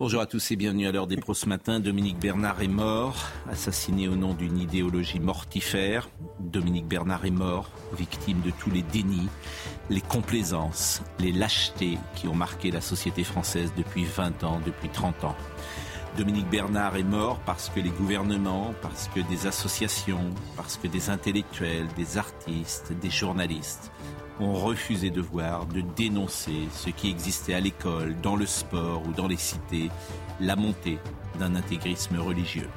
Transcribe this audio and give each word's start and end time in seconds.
Bonjour 0.00 0.22
à 0.22 0.26
tous 0.26 0.50
et 0.50 0.56
bienvenue 0.56 0.86
à 0.86 0.92
l'heure 0.92 1.06
des 1.06 1.18
pros 1.18 1.34
ce 1.34 1.46
matin. 1.46 1.78
Dominique 1.78 2.18
Bernard 2.18 2.62
est 2.62 2.68
mort, 2.68 3.28
assassiné 3.50 4.08
au 4.08 4.16
nom 4.16 4.32
d'une 4.32 4.56
idéologie 4.56 5.20
mortifère. 5.20 6.08
Dominique 6.38 6.86
Bernard 6.86 7.26
est 7.26 7.30
mort, 7.30 7.68
victime 7.98 8.40
de 8.40 8.50
tous 8.50 8.70
les 8.70 8.80
dénis, 8.80 9.28
les 9.90 10.00
complaisances, 10.00 11.02
les 11.18 11.32
lâchetés 11.32 11.98
qui 12.14 12.28
ont 12.28 12.34
marqué 12.34 12.70
la 12.70 12.80
société 12.80 13.24
française 13.24 13.74
depuis 13.76 14.06
20 14.06 14.42
ans, 14.42 14.62
depuis 14.64 14.88
30 14.88 15.24
ans. 15.24 15.36
Dominique 16.16 16.48
Bernard 16.48 16.96
est 16.96 17.02
mort 17.02 17.38
parce 17.44 17.68
que 17.68 17.80
les 17.80 17.90
gouvernements, 17.90 18.72
parce 18.80 19.08
que 19.08 19.20
des 19.28 19.46
associations, 19.46 20.30
parce 20.56 20.78
que 20.78 20.88
des 20.88 21.10
intellectuels, 21.10 21.88
des 21.98 22.16
artistes, 22.16 22.94
des 23.02 23.10
journalistes 23.10 23.92
ont 24.40 24.54
refusé 24.54 25.10
de 25.10 25.20
voir, 25.20 25.66
de 25.66 25.82
dénoncer 25.96 26.68
ce 26.72 26.90
qui 26.90 27.10
existait 27.10 27.54
à 27.54 27.60
l'école, 27.60 28.16
dans 28.22 28.36
le 28.36 28.46
sport 28.46 29.02
ou 29.06 29.12
dans 29.12 29.28
les 29.28 29.36
cités, 29.36 29.90
la 30.40 30.56
montée 30.56 30.98
d'un 31.38 31.54
intégrisme 31.54 32.18
religieux. 32.18 32.68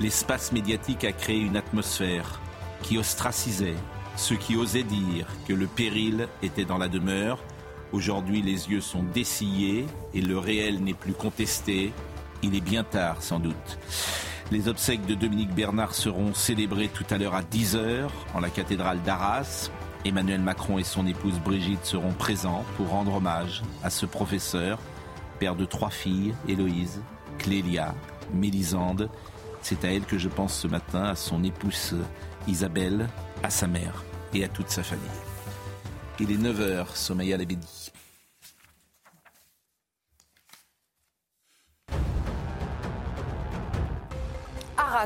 L'espace 0.00 0.52
médiatique 0.52 1.04
a 1.04 1.12
créé 1.12 1.38
une 1.38 1.56
atmosphère 1.56 2.40
qui 2.82 2.98
ostracisait 2.98 3.76
ceux 4.20 4.36
qui 4.36 4.56
osaient 4.56 4.82
dire 4.82 5.26
que 5.48 5.54
le 5.54 5.66
péril 5.66 6.28
était 6.42 6.66
dans 6.66 6.76
la 6.76 6.88
demeure. 6.88 7.38
Aujourd'hui, 7.92 8.42
les 8.42 8.70
yeux 8.70 8.82
sont 8.82 9.02
dessillés 9.02 9.86
et 10.12 10.20
le 10.20 10.38
réel 10.38 10.82
n'est 10.82 10.94
plus 10.94 11.14
contesté. 11.14 11.92
Il 12.42 12.54
est 12.54 12.60
bien 12.60 12.84
tard, 12.84 13.22
sans 13.22 13.38
doute. 13.38 13.78
Les 14.50 14.68
obsèques 14.68 15.06
de 15.06 15.14
Dominique 15.14 15.54
Bernard 15.54 15.94
seront 15.94 16.34
célébrées 16.34 16.90
tout 16.92 17.06
à 17.08 17.16
l'heure 17.16 17.34
à 17.34 17.42
10h 17.42 18.08
en 18.34 18.40
la 18.40 18.50
cathédrale 18.50 19.00
d'Arras. 19.02 19.70
Emmanuel 20.04 20.40
Macron 20.40 20.78
et 20.78 20.84
son 20.84 21.06
épouse 21.06 21.38
Brigitte 21.40 21.84
seront 21.84 22.12
présents 22.12 22.64
pour 22.76 22.88
rendre 22.88 23.16
hommage 23.16 23.62
à 23.82 23.90
ce 23.90 24.06
professeur, 24.06 24.78
père 25.38 25.56
de 25.56 25.66
trois 25.66 25.90
filles, 25.90 26.34
Héloïse, 26.48 27.02
Clélia, 27.38 27.94
Mélisande. 28.32 29.10
C'est 29.60 29.84
à 29.84 29.92
elle 29.92 30.04
que 30.04 30.16
je 30.16 30.28
pense 30.28 30.54
ce 30.54 30.68
matin, 30.68 31.04
à 31.04 31.16
son 31.16 31.44
épouse 31.44 31.96
Isabelle, 32.48 33.08
à 33.42 33.50
sa 33.50 33.66
mère 33.66 34.04
et 34.32 34.42
à 34.42 34.48
toute 34.48 34.70
sa 34.70 34.82
famille. 34.82 35.04
Il 36.18 36.30
est 36.30 36.36
9h, 36.36 36.94
Sommeil 36.94 37.34
à 37.34 37.36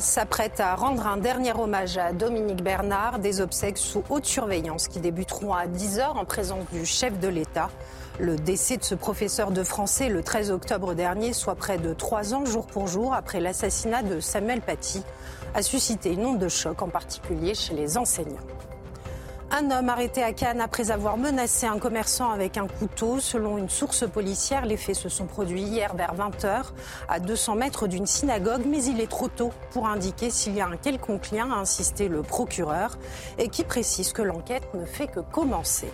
S'apprête 0.01 0.59
à 0.59 0.75
rendre 0.75 1.07
un 1.07 1.17
dernier 1.17 1.53
hommage 1.53 1.99
à 1.99 2.13
Dominique 2.13 2.65
Bernard, 2.65 3.21
des 3.21 3.41
obsèques 3.41 3.79
sous 3.79 4.03
haute 4.11 4.27
surveillance 4.27 4.89
qui 4.89 4.99
débuteront 4.99 5.55
à 5.55 5.67
10h 5.67 6.17
en 6.17 6.25
présence 6.25 6.65
du 6.73 6.85
chef 6.85 7.21
de 7.21 7.29
l'État. 7.29 7.71
Le 8.19 8.35
décès 8.35 8.77
de 8.77 8.83
ce 8.83 8.97
professeur 8.97 9.53
de 9.53 9.63
français 9.63 10.09
le 10.09 10.23
13 10.23 10.51
octobre 10.51 10.95
dernier, 10.95 11.33
soit 11.33 11.55
près 11.55 11.79
de 11.79 11.95
trois 11.95 12.35
ans 12.35 12.45
jour 12.45 12.67
pour 12.67 12.89
jour 12.89 13.15
après 13.15 13.41
l'assassinat 13.41 14.03
de 14.03 14.19
Samuel 14.19 14.63
Paty, 14.63 15.03
a 15.55 15.63
suscité 15.63 16.13
une 16.13 16.27
onde 16.27 16.39
de 16.39 16.49
choc, 16.49 16.83
en 16.83 16.89
particulier 16.89 17.55
chez 17.55 17.75
les 17.75 17.97
enseignants. 17.97 18.41
Un 19.51 19.71
homme 19.71 19.89
arrêté 19.89 20.23
à 20.23 20.33
Cannes 20.33 20.61
après 20.61 20.91
avoir 20.91 21.17
menacé 21.17 21.67
un 21.67 21.79
commerçant 21.79 22.31
avec 22.31 22.57
un 22.57 22.67
couteau. 22.67 23.21
Selon 23.21 23.59
une 23.59 23.69
source 23.69 24.09
policière, 24.09 24.67
les 24.67 24.77
faits 24.77 24.97
se 24.97 25.09
sont 25.09 25.27
produits 25.27 25.63
hier 25.63 25.95
vers 25.95 26.15
20h 26.15 26.73
à 27.09 27.21
200 27.21 27.55
mètres 27.55 27.87
d'une 27.87 28.07
synagogue, 28.07 28.63
mais 28.67 28.83
il 28.85 29.01
est 29.01 29.11
trop 29.11 29.29
tôt 29.29 29.53
pour 29.71 29.87
indiquer 29.87 30.31
s'il 30.31 30.55
y 30.55 30.61
a 30.61 30.67
un 30.67 30.77
quelconque 30.77 31.31
lien, 31.31 31.53
a 31.53 31.57
insisté 31.57 32.09
le 32.09 32.23
procureur, 32.23 32.99
et 33.39 33.49
qui 33.49 33.65
précise 33.65 34.13
que 34.13 34.23
l'enquête 34.23 34.75
ne 34.75 34.85
fait 34.85 35.07
que 35.07 35.21
commencer. 35.21 35.93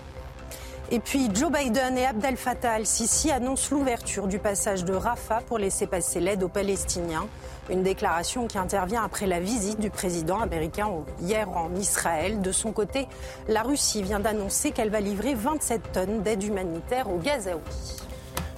Et 0.93 0.99
puis 0.99 1.29
Joe 1.33 1.53
Biden 1.53 1.97
et 1.99 2.07
Abdel 2.07 2.37
Fattah 2.37 2.73
al-Sisi 2.73 3.31
annoncent 3.31 3.73
l'ouverture 3.75 4.27
du 4.27 4.41
passage 4.41 4.85
de 4.85 4.93
Rafah 4.93 5.41
pour 5.47 5.59
laisser 5.59 5.87
passer 5.87 6.19
l'aide 6.19 6.43
aux 6.43 6.49
Palestiniens. 6.49 7.29
Une 7.71 7.83
déclaration 7.83 8.49
qui 8.49 8.59
intervient 8.59 9.05
après 9.05 9.27
la 9.27 9.39
visite 9.39 9.79
du 9.79 9.91
président 9.91 10.41
américain 10.41 10.91
hier 11.23 11.49
en 11.51 11.75
Israël. 11.77 12.41
De 12.43 12.51
son 12.51 12.73
côté, 12.73 13.07
la 13.49 13.63
Russie 13.63 14.03
vient 14.03 14.21
d'annoncer 14.21 14.73
qu'elle 14.73 14.91
va 14.91 15.01
livrer 15.01 15.35
27 15.35 15.93
tonnes 15.93 16.23
d'aide 16.23 16.43
humanitaire 16.43 17.09
aux 17.09 17.19
Gazaouis. 17.19 17.61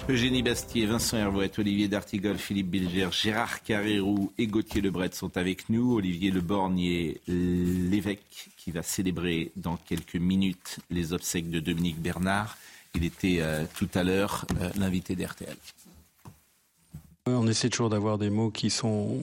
Eugénie 0.09 0.43
Bastier, 0.43 0.85
Vincent 0.85 1.15
Hervouet, 1.15 1.51
Olivier 1.57 1.87
D'Artigol, 1.87 2.37
Philippe 2.37 2.71
Bilger, 2.71 3.07
Gérard 3.11 3.63
Carrérou 3.63 4.33
et 4.37 4.47
Gauthier 4.47 4.81
Lebret 4.81 5.11
sont 5.13 5.37
avec 5.37 5.69
nous. 5.69 5.95
Olivier 5.95 6.29
Leborgnier, 6.29 7.21
l'évêque 7.27 8.49
qui 8.57 8.71
va 8.71 8.81
célébrer 8.81 9.51
dans 9.55 9.77
quelques 9.77 10.15
minutes 10.15 10.79
les 10.89 11.13
obsèques 11.13 11.49
de 11.49 11.61
Dominique 11.61 12.01
Bernard. 12.01 12.57
Il 12.95 13.05
était 13.05 13.37
euh, 13.39 13.63
tout 13.75 13.89
à 13.93 14.03
l'heure 14.03 14.45
euh, 14.59 14.69
l'invité 14.77 15.15
d'RTL. 15.15 15.55
On 17.25 17.47
essaie 17.47 17.69
toujours 17.69 17.89
d'avoir 17.89 18.17
des 18.17 18.29
mots 18.29 18.49
qui 18.49 18.69
sont 18.69 19.21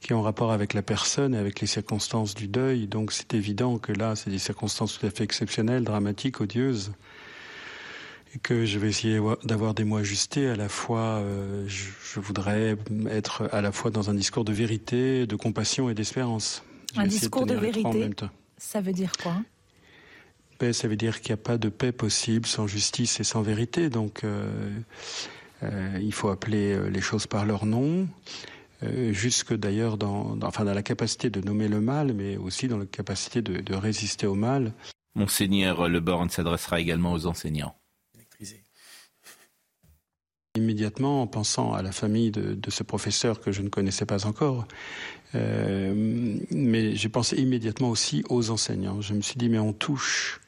qui 0.00 0.14
ont 0.14 0.22
rapport 0.22 0.50
avec 0.50 0.72
la 0.72 0.80
personne 0.80 1.34
et 1.34 1.38
avec 1.38 1.60
les 1.60 1.66
circonstances 1.66 2.34
du 2.34 2.48
deuil. 2.48 2.86
Donc 2.86 3.12
c'est 3.12 3.34
évident 3.34 3.78
que 3.78 3.92
là, 3.92 4.16
c'est 4.16 4.30
des 4.30 4.38
circonstances 4.38 4.98
tout 4.98 5.04
à 5.04 5.10
fait 5.10 5.24
exceptionnelles, 5.24 5.84
dramatiques, 5.84 6.40
odieuses. 6.40 6.92
Et 8.34 8.38
que 8.38 8.64
je 8.64 8.78
vais 8.78 8.88
essayer 8.88 9.20
d'avoir 9.44 9.74
des 9.74 9.84
mots 9.84 9.98
ajustés. 9.98 10.48
À 10.48 10.56
la 10.56 10.68
fois, 10.70 11.18
euh, 11.18 11.64
je, 11.66 11.90
je, 12.14 12.20
voudrais 12.20 12.76
être 13.10 13.48
à 13.52 13.60
la 13.60 13.72
fois 13.72 13.90
dans 13.90 14.08
un 14.08 14.14
discours 14.14 14.44
de 14.44 14.52
vérité, 14.52 15.26
de 15.26 15.36
compassion 15.36 15.90
et 15.90 15.94
d'espérance. 15.94 16.62
Un 16.96 17.06
discours 17.06 17.44
de, 17.44 17.54
de 17.54 17.60
vérité, 17.60 18.10
ça 18.56 18.80
veut 18.80 18.92
dire 18.92 19.12
quoi? 19.20 19.36
Paix, 20.58 20.72
ça 20.72 20.88
veut 20.88 20.96
dire 20.96 21.20
qu'il 21.20 21.30
n'y 21.30 21.40
a 21.40 21.42
pas 21.42 21.58
de 21.58 21.68
paix 21.68 21.92
possible 21.92 22.46
sans 22.46 22.66
justice 22.66 23.18
et 23.20 23.24
sans 23.24 23.42
vérité. 23.42 23.90
Donc, 23.90 24.22
euh, 24.22 24.70
il 26.00 26.12
faut 26.12 26.28
appeler 26.28 26.72
euh, 26.72 26.88
les 26.88 27.00
choses 27.00 27.26
par 27.26 27.44
leur 27.44 27.66
nom, 27.66 28.08
euh, 28.82 29.12
jusque 29.12 29.54
d'ailleurs 29.54 29.98
dans, 29.98 30.36
dans, 30.36 30.48
enfin, 30.48 30.64
dans 30.64 30.74
la 30.74 30.82
capacité 30.82 31.30
de 31.30 31.40
nommer 31.40 31.68
le 31.68 31.80
mal, 31.80 32.14
mais 32.14 32.36
aussi 32.36 32.68
dans 32.68 32.78
la 32.78 32.86
capacité 32.86 33.42
de, 33.42 33.60
de 33.60 33.74
résister 33.74 34.26
au 34.26 34.34
mal. 34.34 34.72
Monseigneur 35.14 35.88
Le 35.88 36.00
Borne 36.00 36.30
s'adressera 36.30 36.80
également 36.80 37.12
aux 37.12 37.26
enseignants. 37.26 37.74
Immédiatement, 40.56 41.22
en 41.22 41.28
pensant 41.28 41.74
à 41.74 41.82
la 41.82 41.92
famille 41.92 42.32
de, 42.32 42.54
de, 42.54 42.70
ce 42.70 42.82
professeur 42.82 43.40
que 43.40 43.52
je 43.52 43.62
ne 43.62 43.68
connaissais 43.68 44.04
pas 44.04 44.26
encore, 44.26 44.66
euh, 45.36 46.36
mais 46.50 46.96
j'ai 46.96 47.08
pensé 47.08 47.36
immédiatement 47.36 47.88
aussi 47.88 48.24
aux 48.28 48.50
enseignants. 48.50 49.00
Je 49.00 49.14
me 49.14 49.20
suis 49.20 49.36
dit, 49.36 49.48
mais 49.48 49.60
on 49.60 49.72
touche 49.72 50.40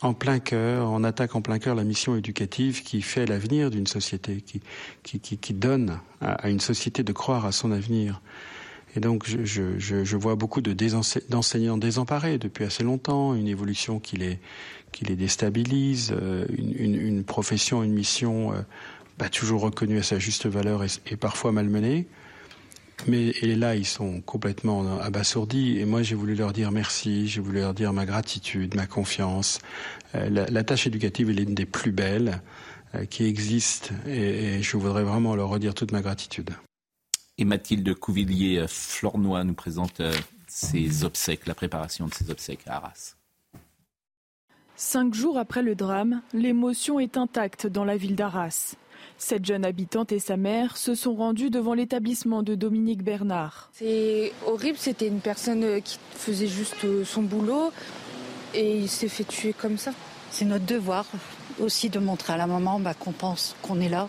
en 0.00 0.14
plein 0.14 0.38
cœur, 0.38 0.90
on 0.90 1.02
attaque 1.04 1.34
en 1.34 1.42
plein 1.42 1.58
cœur 1.58 1.74
la 1.74 1.84
mission 1.84 2.16
éducative 2.16 2.82
qui 2.82 3.02
fait 3.02 3.26
l'avenir 3.26 3.70
d'une 3.70 3.86
société, 3.86 4.40
qui, 4.40 4.60
qui, 5.02 5.20
qui, 5.20 5.38
qui 5.38 5.54
donne 5.54 5.98
à, 6.20 6.32
à, 6.32 6.48
une 6.48 6.60
société 6.60 7.02
de 7.02 7.12
croire 7.12 7.46
à 7.46 7.52
son 7.52 7.72
avenir. 7.72 8.20
Et 8.96 9.00
donc 9.00 9.24
je, 9.26 9.44
je, 9.44 9.78
je 9.78 10.16
vois 10.16 10.34
beaucoup 10.34 10.60
de 10.60 10.74
d'enseignants 11.28 11.78
désemparés 11.78 12.38
depuis 12.38 12.64
assez 12.64 12.84
longtemps, 12.84 13.34
une 13.34 13.48
évolution 13.48 13.98
qui 13.98 14.16
les, 14.16 14.38
qui 14.92 15.04
les 15.04 15.16
déstabilise, 15.16 16.12
euh, 16.12 16.46
une, 16.56 16.74
une, 16.76 16.94
une, 16.94 17.24
profession, 17.24 17.82
une 17.82 17.92
mission 17.92 18.52
euh, 18.52 18.60
bah, 19.18 19.28
toujours 19.28 19.60
reconnue 19.60 19.98
à 19.98 20.02
sa 20.02 20.18
juste 20.18 20.46
valeur 20.46 20.84
et 20.84 21.16
parfois 21.16 21.52
malmenée. 21.52 22.06
Mais 23.06 23.28
et 23.28 23.54
là, 23.54 23.74
ils 23.74 23.86
sont 23.86 24.20
complètement 24.20 24.98
abasourdis. 25.00 25.78
Et 25.78 25.84
moi, 25.84 26.02
j'ai 26.02 26.14
voulu 26.14 26.34
leur 26.34 26.52
dire 26.52 26.72
merci, 26.72 27.28
j'ai 27.28 27.40
voulu 27.40 27.60
leur 27.60 27.74
dire 27.74 27.92
ma 27.92 28.06
gratitude, 28.06 28.74
ma 28.74 28.86
confiance. 28.86 29.60
Euh, 30.14 30.28
la, 30.28 30.46
la, 30.46 30.64
tâche 30.64 30.86
éducative 30.86 31.30
est 31.30 31.34
l'une 31.34 31.54
des 31.54 31.66
plus 31.66 31.92
belles 31.92 32.42
euh, 32.94 33.04
qui 33.04 33.24
existent. 33.24 33.94
Et, 34.06 34.56
et, 34.56 34.62
je 34.62 34.76
voudrais 34.76 35.04
vraiment 35.04 35.36
leur 35.36 35.48
redire 35.48 35.74
toute 35.74 35.92
ma 35.92 36.02
gratitude. 36.02 36.50
Et 37.38 37.44
Mathilde 37.44 37.94
Couvillier-Flornois 37.94 39.44
nous 39.44 39.54
présente 39.54 40.00
euh, 40.00 40.12
ses 40.48 41.04
obsèques, 41.04 41.46
la 41.46 41.54
préparation 41.54 42.08
de 42.08 42.14
ses 42.14 42.30
obsèques 42.30 42.66
à 42.66 42.76
Arras. 42.76 43.14
Cinq 44.74 45.14
jours 45.14 45.38
après 45.38 45.62
le 45.62 45.74
drame, 45.74 46.22
l'émotion 46.32 47.00
est 47.00 47.16
intacte 47.16 47.66
dans 47.66 47.84
la 47.84 47.96
ville 47.96 48.16
d'Arras. 48.16 48.76
Cette 49.18 49.44
jeune 49.44 49.64
habitante 49.64 50.12
et 50.12 50.20
sa 50.20 50.36
mère 50.36 50.76
se 50.76 50.94
sont 50.94 51.14
rendues 51.14 51.50
devant 51.50 51.74
l'établissement 51.74 52.44
de 52.44 52.54
Dominique 52.54 53.02
Bernard. 53.02 53.70
C'est 53.72 54.32
horrible, 54.46 54.78
c'était 54.78 55.08
une 55.08 55.20
personne 55.20 55.82
qui 55.82 55.98
faisait 56.12 56.46
juste 56.46 56.86
son 57.04 57.22
boulot 57.22 57.72
et 58.54 58.78
il 58.78 58.88
s'est 58.88 59.08
fait 59.08 59.24
tuer 59.24 59.52
comme 59.52 59.76
ça. 59.76 59.92
C'est 60.30 60.44
notre 60.44 60.66
devoir 60.66 61.04
aussi 61.58 61.90
de 61.90 61.98
montrer 61.98 62.34
à 62.34 62.36
la 62.36 62.46
maman 62.46 62.78
bah, 62.78 62.94
qu'on 62.94 63.12
pense 63.12 63.56
qu'on 63.60 63.80
est 63.80 63.88
là. 63.88 64.08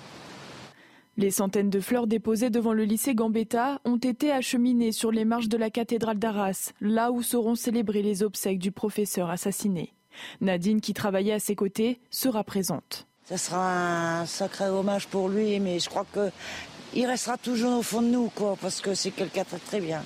Les 1.17 1.31
centaines 1.31 1.69
de 1.69 1.79
fleurs 1.79 2.07
déposées 2.07 2.49
devant 2.49 2.71
le 2.71 2.85
lycée 2.85 3.15
Gambetta 3.15 3.81
ont 3.83 3.97
été 3.97 4.31
acheminées 4.31 4.91
sur 4.91 5.11
les 5.11 5.25
marches 5.25 5.49
de 5.49 5.57
la 5.57 5.69
cathédrale 5.69 6.19
d'Arras, 6.19 6.71
là 6.79 7.11
où 7.11 7.23
seront 7.23 7.55
célébrées 7.55 8.03
les 8.03 8.23
obsèques 8.23 8.59
du 8.59 8.71
professeur 8.71 9.29
assassiné. 9.29 9.93
Nadine, 10.39 10.81
qui 10.81 10.93
travaillait 10.93 11.33
à 11.33 11.39
ses 11.39 11.55
côtés, 11.55 11.99
sera 12.09 12.43
présente. 12.43 13.08
Ce 13.29 13.37
sera 13.37 14.21
un 14.21 14.25
sacré 14.25 14.69
hommage 14.69 15.07
pour 15.07 15.29
lui, 15.29 15.59
mais 15.59 15.77
je 15.77 15.87
crois 15.87 16.05
qu'il 16.11 17.05
restera 17.05 17.37
toujours 17.37 17.77
au 17.77 17.83
fond 17.83 18.01
de 18.01 18.07
nous, 18.07 18.31
quoi, 18.33 18.57
parce 18.59 18.81
que 18.81 18.95
c'est 18.95 19.11
quelqu'un 19.11 19.43
de 19.43 19.59
très 19.67 19.79
bien. 19.79 20.03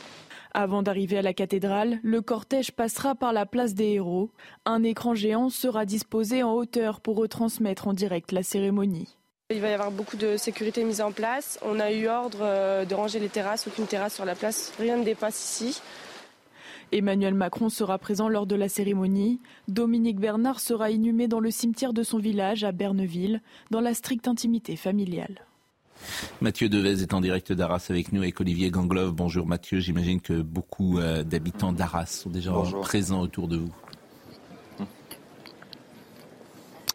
Avant 0.54 0.84
d'arriver 0.84 1.20
à 1.20 1.22
la 1.22 1.34
cathédrale, 1.34 2.00
le 2.04 2.22
cortège 2.22 2.72
passera 2.72 3.16
par 3.16 3.32
la 3.32 3.46
place 3.46 3.76
des 3.76 3.94
héros. 3.94 4.30
Un 4.66 4.84
écran 4.84 5.16
géant 5.16 5.50
sera 5.50 5.86
disposé 5.86 6.44
en 6.44 6.52
hauteur 6.52 7.00
pour 7.00 7.16
retransmettre 7.16 7.88
en 7.88 7.94
direct 7.94 8.34
la 8.34 8.44
cérémonie. 8.44 9.16
Il 9.52 9.62
va 9.62 9.70
y 9.70 9.74
avoir 9.74 9.92
beaucoup 9.92 10.18
de 10.18 10.36
sécurité 10.36 10.84
mise 10.84 11.00
en 11.00 11.14
place. 11.14 11.60
On 11.62 11.80
a 11.80 11.94
eu 11.94 12.08
ordre 12.08 12.40
euh, 12.42 12.84
de 12.84 12.94
ranger 12.94 13.20
les 13.20 13.30
terrasses, 13.30 13.68
aucune 13.68 13.88
terrasse 13.88 14.16
sur 14.16 14.26
la 14.26 14.36
place. 14.36 14.74
Rien 14.78 14.98
ne 14.98 15.04
dépasse 15.04 15.42
ici. 15.44 15.82
Emmanuel 16.94 17.34
Macron 17.34 17.70
sera 17.70 17.98
présent 17.98 18.30
lors 18.30 18.46
de 18.46 18.56
la 18.56 18.70
cérémonie. 18.70 19.40
Dominique 19.68 20.20
Bernard 20.20 20.60
sera 20.60 20.92
inhumé 20.92 21.28
dans 21.28 21.40
le 21.40 21.50
cimetière 21.50 21.92
de 21.92 22.04
son 22.04 22.20
village 22.20 22.64
à 22.64 22.72
Berneville, 22.72 23.42
dans 23.72 23.82
la 23.82 23.96
stricte 23.96 24.28
intimité 24.28 24.76
familiale. 24.76 25.46
Mathieu 26.42 26.70
Devez 26.70 27.02
est 27.02 27.14
en 27.14 27.22
direct 27.22 27.52
d'Arras 27.52 27.88
avec 27.90 28.12
nous, 28.12 28.22
avec 28.22 28.40
Olivier 28.40 28.70
Ganglov. 28.70 29.14
Bonjour 29.14 29.48
Mathieu, 29.48 29.80
j'imagine 29.80 30.22
que 30.22 30.42
beaucoup 30.42 31.00
euh, 31.00 31.24
d'habitants 31.24 31.72
d'Arras 31.72 32.06
sont 32.06 32.30
déjà 32.30 32.52
présents 32.82 33.22
autour 33.22 33.48
de 33.48 33.58
vous. 33.58 33.74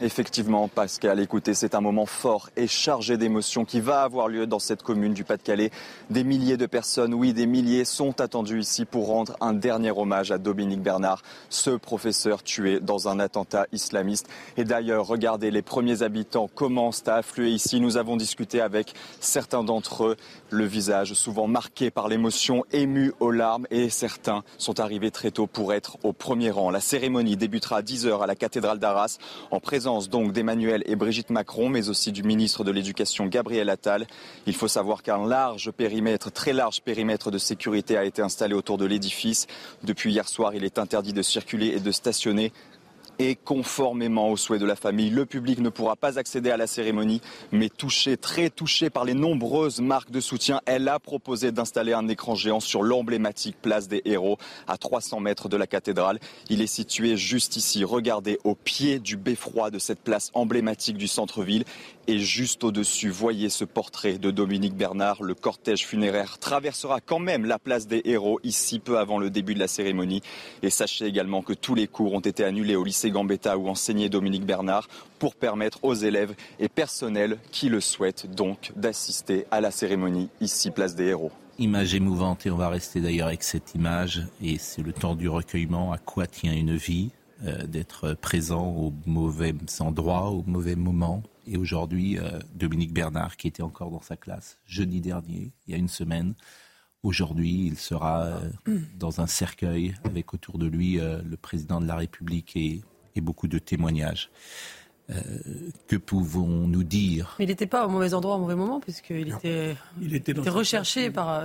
Effectivement, 0.00 0.68
Pascal, 0.68 1.18
écoutez, 1.18 1.54
c'est 1.54 1.74
un 1.74 1.80
moment 1.80 2.06
fort 2.06 2.50
et 2.56 2.68
chargé 2.68 3.16
d'émotions 3.16 3.64
qui 3.64 3.80
va 3.80 4.02
avoir 4.02 4.28
lieu 4.28 4.46
dans 4.46 4.60
cette 4.60 4.84
commune 4.84 5.12
du 5.12 5.24
Pas-de-Calais. 5.24 5.72
Des 6.08 6.22
milliers 6.22 6.56
de 6.56 6.66
personnes, 6.66 7.12
oui, 7.14 7.32
des 7.32 7.46
milliers 7.46 7.84
sont 7.84 8.20
attendus 8.20 8.60
ici 8.60 8.84
pour 8.84 9.08
rendre 9.08 9.36
un 9.40 9.54
dernier 9.54 9.90
hommage 9.90 10.30
à 10.30 10.38
Dominique 10.38 10.82
Bernard, 10.82 11.22
ce 11.50 11.70
professeur 11.70 12.44
tué 12.44 12.78
dans 12.78 13.08
un 13.08 13.18
attentat 13.18 13.66
islamiste. 13.72 14.28
Et 14.56 14.62
d'ailleurs, 14.62 15.04
regardez, 15.04 15.50
les 15.50 15.62
premiers 15.62 16.04
habitants 16.04 16.46
commencent 16.46 17.02
à 17.08 17.16
affluer 17.16 17.50
ici. 17.50 17.80
Nous 17.80 17.96
avons 17.96 18.16
discuté 18.16 18.60
avec 18.60 18.94
certains 19.18 19.64
d'entre 19.64 20.04
eux, 20.04 20.16
le 20.50 20.64
visage 20.64 21.14
souvent 21.14 21.48
marqué 21.48 21.90
par 21.90 22.06
l'émotion, 22.06 22.64
ému 22.70 23.14
aux 23.18 23.32
larmes, 23.32 23.66
et 23.72 23.90
certains 23.90 24.44
sont 24.58 24.78
arrivés 24.78 25.10
très 25.10 25.32
tôt 25.32 25.48
pour 25.48 25.72
être 25.74 25.98
au 26.04 26.12
premier 26.12 26.52
rang. 26.52 26.70
La 26.70 26.80
cérémonie 26.80 27.36
débutera 27.36 27.78
à 27.78 27.82
10h 27.82 28.22
à 28.22 28.28
la 28.28 28.36
cathédrale 28.36 28.78
d'Arras 28.78 29.18
en 29.50 29.58
présence 29.58 29.87
donc 29.88 30.32
d'Emmanuel 30.32 30.82
et 30.84 30.96
Brigitte 30.96 31.30
Macron, 31.30 31.70
mais 31.70 31.88
aussi 31.88 32.12
du 32.12 32.22
ministre 32.22 32.62
de 32.62 32.70
l'Éducation 32.70 33.26
Gabriel 33.26 33.70
Attal. 33.70 34.06
Il 34.46 34.54
faut 34.54 34.68
savoir 34.68 35.02
qu'un 35.02 35.26
large 35.26 35.70
périmètre, 35.70 36.30
très 36.30 36.52
large 36.52 36.82
périmètre 36.82 37.30
de 37.30 37.38
sécurité 37.38 37.96
a 37.96 38.04
été 38.04 38.20
installé 38.20 38.54
autour 38.54 38.76
de 38.76 38.84
l'édifice. 38.84 39.46
Depuis 39.82 40.12
hier 40.12 40.28
soir, 40.28 40.54
il 40.54 40.64
est 40.64 40.78
interdit 40.78 41.14
de 41.14 41.22
circuler 41.22 41.68
et 41.68 41.80
de 41.80 41.90
stationner 41.90 42.52
et 43.18 43.36
conformément 43.36 44.30
aux 44.30 44.36
souhaits 44.36 44.60
de 44.60 44.66
la 44.66 44.76
famille, 44.76 45.10
le 45.10 45.26
public 45.26 45.58
ne 45.60 45.68
pourra 45.68 45.96
pas 45.96 46.18
accéder 46.18 46.50
à 46.50 46.56
la 46.56 46.66
cérémonie, 46.66 47.20
mais 47.52 47.68
touché, 47.68 48.16
très 48.16 48.50
touché 48.50 48.90
par 48.90 49.04
les 49.04 49.14
nombreuses 49.14 49.80
marques 49.80 50.10
de 50.10 50.20
soutien, 50.20 50.60
elle 50.66 50.88
a 50.88 50.98
proposé 50.98 51.52
d'installer 51.52 51.92
un 51.92 52.08
écran 52.08 52.34
géant 52.34 52.60
sur 52.60 52.82
l'emblématique 52.82 53.56
place 53.60 53.88
des 53.88 54.02
héros 54.04 54.38
à 54.66 54.76
300 54.76 55.20
mètres 55.20 55.48
de 55.48 55.56
la 55.56 55.66
cathédrale. 55.66 56.18
Il 56.48 56.62
est 56.62 56.66
situé 56.66 57.16
juste 57.16 57.56
ici, 57.56 57.84
regardez, 57.84 58.38
au 58.44 58.54
pied 58.54 58.98
du 58.98 59.16
beffroi 59.16 59.70
de 59.70 59.78
cette 59.78 60.00
place 60.00 60.30
emblématique 60.34 60.96
du 60.96 61.08
centre-ville. 61.08 61.64
Et 62.10 62.20
juste 62.20 62.64
au-dessus, 62.64 63.10
voyez 63.10 63.50
ce 63.50 63.66
portrait 63.66 64.16
de 64.16 64.30
Dominique 64.30 64.74
Bernard. 64.74 65.22
Le 65.22 65.34
cortège 65.34 65.84
funéraire 65.84 66.38
traversera 66.38 67.02
quand 67.02 67.18
même 67.18 67.44
la 67.44 67.58
place 67.58 67.86
des 67.86 68.00
héros 68.06 68.40
ici 68.42 68.78
peu 68.78 68.96
avant 68.96 69.18
le 69.18 69.28
début 69.28 69.52
de 69.52 69.58
la 69.58 69.68
cérémonie. 69.68 70.22
Et 70.62 70.70
sachez 70.70 71.04
également 71.04 71.42
que 71.42 71.52
tous 71.52 71.74
les 71.74 71.86
cours 71.86 72.14
ont 72.14 72.20
été 72.20 72.44
annulés 72.44 72.76
au 72.76 72.84
lycée 72.84 73.10
Gambetta 73.10 73.58
où 73.58 73.68
enseignait 73.68 74.08
Dominique 74.08 74.46
Bernard 74.46 74.88
pour 75.18 75.34
permettre 75.34 75.80
aux 75.82 75.92
élèves 75.92 76.34
et 76.58 76.70
personnels 76.70 77.36
qui 77.52 77.68
le 77.68 77.82
souhaitent 77.82 78.34
donc 78.34 78.72
d'assister 78.74 79.44
à 79.50 79.60
la 79.60 79.70
cérémonie 79.70 80.30
ici 80.40 80.70
place 80.70 80.94
des 80.94 81.08
héros 81.08 81.30
image 81.58 81.92
émouvante 81.94 82.46
et 82.46 82.52
on 82.52 82.56
va 82.56 82.68
rester 82.68 83.00
d'ailleurs 83.00 83.26
avec 83.26 83.42
cette 83.42 83.74
image 83.74 84.22
et 84.40 84.58
c'est 84.58 84.80
le 84.80 84.92
temps 84.92 85.16
du 85.16 85.28
recueillement 85.28 85.92
à 85.92 85.98
quoi 85.98 86.28
tient 86.28 86.52
une 86.52 86.76
vie 86.76 87.10
euh, 87.44 87.66
d'être 87.66 88.14
présent 88.14 88.68
au 88.68 88.92
mauvais 89.06 89.52
endroit 89.80 90.30
au 90.30 90.44
mauvais 90.46 90.76
moment? 90.76 91.22
Et 91.48 91.56
aujourd'hui, 91.56 92.18
euh, 92.18 92.38
Dominique 92.54 92.92
Bernard, 92.92 93.36
qui 93.36 93.48
était 93.48 93.62
encore 93.62 93.90
dans 93.90 94.02
sa 94.02 94.16
classe 94.16 94.58
jeudi 94.66 95.00
dernier, 95.00 95.52
il 95.66 95.72
y 95.72 95.74
a 95.74 95.78
une 95.78 95.88
semaine, 95.88 96.34
aujourd'hui, 97.02 97.66
il 97.66 97.78
sera 97.78 98.24
euh, 98.68 98.78
dans 98.96 99.20
un 99.20 99.26
cercueil 99.26 99.94
avec 100.04 100.34
autour 100.34 100.58
de 100.58 100.66
lui 100.66 101.00
euh, 101.00 101.22
le 101.22 101.36
président 101.36 101.80
de 101.80 101.86
la 101.86 101.96
République 101.96 102.56
et, 102.56 102.82
beaucoup 103.20 103.48
de 103.48 103.58
témoignages. 103.58 104.30
que 105.88 105.96
pouvons-nous 105.96 106.84
dire? 106.84 107.34
Il 107.40 107.48
n'était 107.48 107.66
pas 107.66 107.84
au 107.84 107.90
mauvais 107.90 108.14
endroit 108.14 108.36
au 108.36 108.38
mauvais 108.38 108.54
moment, 108.54 108.78
puisqu'il 108.78 109.34
était, 109.34 109.74
il 110.00 110.14
était, 110.14 110.34
recherché 110.48 111.10
par. 111.10 111.42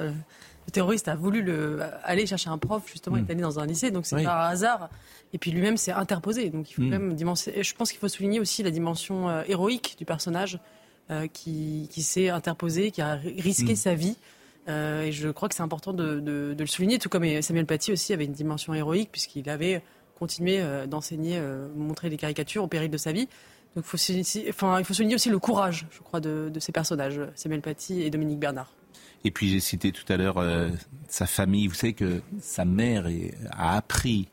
Le 0.65 0.71
terroriste 0.71 1.07
a 1.07 1.15
voulu 1.15 1.41
le, 1.41 1.79
aller 2.03 2.25
chercher 2.25 2.49
un 2.49 2.57
prof, 2.57 2.83
justement, 2.91 3.17
il 3.17 3.21
est 3.21 3.23
hmm. 3.23 3.31
allé 3.31 3.41
dans 3.41 3.59
un 3.59 3.65
lycée, 3.65 3.91
donc 3.91 4.05
c'est 4.05 4.17
pas 4.17 4.23
par 4.23 4.41
hasard 4.41 4.89
et 5.33 5.37
puis 5.39 5.51
lui-même 5.51 5.77
s'est 5.77 5.91
interposé. 5.91 6.49
Donc 6.49 6.69
il 6.69 6.73
faut 6.75 6.81
hmm. 6.83 7.17
je 7.17 7.73
pense 7.73 7.91
qu'il 7.91 7.99
faut 7.99 8.07
souligner 8.07 8.39
aussi 8.39 8.63
la 8.63 8.71
dimension 8.71 9.29
euh, 9.29 9.43
héroïque 9.47 9.95
du 9.97 10.05
personnage 10.05 10.59
euh, 11.11 11.27
qui, 11.27 11.89
s'est 11.97 12.29
interposé, 12.29 12.91
qui 12.91 13.01
a 13.01 13.15
risqué 13.15 13.73
hmm. 13.73 13.77
sa 13.77 13.95
vie. 13.95 14.15
Euh, 14.69 15.03
et 15.03 15.11
je 15.11 15.27
crois 15.29 15.49
que 15.49 15.55
c'est 15.55 15.63
important 15.63 15.91
de, 15.91 16.55
le 16.57 16.65
souligner, 16.67 16.99
tout 16.99 17.09
comme 17.09 17.41
Samuel 17.41 17.65
Paty 17.65 17.91
aussi 17.91 18.13
avait 18.13 18.25
une 18.25 18.33
dimension 18.33 18.73
héroïque, 18.73 19.09
puisqu'il 19.11 19.49
avait 19.49 19.83
continué 20.17 20.63
d'enseigner, 20.87 21.41
montrer 21.75 22.09
les 22.09 22.15
caricatures 22.15 22.63
au 22.63 22.67
péril 22.67 22.89
de 22.89 22.97
sa 22.97 23.11
vie. 23.11 23.27
Donc 23.75 23.83
faut 23.83 23.97
enfin, 24.47 24.79
il 24.79 24.85
faut 24.85 24.93
souligner 24.93 25.15
aussi 25.15 25.29
le 25.29 25.39
courage, 25.39 25.87
je 25.91 25.99
crois, 25.99 26.21
de, 26.21 26.51
ces 26.59 26.71
personnages, 26.71 27.19
Samuel 27.35 27.61
Paty 27.61 28.03
et 28.03 28.09
Dominique 28.09 28.39
Bernard. 28.39 28.71
Et 29.23 29.31
puis 29.31 29.49
j'ai 29.49 29.59
cité 29.59 29.91
tout 29.91 30.11
à 30.11 30.17
l'heure 30.17 30.43
sa 31.07 31.25
famille. 31.25 31.67
Vous 31.67 31.75
savez 31.75 31.93
que 31.93 32.21
sa 32.39 32.65
mère 32.65 33.07
a 33.51 33.77
appris 33.77 34.27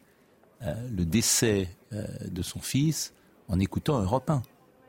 euh, 0.62 0.74
le 0.94 1.06
décès 1.06 1.68
euh, 1.94 2.04
de 2.30 2.42
son 2.42 2.60
fils 2.60 3.14
en 3.48 3.58
écoutant 3.58 3.98
Europe 3.98 4.28
1. 4.28 4.42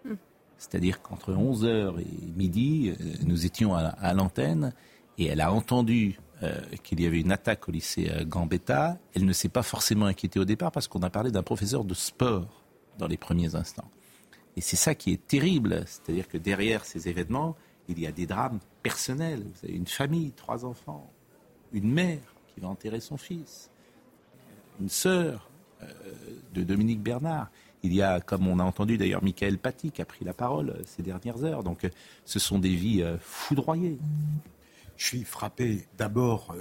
Hmm. 0.04 0.16
C'est-à-dire 0.58 1.02
qu'entre 1.02 1.32
11h 1.32 2.02
et 2.02 2.32
midi, 2.36 2.90
euh, 2.90 3.04
nous 3.24 3.46
étions 3.46 3.74
à, 3.74 4.14
l'antenne 4.14 4.74
et 5.18 5.28
elle 5.28 5.40
a 5.40 5.54
entendu 5.54 6.20
qu'il 6.82 7.00
y 7.00 7.06
avait 7.06 7.20
une 7.20 7.32
attaque 7.32 7.70
au 7.70 7.72
lycée 7.72 8.12
Gambetta. 8.26 8.98
Elle 9.14 9.26
ne 9.26 9.34
s'est 9.34 9.48
pas 9.48 9.62
forcément 9.62 10.08
inquiétée 10.08 10.40
au 10.40 10.46
départ 10.46 10.72
parce 10.72 10.88
qu'on 10.88 11.04
a 11.04 11.12
parlé 11.12 11.30
d'un 11.30 11.44
professeur 11.44 11.84
de 11.84 11.94
sport 11.94 12.64
dans 12.98 13.06
les 13.06 13.18
premiers 13.18 13.54
instants. 13.54 13.92
Et 14.58 14.62
c'est 14.62 14.76
ça 14.76 14.96
qui 14.96 15.12
est 15.12 15.28
terrible, 15.28 15.84
c'est-à-dire 15.86 16.28
que 16.28 16.40
derrière 16.40 16.84
ces 16.84 17.08
événements, 17.08 17.56
il 17.88 18.00
y 18.00 18.08
a 18.08 18.12
des 18.12 18.26
drames 18.26 18.60
personnels. 18.82 19.44
Vous 19.44 19.68
avez 19.68 19.76
une 19.76 19.88
famille, 19.88 20.32
trois 20.32 20.66
enfants, 20.66 21.12
une 21.74 21.92
mère 21.92 22.36
qui 22.54 22.62
va 22.62 22.68
enterrer 22.68 23.00
son 23.00 23.18
fils, 23.18 23.70
une 24.80 24.90
sœur 24.90 25.50
euh, 25.82 25.88
de 26.54 26.64
Dominique 26.64 27.02
Bernard. 27.02 27.50
Il 27.84 27.94
y 27.94 28.02
a, 28.02 28.20
comme 28.20 28.48
on 28.48 28.60
a 28.60 28.64
entendu 28.64 28.98
d'ailleurs, 28.98 29.24
Michael 29.24 29.58
Paty 29.58 29.92
qui 29.92 30.02
a 30.02 30.06
pris 30.06 30.24
la 30.24 30.34
parole 30.34 30.72
euh, 30.72 30.82
ces 30.86 31.02
dernières 31.02 31.44
heures. 31.44 31.64
Donc 31.64 31.86
euh, 31.86 31.90
ce 32.26 32.40
sont 32.40 32.60
des 32.60 32.76
vies 32.76 33.04
foudroyées. 33.22 33.98
Je 34.98 35.06
suis 35.06 35.24
frappé. 35.24 35.88
D'abord, 35.98 36.56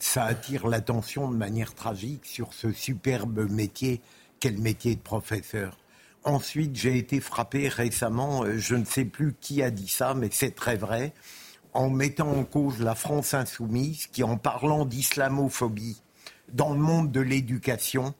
ça 0.00 0.24
attire 0.24 0.66
l'attention 0.66 1.30
de 1.30 1.36
manière 1.36 1.74
tragique 1.74 2.26
sur 2.26 2.52
ce 2.52 2.72
superbe 2.72 3.48
métier 3.50 4.00
qu'est 4.40 4.50
le 4.50 4.58
métier 4.58 4.96
de 4.96 5.00
professeur. 5.00 5.78
Ensuite, 6.24 6.74
j'ai 6.74 6.98
été 6.98 7.20
frappé 7.20 7.68
récemment, 7.68 8.44
je 8.56 8.74
ne 8.74 8.84
sais 8.84 9.04
plus 9.04 9.34
qui 9.40 9.62
a 9.62 9.70
dit 9.70 9.86
ça, 9.86 10.14
mais 10.14 10.28
c'est 10.32 10.50
très 10.50 10.76
vrai, 10.76 11.12
en 11.74 11.90
mettant 11.90 12.30
en 12.30 12.44
cause 12.44 12.80
la 12.80 12.94
France 12.94 13.34
insoumise 13.34 14.06
qui, 14.06 14.22
en 14.22 14.36
parlant 14.36 14.84
d'islamophobie 14.84 16.02
dans 16.52 16.72
le 16.72 16.78
monde 16.78 17.10
de 17.10 17.20
l'éducation, 17.20 18.14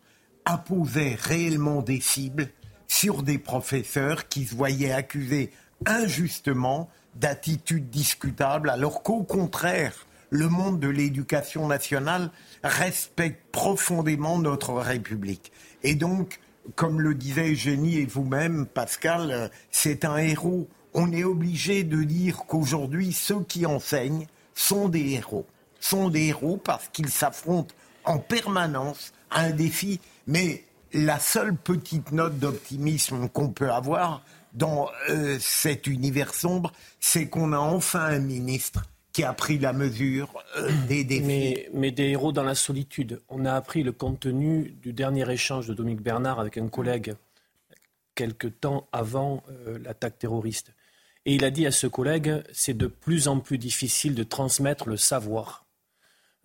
imposait 0.45 1.17
réellement 1.19 1.83
des 1.83 2.01
cibles 2.01 2.49
sur 2.87 3.23
des 3.23 3.39
professeurs 3.39 4.29
qui 4.29 4.47
se 4.47 4.55
voyaient 4.55 4.93
accusés 4.93 5.51
injustement 5.87 6.89
d'attitudes 7.15 7.91
discutables, 7.91 8.71
alors 8.71 9.03
qu'au 9.03 9.23
contraire, 9.23 9.95
le 10.31 10.49
monde 10.49 10.79
de 10.81 10.89
l'éducation 10.89 11.67
nationale 11.67 12.31
respecte 12.63 13.51
profondément 13.51 14.39
notre 14.39 14.75
République. 14.75 15.53
Et 15.83 15.95
donc, 15.95 16.41
comme 16.75 17.01
le 17.01 17.15
disait 17.15 17.53
Eugénie 17.53 17.99
et 17.99 18.07
vous-même, 18.07 18.67
Pascal, 18.67 19.31
euh, 19.31 19.49
c'est 19.71 20.05
un 20.05 20.19
héros. 20.19 20.69
On 21.01 21.13
est 21.13 21.25
obligé 21.25 21.85
de 21.85 22.03
dire 22.03 22.43
qu'aujourd'hui, 22.49 23.13
ceux 23.13 23.43
qui 23.45 23.67
enseignent 23.67 24.27
sont 24.55 24.89
des 24.89 25.13
héros. 25.13 25.47
Sont 25.79 26.09
des 26.09 26.27
héros 26.27 26.57
parce 26.57 26.89
qu'ils 26.89 27.11
s'affrontent 27.11 27.75
en 28.05 28.19
permanence 28.19 29.13
à 29.31 29.43
un 29.43 29.51
défi 29.51 30.01
mais 30.29 30.63
la 30.93 31.19
seule 31.19 31.57
petite 31.57 32.13
note 32.13 32.39
d'optimisme 32.39 33.29
qu'on 33.31 33.49
peut 33.49 33.71
avoir 33.71 34.23
dans 34.53 34.89
euh, 35.09 35.39
cet 35.41 35.87
univers 35.87 36.35
sombre, 36.35 36.73
c'est 37.01 37.29
qu'on 37.29 37.53
a 37.53 37.59
enfin 37.59 38.05
un 38.05 38.19
ministre 38.19 38.85
qui 39.13 39.25
a 39.25 39.33
pris 39.33 39.59
la 39.59 39.73
mesure 39.73 40.33
euh, 40.57 40.71
des 40.87 41.05
défis. 41.05 41.69
Mais, 41.73 41.91
des 41.91 42.09
héros 42.11 42.33
dans 42.33 42.43
la 42.43 42.55
solitude. 42.55 43.21
On 43.29 43.45
a 43.45 43.55
appris 43.55 43.83
le 43.83 43.93
contenu 43.93 44.77
du 44.83 44.93
dernier 44.93 45.31
échange 45.31 45.67
de 45.67 45.75
Dominique 45.75 46.03
Bernard 46.03 46.41
avec 46.41 46.59
un 46.59 46.69
collègue 46.69 47.15
quelque 48.15 48.49
temps 48.49 48.87
avant 48.93 49.43
euh, 49.67 49.79
l'attaque 49.83 50.19
terroriste. 50.19 50.73
Et 51.29 51.35
il 51.35 51.45
a 51.45 51.51
dit 51.51 51.67
à 51.67 51.73
ce 51.73 51.87
collègue, 51.87 52.43
c'est 52.55 52.73
de 52.73 52.87
plus 52.87 53.29
en 53.29 53.39
plus 53.39 53.59
difficile 53.59 54.15
de 54.15 54.23
transmettre 54.23 54.89
le 54.89 54.97
savoir. 54.97 55.67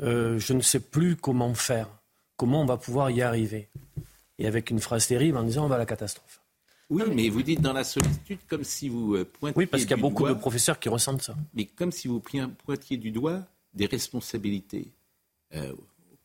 je 0.02 0.54
ne 0.54 0.60
sais 0.60 0.82
plus 0.82 1.16
comment 1.16 1.54
faire, 1.54 1.88
comment 2.36 2.62
on 2.62 2.66
va 2.66 2.76
pouvoir 2.76 3.10
y 3.10 3.22
arriver 3.22 3.70
et 4.40 4.46
avec 4.46 4.72
une 4.72 4.82
phrase 4.82 5.08
terrible 5.08 5.38
en 5.38 5.44
disant 5.44 5.64
on 5.64 5.68
va 5.70 5.76
à 5.76 5.78
la 5.78 5.86
catastrophe. 5.86 6.42
Oui, 6.90 7.04
mais 7.16 7.30
vous 7.30 7.44
dites 7.44 7.62
dans 7.62 7.72
la 7.72 7.86
solitude 7.86 8.40
comme 8.50 8.66
si 8.66 8.90
vous 8.90 9.16
euh, 9.16 9.24
pointiez. 9.24 9.58
Oui, 9.58 9.68
parce 9.68 9.84
qu'il 9.84 9.92
y 9.92 9.94
a 9.94 9.98
beaucoup 9.98 10.28
de 10.28 10.34
professeurs 10.34 10.78
qui 10.78 10.90
ressentent 10.90 11.22
ça. 11.22 11.36
Mais 11.54 11.64
comme 11.64 11.94
si 11.94 12.10
vous 12.10 12.22
pointiez 12.66 12.98
du 12.98 13.12
doigt 13.12 13.48
des 13.74 13.86
responsabilités 13.86 14.92
euh, 15.56 15.74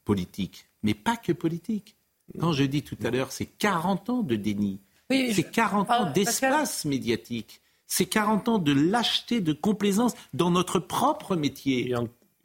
politiques, 0.05 0.67
mais 0.83 0.95
pas 0.95 1.17
que 1.17 1.31
politiques. 1.31 1.95
Quand 2.41 2.53
je 2.53 2.65
dis 2.65 2.83
tout 2.83 2.99
à 3.05 3.11
l'heure, 3.11 3.31
c'est 3.31 3.47
40 3.47 4.11
ans 4.11 4.23
de 4.25 4.35
déni, 4.35 4.81
c'est 5.09 5.49
40 5.49 5.91
ans 5.93 6.11
d'espace 6.11 6.85
médiatique, 6.85 7.63
c'est 7.89 8.07
40 8.07 8.49
ans 8.49 8.59
de 8.59 8.73
lâcheté, 8.73 9.41
de 9.41 9.53
complaisance 9.53 10.13
dans 10.35 10.51
notre 10.51 10.79
propre 10.79 11.35
métier. 11.35 11.95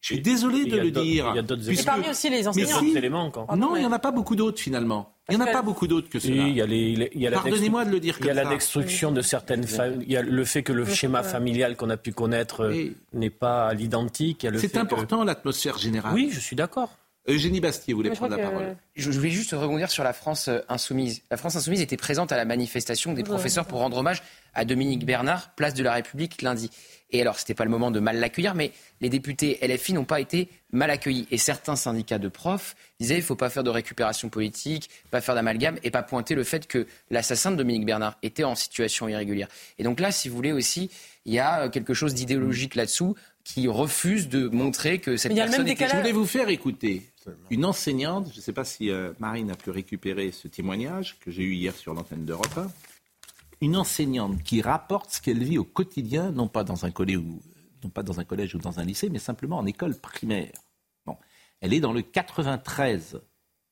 Je 0.02 0.16
suis 0.16 0.22
désolé 0.22 0.66
de 0.66 0.78
le 0.78 0.90
dire. 0.90 1.28
Il 1.34 1.36
y 1.36 1.40
a 1.40 1.42
d'autres 1.42 1.70
éléments. 1.70 1.84
parmi 1.86 2.10
aussi 2.10 2.30
les 2.30 2.48
enseignants. 2.48 2.82
non, 3.56 3.76
il 3.76 3.80
n'y 3.80 3.86
en 3.86 3.92
a 3.92 4.00
pas 4.00 4.12
beaucoup 4.12 4.36
d'autres 4.36 4.60
finalement. 4.60 5.14
Il 5.30 5.38
n'y 5.38 5.42
en 5.42 5.46
a 5.46 5.52
pas 5.52 5.62
beaucoup 5.62 5.88
d'autres 5.88 6.10
que 6.10 6.20
cela. 6.20 7.32
Pardonnez-moi 7.32 7.86
de 7.86 7.92
le 7.92 8.00
dire 8.00 8.18
Il 8.20 8.26
y 8.26 8.30
a 8.30 8.34
la 8.34 8.46
destruction 8.46 9.12
de 9.12 9.22
certaines 9.22 9.66
familles. 9.66 10.04
Il 10.06 10.12
y 10.12 10.18
a 10.18 10.22
le 10.22 10.46
fait 10.46 10.64
que 10.64 10.74
le 10.74 10.86
schéma 10.86 11.24
familial 11.24 11.76
qu'on 11.78 11.90
a 11.90 11.98
pu 11.98 12.12
connaître 12.12 12.64
euh, 12.64 12.90
n'est 13.14 13.30
pas 13.30 13.74
l'identique. 13.74 14.48
C'est 14.58 14.78
important 14.78 15.24
l'atmosphère 15.24 15.78
générale. 15.78 16.14
Oui, 16.14 16.30
je 16.32 16.40
suis 16.40 16.56
d'accord. 16.56 16.90
Eugénie 17.28 17.62
Bastier 17.62 17.94
voulait 17.94 18.12
prendre 18.12 18.36
la 18.36 18.44
parole. 18.44 18.76
Je 18.96 19.10
voulais 19.10 19.30
juste 19.30 19.52
rebondir 19.52 19.90
sur 19.90 20.04
la 20.04 20.12
France 20.12 20.50
euh, 20.50 20.60
insoumise. 20.68 21.22
La 21.32 21.38
France 21.38 21.56
insoumise 21.56 21.82
était 21.82 21.96
présente 21.96 22.34
à 22.34 22.38
la 22.38 22.44
manifestation 22.44 23.14
des 23.14 23.24
professeurs 23.24 23.66
pour 23.66 23.80
rendre 23.80 23.98
hommage 23.98 24.22
à 24.54 24.66
Dominique 24.66 25.06
Bernard, 25.06 25.56
place 25.56 25.74
de 25.74 25.84
la 25.84 25.94
République 25.94 26.42
lundi. 26.42 26.70
Et 27.12 27.22
alors, 27.22 27.38
ce 27.38 27.44
n'était 27.44 27.54
pas 27.54 27.64
le 27.64 27.70
moment 27.70 27.92
de 27.92 28.00
mal 28.00 28.20
l'accueillir, 28.20 28.56
mais 28.56 28.72
les 29.00 29.08
députés 29.08 29.58
LFI 29.62 29.94
n'ont 29.94 30.04
pas 30.04 30.20
été 30.20 30.50
mal 30.72 30.90
accueillis. 30.90 31.28
Et 31.32 31.38
certains 31.38 31.76
syndicats 31.76 32.18
de 32.18 32.28
profs 32.28 32.76
disaient 33.00 33.16
il 33.16 33.20
ne 33.20 33.24
faut 33.24 33.36
pas 33.36 33.50
faire 33.50 33.64
de 33.64 33.70
récupération 33.70 34.30
politique, 34.30 34.90
pas 35.10 35.22
faire 35.22 35.36
d'amalgame 35.36 35.78
et 35.84 35.92
pas 35.92 36.04
pointer 36.04 36.36
le 36.36 36.44
fait 36.44 36.68
que 36.68 36.88
l'assassin 37.10 37.52
de 37.52 37.56
Dominique 37.56 37.86
Bernard 37.86 38.18
était 38.22 38.44
en 38.44 38.56
situation 38.56 39.08
irrégulière. 39.08 39.48
Et 39.78 39.84
donc 39.84 40.00
là, 40.00 40.12
si 40.12 40.28
vous 40.28 40.36
voulez 40.36 40.52
aussi, 40.52 40.90
il 41.26 41.34
y 41.34 41.40
a 41.40 41.70
quelque 41.70 41.94
chose 41.94 42.14
d'idéologique 42.14 42.76
là-dessous 42.76 43.16
qui 43.44 43.68
refuse 43.68 44.28
de 44.28 44.48
montrer 44.48 45.00
que 45.00 45.16
cette 45.18 45.36
personne 45.36 45.68
était... 45.68 45.88
Je 45.88 45.96
voulais 45.96 46.12
vous 46.12 46.26
faire 46.26 46.50
écouter 46.50 47.04
une 47.50 47.66
enseignante, 47.66 48.32
je 48.32 48.38
ne 48.38 48.42
sais 48.42 48.54
pas 48.54 48.66
si 48.66 48.90
euh, 48.90 49.14
Marine 49.20 49.52
a 49.52 49.56
pu 49.56 49.70
récupérer 49.70 50.32
ce 50.32 50.48
témoignage 50.48 51.20
que 51.20 51.32
j'ai 51.32 51.44
eu 51.44 51.54
hier 51.54 51.76
sur 51.76 51.94
l'antenne 51.94 52.26
d'Europe 52.26 52.58
1, 52.58 52.68
une 53.62 53.78
enseignante 53.78 54.44
qui 54.44 54.62
rapporte 54.62 55.12
ce 55.12 55.22
qu'elle 55.22 55.44
vit 55.44 55.58
au 55.58 55.64
quotidien, 55.64 56.32
non 56.32 56.48
pas 56.48 56.64
dans 56.64 56.86
un 56.86 56.92
collège 56.92 57.20
ou, 58.56 58.58
dans 58.60 58.80
un 58.80 58.84
lycée, 58.84 59.10
mais 59.10 59.20
simplement 59.20 59.58
en 59.58 59.66
école 59.66 59.98
primaire. 59.98 60.52
Elle 61.62 61.74
est 61.74 61.80
dans 61.80 61.94
le 61.94 62.02
93 62.02 63.22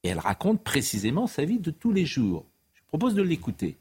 et 0.03 0.08
elle 0.08 0.20
raconte 0.20 0.63
précisément 0.63 1.27
sa 1.27 1.43
vie 1.43 1.60
de 1.60 1.72
tous 1.72 1.91
les 1.91 2.05
jours. 2.05 2.46
Je 2.74 2.81
propose 2.88 3.15
de 3.15 3.22
l'écouter. 3.22 3.80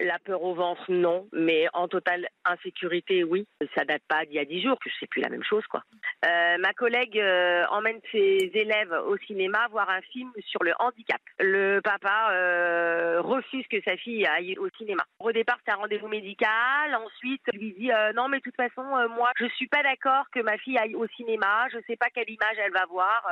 La 0.00 0.18
peur 0.18 0.42
au 0.42 0.54
ventre, 0.54 0.90
non, 0.90 1.28
mais 1.32 1.68
en 1.72 1.86
totale 1.86 2.26
insécurité, 2.44 3.22
oui. 3.22 3.46
Ça 3.76 3.84
date 3.84 4.02
pas 4.08 4.24
d'il 4.24 4.34
y 4.34 4.38
a 4.40 4.44
dix 4.44 4.60
jours, 4.60 4.76
que 4.84 4.90
c'est 4.98 5.06
plus 5.06 5.20
la 5.22 5.28
même 5.28 5.44
chose, 5.44 5.64
quoi. 5.68 5.84
Euh, 6.26 6.58
ma 6.58 6.72
collègue 6.72 7.18
euh, 7.18 7.64
emmène 7.70 8.00
ses 8.10 8.50
élèves 8.54 8.92
au 9.06 9.16
cinéma 9.18 9.68
voir 9.70 9.88
un 9.90 10.00
film 10.00 10.32
sur 10.40 10.64
le 10.64 10.72
handicap. 10.80 11.20
Le 11.38 11.78
papa 11.78 12.32
euh, 12.32 13.20
refuse 13.22 13.66
que 13.68 13.80
sa 13.82 13.96
fille 13.96 14.26
aille 14.26 14.58
au 14.58 14.68
cinéma. 14.76 15.04
Au 15.20 15.30
départ, 15.30 15.58
c'est 15.64 15.72
un 15.72 15.76
rendez-vous 15.76 16.08
médical. 16.08 16.94
Ensuite, 16.94 17.42
il 17.52 17.60
lui 17.60 17.72
dit 17.74 17.90
non, 18.16 18.28
mais 18.28 18.38
de 18.38 18.42
toute 18.42 18.56
façon, 18.56 18.82
moi, 19.10 19.30
je 19.36 19.46
suis 19.46 19.68
pas 19.68 19.82
d'accord 19.84 20.24
que 20.32 20.40
ma 20.40 20.58
fille 20.58 20.78
aille 20.78 20.96
au 20.96 21.06
cinéma. 21.08 21.68
Je 21.72 21.78
sais 21.86 21.96
pas 21.96 22.10
quelle 22.12 22.28
image 22.28 22.56
elle 22.58 22.72
va 22.72 22.86
voir. 22.86 23.22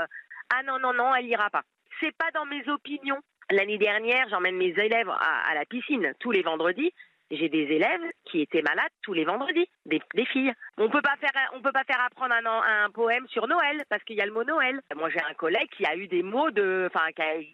ah 0.55 0.63
non, 0.63 0.79
non, 0.79 0.93
non, 0.93 1.13
elle 1.15 1.27
ira 1.27 1.51
pas. 1.51 1.63
C'est 1.99 2.17
pas 2.17 2.31
dans 2.35 2.47
mes 2.47 2.69
opinions. 2.69 3.21
L'année 3.53 3.77
dernière, 3.77 4.29
j'emmène 4.31 4.57
mes 4.57 4.71
élèves 4.71 5.11
à, 5.11 5.55
la 5.55 5.67
piscine 5.67 6.15
tous 6.19 6.31
les 6.31 6.43
vendredis. 6.43 6.91
J'ai 7.31 7.51
des 7.51 7.65
élèves 7.65 8.01
qui 8.25 8.41
étaient 8.41 8.63
malades 8.63 8.91
tous 9.03 9.13
les 9.13 9.25
vendredis, 9.25 9.67
des, 9.85 10.01
filles. 10.25 10.53
On 10.79 10.89
peut 10.89 11.03
pas 11.03 11.17
faire, 11.21 11.31
on 11.55 11.61
peut 11.61 11.73
pas 11.73 11.85
faire 11.85 12.01
apprendre 12.01 12.35
un, 12.35 12.85
un 12.85 12.91
poème 12.91 13.27
sur 13.29 13.47
Noël 13.47 13.83
parce 13.91 14.03
qu'il 14.05 14.17
y 14.17 14.23
a 14.23 14.27
le 14.27 14.33
mot 14.33 14.45
Noël. 14.45 14.81
Moi, 14.97 15.11
j'ai 15.11 15.21
un 15.21 15.35
collègue 15.35 15.69
qui 15.77 15.85
a 15.85 15.97
eu 15.97 16.09
des 16.09 16.23
mots 16.23 16.51
de, 16.51 16.89
enfin, 16.91 17.07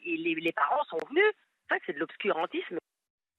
les, 0.05 0.53
parents 0.53 0.85
sont 0.89 0.99
venus. 1.11 1.33
Enfin, 1.69 1.81
c'est 1.85 1.95
de 1.95 1.99
l'obscurantisme. 1.99 2.79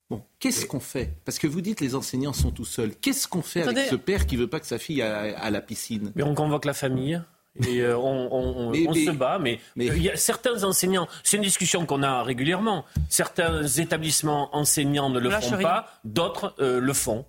Bon, 0.09 0.25
qu'est-ce 0.39 0.65
qu'on 0.65 0.79
fait? 0.81 1.11
Parce 1.23 1.39
que 1.39 1.47
vous 1.47 1.61
dites 1.61 1.79
les 1.79 1.95
enseignants 1.95 2.33
sont 2.33 2.51
tout 2.51 2.65
seuls. 2.65 2.95
Qu'est-ce 2.95 3.27
qu'on 3.27 3.41
fait 3.41 3.61
avec 3.61 3.77
ce 3.85 3.95
père 3.95 4.25
qui 4.25 4.35
veut 4.35 4.49
pas 4.49 4.59
que 4.59 4.65
sa 4.65 4.79
fille 4.79 5.01
aille 5.01 5.35
à 5.37 5.49
la 5.49 5.61
piscine? 5.61 6.11
Mais 6.15 6.23
on 6.23 6.35
convoque 6.35 6.65
la 6.65 6.73
famille. 6.73 7.21
Et 7.67 7.81
euh, 7.81 7.97
on, 7.97 8.73
se 8.73 9.11
bat, 9.11 9.37
mais, 9.39 9.59
il 9.75 10.01
y 10.01 10.09
a 10.09 10.15
certains 10.15 10.63
enseignants, 10.63 11.07
c'est 11.23 11.37
une 11.37 11.43
discussion 11.43 11.85
qu'on 11.85 12.03
a 12.03 12.23
régulièrement, 12.23 12.85
certains 13.09 13.63
établissements 13.63 14.55
enseignants 14.55 15.09
ne 15.09 15.19
le 15.19 15.29
font 15.29 15.57
pas, 15.61 15.87
d'autres 16.05 16.55
euh, 16.59 16.79
le 16.79 16.93
font. 16.93 17.25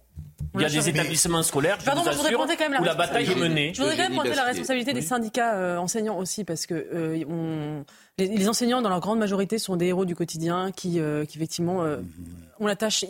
Il 0.54 0.62
y 0.62 0.64
a 0.64 0.68
des 0.68 0.88
établissements 0.88 1.42
scolaires, 1.42 1.78
je 1.80 1.84
Pardon, 1.84 2.02
vous 2.02 2.08
assure, 2.08 2.38
quand 2.38 2.58
même 2.58 2.72
la 2.72 2.80
où 2.80 2.84
la 2.84 2.94
bataille 2.94 3.30
est 3.30 3.34
menée. 3.34 3.72
Je 3.74 3.82
voudrais 3.82 3.96
quand 3.96 4.04
même 4.04 4.14
pointer 4.14 4.34
la 4.34 4.44
responsabilité 4.44 4.92
des 4.92 5.02
syndicats 5.02 5.54
euh, 5.54 5.76
enseignants 5.76 6.18
aussi, 6.18 6.44
parce 6.44 6.66
que 6.66 7.24
on, 7.28 7.84
les, 8.18 8.48
enseignants, 8.48 8.82
dans 8.82 8.88
leur 8.88 9.00
grande 9.00 9.18
majorité, 9.18 9.58
sont 9.58 9.76
des 9.76 9.86
héros 9.86 10.04
du 10.04 10.14
quotidien 10.14 10.70
qui, 10.72 11.00
qui 11.28 11.38
effectivement, 11.38 11.84
ont 12.60 12.66
la 12.66 12.76
tâche 12.76 13.04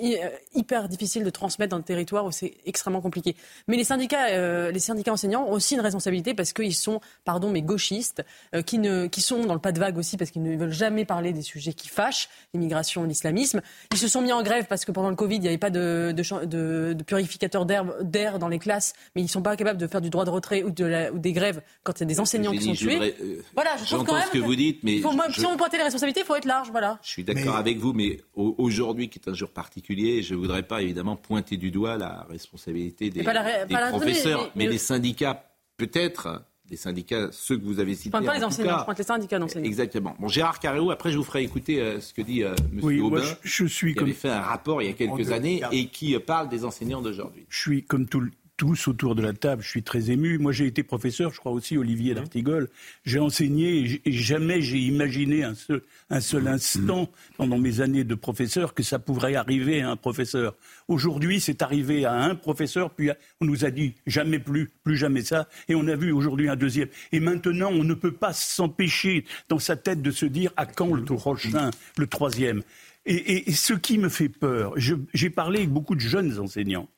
hyper 0.55 0.89
difficile 0.89 1.25
de 1.25 1.31
transmettre 1.31 1.71
dans 1.71 1.77
le 1.77 1.83
territoire 1.83 2.25
où 2.25 2.31
c'est 2.31 2.55
extrêmement 2.67 3.01
compliqué. 3.01 3.37
Mais 3.69 3.77
les 3.77 3.85
syndicats, 3.85 4.31
euh, 4.31 4.71
les 4.71 4.79
syndicats 4.79 5.13
enseignants 5.13 5.45
ont 5.45 5.53
aussi 5.53 5.75
une 5.75 5.81
responsabilité 5.81 6.35
parce 6.35 6.53
qu'ils 6.53 6.75
sont, 6.75 7.01
pardon, 7.25 7.51
mais 7.51 7.63
gauchistes, 7.63 8.25
euh, 8.55 8.63
qui, 8.63 8.79
ne, 8.79 9.07
qui 9.07 9.21
sont 9.21 9.45
dans 9.45 9.55
le 9.55 9.61
pas 9.61 9.73
de 9.73 9.79
vague 9.79 9.99
aussi 9.99 10.17
parce 10.17 10.31
qu'ils 10.31 10.43
ne 10.43 10.57
veulent 10.57 10.73
jamais 10.73 11.05
parler 11.05 11.33
des 11.33 11.43
sujets 11.43 11.73
qui 11.73 11.89
fâchent, 11.89 12.29
l'immigration, 12.55 13.05
l'islamisme. 13.05 13.61
Ils 13.93 13.99
se 13.99 14.09
sont 14.09 14.23
mis 14.23 14.33
en 14.33 14.43
grève 14.43 14.67
parce 14.69 14.85
que 14.85 14.93
pendant 14.93 15.11
le 15.11 15.17
Covid, 15.17 15.37
il 15.37 15.43
n'y 15.43 15.49
avait 15.49 15.59
pas 15.59 15.71
de, 15.71 16.15
de, 16.17 16.95
de, 16.95 17.03
purificateur 17.03 17.67
d'air 17.67 18.39
dans 18.39 18.49
les 18.49 18.59
classes, 18.59 18.95
mais 19.15 19.23
ils 19.23 19.25
ne 19.25 19.31
sont 19.31 19.43
pas 19.43 19.57
capables 19.57 19.79
de 19.79 19.87
faire 19.87 20.01
du 20.01 20.11
droit 20.11 20.25
de 20.25 20.31
retrait 20.31 20.63
ou, 20.63 20.71
de 20.71 20.85
la, 20.85 21.13
ou 21.13 21.19
des 21.19 21.33
grèves 21.33 21.61
quand 21.83 21.99
il 21.99 22.01
y 22.01 22.05
a 22.05 22.07
des 22.07 22.21
enseignants 22.21 22.53
qui 22.53 22.63
sont 22.63 22.75
tués. 22.75 23.15
Euh, 23.21 23.43
voilà, 23.55 23.77
je 23.77 23.85
trouve 23.85 24.05
quand 24.05 24.15
même 24.15 24.27
ce 24.27 24.33
que 24.33 24.39
vous 24.39 24.57
dites, 24.57 24.83
mais 24.83 25.01
si 25.31 25.47
on 25.47 25.57
pointer 25.57 25.77
les 25.77 25.85
responsabilités, 25.85 26.21
il 26.21 26.27
faut 26.27 26.37
être 26.37 26.47
large, 26.47 26.71
voilà. 26.71 26.99
Je 27.03 27.11
suis 27.11 27.25
d'accord 27.25 27.57
avec 27.57 27.79
vous, 27.79 27.93
mais 27.93 28.21
aujourd'hui, 28.35 29.09
qui 29.09 29.19
est 29.19 29.29
un 29.29 29.35
jour 29.41 29.51
particulier. 29.51 30.23
Je 30.23 30.35
ne 30.35 30.39
voudrais 30.39 30.63
pas 30.63 30.83
évidemment 30.83 31.17
pointer 31.17 31.57
du 31.57 31.71
doigt 31.71 31.97
la 31.97 32.27
responsabilité 32.29 33.11
des, 33.11 33.23
professeurs, 33.23 34.51
mais, 34.55 34.67
les 34.67 34.79
syndicats, 34.79 35.45
peut-être, 35.77 36.43
les 36.71 36.77
syndicats, 36.77 37.29
ceux 37.33 37.59
que 37.59 37.65
vous 37.65 37.81
avez 37.81 37.95
cités. 37.95 38.17
Enfin, 38.17 38.25
pas 38.25 38.39
les 38.39 38.45
enseignants, 38.45 38.79
je 38.79 38.85
pointe 38.85 38.99
les 38.99 39.05
syndicats 39.05 39.39
d'enseignants. 39.39 39.65
Exactement. 39.65 40.15
Bon, 40.21 40.29
Gérard 40.29 40.61
Carreau, 40.61 40.91
après 40.91 41.11
je 41.11 41.19
vous 41.19 41.25
ferai 41.25 41.43
écouter 41.43 41.81
euh, 41.81 42.01
ce 42.01 42.15
que 42.15 42.23
dit 42.23 42.45
euh, 42.45 42.55
M. 42.73 43.03
Aubin, 43.03 43.23
je, 43.43 43.67
suis 43.67 43.95
qui 43.95 44.01
avait 44.01 44.13
fait 44.13 44.29
un 44.29 44.41
rapport 44.41 44.81
il 44.81 44.87
y 44.87 44.91
a 44.91 44.95
quelques 44.95 45.33
années 45.33 45.63
et 45.73 45.87
qui 45.87 46.15
euh, 46.15 46.21
parle 46.21 46.49
des 46.49 46.65
enseignants 46.65 47.03
d'aujourd'hui. 47.03 47.47
Je 47.49 47.59
suis 47.59 47.85
comme 47.85 48.07
tout, 48.07 48.23
tous 48.61 48.89
autour 48.89 49.15
de 49.15 49.23
la 49.23 49.33
table, 49.33 49.63
je 49.63 49.71
suis 49.71 49.83
très 49.83 50.11
ému. 50.11 50.37
Moi, 50.37 50.53
j'ai 50.53 50.67
été 50.67 50.83
professeur, 50.83 51.33
je 51.33 51.39
crois 51.39 51.51
aussi, 51.51 51.79
Olivier 51.79 52.13
d'Artigol. 52.13 52.69
J'ai 53.07 53.19
enseigné 53.19 54.03
et 54.05 54.13
jamais 54.13 54.61
j'ai 54.61 54.77
imaginé 54.77 55.45
un 55.45 55.55
seul, 55.55 55.81
un 56.11 56.21
seul 56.21 56.47
instant 56.47 57.09
pendant 57.39 57.57
mes 57.57 57.81
années 57.81 58.05
de 58.05 58.15
professeur 58.15 58.75
que 58.75 58.83
ça 58.83 58.99
pourrait 58.99 59.35
arriver 59.35 59.81
à 59.81 59.89
un 59.89 59.97
professeur. 59.97 60.57
Aujourd'hui, 60.89 61.41
c'est 61.41 61.63
arrivé 61.63 62.05
à 62.05 62.13
un 62.13 62.35
professeur, 62.35 62.91
puis 62.91 63.09
on 63.41 63.47
nous 63.47 63.65
a 63.65 63.71
dit 63.71 63.95
jamais 64.07 64.39
plus, 64.39 64.69
plus 64.85 64.99
jamais 64.99 65.23
ça, 65.23 65.49
et 65.71 65.75
on 65.75 65.89
a 65.89 65.97
vu 65.97 66.13
aujourd'hui 66.13 66.51
un 66.51 66.57
deuxième. 66.57 66.89
Et 67.13 67.21
maintenant, 67.21 67.71
on 67.73 67.83
ne 67.83 67.95
peut 67.95 68.13
pas 68.13 68.35
s'empêcher 68.35 69.25
dans 69.49 69.59
sa 69.59 69.77
tête 69.77 70.03
de 70.03 70.11
se 70.11 70.27
dire 70.27 70.53
à 70.59 70.67
quand 70.67 70.93
le 70.93 71.03
prochain, 71.03 71.71
le 71.97 72.07
troisième. 72.07 72.63
Et, 73.07 73.49
et 73.49 73.53
ce 73.53 73.73
qui 73.73 73.97
me 73.97 74.11
fait 74.11 74.29
peur, 74.29 74.75
j'ai 74.77 75.31
parlé 75.31 75.61
avec 75.61 75.71
beaucoup 75.71 75.95
de 75.95 76.01
jeunes 76.01 76.39
enseignants 76.39 76.91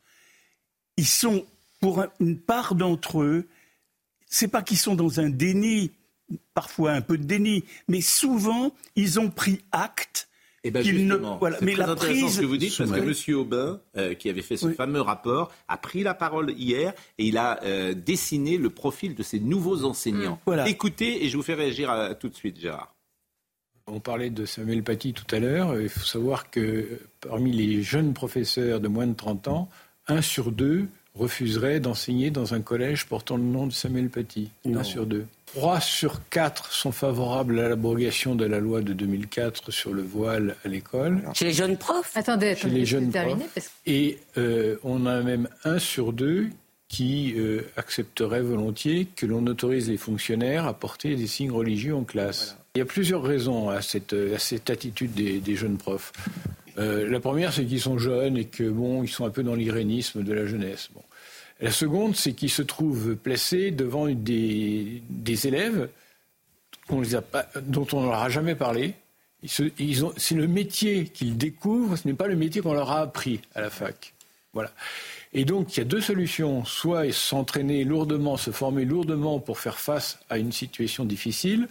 ils 0.97 1.07
sont, 1.07 1.45
pour 1.81 2.05
une 2.21 2.39
part 2.39 2.75
d'entre 2.75 3.23
eux, 3.23 3.47
c'est 4.27 4.49
pas 4.49 4.63
qu'ils 4.63 4.79
sont 4.79 4.95
dans 4.95 5.21
un 5.21 5.29
déni, 5.29 5.91
parfois 6.55 6.93
un 6.93 7.03
peu 7.03 7.19
de 7.19 7.25
déni, 7.25 7.65
mais 7.89 8.01
souvent 8.01 8.73
ils 8.97 9.21
ont 9.21 9.31
pris 9.31 9.61
acte. 9.73 10.29
Eh 10.65 10.71
ben 10.71 10.87
ne, 10.87 11.17
voilà, 11.41 11.59
mais 11.61 11.73
très 11.73 11.83
la 11.83 11.91
intéressant 11.91 12.29
ce 12.29 12.41
que 12.41 12.47
vous 12.47 12.57
dites 12.57 12.79
parce 12.79 12.91
que 12.93 13.31
M. 13.33 13.37
Aubin, 13.37 13.81
euh, 13.97 14.15
qui 14.15 14.31
avait 14.31 14.43
fait 14.43 14.57
ce 14.57 14.71
fameux 14.71 15.01
rapport, 15.01 15.51
a 15.67 15.77
pris 15.77 16.05
la 16.05 16.15
parole 16.15 16.53
hier 16.53 16.95
et 17.19 17.27
il 17.27 17.37
a 17.37 17.61
euh, 17.65 17.95
dessiné 17.95 18.59
le 18.59 18.71
profil 18.71 19.17
de 19.17 19.25
ces 19.25 19.41
nouveaux 19.41 19.85
enseignants. 19.85 20.39
Écoutez 20.67 21.25
et 21.25 21.29
je 21.29 21.37
vous 21.37 21.43
fais 21.43 21.55
réagir 21.55 22.17
tout 22.21 22.29
de 22.29 22.37
suite, 22.37 22.61
Gérard. 22.61 22.95
On 23.89 23.99
parlait 23.99 24.31
de 24.31 24.47
Samuel 24.47 24.85
Paty 24.85 25.13
tout 25.13 25.27
à 25.35 25.41
l'heure. 25.41 25.81
Il 25.81 25.89
faut 25.89 26.07
savoir 26.07 26.51
que 26.51 27.01
parmi 27.21 27.51
les 27.51 27.83
jeunes 27.83 28.15
professeurs 28.15 28.79
de 28.79 28.87
moins 28.87 29.09
de 29.09 29.15
30 29.15 29.49
ans, 29.49 29.69
un 30.09 30.23
sur 30.23 30.53
deux 30.53 30.89
refuserait 31.15 31.81
d'enseigner 31.81 32.31
dans 32.31 32.55
un 32.55 32.61
collège 32.61 33.07
portant 33.07 33.37
le 33.37 33.43
nom 33.43 33.67
de 33.67 33.73
Samuel 33.73 34.09
Paty. 34.09 34.51
Un 34.67 34.83
sur 34.83 35.07
deux. 35.07 35.27
Trois 35.47 35.81
sur 35.81 36.27
quatre 36.31 36.73
sont 36.73 36.93
favorables 36.93 37.61
à 37.61 37.69
l'abrogation 37.69 38.35
de 38.35 38.47
la 38.47 38.59
loi 38.59 38.81
de 38.81 38.95
2004 38.95 39.71
sur 39.71 39.93
le 39.93 40.03
voile 40.03 40.57
à 40.65 40.69
l'école. 40.69 41.23
Chez 41.35 41.45
les 41.45 41.53
jeunes 41.53 41.77
profs 41.77 42.17
Attendez, 42.17 42.57
Chez 42.57 42.71
les 42.71 42.87
jeunes 42.87 43.11
profs. 43.11 43.71
Et 43.85 44.19
euh, 44.39 44.77
on 44.83 45.05
a 45.05 45.21
même 45.21 45.49
un 45.65 45.79
sur 45.79 46.15
deux 46.15 46.49
qui 46.89 47.35
euh, 47.37 47.63
accepterait 47.77 48.43
volontiers 48.43 49.09
que 49.17 49.27
l'on 49.27 49.47
autorise 49.47 49.91
les 49.91 49.97
fonctionnaires 49.99 50.67
à 50.67 50.75
porter 50.75 51.17
des 51.17 51.27
signes 51.27 51.53
religieux 51.53 51.95
en 51.95 52.05
classe. 52.05 52.57
Il 52.75 52.79
y 52.79 52.83
a 52.83 52.87
plusieurs 52.87 53.23
raisons 53.23 53.69
à 53.69 53.83
cette, 53.83 54.15
à 54.15 54.39
cette 54.39 54.71
attitude 54.71 55.13
des, 55.13 55.41
des 55.41 55.57
jeunes 55.57 55.77
profs. 55.77 56.13
Euh, 56.79 57.09
la 57.09 57.21
première, 57.21 57.53
c'est 57.53 57.65
qu'ils 57.65 57.81
sont 57.81 57.99
jeunes 57.99 58.37
et 58.37 58.45
que 58.47 58.69
bon, 58.69 59.03
ils 59.03 59.09
sont 59.09 59.27
un 59.27 59.31
peu 59.31 59.43
dans 59.43 59.55
l'irénisme 59.55 60.23
de 60.23 60.33
la 60.33 60.47
jeunesse. 60.47 60.89
Bon. 60.95 61.03
La 61.61 61.71
seconde, 61.71 62.17
c'est 62.17 62.33
qu'ils 62.33 62.51
se 62.51 62.63
trouvent 62.63 63.15
placés 63.15 63.71
devant 63.71 64.09
des, 64.09 65.03
élèves 65.45 65.89
dont 66.89 67.87
on 67.93 68.01
ne 68.01 68.07
leur 68.07 68.21
a 68.21 68.29
jamais 68.29 68.55
parlé. 68.55 68.95
c'est 69.47 69.71
le 70.33 70.49
métier 70.49 71.05
qu'ils 71.05 71.37
découvrent, 71.37 71.97
ce 71.97 72.09
n'est 72.09 72.15
pas 72.15 72.27
le 72.27 72.37
métier 72.37 72.63
qu'on 72.63 72.73
leur 72.73 72.91
a 72.91 73.01
appris 73.01 73.41
à 73.55 73.61
la 73.61 73.71
fac. 73.71 74.13
Voilà. 74.53 74.73
Et 75.33 75.45
donc, 75.45 75.77
il 75.77 75.81
y 75.81 75.83
a 75.83 75.85
deux 75.85 76.01
solutions. 76.01 76.65
Soit 76.65 77.13
s'entraîner 77.13 77.85
lourdement, 77.85 78.37
se 78.37 78.51
former 78.51 78.85
lourdement 78.85 79.39
pour 79.39 79.59
faire 79.59 79.79
face 79.79 80.19
à 80.29 80.39
une 80.39 80.53
situation 80.53 81.05
difficile, 81.05 81.69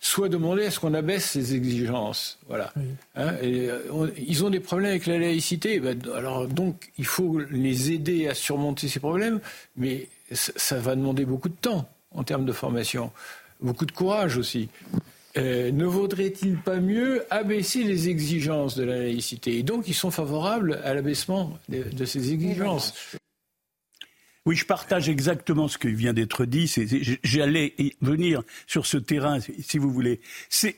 soit 0.00 0.28
demander 0.28 0.66
à 0.66 0.70
ce 0.70 0.78
qu'on 0.78 0.94
abaisse 0.94 1.24
ces 1.24 1.54
exigences. 1.54 2.38
Voilà. 2.46 2.72
Hein, 3.16 3.34
euh, 3.42 4.10
ils 4.16 4.44
ont 4.44 4.50
des 4.50 4.60
problèmes 4.60 4.90
avec 4.90 5.06
la 5.06 5.18
laïcité. 5.18 5.80
Ben, 5.80 5.98
alors 6.14 6.46
donc, 6.46 6.90
il 6.98 7.06
faut 7.06 7.40
les 7.50 7.92
aider 7.92 8.28
à 8.28 8.34
surmonter 8.34 8.88
ces 8.88 9.00
problèmes, 9.00 9.40
mais 9.76 10.08
ça, 10.32 10.78
va 10.78 10.94
demander 10.94 11.24
beaucoup 11.24 11.48
de 11.48 11.56
temps 11.60 11.88
en 12.12 12.22
termes 12.22 12.44
de 12.44 12.52
formation, 12.52 13.10
beaucoup 13.60 13.86
de 13.86 13.92
courage 13.92 14.36
aussi. 14.36 14.68
Euh, 15.36 15.70
ne 15.70 15.84
vaudrait-il 15.84 16.56
pas 16.56 16.80
mieux 16.80 17.24
abaisser 17.30 17.84
les 17.84 18.08
exigences 18.08 18.76
de 18.76 18.84
la 18.84 18.98
laïcité? 18.98 19.58
Et 19.58 19.62
donc, 19.62 19.88
ils 19.88 19.94
sont 19.94 20.10
favorables 20.10 20.80
à 20.84 20.94
l'abaissement 20.94 21.58
de 21.68 22.04
ces 22.04 22.32
exigences. 22.32 22.94
Oui, 24.48 24.56
je 24.56 24.64
partage 24.64 25.10
exactement 25.10 25.68
ce 25.68 25.76
qui 25.76 25.92
vient 25.92 26.14
d'être 26.14 26.46
dit. 26.46 26.72
J'allais 27.22 27.74
venir 28.00 28.42
sur 28.66 28.86
ce 28.86 28.96
terrain, 28.96 29.40
si 29.40 29.76
vous 29.76 29.90
voulez. 29.90 30.22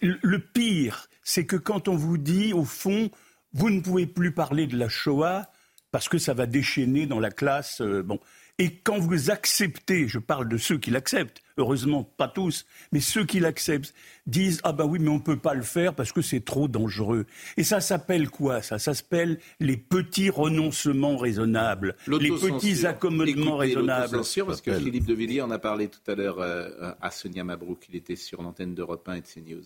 Le 0.03 0.39
pire, 0.41 1.07
c'est 1.23 1.47
que 1.47 1.55
quand 1.55 1.87
on 1.87 1.95
vous 1.95 2.19
dit, 2.19 2.53
au 2.53 2.65
fond, 2.65 3.13
vous 3.53 3.71
ne 3.71 3.81
pouvez 3.81 4.09
plus 4.09 4.33
parler 4.33 4.67
de 4.67 4.77
la 4.77 4.89
Shoah 4.89 5.53
parce 5.93 6.09
que 6.09 6.19
ça 6.19 6.35
va 6.35 6.47
déchaîner 6.47 7.07
dans 7.07 7.21
la 7.21 7.31
classe. 7.31 7.81
Euh, 7.81 8.03
bon, 8.03 8.19
et 8.59 8.75
quand 8.75 8.99
vous 8.99 9.31
acceptez, 9.31 10.09
je 10.09 10.19
parle 10.19 10.49
de 10.49 10.57
ceux 10.57 10.79
qui 10.79 10.91
l'acceptent, 10.91 11.41
heureusement 11.61 12.05
pas 12.05 12.29
tous, 12.29 12.67
mais 12.93 13.01
ceux 13.01 13.25
qui 13.25 13.41
l'acceptent 13.41 13.95
disent 14.27 14.61
ah 14.65 14.73
ben 14.73 14.85
oui 14.85 14.99
mais 14.99 15.09
on 15.09 15.15
ne 15.15 15.21
peut 15.21 15.39
pas 15.39 15.55
le 15.55 15.63
faire 15.63 15.95
parce 15.95 16.13
que 16.13 16.23
c'est 16.23 16.45
trop 16.45 16.69
dangereux. 16.69 17.27
Et 17.57 17.65
ça 17.65 17.81
s'appelle 17.81 18.29
quoi? 18.31 18.63
Ça, 18.63 18.79
ça 18.79 18.95
s'appelle 18.95 19.39
les 19.61 19.77
petits 19.77 20.31
renoncements 20.31 21.17
raisonnables, 21.17 21.97
les 22.07 22.31
petits 22.31 22.87
accommodements 22.87 23.57
raisonnables. 23.57 24.23
parce 24.47 24.61
que 24.61 24.79
Philippe 24.79 25.07
de 25.07 25.15
Villiers 25.15 25.43
en 25.43 25.51
a 25.51 25.59
parlé 25.59 25.89
tout 25.89 26.11
à 26.11 26.15
l'heure 26.15 26.41
euh, 26.41 26.93
à 27.01 27.11
Sonia 27.11 27.45
Mabrouk, 27.45 27.87
il 27.89 27.97
était 27.97 28.17
sur 28.17 28.43
l'antenne 28.43 28.75
d'Europe 28.75 29.09
1 29.09 29.15
et 29.15 29.21
de 29.21 29.27
CNews. 29.27 29.65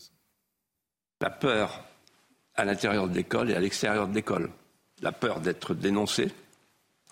La 1.20 1.30
peur 1.30 1.84
à 2.54 2.64
l'intérieur 2.64 3.08
de 3.08 3.14
l'école 3.14 3.50
et 3.50 3.54
à 3.54 3.60
l'extérieur 3.60 4.08
de 4.08 4.14
l'école. 4.14 4.50
La 5.02 5.12
peur 5.12 5.40
d'être 5.40 5.74
dénoncé, 5.74 6.30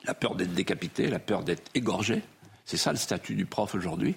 la 0.05 0.15
peur 0.15 0.35
d'être 0.35 0.55
décapité, 0.55 1.09
la 1.09 1.19
peur 1.19 1.43
d'être 1.43 1.71
égorgé. 1.75 2.23
C'est 2.65 2.77
ça 2.77 2.93
le 2.93 2.99
statut 2.99 3.35
du 3.35 3.45
prof 3.45 3.75
aujourd'hui. 3.75 4.15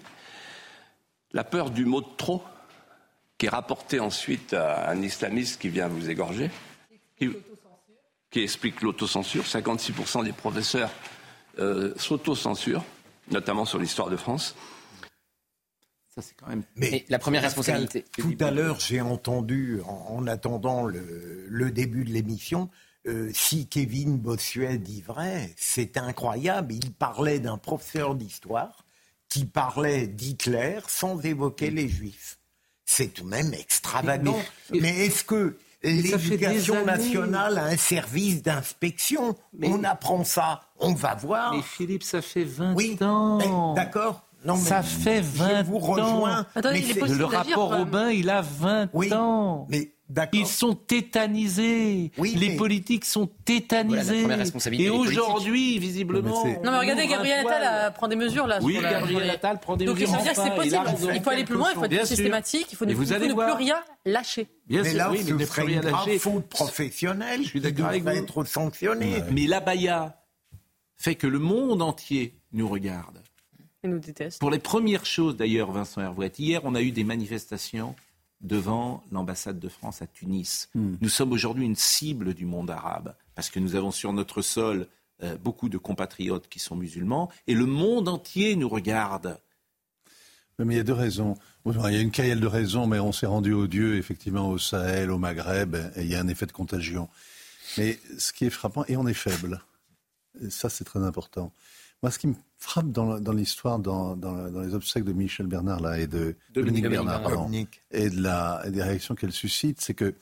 La 1.35 1.43
peur 1.43 1.69
du 1.69 1.83
mot 1.83 1.99
de 1.99 2.07
trop, 2.15 2.41
qui 3.37 3.47
est 3.47 3.49
rapporté 3.49 3.99
ensuite 3.99 4.53
à 4.53 4.89
un 4.89 5.01
islamiste 5.01 5.59
qui 5.59 5.67
vient 5.67 5.89
vous 5.89 6.09
égorger, 6.09 6.49
qui, 7.19 7.29
explique 8.39 8.81
l'autocensure. 8.81 9.43
56% 9.43 10.23
des 10.23 10.31
professeurs 10.31 10.89
euh, 11.59 11.93
s'autocensurent, 11.97 12.85
notamment 13.31 13.65
sur 13.65 13.79
l'histoire 13.79 14.09
de 14.09 14.15
France. 14.15 14.55
Ça, 16.07 16.21
c'est 16.21 16.35
quand 16.35 16.47
même. 16.47 16.63
Mais, 16.77 17.03
la 17.09 17.19
première 17.19 17.41
responsabilité. 17.41 18.05
Tout 18.17 18.37
à 18.39 18.51
l'heure, 18.51 18.79
j'ai 18.79 19.01
entendu, 19.01 19.81
en, 19.85 20.25
attendant 20.27 20.85
le 20.85 21.69
début 21.69 22.05
de 22.05 22.11
l'émission, 22.11 22.69
euh, 23.07 23.29
si 23.33 23.67
Kevin 23.67 24.17
Bossuet 24.17 24.77
dit 24.77 25.01
vrai, 25.01 25.53
c'est 25.57 25.97
incroyable. 25.97 26.73
Il 26.73 26.93
parlait 26.93 27.39
d'un 27.39 27.57
professeur 27.57 28.15
d'histoire 28.15 28.84
qui 29.35 29.43
parlait 29.43 30.07
d'Hitler 30.07 30.79
sans 30.87 31.19
évoquer 31.19 31.69
les 31.69 31.89
Juifs. 31.89 32.39
C'est 32.85 33.13
tout 33.13 33.23
de 33.23 33.27
même 33.27 33.53
extravagant. 33.53 34.39
Mais, 34.71 35.07
est-ce 35.07 35.25
que 35.25 35.57
l'éducation 35.83 36.85
nationale 36.85 37.57
a 37.57 37.65
un 37.65 37.75
service 37.75 38.41
d'inspection 38.41 39.35
On 39.61 39.83
apprend 39.83 40.23
ça, 40.23 40.61
on 40.79 40.93
va 40.93 41.15
voir. 41.15 41.53
Mais 41.53 41.61
Philippe, 41.63 42.03
ça 42.03 42.21
fait 42.21 42.45
20 42.45 43.01
ans. 43.01 43.73
D'accord. 43.73 44.21
Non, 44.45 44.55
ça 44.55 44.81
fait 44.81 45.19
20 45.19 45.63
vous 45.63 45.79
rejoins, 45.79 46.41
ans. 46.41 46.45
le 46.55 47.23
rapport 47.25 47.75
Robin, 47.75 48.11
il 48.11 48.29
a 48.29 48.41
20 48.41 49.11
ans. 49.11 49.67
Mais 49.69 49.94
ils 50.33 50.45
sont 50.45 50.75
tétanisés. 50.75 52.11
les 52.17 52.55
politiques 52.55 53.05
sont 53.05 53.29
tétanisés. 53.45 54.25
et 54.73 54.89
aujourd'hui, 54.89 55.79
visiblement. 55.79 56.45
Non, 56.63 56.71
mais 56.71 56.79
regardez, 56.79 57.07
Gabriel 57.07 57.45
Attal 57.45 57.93
prend 57.93 58.07
des 58.07 58.15
mesures 58.15 58.47
là. 58.47 58.59
Oui, 58.61 58.77
Gabriel 58.81 59.29
Attal 59.29 59.59
prend 59.59 59.77
des 59.77 59.85
mesures. 59.85 60.07
Donc, 60.07 60.17
ça 60.17 60.17
veut 60.17 60.23
dire 60.23 60.33
que 60.33 60.41
c'est 60.41 60.55
possible. 60.55 61.15
Il 61.15 61.21
faut 61.21 61.29
aller 61.29 61.43
plus 61.43 61.55
loin, 61.55 61.69
il 61.71 61.75
faut 61.75 61.85
être 61.85 62.07
systématique, 62.07 62.67
il 62.71 62.75
faut 62.75 62.85
ne, 62.85 62.93
plus 62.93 63.53
rien 63.53 63.77
lâcher. 64.05 64.47
Bien 64.67 64.81
mais 64.83 64.89
sûr, 64.89 64.97
là, 64.97 65.11
oui, 65.11 65.21
mais 65.25 65.31
ne 65.31 65.45
serait 65.45 65.71
une 65.71 65.79
grave 65.81 66.17
faute 66.17 66.47
professionnelle 66.47 67.43
je 67.43 67.47
suis 67.49 67.61
d'accord 67.61 67.87
avec 67.87 68.05
être 68.05 68.43
sanctionné. 68.45 69.23
Mais 69.31 69.47
l'abaya 69.47 70.21
fait 70.95 71.15
que 71.15 71.27
le 71.27 71.39
monde 71.39 71.81
entier 71.81 72.35
nous 72.53 72.67
regarde. 72.67 73.21
Et 73.83 73.87
nous 73.87 73.99
déteste. 73.99 74.39
Pour 74.39 74.49
les 74.49 74.59
premières 74.59 75.05
choses, 75.05 75.35
d'ailleurs, 75.35 75.71
Vincent 75.71 76.01
Hervouette, 76.01 76.39
hier, 76.39 76.61
on 76.63 76.73
a 76.73 76.81
eu 76.81 76.91
des 76.91 77.03
manifestations 77.03 77.95
devant 78.41 79.03
l'ambassade 79.11 79.59
de 79.59 79.69
France 79.69 80.01
à 80.01 80.07
Tunis. 80.07 80.69
Hmm. 80.75 80.95
Nous 81.01 81.09
sommes 81.09 81.31
aujourd'hui 81.31 81.65
une 81.65 81.75
cible 81.75 82.33
du 82.33 82.45
monde 82.45 82.69
arabe, 82.69 83.15
parce 83.33 83.49
que 83.49 83.59
nous 83.59 83.75
avons 83.75 83.91
sur 83.91 84.13
notre 84.13 84.41
sol 84.41 84.87
euh, 85.23 85.37
beaucoup 85.37 85.69
de 85.69 85.77
compatriotes 85.77 86.47
qui 86.49 86.59
sont 86.59 86.75
musulmans, 86.75 87.31
et 87.47 87.53
le 87.53 87.65
monde 87.65 88.07
entier 88.07 88.55
nous 88.55 88.69
regarde. 88.69 89.39
Mais 90.59 90.75
il 90.75 90.77
y 90.77 90.79
a 90.79 90.83
deux 90.83 90.93
raisons. 90.93 91.35
Il 91.65 91.73
y 91.73 91.97
a 91.97 92.01
une 92.01 92.11
carrière 92.11 92.39
de 92.39 92.47
raisons, 92.47 92.87
mais 92.87 92.99
on 92.99 93.11
s'est 93.11 93.25
rendu 93.25 93.53
odieux, 93.53 93.97
effectivement, 93.97 94.49
au 94.49 94.57
Sahel, 94.57 95.11
au 95.11 95.17
Maghreb, 95.17 95.75
et 95.95 96.03
il 96.03 96.07
y 96.07 96.15
a 96.15 96.21
un 96.21 96.27
effet 96.27 96.45
de 96.45 96.53
contagion. 96.53 97.09
Mais 97.77 97.99
ce 98.17 98.31
qui 98.31 98.45
est 98.45 98.49
frappant, 98.49 98.85
et 98.87 98.95
on 98.95 99.07
est 99.07 99.13
faible, 99.13 99.61
et 100.41 100.49
ça 100.49 100.69
c'est 100.69 100.83
très 100.83 100.99
important. 100.99 101.51
Moi, 102.05 102.11
ce 102.11 102.19
qui 102.19 102.27
me 102.27 102.35
frappe 102.59 102.91
dans, 102.91 103.31
l'histoire, 103.31 103.79
dans, 103.79 104.15
les 104.61 104.75
obsèques 104.75 105.05
de 105.05 105.11
Michel 105.11 105.47
Bernard 105.47 105.79
là, 105.79 105.97
et 105.97 106.05
de 106.05 106.35
Dominique, 106.53 106.87
Bernard, 106.87 107.49
et, 107.89 108.11
de 108.11 108.21
la, 108.21 108.63
des 108.69 108.83
réactions 108.83 109.15
qu'elle 109.15 109.31
suscite, 109.31 109.81
c'est 109.81 109.95
que 109.95 110.13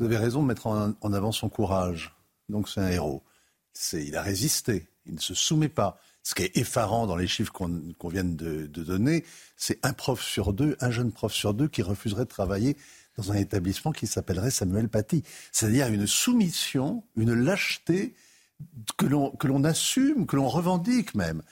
vous 0.00 0.06
avez 0.06 0.16
raison 0.16 0.42
de 0.42 0.48
mettre 0.48 0.66
en, 0.66 1.12
avant 1.12 1.30
son 1.30 1.48
courage. 1.48 2.16
Donc 2.48 2.68
c'est 2.68 2.80
un 2.80 2.88
héros. 2.88 3.22
il 3.92 4.16
a 4.16 4.22
résisté, 4.22 4.88
il 5.06 5.14
ne 5.14 5.20
se 5.20 5.34
soumet 5.34 5.68
pas. 5.68 6.00
Ce 6.24 6.34
qui 6.34 6.42
est 6.42 6.56
effarant 6.56 7.06
dans 7.06 7.14
les 7.14 7.28
chiffres 7.28 7.52
qu'on 7.52 8.08
vient 8.08 8.24
de, 8.24 8.66
de 8.66 8.82
donner, 8.82 9.24
c'est 9.56 9.78
un 9.84 9.92
prof 9.92 10.20
sur 10.20 10.52
deux, 10.52 10.76
un 10.80 10.90
jeune 10.90 11.12
prof 11.12 11.32
sur 11.32 11.54
deux 11.54 11.68
qui 11.68 11.82
refuserait 11.82 12.24
de 12.24 12.28
travailler 12.28 12.76
dans 13.16 13.30
un 13.30 13.36
établissement 13.36 13.92
qui 13.92 14.08
s'appellerait 14.08 14.50
Samuel 14.50 14.88
Paty. 14.88 15.22
C'est-à-dire 15.52 15.86
une 15.86 16.08
soumission, 16.08 17.04
une 17.16 17.34
lâcheté 17.34 18.16
que 18.96 19.06
l'on 19.06 19.64
assume, 19.64 20.26
que 20.26 20.36
l'on 20.36 20.48
revendique 20.48 21.14
même. 21.14 21.42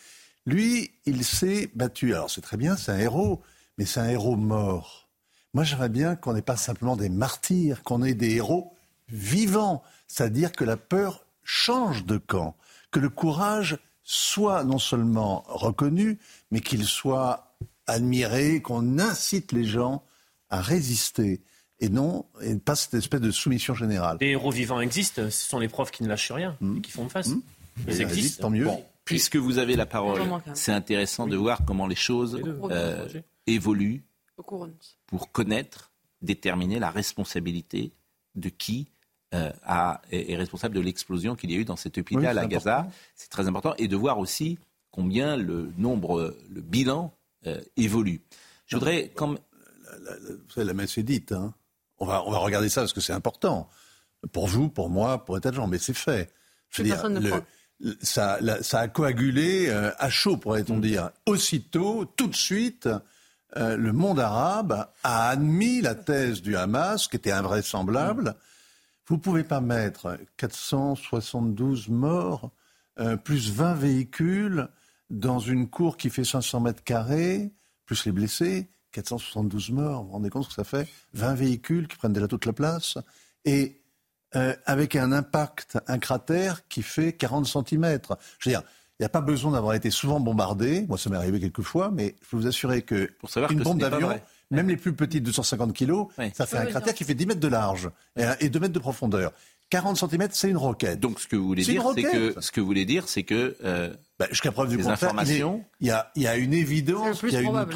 Lui, 0.47 0.91
il 1.07 1.25
s'est 1.25 1.71
battu. 1.75 2.15
Alors 2.15 2.31
c'est 2.31 2.41
très 2.41 2.57
bien, 2.57 2.77
c'est 2.77 2.93
un 2.93 2.99
héros, 2.99 3.43
mais 3.79 3.87
c'est 3.87 4.01
un 4.01 4.09
héros 4.09 4.37
mort. 4.37 5.09
Moi, 5.55 5.65
j'aimerais 5.65 5.89
bien 5.89 6.17
qu'on 6.17 6.33
n'ait 6.33 6.43
pas 6.43 6.57
simplement 6.57 6.97
des 6.97 7.11
martyrs, 7.11 7.83
qu'on 7.83 8.03
ait 8.03 8.15
des 8.15 8.37
héros 8.37 8.75
vivants. 9.09 9.83
C'est-à-dire 10.09 10.53
que 10.53 10.65
la 10.65 10.77
peur 10.77 11.27
change 11.45 12.05
de 12.05 12.17
camp, 12.17 12.57
que 12.91 13.01
le 13.01 13.11
courage 13.11 13.79
soit 14.03 14.65
non 14.65 14.79
seulement 14.79 15.45
reconnu, 15.47 16.19
mais 16.51 16.61
qu'il 16.61 16.85
soit 16.85 17.55
admiré, 17.87 18.63
qu'on 18.63 18.99
incite 18.99 19.53
les 19.53 19.65
gens 19.65 20.03
à 20.51 20.61
résister 20.61 21.43
et 21.83 21.89
non, 21.89 22.25
et 22.41 22.55
pas 22.55 22.77
cette 22.77 22.95
espèce 22.95 23.21
de 23.21 23.33
soumission 23.33 23.75
générale. 23.75 24.17
Les 24.21 24.29
héros 24.29 24.53
vivants 24.53 24.81
existent, 24.81 25.25
ce 25.25 25.31
sont 25.31 25.59
les 25.59 25.69
profs 25.69 25.91
qui 25.91 26.05
ne 26.05 26.09
lâchent 26.09 26.31
rien, 26.31 26.57
hmm. 26.61 26.81
qui 26.81 26.93
font 26.93 27.09
face. 27.09 27.31
Hmm. 27.31 27.43
Ils 27.89 28.01
existent. 28.01 28.43
Tant 28.43 28.51
mieux. 28.51 28.69
puisque 29.05 29.35
vous 29.37 29.59
avez 29.59 29.75
la 29.75 29.85
parole, 29.85 30.23
c'est 30.55 30.71
intéressant 30.71 31.27
de 31.27 31.37
voir 31.37 31.65
comment 31.67 31.89
les 31.89 31.97
choses 31.97 32.41
euh, 32.71 33.09
évoluent 33.49 34.05
pour 35.07 35.33
connaître 35.33 35.91
déterminer 36.21 36.79
la 36.79 36.91
responsabilité 36.91 37.91
de 38.37 38.49
qui 38.49 38.87
euh, 39.35 39.51
a, 39.65 40.03
est, 40.13 40.37
responsable 40.37 40.77
de 40.77 40.81
l'explosion 40.81 41.35
qu'il 41.35 41.51
y 41.51 41.57
a 41.57 41.59
eu 41.59 41.65
dans 41.65 41.77
cet 41.77 41.99
hôpital 41.99 42.39
à 42.39 42.47
Gaza. 42.47 42.87
C'est 43.17 43.31
très 43.31 43.49
important. 43.49 43.75
Et 43.79 43.89
de 43.89 43.97
voir 43.97 44.21
aussi 44.21 44.57
combien 44.93 45.37
le 45.37 45.73
nombre, 45.79 46.37
le 46.49 46.61
bilan 46.61 47.13
euh, 47.49 47.61
évolue. 47.77 48.21
Je 48.67 48.77
voudrais. 48.77 49.09
Comme... 49.09 49.39
La, 50.05 50.13
la, 50.57 50.65
la, 50.65 50.75
messe 50.75 50.97
est 50.97 51.03
dite. 51.03 51.33
Hein. 51.33 51.53
On, 52.03 52.05
va, 52.05 52.27
on 52.27 52.33
va 52.33 52.39
regarder 52.39 52.69
ça 52.69 52.81
parce 52.81 52.93
que 52.93 53.01
c'est 53.01 53.13
important. 53.13 53.71
Pour 54.33 54.49
vous, 54.49 54.69
pour 54.69 54.91
moi, 54.91 55.25
pour 55.25 55.37
un 55.37 55.41
tas 55.41 55.53
de 55.53 55.55
gens. 55.55 55.69
Mais 55.69 55.79
c'est 55.79 55.95
fait. 55.95 56.33
Je 56.69 56.83
veux 56.83 56.89
dire, 56.89 57.09
le, 57.09 57.45
ça, 58.03 58.41
ça, 58.63 58.81
a 58.81 58.89
coagulé 58.89 59.69
euh, 59.69 59.93
à 60.01 60.11
chaud, 60.11 60.37
pourrait-on 60.37 60.79
mm. 60.79 60.81
dire. 60.81 61.11
Aussitôt, 61.27 62.05
tout 62.05 62.27
de 62.27 62.35
suite, 62.35 62.89
euh, 63.57 63.77
le 63.77 63.93
monde 63.93 64.19
arabe 64.19 64.89
a 65.05 65.29
admis 65.29 65.81
la 65.81 65.95
thèse 65.95 66.43
du 66.43 66.57
Hamas, 66.57 67.07
qui 67.07 67.19
était 67.19 67.31
invraisemblable. 67.31 68.31
Mm. 68.31 68.35
Vous 69.07 69.15
ne 69.15 69.21
pouvez 69.21 69.45
pas 69.45 69.61
mettre 69.61 70.19
472 70.39 71.89
morts, 71.89 72.51
euh, 72.99 73.17
plus 73.17 73.53
20 73.53 73.75
véhicules, 73.75 74.67
dans 75.09 75.39
une 75.39 75.69
cour 75.69 75.97
qui 75.97 76.11
fait 76.11 76.25
500 76.25 76.59
mètres 76.59 76.83
carrés, 76.83 77.53
plus 77.87 78.07
les 78.07 78.13
blessés, 78.13 78.73
472 78.93 79.71
morts. 79.71 80.03
Vous 80.03 80.07
vous 80.09 80.13
rendez 80.13 80.31
compte 80.31 80.45
ce 80.45 80.49
que 80.49 80.55
ça 80.55 80.65
fait? 80.65 80.89
20 81.15 81.35
véhicules 81.35 81.89
qui 81.89 81.97
prennent 81.97 82.13
déjà 82.13 82.29
toute 82.29 82.47
la 82.47 82.53
place. 82.53 82.99
Et 83.45 83.83
euh, 84.35 84.55
avec 84.65 84.97
un 84.97 85.13
impact, 85.13 85.79
un 85.87 85.99
cratère 85.99 86.67
qui 86.69 86.83
fait 86.83 87.13
40 87.13 87.47
cm. 87.47 87.99
Je 88.39 88.49
veux 88.49 88.53
dire, 88.53 88.63
il 88.99 89.03
n'y 89.03 89.07
a 89.07 89.11
pas 89.11 89.21
besoin 89.21 89.53
d'avoir 89.53 89.75
été 89.75 89.91
souvent 89.91 90.21
bombardé. 90.21 90.87
Moi, 90.89 90.97
ça 90.97 91.11
m'est 91.11 91.17
arrivé 91.17 91.41
quelques 91.41 91.63
fois, 91.63 91.91
mais 91.93 92.15
je 92.23 92.29
peux 92.29 92.37
vous 92.37 92.47
assurer 92.47 92.83
que 92.83 93.11
une 93.51 93.63
bombe 93.63 93.81
d'avion, 93.81 94.19
même 94.51 94.69
les 94.69 94.77
plus 94.77 94.93
petites, 94.95 95.25
250 95.25 95.75
kg, 95.75 96.05
ça 96.35 96.47
fait 96.47 96.59
un 96.59 96.67
cratère 96.67 96.95
qui 96.95 97.05
fait 97.05 97.15
10 97.15 97.27
mètres 97.27 97.41
de 97.41 97.49
large 97.49 97.91
et, 98.17 98.49
2 98.49 98.61
mètres 98.61 98.73
de 98.73 98.79
profondeur. 98.79 99.33
40 99.73 99.97
cm, 99.97 100.29
c'est 100.33 100.51
une 100.51 100.59
roquette. 100.59 101.01
Donc, 101.01 101.19
ce 101.19 101.27
que 101.27 101.35
vous 101.35 101.47
voulez 101.47 101.63
dire, 101.63 101.83
c'est 101.95 102.03
que 102.03 102.35
ce 102.43 102.53
que 102.53 102.61
vous 102.61 102.67
voulez 102.67 102.85
dire, 102.85 103.09
c'est 103.09 103.23
que 103.23 103.57
euh, 103.65 103.91
bah, 104.19 104.27
jusqu'à 104.29 104.53
preuve 104.53 104.69
du 104.69 104.77
contraire, 104.77 105.15
il, 105.81 105.87
y 105.87 105.91
a, 105.91 106.13
il 106.15 106.23
y 106.23 106.27
a 106.27 106.37
une 106.37 106.53
évidence, 106.53 107.23
il 107.23 107.31
y 107.31 107.37
a 107.37 107.41
une 107.41 107.67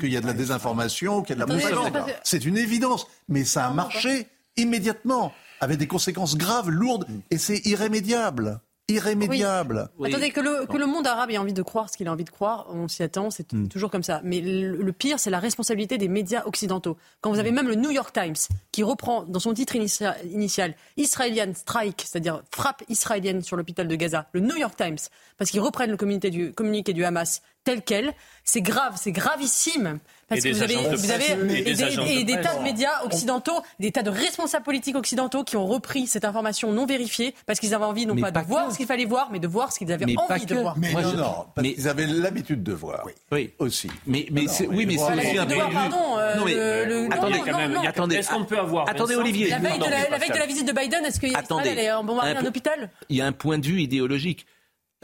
qu'il 0.00 0.10
y 0.10 0.16
a 0.16 0.22
de 0.22 0.26
la 0.26 0.32
désinformation, 0.32 1.20
qu'il 1.20 1.38
y 1.38 1.42
a 1.42 1.44
de 1.44 1.52
la 1.52 2.06
C'est 2.22 2.46
une 2.46 2.56
évidence, 2.56 3.06
mais 3.28 3.44
ça 3.44 3.66
a 3.66 3.70
marché 3.74 4.26
immédiatement 4.56 5.32
avec 5.60 5.76
des 5.76 5.86
conséquences 5.86 6.38
graves, 6.38 6.70
lourdes, 6.70 7.06
et 7.30 7.36
c'est 7.36 7.58
irrémédiable 7.66 8.60
irrémédiable. 8.88 9.88
Attendez, 10.04 10.30
que 10.30 10.40
le, 10.40 10.66
que 10.66 10.76
le, 10.76 10.86
monde 10.86 11.06
arabe 11.06 11.30
ait 11.30 11.38
envie 11.38 11.54
de 11.54 11.62
croire 11.62 11.88
ce 11.88 11.96
qu'il 11.96 12.06
a 12.06 12.12
envie 12.12 12.24
de 12.24 12.30
croire, 12.30 12.66
on 12.68 12.86
s'y 12.86 13.02
attend, 13.02 13.30
c'est 13.30 13.52
hmm. 13.52 13.68
toujours 13.68 13.90
comme 13.90 14.02
ça. 14.02 14.20
Mais 14.24 14.40
le, 14.40 14.92
pire, 14.92 15.18
c'est 15.18 15.30
la 15.30 15.38
responsabilité 15.38 15.96
des 15.96 16.08
médias 16.08 16.44
occidentaux. 16.44 16.96
Quand 17.20 17.30
vous 17.30 17.38
avez 17.38 17.50
hmm. 17.50 17.54
même 17.54 17.68
le 17.68 17.76
New 17.76 17.90
York 17.90 18.12
Times 18.12 18.34
qui 18.72 18.82
reprend 18.82 19.22
dans 19.22 19.40
son 19.40 19.54
titre 19.54 19.76
initial 19.76 20.74
Israelian 20.96 21.52
Strike, 21.54 22.04
c'est-à-dire 22.06 22.42
frappe 22.50 22.82
israélienne 22.88 23.42
sur 23.42 23.56
l'hôpital 23.56 23.88
de 23.88 23.96
Gaza, 23.96 24.26
le 24.32 24.40
New 24.40 24.56
York 24.56 24.76
Times, 24.76 24.98
parce 25.38 25.50
qu'ils 25.50 25.60
reprennent 25.60 25.90
le 25.90 25.96
communiqué 25.96 26.30
du, 26.30 26.52
communiqué 26.52 26.92
du 26.92 27.04
Hamas 27.04 27.42
tel 27.64 27.82
quel, 27.82 28.12
c'est 28.44 28.60
grave, 28.60 28.94
c'est 28.96 29.12
gravissime. 29.12 29.98
Parce 30.34 30.44
que 30.44 30.52
vous 30.52 30.62
avez, 30.62 30.76
vous 30.96 31.10
avez 31.10 32.18
et, 32.18 32.24
des, 32.24 32.40
tas 32.40 32.56
de 32.56 32.62
médias 32.62 33.02
occidentaux, 33.04 33.62
des 33.78 33.92
tas 33.92 34.02
de 34.02 34.10
responsables 34.10 34.64
politiques 34.64 34.96
occidentaux 34.96 35.44
qui 35.44 35.56
ont 35.56 35.66
repris 35.66 36.06
cette 36.06 36.24
information 36.24 36.72
non 36.72 36.86
vérifiée 36.86 37.34
parce 37.46 37.60
qu'ils 37.60 37.74
avaient 37.74 37.84
envie 37.84 38.06
non 38.06 38.16
pas, 38.16 38.30
de 38.30 38.38
voir 38.40 38.72
ce 38.72 38.76
qu'il 38.76 38.86
fallait 38.86 39.04
voir, 39.04 39.30
mais 39.30 39.38
de 39.38 39.48
voir 39.48 39.72
ce 39.72 39.78
qu'ils 39.78 39.92
avaient 39.92 40.04
envie 40.16 40.46
de 40.46 40.54
voir. 40.54 40.76
Mais 40.78 40.92
non, 40.92 41.12
non, 41.12 41.46
parce 41.54 41.66
qu'ils 41.66 41.88
avaient 41.88 42.06
l'habitude 42.06 42.62
de 42.62 42.72
voir. 42.72 43.06
Oui. 43.30 43.50
Aussi. 43.58 43.90
Mais, 44.06 44.26
mais 44.30 44.46
c'est, 44.48 44.66
oui, 44.66 44.86
mais 44.86 44.96
c'est 44.96 45.14
aussi 45.14 45.38
un 45.38 45.46
point 45.46 45.70
Pardon, 45.70 46.18
euh, 46.18 47.08
attendez 47.10 47.40
quand 47.44 47.56
même. 47.56 47.76
Attendez. 47.86 48.16
Est-ce 48.16 48.30
qu'on 48.30 48.44
peut 48.44 48.58
avoir 48.58 48.88
Attendez, 48.88 49.14
Olivier. 49.14 49.48
La 49.50 49.58
veille 49.58 49.78
de 49.78 50.38
la 50.38 50.46
visite 50.46 50.66
de 50.66 50.72
Biden, 50.72 51.04
est-ce 51.04 51.20
qu'il 51.20 51.32
y 51.32 51.34
a 51.34 51.98
un 51.98 52.46
hôpital? 52.46 52.90
Il 53.08 53.16
y 53.16 53.20
a 53.20 53.26
un 53.26 53.32
point 53.32 53.58
de 53.58 53.66
vue 53.66 53.80
idéologique. 53.82 54.46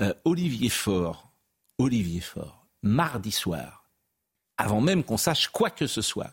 Euh, 0.01 0.15
Olivier 0.25 0.71
Faure, 0.71 1.31
Olivier 1.79 2.21
Faure, 2.21 2.67
mardi 2.83 3.33
soir 3.33 3.80
avant 4.61 4.81
même 4.81 5.05
qu'on 5.05 5.17
sache 5.17 5.49
quoi 5.49 5.71
que 5.71 5.87
ce 5.87 6.03
soit. 6.03 6.33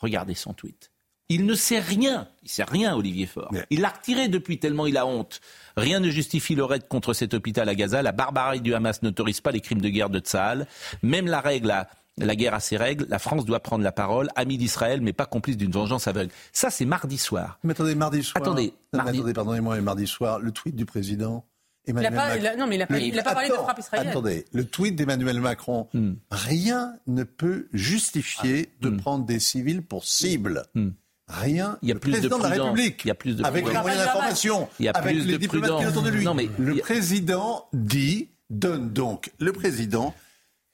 Regardez 0.00 0.34
son 0.34 0.52
tweet. 0.52 0.90
Il 1.30 1.46
ne 1.46 1.54
sait 1.54 1.78
rien. 1.78 2.28
Il 2.42 2.50
sait 2.50 2.64
rien, 2.64 2.94
Olivier 2.94 3.26
Faure. 3.26 3.50
Il 3.70 3.80
l'a 3.80 3.88
retiré 3.88 4.28
depuis 4.28 4.58
tellement 4.58 4.86
il 4.86 4.98
a 4.98 5.06
honte. 5.06 5.40
Rien 5.76 5.98
ne 5.98 6.10
justifie 6.10 6.54
le 6.54 6.64
raid 6.64 6.86
contre 6.86 7.14
cet 7.14 7.32
hôpital 7.32 7.68
à 7.68 7.74
Gaza. 7.74 8.02
La 8.02 8.12
barbarie 8.12 8.60
du 8.60 8.74
Hamas 8.74 9.02
n'autorise 9.02 9.40
pas 9.40 9.50
les 9.50 9.60
crimes 9.60 9.80
de 9.80 9.88
guerre 9.88 10.10
de 10.10 10.20
Tsahal. 10.20 10.66
Même 11.02 11.26
la 11.26 11.40
règle 11.40 11.86
la 12.18 12.36
guerre 12.36 12.54
a 12.54 12.60
ses 12.60 12.76
règles. 12.76 13.06
La 13.08 13.18
France 13.18 13.44
doit 13.44 13.60
prendre 13.60 13.82
la 13.82 13.92
parole, 13.92 14.28
ami 14.36 14.58
d'Israël, 14.58 15.00
mais 15.00 15.12
pas 15.12 15.26
complice 15.26 15.56
d'une 15.56 15.72
vengeance 15.72 16.06
aveugle. 16.06 16.30
Ça, 16.52 16.70
c'est 16.70 16.84
mardi 16.84 17.18
soir. 17.18 17.58
Mais 17.64 17.72
attendez, 17.72 17.94
mardi 17.94 18.22
soir. 18.22 18.42
Attendez, 18.42 18.74
attendez 18.92 19.32
pardonnez-moi, 19.32 19.80
mardi 19.80 20.06
soir, 20.06 20.38
le 20.38 20.52
tweet 20.52 20.76
du 20.76 20.84
président 20.84 21.44
il 21.86 22.06
a 22.06 22.10
pas, 22.10 22.56
non, 22.56 22.66
mais 22.66 22.76
il 22.76 23.14
n'a 23.14 23.22
pas, 23.22 23.34
parlé 23.34 23.48
de 23.48 23.54
frappe 23.54 23.78
israélienne. 23.78 24.10
Attendez, 24.10 24.44
le 24.52 24.64
tweet 24.64 24.96
d'Emmanuel 24.96 25.40
Macron, 25.40 25.88
hmm. 25.92 26.12
rien 26.30 26.94
ne 27.06 27.24
peut 27.24 27.68
justifier 27.72 28.70
de 28.80 28.90
hmm. 28.90 28.96
prendre 28.96 29.24
des 29.24 29.38
civils 29.38 29.82
pour 29.82 30.04
cible. 30.04 30.64
Hmm. 30.74 30.90
Rien. 31.26 31.78
Il 31.82 31.88
y 31.88 31.92
a 31.92 31.94
plus 31.94 32.12
président 32.12 32.38
de, 32.38 32.42
la 32.42 32.48
République, 32.50 33.02
il 33.04 33.08
y 33.08 33.10
a 33.10 33.14
plus 33.14 33.36
de 33.36 33.44
avec 33.44 33.66
les 33.66 33.72
moyens 33.72 34.04
d'information, 34.04 34.68
avec 34.92 35.16
les 35.16 35.38
diplomates 35.38 35.78
qui 35.80 35.86
autour 35.86 36.02
de 36.02 36.10
lui. 36.10 36.24
Non, 36.24 36.34
mais 36.34 36.48
le 36.58 36.76
président 36.76 37.66
dit, 37.72 38.28
donne 38.50 38.92
donc, 38.92 39.32
le 39.38 39.52
président 39.52 40.14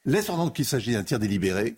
laisse 0.04 0.28
entendre 0.28 0.52
qu'il 0.52 0.64
s'agit 0.64 0.92
d'un 0.92 1.04
tir 1.04 1.20
délibéré, 1.20 1.76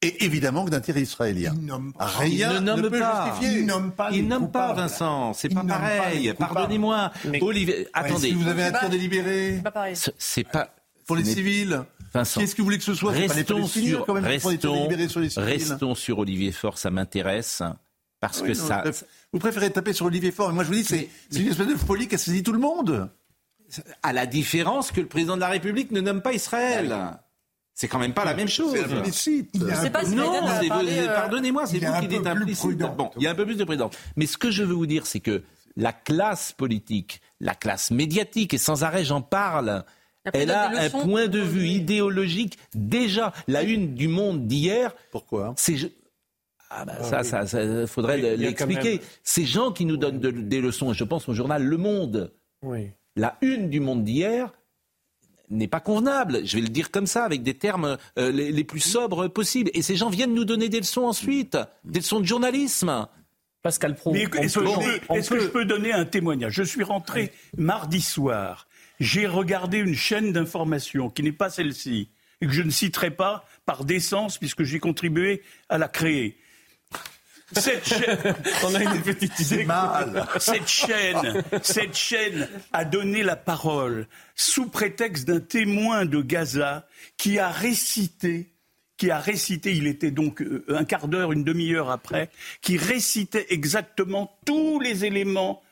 et 0.00 0.24
évidemment 0.24 0.64
que 0.64 0.70
d'intérêt 0.70 1.02
israélien. 1.02 1.54
Rien 1.98 2.52
il 2.52 2.56
ne, 2.56 2.60
nomme 2.60 2.82
peut 2.82 2.98
pas. 2.98 3.26
justifier. 3.26 3.58
Il 3.60 3.66
nomme 3.66 3.92
pas. 3.92 4.10
Il 4.12 4.28
nomme 4.28 4.50
pas, 4.50 4.72
Vincent. 4.72 5.32
C'est 5.34 5.48
pas 5.48 5.64
pareil. 5.64 6.32
Pardonnez-moi. 6.38 7.12
Olivier, 7.40 7.88
attendez. 7.92 8.28
Si 8.28 8.34
vous 8.34 8.48
avez 8.48 8.64
un 8.64 8.72
tir 8.72 8.90
délibéré. 8.90 9.62
C'est 10.18 10.44
pas. 10.44 10.74
Pour 11.06 11.16
les 11.16 11.24
civils. 11.24 11.82
Vincent. 12.12 12.40
Qu'est-ce 12.40 12.54
que 12.54 12.62
vous 12.62 12.66
voulez 12.66 12.78
que 12.78 12.84
ce 12.84 12.94
soit? 12.94 13.12
Restons 13.12 13.66
sur, 13.66 14.06
quand 14.06 14.14
même, 14.14 14.24
restons, 14.24 14.88
sur, 15.28 15.42
restons 15.42 15.94
sur 15.94 16.18
Olivier 16.20 16.52
Faure, 16.52 16.78
ça 16.78 16.90
m'intéresse. 16.90 17.62
Parce 18.20 18.40
que 18.40 18.54
ça. 18.54 18.84
Vous 19.32 19.38
préférez 19.38 19.70
taper 19.70 19.92
sur 19.92 20.06
Olivier 20.06 20.30
Faure. 20.32 20.52
Moi, 20.52 20.64
je 20.64 20.68
vous 20.68 20.74
dis, 20.74 20.84
c'est 20.84 21.08
une 21.34 21.48
espèce 21.48 21.66
de 21.66 21.74
folie 21.74 22.08
qui 22.08 22.14
a 22.14 22.18
saisi 22.18 22.42
tout 22.42 22.52
le 22.52 22.58
monde. 22.58 23.10
À 24.02 24.14
la 24.14 24.24
différence 24.24 24.90
que 24.92 25.00
le 25.00 25.08
président 25.08 25.34
de 25.36 25.40
la 25.40 25.48
République 25.48 25.90
ne 25.90 26.00
nomme 26.00 26.22
pas 26.22 26.32
Israël. 26.32 27.18
Ah 27.78 27.80
c'est 27.80 27.86
quand 27.86 28.00
même 28.00 28.12
pas 28.12 28.24
la 28.24 28.34
même 28.34 28.48
chose. 28.48 28.72
C'est 28.74 28.92
implicite. 28.92 29.52
Pas 29.92 30.04
si 30.04 30.16
non, 30.16 30.32
euh, 30.34 31.06
pardonnez-moi, 31.14 31.64
c'est 31.66 31.78
vous 31.78 32.08
qui 32.08 32.16
êtes 32.16 32.26
implicite. 32.26 32.76
Bon, 32.76 33.10
il 33.16 33.22
y 33.22 33.26
a 33.28 33.30
un 33.30 33.34
peu 33.36 33.44
plus 33.46 33.56
de 33.56 33.62
prudence. 33.62 33.92
Mais 34.16 34.26
ce 34.26 34.36
que 34.36 34.50
je 34.50 34.64
veux 34.64 34.74
vous 34.74 34.86
dire, 34.86 35.06
c'est 35.06 35.20
que 35.20 35.44
la 35.76 35.92
classe 35.92 36.52
politique, 36.52 37.20
la 37.40 37.54
classe 37.54 37.92
médiatique, 37.92 38.52
et 38.52 38.58
sans 38.58 38.82
arrêt 38.82 39.04
j'en 39.04 39.20
parle, 39.20 39.84
elle 40.32 40.50
a 40.50 40.70
un 40.70 40.90
point 40.90 41.28
de 41.28 41.38
vue 41.38 41.68
idéologique. 41.68 42.58
Déjà, 42.74 43.32
la 43.46 43.62
une 43.62 43.94
du 43.94 44.08
monde 44.08 44.48
d'hier. 44.48 44.96
Pourquoi? 45.12 45.54
C'est 45.56 45.76
ah 46.70 46.84
ben 46.84 47.00
ça, 47.02 47.22
ça, 47.22 47.46
ça, 47.46 47.86
faudrait 47.86 48.36
l'expliquer. 48.36 49.00
Ces 49.22 49.44
gens 49.44 49.70
qui 49.70 49.84
nous 49.84 49.96
donnent 49.96 50.18
des 50.18 50.60
leçons, 50.60 50.90
et 50.90 50.94
je 50.94 51.04
pense 51.04 51.28
au 51.28 51.32
journal 51.32 51.62
Le 51.62 51.76
Monde. 51.76 52.34
Oui. 52.62 52.90
La 53.14 53.36
une 53.40 53.70
du 53.70 53.80
monde 53.80 54.04
d'hier, 54.04 54.52
n'est 55.50 55.68
pas 55.68 55.80
convenable. 55.80 56.40
Je 56.44 56.56
vais 56.56 56.62
le 56.62 56.68
dire 56.68 56.90
comme 56.90 57.06
ça, 57.06 57.24
avec 57.24 57.42
des 57.42 57.54
termes 57.54 57.98
euh, 58.18 58.30
les, 58.30 58.64
plus 58.64 58.80
sobres 58.80 59.28
possibles. 59.28 59.70
Et 59.74 59.82
ces 59.82 59.96
gens 59.96 60.10
viennent 60.10 60.34
nous 60.34 60.44
donner 60.44 60.68
des 60.68 60.78
leçons 60.78 61.02
ensuite, 61.02 61.58
des 61.84 62.00
leçons 62.00 62.20
de 62.20 62.26
journalisme. 62.26 63.06
Pascal 63.62 63.94
Pro. 63.94 64.14
Est-ce 64.14 65.30
que, 65.30 65.40
je 65.40 65.48
peux 65.48 65.64
donner 65.64 65.92
un 65.92 66.04
témoignage? 66.04 66.52
Je 66.52 66.62
suis 66.62 66.84
rentré 66.84 67.32
mardi 67.56 68.00
soir. 68.00 68.68
J'ai 69.00 69.26
regardé 69.26 69.78
une 69.78 69.94
chaîne 69.94 70.32
d'information 70.32 71.10
qui 71.10 71.22
n'est 71.22 71.32
pas 71.32 71.50
celle-ci 71.50 72.10
et 72.40 72.46
que 72.46 72.52
je 72.52 72.62
ne 72.62 72.70
citerai 72.70 73.10
pas 73.10 73.44
par 73.66 73.84
décence 73.84 74.38
puisque 74.38 74.62
j'ai 74.62 74.78
contribué 74.78 75.42
à 75.68 75.78
la 75.78 75.88
créer. 75.88 76.36
Cette 77.52 77.88
chaîne, 77.88 78.34
on 78.64 78.74
a 78.74 78.82
une 78.82 79.02
petite 79.02 79.38
idée. 79.40 79.64
Mal. 79.64 80.26
Cette 80.38 80.68
chaîne, 80.68 81.42
cette 81.62 81.96
chaîne 81.96 82.48
a 82.72 82.84
donné 82.84 83.22
la 83.22 83.36
parole 83.36 84.06
sous 84.34 84.68
prétexte 84.68 85.26
d'un 85.26 85.40
témoin 85.40 86.04
de 86.04 86.20
Gaza 86.20 86.86
qui 87.16 87.38
a 87.38 87.48
récité 87.48 88.50
qui 88.98 89.12
a 89.12 89.20
récité, 89.20 89.74
il 89.74 89.86
était 89.86 90.10
donc 90.10 90.42
euh, 90.42 90.64
un 90.68 90.84
quart 90.84 91.06
d'heure, 91.06 91.30
une 91.30 91.44
demi-heure 91.44 91.88
après, 91.88 92.30
qui 92.60 92.76
récitait 92.76 93.46
exactement 93.50 94.36
tous 94.44 94.80
les 94.80 95.04
éléments 95.04 95.62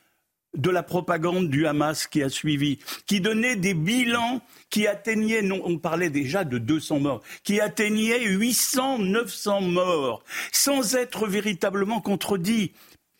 de 0.56 0.70
la 0.70 0.82
propagande 0.82 1.48
du 1.48 1.66
Hamas 1.66 2.06
qui 2.06 2.22
a 2.22 2.28
suivi, 2.28 2.78
qui 3.06 3.20
donnait 3.20 3.56
des 3.56 3.74
bilans 3.74 4.40
qui 4.70 4.86
atteignaient, 4.86 5.42
non, 5.42 5.60
on 5.64 5.78
parlait 5.78 6.10
déjà 6.10 6.44
de 6.44 6.58
200 6.58 7.00
morts, 7.00 7.22
qui 7.44 7.60
atteignaient 7.60 8.24
800, 8.24 8.98
900 8.98 9.60
morts, 9.62 10.22
sans 10.52 10.96
être 10.96 11.26
véritablement 11.26 12.00
contredit 12.00 12.72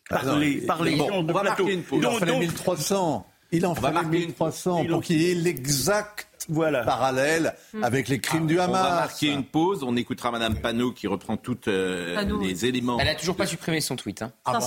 par 0.09 0.23
ah 0.27 0.39
les, 0.39 0.57
par 0.57 0.83
les 0.83 0.97
gens 0.97 1.23
de 1.23 1.33
plateau. 1.33 1.67
Il 1.93 2.05
en 2.05 2.13
fallait 2.13 2.39
1300. 2.39 3.27
Il 3.51 3.65
en 3.65 3.75
fallait 3.75 4.03
1300 4.03 4.85
pour 4.85 5.01
qu'il 5.01 5.21
y 5.21 5.31
ait 5.31 5.35
l'exact 5.35 6.27
voilà. 6.49 6.83
parallèle 6.83 7.53
hmm. 7.73 7.83
avec 7.83 8.07
les 8.07 8.19
crimes 8.19 8.47
du 8.47 8.59
Hamas. 8.59 8.79
On 8.79 8.83
va 8.83 8.95
marquer 8.95 9.27
une 9.27 9.43
pause. 9.43 9.83
On 9.83 9.95
écoutera 9.95 10.31
Madame 10.31 10.55
Panot 10.55 10.91
qui 10.91 11.07
reprend 11.07 11.37
tous 11.37 11.57
euh, 11.67 12.23
les 12.41 12.65
éléments. 12.65 12.99
Elle 12.99 13.09
a 13.09 13.15
toujours 13.15 13.35
pas 13.35 13.45
supprimé 13.45 13.81
son 13.81 13.95
tweet. 13.95 14.21
Hein. 14.21 14.31
Ah 14.45 14.59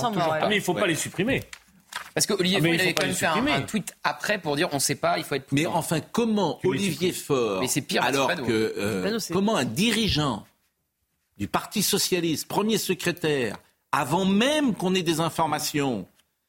mais 0.49 0.55
il 0.55 0.61
faut 0.61 0.73
pas 0.73 0.87
les 0.87 0.95
supprimer. 0.95 1.41
Parce 2.13 2.25
que 2.25 2.33
Olivier 2.33 2.57
ah, 2.57 2.63
Faure, 2.63 2.73
il 2.73 2.81
avait 2.81 2.93
quand 2.93 3.05
même 3.05 3.15
fait 3.15 3.25
un, 3.25 3.61
tweet 3.61 3.93
après 4.03 4.37
pour 4.37 4.55
dire 4.55 4.69
on 4.71 4.75
ne 4.75 4.81
sait 4.81 4.95
pas, 4.95 5.17
il 5.17 5.23
faut 5.23 5.35
être. 5.35 5.51
Mais 5.51 5.65
enfin, 5.65 5.99
comment 5.99 6.59
Olivier 6.63 7.11
Faure, 7.11 7.61
mais 7.61 7.67
c'est 7.67 7.81
pire, 7.81 8.03
alors 8.03 8.33
que 8.35 8.73
euh, 8.77 9.19
comment 9.31 9.55
un 9.55 9.65
dirigeant 9.65 10.45
du 11.37 11.47
Parti 11.47 11.81
socialiste, 11.81 12.47
premier 12.47 12.77
secrétaire, 12.77 13.57
avant 13.91 14.25
même 14.25 14.75
qu'on 14.75 14.93
ait 14.93 15.03
des 15.03 15.19
informations, 15.19 16.07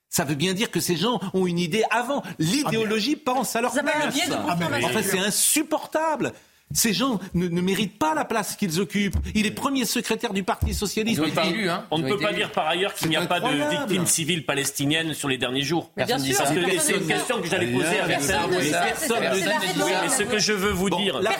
ça 0.08 0.24
veut 0.24 0.34
bien 0.34 0.52
dire 0.52 0.70
que 0.70 0.80
ces 0.80 0.96
gens 0.96 1.20
ont 1.32 1.46
une 1.46 1.58
idée 1.58 1.84
avant. 1.90 2.22
L'idéologie 2.38 3.16
pense 3.16 3.56
à 3.56 3.62
leur 3.62 3.72
place. 3.72 4.30
Enfin, 4.30 5.02
c'est 5.02 5.18
insupportable. 5.18 6.32
Ces 6.74 6.92
gens 6.92 7.18
ne, 7.34 7.48
méritent 7.60 7.98
pas 7.98 8.14
la 8.14 8.24
place 8.24 8.56
qu'ils 8.56 8.80
occupent. 8.80 9.16
Il 9.34 9.46
est 9.46 9.50
premier 9.50 9.84
secrétaire 9.84 10.32
du 10.32 10.42
Parti 10.42 10.74
socialiste. 10.74 11.20
Hein. 11.68 11.84
On 11.90 11.98
ne 11.98 12.08
peut 12.08 12.18
pas 12.18 12.32
dire 12.32 12.50
par 12.50 12.66
ailleurs 12.66 12.94
qu'il 12.94 13.08
n'y 13.08 13.16
a 13.16 13.26
pas 13.26 13.40
de 13.40 13.70
victimes 13.70 14.06
civiles 14.06 14.44
palestiniennes 14.44 15.14
sur 15.14 15.28
les 15.28 15.38
derniers 15.38 15.62
jours. 15.62 15.90
Personne 15.94 16.22
dit 16.22 16.32
ça. 16.32 16.46
C'est 16.46 16.96
une 16.96 17.06
question 17.06 17.40
que 17.40 17.48
j'allais 17.48 17.72
poser 17.72 18.00
à 18.00 18.06
Vincent. 18.06 18.48
Personne 18.48 19.22
ne 19.22 19.34
dit 19.34 19.40
ça. 19.40 20.16
ce 20.16 20.22
que 20.24 20.38
je 20.38 20.52
veux 20.52 20.72
vous 20.72 20.90
dire, 20.90 21.20
la 21.20 21.32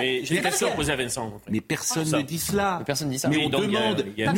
J'ai 0.00 0.36
une 0.36 0.42
question 0.42 0.68
à 0.68 0.70
poser 0.72 0.92
à 0.92 0.96
Vincent. 0.96 1.32
Mais 1.48 1.60
personne 1.60 2.10
ne 2.10 2.22
dit 2.22 2.38
cela. 2.38 2.82
Personne 2.84 3.08
ne 3.08 3.12
dit 3.12 3.18
ça. 3.18 3.28
Mais 3.28 3.44
on 3.44 3.48
demande. 3.48 4.04
Il 4.16 4.24
y 4.24 4.28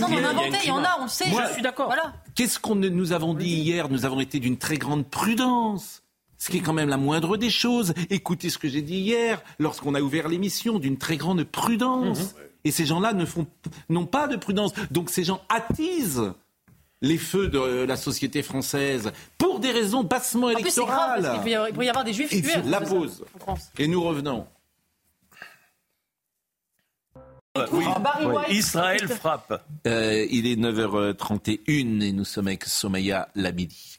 en 0.71 0.85
a, 0.85 0.99
on 1.01 1.05
le 1.05 1.09
sait. 1.09 1.25
Je 1.27 1.53
suis 1.55 1.63
d'accord. 1.63 1.95
Qu'est-ce 2.35 2.59
qu'on 2.59 2.75
nous 2.77 3.13
avons 3.13 3.35
dit 3.35 3.49
hier? 3.49 3.89
Nous 3.89 4.05
avons 4.05 4.21
été 4.21 4.39
d'une 4.39 4.59
très 4.59 4.77
grande 4.77 5.07
prudence. 5.07 6.03
Ce 6.39 6.51
qui 6.51 6.59
est 6.59 6.61
quand 6.61 6.73
même 6.73 6.89
la 6.89 6.97
moindre 6.97 7.37
des 7.37 7.51
choses. 7.51 7.95
Écoutez 8.11 8.49
ce 8.49 8.59
que 8.59 8.69
j'ai 8.69 8.83
dit 8.83 8.99
hier, 8.99 9.43
lorsqu'on 9.59 9.95
a 9.95 10.01
ouvert 10.01 10.29
l'émission, 10.29 10.79
d'une 10.79 10.97
très 10.97 11.17
grande 11.17 11.45
prudence. 11.45 12.35
Mhm. 12.35 12.43
Et 12.65 12.71
ces 12.71 12.87
gens-là 12.87 13.13
ne 13.13 13.25
font, 13.25 13.47
n'ont 13.89 14.07
pas 14.07 14.29
de 14.29 14.37
prudence. 14.37 14.73
Donc 14.91 15.11
ces 15.11 15.25
gens 15.25 15.41
attisent 15.49 16.33
les 17.01 17.19
feux 17.19 17.49
de 17.49 17.85
la 17.85 17.97
société 17.97 18.43
française 18.43 19.13
pour 19.37 19.61
des 19.61 19.71
raisons 19.71 20.03
bassement 20.03 20.51
électorales. 20.51 21.27
En 21.27 21.41
plus, 21.41 21.53
il, 21.53 21.75
peut 21.75 21.85
y 21.85 21.89
avoir 21.89 22.05
des 22.05 22.13
juifs 22.13 22.31
tués. 22.31 22.63
La 22.65 22.81
pause. 22.81 23.25
Et 23.79 23.87
nous 23.87 24.03
revenons. 24.03 24.47
Israël 28.51 29.09
frappe. 29.09 29.65
Euh, 29.87 30.27
il 30.31 30.47
est 30.47 30.57
9h31 30.57 32.03
et 32.03 32.13
nous 32.13 32.25
sommes 32.25 32.47
avec 32.47 32.65
Somaya 32.65 33.29
Labidi. 33.35 33.98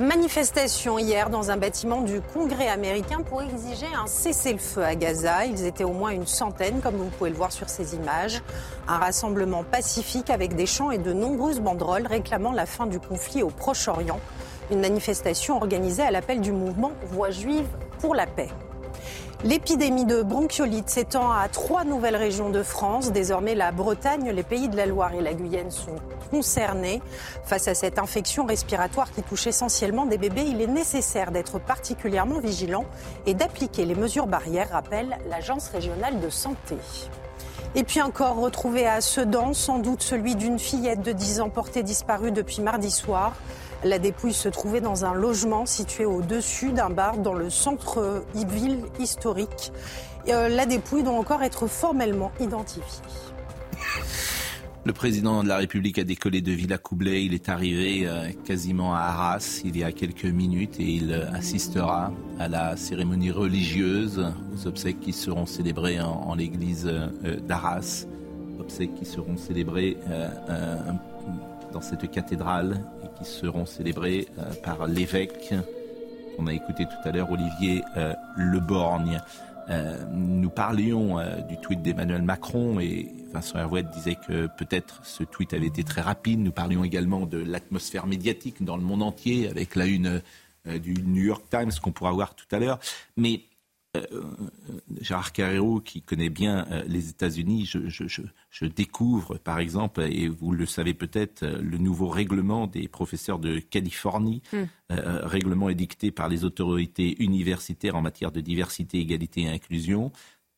Manifestation 0.00 0.98
hier 0.98 1.28
dans 1.28 1.50
un 1.50 1.58
bâtiment 1.58 2.00
du 2.00 2.22
Congrès 2.32 2.68
américain 2.68 3.20
pour 3.20 3.42
exiger 3.42 3.86
un 3.94 4.06
cessez-le-feu 4.06 4.82
à 4.82 4.94
Gaza. 4.94 5.44
Ils 5.44 5.66
étaient 5.66 5.84
au 5.84 5.92
moins 5.92 6.10
une 6.10 6.26
centaine, 6.26 6.80
comme 6.80 6.96
vous 6.96 7.10
pouvez 7.10 7.28
le 7.28 7.36
voir 7.36 7.52
sur 7.52 7.68
ces 7.68 7.94
images. 7.94 8.40
Un 8.88 8.96
rassemblement 8.96 9.64
pacifique 9.64 10.30
avec 10.30 10.56
des 10.56 10.66
chants 10.66 10.92
et 10.92 10.98
de 10.98 11.12
nombreuses 11.12 11.60
banderoles 11.60 12.06
réclamant 12.06 12.52
la 12.52 12.64
fin 12.64 12.86
du 12.86 13.00
conflit 13.00 13.42
au 13.42 13.48
Proche-Orient. 13.48 14.20
Une 14.70 14.80
manifestation 14.80 15.56
organisée 15.56 16.02
à 16.02 16.10
l'appel 16.10 16.40
du 16.40 16.52
mouvement 16.52 16.92
Voix 17.10 17.30
juive 17.30 17.66
pour 17.98 18.14
la 18.14 18.26
paix. 18.26 18.48
L'épidémie 19.44 20.04
de 20.04 20.22
bronchiolite 20.22 20.88
s'étend 20.88 21.32
à 21.32 21.48
trois 21.48 21.82
nouvelles 21.82 22.14
régions 22.14 22.50
de 22.50 22.62
France. 22.62 23.10
Désormais, 23.10 23.56
la 23.56 23.72
Bretagne, 23.72 24.30
les 24.30 24.44
pays 24.44 24.68
de 24.68 24.76
la 24.76 24.86
Loire 24.86 25.14
et 25.14 25.20
la 25.20 25.34
Guyane 25.34 25.72
sont 25.72 25.96
concernés. 26.30 27.02
Face 27.44 27.66
à 27.66 27.74
cette 27.74 27.98
infection 27.98 28.46
respiratoire 28.46 29.10
qui 29.10 29.20
touche 29.24 29.48
essentiellement 29.48 30.06
des 30.06 30.16
bébés, 30.16 30.44
il 30.46 30.60
est 30.60 30.68
nécessaire 30.68 31.32
d'être 31.32 31.58
particulièrement 31.58 32.38
vigilant 32.38 32.84
et 33.26 33.34
d'appliquer 33.34 33.84
les 33.84 33.96
mesures 33.96 34.28
barrières, 34.28 34.70
rappelle 34.70 35.18
l'Agence 35.28 35.70
régionale 35.70 36.20
de 36.20 36.30
santé. 36.30 36.76
Et 37.74 37.82
puis 37.82 38.00
encore 38.00 38.36
retrouvé 38.36 38.86
à 38.86 39.00
Sedan, 39.00 39.54
sans 39.54 39.78
doute 39.78 40.02
celui 40.02 40.36
d'une 40.36 40.60
fillette 40.60 41.02
de 41.02 41.10
10 41.10 41.40
ans 41.40 41.48
portée 41.48 41.82
disparue 41.82 42.30
depuis 42.30 42.62
mardi 42.62 42.92
soir. 42.92 43.32
La 43.84 43.98
dépouille 43.98 44.32
se 44.32 44.48
trouvait 44.48 44.80
dans 44.80 45.04
un 45.04 45.12
logement 45.12 45.66
situé 45.66 46.04
au-dessus 46.04 46.70
d'un 46.70 46.88
bar 46.88 47.18
dans 47.18 47.34
le 47.34 47.50
centre-ville 47.50 48.84
historique. 49.00 49.72
Euh, 50.28 50.48
la 50.48 50.66
dépouille 50.66 51.02
doit 51.02 51.18
encore 51.18 51.42
être 51.42 51.66
formellement 51.66 52.30
identifiée. 52.38 53.02
Le 54.84 54.92
président 54.92 55.42
de 55.42 55.48
la 55.48 55.56
République 55.56 55.98
a 55.98 56.04
décollé 56.04 56.40
de 56.40 56.52
Villacoublay. 56.52 57.24
Il 57.24 57.34
est 57.34 57.48
arrivé 57.48 58.06
euh, 58.06 58.28
quasiment 58.44 58.94
à 58.94 59.00
Arras 59.00 59.62
il 59.64 59.76
y 59.76 59.82
a 59.82 59.90
quelques 59.90 60.24
minutes 60.26 60.78
et 60.78 60.88
il 60.88 61.12
assistera 61.34 62.12
à 62.38 62.46
la 62.46 62.76
cérémonie 62.76 63.32
religieuse, 63.32 64.32
aux 64.54 64.66
obsèques 64.68 65.00
qui 65.00 65.12
seront 65.12 65.46
célébrées 65.46 66.00
en, 66.00 66.36
l'église 66.36 66.86
euh, 66.86 67.40
d'Arras. 67.40 68.06
Obsèques 68.60 68.94
qui 68.94 69.04
seront 69.04 69.36
célébrées 69.36 69.96
dans 71.72 71.80
cette 71.80 72.08
cathédrale 72.12 72.80
qui 73.22 73.30
seront 73.30 73.66
célébrés 73.66 74.28
euh, 74.38 74.52
par 74.62 74.86
l'évêque. 74.86 75.54
On 76.38 76.46
a 76.46 76.52
écouté 76.52 76.84
tout 76.84 77.08
à 77.08 77.12
l'heure 77.12 77.30
Olivier 77.30 77.82
euh, 77.96 78.14
Leborgne. 78.36 79.20
Euh, 79.70 79.96
nous 80.12 80.50
parlions 80.50 81.18
du 81.48 81.56
tweet 81.58 81.82
d'Emmanuel 81.82 82.22
Macron 82.22 82.80
et 82.80 83.08
Vincent 83.32 83.58
Hervouet 83.58 83.84
disait 83.84 84.16
que 84.16 84.48
peut-être 84.58 85.00
ce 85.04 85.22
tweet 85.22 85.54
avait 85.54 85.68
été 85.68 85.84
très 85.84 86.00
rapide. 86.00 86.40
Nous 86.40 86.50
parlions 86.50 86.82
également 86.82 87.26
de 87.26 87.38
l'atmosphère 87.38 88.06
médiatique 88.06 88.64
dans 88.64 88.76
le 88.76 88.82
monde 88.82 89.02
entier 89.02 89.48
avec 89.48 89.76
la 89.76 89.86
une 89.86 90.20
du 90.66 90.94
New 91.02 91.22
York 91.22 91.44
Times 91.48 91.70
qu'on 91.80 91.92
pourra 91.92 92.10
voir 92.10 92.34
tout 92.34 92.46
à 92.50 92.58
l'heure. 92.58 92.80
Mais 93.16 93.42
Gérard 95.00 95.32
Carrero, 95.32 95.80
qui 95.80 96.00
connaît 96.00 96.30
bien 96.30 96.66
euh, 96.70 96.82
les 96.86 97.10
États-Unis, 97.10 97.66
je, 97.66 98.66
découvre, 98.66 99.36
par 99.36 99.58
exemple, 99.58 100.00
et 100.02 100.28
vous 100.28 100.52
le 100.52 100.64
savez 100.64 100.94
peut-être, 100.94 101.44
le 101.44 101.76
nouveau 101.76 102.08
règlement 102.08 102.66
des 102.66 102.88
professeurs 102.88 103.38
de 103.38 103.58
Californie, 103.58 104.42
hmm. 104.52 104.64
règlement 104.88 105.68
édicté 105.68 106.10
par 106.10 106.28
les 106.28 106.44
autorités 106.44 107.22
universitaires 107.22 107.96
en 107.96 108.02
matière 108.02 108.32
de 108.32 108.40
diversité, 108.40 108.98
égalité 108.98 109.42
et 109.42 109.48
inclusion. 109.48 110.10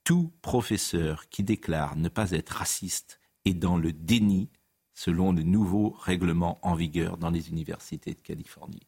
Tout 0.05 0.31
professeur 0.43 1.29
qui 1.29 1.43
déclare 1.43 1.97
ne 1.97 2.09
pas 2.09 2.31
être 2.33 2.51
raciste 2.51 3.19
est 3.45 3.55
dans 3.55 3.79
le 3.79 3.93
déni 3.93 4.49
selon 4.95 5.33
le 5.33 5.43
nouveau 5.43 5.97
règlement 5.99 6.59
en 6.63 6.75
vigueur 6.75 7.17
dans 7.17 7.31
les 7.31 7.51
universités 7.51 8.13
de 8.13 8.21
Californie. 8.21 8.87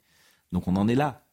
Donc 0.52 0.68
on 0.68 0.76
en 0.76 0.88
est 0.88 0.94
là. 0.94 1.25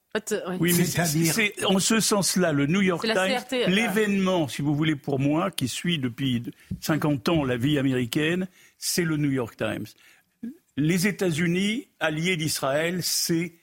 Oui, 0.59 0.75
mais 0.77 0.85
c'est 0.85 1.65
en 1.65 1.79
ce 1.79 1.99
sens-là, 1.99 2.51
le 2.51 2.67
New 2.67 2.81
York 2.81 3.03
Times, 3.03 3.41
euh, 3.53 3.67
l'événement, 3.67 4.47
si 4.47 4.61
vous 4.61 4.75
voulez, 4.75 4.95
pour 4.95 5.17
moi, 5.17 5.49
qui 5.49 5.67
suit 5.67 5.97
depuis 5.97 6.43
50 6.81 7.29
ans 7.29 7.43
la 7.43 7.57
vie 7.57 7.79
américaine, 7.79 8.47
c'est 8.77 9.05
le 9.05 9.17
New 9.17 9.31
York 9.31 9.57
Times. 9.57 9.87
Les 10.77 11.07
États-Unis, 11.07 11.87
alliés 11.99 12.37
d'Israël, 12.37 13.01
c'est 13.01 13.53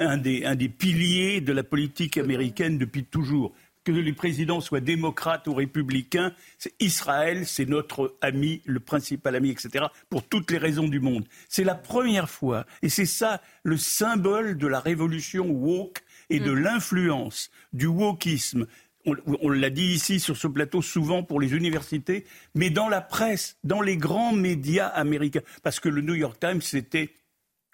un 0.00 0.16
des, 0.16 0.44
un 0.44 0.56
des 0.56 0.68
piliers 0.68 1.40
de 1.40 1.52
la 1.52 1.62
politique 1.62 2.18
américaine 2.18 2.76
depuis 2.76 3.04
toujours 3.04 3.54
que 3.84 3.92
les 3.92 4.12
présidents 4.12 4.60
soient 4.60 4.80
démocrates 4.80 5.46
ou 5.46 5.54
républicains, 5.54 6.32
Israël, 6.80 7.46
c'est 7.46 7.66
notre 7.66 8.16
ami, 8.20 8.62
le 8.64 8.80
principal 8.80 9.36
ami, 9.36 9.50
etc., 9.50 9.86
pour 10.08 10.26
toutes 10.26 10.50
les 10.50 10.58
raisons 10.58 10.88
du 10.88 11.00
monde. 11.00 11.24
C'est 11.48 11.64
la 11.64 11.74
première 11.74 12.30
fois, 12.30 12.66
et 12.82 12.88
c'est 12.88 13.06
ça 13.06 13.42
le 13.62 13.76
symbole 13.76 14.56
de 14.56 14.66
la 14.66 14.80
révolution 14.80 15.50
woke 15.50 16.02
et 16.30 16.40
de 16.40 16.52
mm. 16.52 16.58
l'influence 16.58 17.50
du 17.72 17.86
wokisme. 17.86 18.66
On, 19.06 19.50
l'a 19.50 19.68
dit 19.68 19.84
ici 19.84 20.18
sur 20.18 20.34
ce 20.34 20.46
plateau 20.46 20.80
souvent 20.80 21.22
pour 21.22 21.38
les 21.38 21.52
universités, 21.52 22.24
mais 22.54 22.70
dans 22.70 22.88
la 22.88 23.02
presse, 23.02 23.58
dans 23.62 23.82
les 23.82 23.98
grands 23.98 24.32
médias 24.32 24.86
américains, 24.86 25.42
parce 25.62 25.78
que 25.78 25.90
le 25.90 26.00
New 26.00 26.14
York 26.14 26.40
Times, 26.40 26.62
c'était 26.62 27.12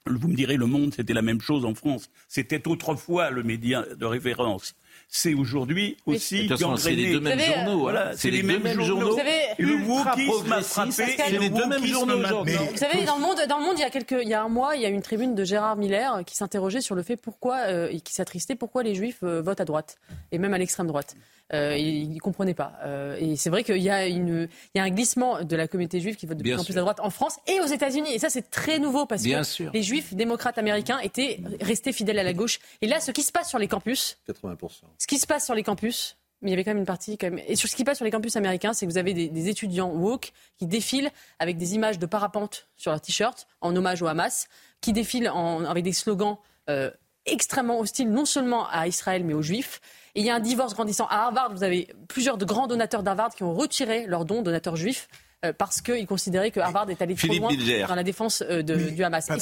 vous 0.07 0.29
me 0.29 0.35
direz, 0.35 0.57
le 0.57 0.67
monde, 0.67 0.95
c'était 0.95 1.13
la 1.13 1.23
même 1.23 1.41
chose 1.41 1.65
en 1.65 1.75
France. 1.75 2.11
C'était 2.27 2.67
autrefois 2.67 3.31
le 3.31 3.43
média 3.45 3.85
de 3.95 4.07
référence 4.07 4.75
c'est 5.11 5.35
aujourd'hui 5.35 5.97
aussi 6.07 6.49
C'est 6.77 6.93
les 6.93 7.13
deux 7.13 7.21
mêmes 7.21 7.41
journaux. 7.41 7.81
Voilà, 7.81 8.17
c'est 8.17 8.31
les, 8.31 8.45
mêmes, 8.45 8.81
journaux. 8.81 9.19
le 9.59 9.75
wokisme 9.85 10.53
a 10.53 10.63
frappé 10.63 10.93
c'est 10.93 11.39
les 11.39 11.51
deux 11.51 11.67
mêmes 11.67 11.85
journaux 11.85 12.19
aujourd'hui. 12.19 12.55
Vous 12.71 12.77
savez, 12.77 13.05
dans 13.05 13.17
le 13.17 13.23
monde, 13.23 13.39
dans 13.49 13.59
le 13.59 13.65
monde, 13.65 13.75
il 13.77 13.81
y 13.81 13.85
a 13.85 13.91
quelques, 13.91 14.17
il 14.23 14.29
y 14.29 14.35
a 14.35 14.43
un 14.43 14.49
mois, 14.49 14.77
il 14.77 14.83
y 14.83 14.87
a 14.87 14.89
une 14.89 15.03
tribune 15.03 15.35
de 15.35 15.43
Gérard 15.45 15.77
Miller 15.77 16.23
qui 16.25 16.37
s'interrogeait 16.37 16.81
sur 16.81 16.95
le 16.95 17.03
fait 17.03 17.17
pourquoi, 17.17 17.59
euh, 17.67 17.89
et 17.91 18.01
qui 18.01 18.15
s'attristait 18.15 18.55
pourquoi 18.55 18.85
les 18.85 18.95
Juifs 18.95 19.19
euh, 19.25 19.43
votent 19.43 19.61
à 19.61 19.65
droite 19.65 19.99
et 20.31 20.39
même 20.39 20.55
à 20.55 20.59
l'extrême 20.59 20.87
droite. 20.87 21.17
Euh, 21.53 21.77
il 21.77 22.15
ne 22.15 22.19
comprenait 22.21 22.55
pas. 22.55 22.75
Euh, 22.85 23.17
et 23.19 23.37
c'est 23.37 23.51
vrai 23.51 23.65
qu'il 23.65 23.79
y, 23.79 23.91
a 23.91 24.07
une, 24.07 24.49
il 24.75 24.79
y 24.79 24.81
a 24.81 24.85
un 24.85 24.91
glissement 24.91 25.43
de 25.43 25.57
la 25.57 25.67
communauté 25.67 26.01
juive 26.01 26.15
qui 26.15 26.27
vote 26.27 26.39
de 26.39 26.43
plus 26.43 26.55
en 26.55 26.63
plus 26.63 26.79
à 26.79 26.81
droite 26.81 27.01
en 27.01 27.11
France 27.11 27.37
et 27.49 27.61
aux 27.61 27.67
États-Unis. 27.67 28.13
Et 28.13 28.19
ça, 28.19 28.31
c'est 28.31 28.51
très 28.51 28.79
nouveau 28.79 29.07
parce 29.07 29.25
que 29.25 29.73
les 29.73 29.83
juifs 29.83 30.15
démocrates 30.15 30.59
américains 30.59 31.01
étaient 31.01 31.41
restés 31.61 31.93
fidèles 31.93 32.19
à 32.19 32.23
la 32.23 32.33
gauche. 32.33 32.61
Et 32.83 32.87
là, 32.87 33.01
ce 33.01 33.11
qui 33.11 33.23
se 33.23 33.33
passe 33.33 33.49
sur 33.49 33.59
les 33.59 33.67
campus, 33.67 34.19
80%. 34.29 34.69
Ce 35.01 35.07
qui 35.07 35.19
se 35.19 35.27
passe 35.27 35.47
sur 35.47 35.55
les 35.55 35.63
campus, 35.63 36.19
mais 36.43 36.51
il 36.51 36.53
y 36.53 36.55
avait 36.55 36.63
quand 36.63 36.73
même 36.73 36.79
une 36.79 36.85
partie. 36.85 37.17
Et 37.47 37.57
sur 37.57 37.71
ce 37.71 37.75
qui 37.75 37.85
passe 37.85 37.97
sur 37.97 38.05
les 38.05 38.11
campus 38.11 38.37
américains, 38.37 38.75
c'est 38.75 38.87
que 38.87 38.93
vous 38.93 38.99
avez 38.99 39.15
des, 39.15 39.49
étudiants 39.49 39.91
woke 39.91 40.33
qui 40.59 40.67
défilent 40.67 41.11
avec 41.39 41.57
des 41.57 41.75
images 41.75 41.99
de 41.99 42.05
parapente 42.05 42.69
sur 42.77 42.91
leur 42.91 43.01
t-shirt 43.01 43.47
en 43.63 43.75
hommage 43.75 44.03
au 44.03 44.09
Hamas, 44.09 44.47
qui 44.83 44.93
défilent 44.93 45.31
en, 45.31 45.65
avec 45.65 45.85
des 45.85 45.95
slogans 45.95 46.37
euh, 46.69 46.91
extrêmement 47.25 47.81
hostile 47.81 48.11
non 48.11 48.27
seulement 48.27 48.69
à 48.69 48.87
Israël 48.89 49.25
mais 49.25 49.33
aux 49.33 49.43
Juifs. 49.43 49.81
Et 50.15 50.21
il 50.21 50.27
y 50.27 50.31
a 50.31 50.35
un 50.35 50.41
divorce 50.41 50.75
grandissant. 50.75 51.07
À 51.07 51.25
Harvard, 51.25 51.55
vous 51.55 51.63
avez 51.63 51.89
plusieurs 52.09 52.37
de 52.37 52.45
grands 52.45 52.67
donateurs 52.67 53.03
d'Harvard 53.03 53.35
qui 53.35 53.43
ont 53.43 53.55
retiré 53.55 54.07
leurs 54.07 54.27
dons, 54.27 54.43
donateurs 54.43 54.77
juifs, 54.77 55.09
parce 55.57 55.81
qu'ils 55.81 56.07
considéraient 56.07 56.51
que 56.51 56.61
Harvard 56.61 56.91
est 56.91 57.01
allé 57.01 57.15
trop 57.15 57.33
loin 57.33 57.51
dans 57.89 57.95
la 57.95 58.03
défense 58.03 58.43
euh, 58.43 58.63
de, 58.63 58.91
du 58.91 59.03
Hamas. 59.03 59.31
et 59.31 59.39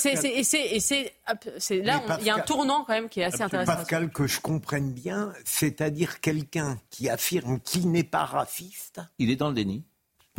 c'est 0.80 1.82
là, 1.82 2.02
il 2.20 2.26
y 2.26 2.30
a 2.30 2.36
un 2.36 2.40
tournant 2.40 2.84
quand 2.84 2.92
même 2.92 3.08
qui 3.08 3.20
est 3.20 3.24
assez 3.24 3.42
intéressant. 3.42 3.74
Pascal, 3.74 4.10
que 4.10 4.26
je 4.26 4.40
comprenne 4.40 4.92
bien, 4.92 5.32
c'est-à-dire 5.44 6.20
quelqu'un 6.20 6.78
qui 6.90 7.08
affirme 7.08 7.60
qu'il 7.60 7.90
n'est 7.90 8.04
pas 8.04 8.24
raciste. 8.24 9.00
Il 9.18 9.30
est 9.30 9.36
dans 9.36 9.48
le 9.48 9.54
déni. 9.54 9.84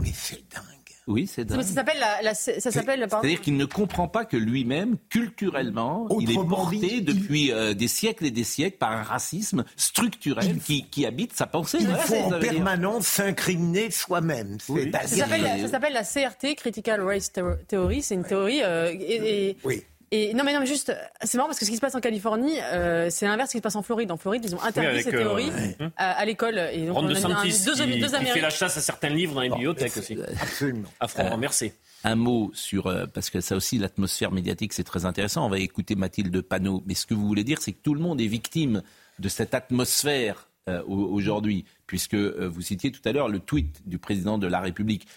Mais 0.01 0.11
c'est 0.13 0.47
dingue. 0.49 0.78
Oui, 1.09 1.25
c'est 1.25 1.43
dingue. 1.43 1.63
Ça 1.63 1.73
s'appelle, 1.73 1.97
la, 1.99 2.35
ça 2.35 2.71
s'appelle. 2.71 3.07
C'est-à-dire 3.09 3.41
qu'il 3.41 3.57
ne 3.57 3.65
comprend 3.65 4.07
pas 4.07 4.25
que 4.25 4.37
lui-même, 4.37 4.97
culturellement, 5.09 6.07
il 6.19 6.31
est 6.31 6.35
porté 6.35 7.01
depuis 7.01 7.51
euh, 7.51 7.73
des 7.73 7.87
siècles 7.87 8.27
et 8.27 8.31
des 8.31 8.43
siècles 8.43 8.77
par 8.77 8.91
un 8.91 9.01
racisme 9.01 9.65
structurel 9.75 10.59
qui, 10.59 10.87
qui, 10.87 11.07
habite 11.07 11.33
sa 11.33 11.47
pensée. 11.47 11.79
Il 11.81 11.87
faut 11.87 12.15
en 12.15 12.39
permanence 12.39 13.07
s'incriminer 13.07 13.89
soi-même. 13.89 14.57
Ça 14.59 15.07
s'appelle 15.07 15.93
la, 15.93 16.03
CRT, 16.03 16.55
Critical 16.55 17.01
Race 17.01 17.31
Theory. 17.67 18.03
C'est 18.03 18.15
une 18.15 18.23
théorie. 18.23 18.61
Euh, 18.63 18.93
et, 18.93 19.57
oui. 19.63 19.83
Et 20.11 20.33
non, 20.33 20.43
mais 20.43 20.53
non, 20.53 20.59
mais 20.59 20.65
juste, 20.65 20.91
c'est 21.21 21.37
marrant 21.37 21.47
parce 21.47 21.59
que 21.59 21.65
ce 21.65 21.69
qui 21.69 21.75
se 21.75 21.81
passe 21.81 21.93
en 21.93 21.99
Californie, 21.99 22.59
euh, 22.61 23.09
c'est 23.11 23.27
l'inverse 23.27 23.49
de 23.49 23.51
ce 23.51 23.53
qui 23.53 23.57
se 23.59 23.63
passe 23.63 23.75
en 23.75 23.83
Floride. 23.83 24.11
En 24.11 24.17
Floride, 24.17 24.43
ils 24.43 24.55
ont 24.55 24.61
interdit 24.61 25.03
cette 25.03 25.15
théorie 25.15 25.51
à, 25.97 26.25
l'école. 26.25 26.57
Et 26.73 26.87
donc, 26.87 26.95
Ron 26.95 27.03
on 27.03 27.09
a 27.09 27.13
deux, 27.13 27.75
deux, 27.99 28.07
fait 28.07 28.41
la 28.41 28.49
chasse 28.49 28.77
à 28.77 28.81
certains 28.81 29.09
livres 29.09 29.35
dans 29.35 29.41
les 29.41 29.49
bibliothèques 29.49 29.97
aussi. 29.97 30.17
Absolument. 30.41 30.89
À 30.99 31.07
Franck, 31.07 31.37
merci. 31.37 31.73
Un 32.03 32.15
mot 32.15 32.49
sur, 32.53 32.87
euh, 32.87 33.05
parce 33.05 33.29
que 33.29 33.41
ça 33.41 33.55
aussi, 33.55 33.77
l'atmosphère 33.77 34.31
médiatique, 34.31 34.73
c'est 34.73 34.83
très 34.83 35.05
intéressant. 35.05 35.45
On 35.45 35.49
va 35.49 35.59
écouter 35.59 35.95
Mathilde 35.95 36.41
Panot. 36.41 36.81
Mais 36.87 36.95
ce 36.95 37.05
que 37.05 37.13
vous 37.13 37.27
voulez 37.27 37.43
dire, 37.43 37.61
c'est 37.61 37.73
que 37.73 37.81
tout 37.83 37.93
le 37.93 37.99
monde 37.99 38.19
est 38.21 38.27
victime 38.27 38.81
de 39.19 39.29
cette 39.29 39.53
atmosphère 39.53 40.47
euh, 40.69 40.81
aujourd'hui, 40.87 41.65
puisque 41.87 42.15
vous 42.15 42.61
citiez 42.61 42.91
tout 42.91 43.01
à 43.05 43.11
l'heure 43.11 43.27
le 43.27 43.39
tweet 43.39 43.87
du 43.87 43.99
président 43.99 44.37
de 44.37 44.47
la 44.47 44.59
République, 44.59 45.07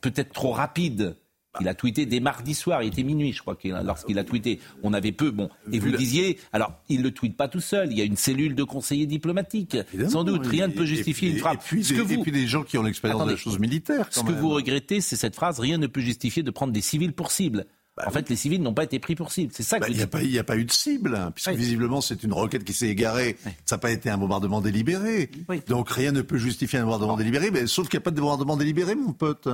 peut-être 0.00 0.32
trop 0.32 0.52
rapide 0.52 1.16
il 1.60 1.68
a 1.68 1.74
tweeté 1.74 2.06
dès 2.06 2.20
mardi 2.20 2.54
soir, 2.54 2.82
il 2.82 2.88
était 2.88 3.02
minuit, 3.02 3.32
je 3.32 3.40
crois, 3.40 3.56
lorsqu'il 3.82 4.18
a 4.18 4.24
tweeté. 4.24 4.60
On 4.82 4.92
avait 4.92 5.12
peu, 5.12 5.30
bon. 5.30 5.48
Et 5.72 5.78
vous 5.78 5.90
disiez, 5.90 6.38
alors, 6.52 6.72
il 6.88 6.98
ne 6.98 7.04
le 7.04 7.10
tweete 7.10 7.36
pas 7.36 7.48
tout 7.48 7.60
seul, 7.60 7.90
il 7.90 7.98
y 7.98 8.00
a 8.00 8.04
une 8.04 8.16
cellule 8.16 8.54
de 8.54 8.62
conseillers 8.62 9.06
diplomatiques. 9.06 9.76
Sans 10.08 10.24
doute, 10.24 10.46
rien 10.46 10.68
ne 10.68 10.72
peut 10.72 10.86
justifier 10.86 11.30
une 11.30 11.38
frappe. 11.38 11.56
Et 11.56 11.66
puis, 11.66 11.82
des, 11.82 12.14
et 12.14 12.18
puis 12.18 12.32
des 12.32 12.46
gens 12.46 12.62
qui 12.62 12.78
ont 12.78 12.82
l'expérience 12.82 13.24
de 13.24 13.30
la 13.30 13.36
chose 13.36 13.58
militaire. 13.58 14.06
ce 14.10 14.20
que 14.20 14.32
vous 14.32 14.50
regrettez, 14.50 15.00
c'est 15.00 15.16
cette 15.16 15.34
phrase, 15.34 15.58
rien 15.58 15.78
ne 15.78 15.86
peut 15.86 16.00
justifier 16.00 16.42
de 16.42 16.50
prendre 16.50 16.72
des 16.72 16.80
civils 16.80 17.12
pour 17.12 17.30
cible. 17.32 17.66
Bah 18.00 18.06
en 18.08 18.10
fait, 18.12 18.28
les 18.28 18.36
civils 18.36 18.62
n'ont 18.62 18.74
pas 18.74 18.84
été 18.84 18.98
pris 18.98 19.14
pour 19.14 19.32
cible. 19.32 19.52
C'est 19.54 19.62
ça 19.62 19.78
que 19.78 19.82
bah, 19.82 19.88
Il 19.90 19.96
n'y 19.96 20.38
a, 20.38 20.44
pas 20.44 20.56
eu 20.56 20.64
de 20.64 20.72
cible, 20.72 21.14
hein, 21.14 21.32
puisque 21.34 21.50
visiblement 21.50 22.00
c'est 22.00 22.22
une 22.22 22.32
roquette 22.32 22.64
qui 22.64 22.72
s'est 22.72 22.88
égarée. 22.88 23.36
Ça 23.64 23.76
n'a 23.76 23.78
pas 23.78 23.90
été 23.90 24.10
un 24.10 24.18
bombardement 24.18 24.60
délibéré. 24.60 25.30
Donc 25.68 25.90
rien 25.90 26.12
ne 26.12 26.22
peut 26.22 26.38
justifier 26.38 26.78
un 26.78 26.84
bombardement 26.84 27.16
délibéré, 27.16 27.50
mais, 27.50 27.66
sauf 27.66 27.88
qu'il 27.88 27.98
n'y 27.98 28.02
a 28.02 28.04
pas 28.04 28.10
de 28.10 28.20
bombardement 28.20 28.56
délibéré, 28.56 28.94
mon 28.94 29.12
pote. 29.12 29.48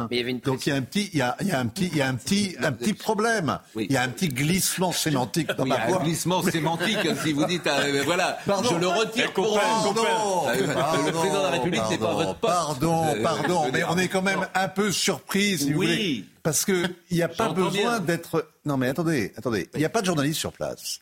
Donc 0.45 0.67
il 0.67 0.71
y 0.71 0.73
a 0.73 0.77
un 0.77 0.83
petit, 0.83 1.11
il 1.13 1.19
y 1.19 1.23
a, 1.23 1.37
un 1.59 1.67
petit, 1.67 1.89
il 1.93 1.97
y 1.97 2.03
a 2.03 2.09
un 2.09 2.15
petit, 2.15 2.57
un 2.61 2.73
petit 2.73 2.95
problème. 2.95 3.59
Il 3.77 3.91
y 3.91 3.97
a 3.97 4.03
un 4.03 4.09
petit 4.09 4.29
glissement 4.29 4.93
sémantique 4.93 5.49
dans 5.57 5.67
ma 5.67 5.87
voix. 5.87 6.01
Un 6.01 6.05
glissement 6.05 6.43
sémantique, 6.43 6.99
si 7.25 7.33
vous 7.33 7.45
dites, 7.47 7.67
euh, 7.67 8.03
voilà, 8.05 8.39
je 8.47 8.77
le 8.77 8.89
retire 8.89 9.33
pour 9.33 9.59
pardon, 9.59 10.47
Le 10.55 11.13
président 11.13 11.39
de 11.39 11.43
la 11.43 11.51
République 11.51 11.83
n'est 11.91 11.99
pas 11.99 12.15
votre 12.15 12.35
poste. 12.37 12.55
Pardon, 12.55 13.05
pardon, 13.23 13.71
mais 13.73 13.83
on 13.85 13.99
est 13.99 14.09
quand 14.09 14.23
même 14.23 14.47
un 14.55 14.69
peu 14.69 14.93
surpris, 14.93 15.59
si 15.59 15.73
vous 15.73 15.81
voulez. 15.81 16.25
Parce 16.47 16.65
qu'il 16.65 16.95
n'y 17.11 17.23
a 17.23 17.29
pas 17.29 17.49
besoin 17.49 17.99
d'être. 17.99 18.49
Non, 18.65 18.77
mais 18.77 18.87
attendez, 18.87 19.33
attendez. 19.37 19.69
Il 19.75 19.81
n'y 19.81 19.85
a 19.85 19.89
pas 19.89 20.01
de 20.01 20.07
journalistes 20.07 20.39
sur 20.39 20.53
place. 20.53 21.01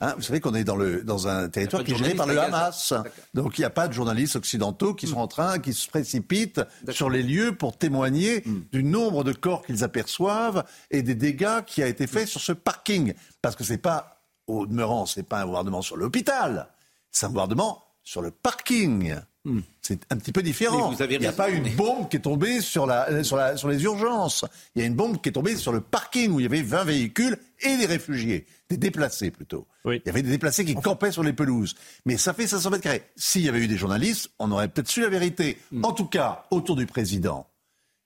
Hein, 0.00 0.14
vous 0.16 0.22
savez 0.22 0.40
qu'on 0.40 0.54
est 0.54 0.64
dans, 0.64 0.76
le, 0.76 1.04
dans 1.04 1.28
un 1.28 1.50
territoire 1.50 1.84
qui 1.84 1.92
est 1.92 1.96
géré 1.96 2.14
par 2.14 2.26
le 2.26 2.40
Hamas. 2.40 2.94
Donc 3.34 3.58
il 3.58 3.60
n'y 3.60 3.66
a 3.66 3.70
pas 3.70 3.88
de 3.88 3.92
journalistes 3.92 4.36
occidentaux 4.36 4.94
qui 4.94 5.06
sont 5.06 5.18
en 5.18 5.26
train, 5.26 5.58
qui 5.58 5.74
se 5.74 5.86
précipitent 5.86 6.62
sur 6.88 7.10
les 7.10 7.22
lieux 7.22 7.54
pour 7.54 7.76
témoigner 7.76 8.42
hmm. 8.46 8.62
du 8.72 8.82
nombre 8.82 9.22
de 9.22 9.34
corps 9.34 9.66
qu'ils 9.66 9.84
aperçoivent 9.84 10.64
et 10.90 11.02
des 11.02 11.14
dégâts 11.14 11.60
qui 11.66 11.82
a 11.82 11.88
été 11.88 12.06
fait 12.06 12.24
sur 12.24 12.40
ce 12.40 12.52
parking. 12.52 13.12
Parce 13.42 13.54
que 13.54 13.64
c'est 13.64 13.76
pas, 13.76 14.22
au 14.46 14.66
demeurant, 14.66 15.04
c'est 15.04 15.24
pas 15.24 15.42
un 15.42 15.44
bombardement 15.44 15.82
sur 15.82 15.98
l'hôpital, 15.98 16.68
c'est 17.12 17.26
un 17.26 17.30
bombardement 17.30 17.84
sur 18.02 18.22
le 18.22 18.30
parking. 18.30 19.14
Hmm. 19.46 19.60
C'est 19.80 20.00
un 20.10 20.16
petit 20.16 20.32
peu 20.32 20.42
différent. 20.42 20.92
Il 21.08 21.20
n'y 21.20 21.26
a 21.26 21.32
pas 21.32 21.50
une 21.50 21.72
bombe 21.76 22.08
qui 22.08 22.16
est 22.16 22.20
tombée 22.20 22.60
sur, 22.60 22.84
la, 22.84 23.22
sur, 23.22 23.36
la, 23.36 23.56
sur 23.56 23.68
les 23.68 23.80
urgences. 23.84 24.44
Il 24.74 24.82
y 24.82 24.84
a 24.84 24.88
une 24.88 24.96
bombe 24.96 25.20
qui 25.20 25.28
est 25.28 25.32
tombée 25.32 25.54
sur 25.54 25.72
le 25.72 25.80
parking 25.80 26.32
où 26.32 26.40
il 26.40 26.42
y 26.42 26.46
avait 26.46 26.62
20 26.62 26.82
véhicules 26.82 27.38
et 27.60 27.76
des 27.76 27.86
réfugiés, 27.86 28.44
des 28.68 28.76
déplacés 28.76 29.30
plutôt. 29.30 29.64
Il 29.84 30.02
y 30.04 30.08
avait 30.08 30.22
des 30.22 30.30
déplacés 30.30 30.64
qui 30.64 30.74
campaient 30.74 31.12
sur 31.12 31.22
les 31.22 31.32
pelouses. 31.32 31.76
Mais 32.06 32.16
ça 32.16 32.34
fait 32.34 32.48
500 32.48 32.70
mètres 32.70 32.82
carrés. 32.82 33.04
S'il 33.14 33.42
y 33.42 33.48
avait 33.48 33.60
eu 33.60 33.68
des 33.68 33.76
journalistes, 33.76 34.30
on 34.40 34.50
aurait 34.50 34.66
peut-être 34.66 34.88
su 34.88 35.00
la 35.00 35.08
vérité. 35.08 35.58
Hmm. 35.70 35.84
En 35.84 35.92
tout 35.92 36.06
cas, 36.06 36.46
autour 36.50 36.74
du 36.74 36.86
président, 36.86 37.46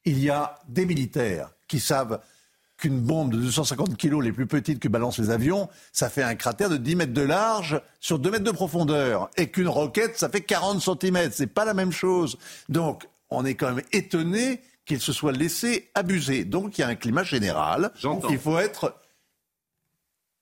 il 0.05 0.23
y 0.23 0.29
a 0.29 0.59
des 0.69 0.85
militaires 0.85 1.53
qui 1.67 1.81
savent 1.81 2.21
qu'une 2.81 3.01
bombe 3.01 3.31
de 3.31 3.37
250 3.37 3.97
kilos, 3.97 4.25
les 4.25 4.33
plus 4.33 4.47
petites 4.47 4.81
que 4.81 4.89
balancent 4.89 5.19
les 5.19 5.31
avions, 5.31 5.69
ça 5.93 6.09
fait 6.09 6.23
un 6.23 6.35
cratère 6.35 6.71
de 6.71 6.77
10 6.77 6.97
mètres 6.97 7.13
de 7.13 7.21
large 7.23 7.81
sur 8.01 8.19
2 8.19 8.31
mètres 8.31 8.45
de 8.45 8.51
profondeur. 8.51 9.31
Et 9.37 9.49
qu'une 9.49 9.69
roquette, 9.69 10.19
ça 10.19 10.29
fait 10.29 10.41
40 10.41 10.81
cm. 10.81 11.31
C'est 11.33 11.47
pas 11.47 11.65
la 11.65 11.75
même 11.75 11.93
chose. 11.93 12.39
Donc, 12.69 13.07
on 13.29 13.45
est 13.45 13.55
quand 13.55 13.73
même 13.73 13.85
étonné 13.93 14.61
qu'il 14.87 15.01
se 15.01 15.13
soit 15.13 15.33
laissé 15.33 15.91
abuser. 15.95 16.45
Donc, 16.45 16.79
il 16.79 16.81
y 16.81 16.85
a 16.85 16.89
un 16.89 16.97
climat 16.97 17.23
général. 17.23 17.93
Il 18.31 18.39
faut 18.39 18.59
être 18.59 18.95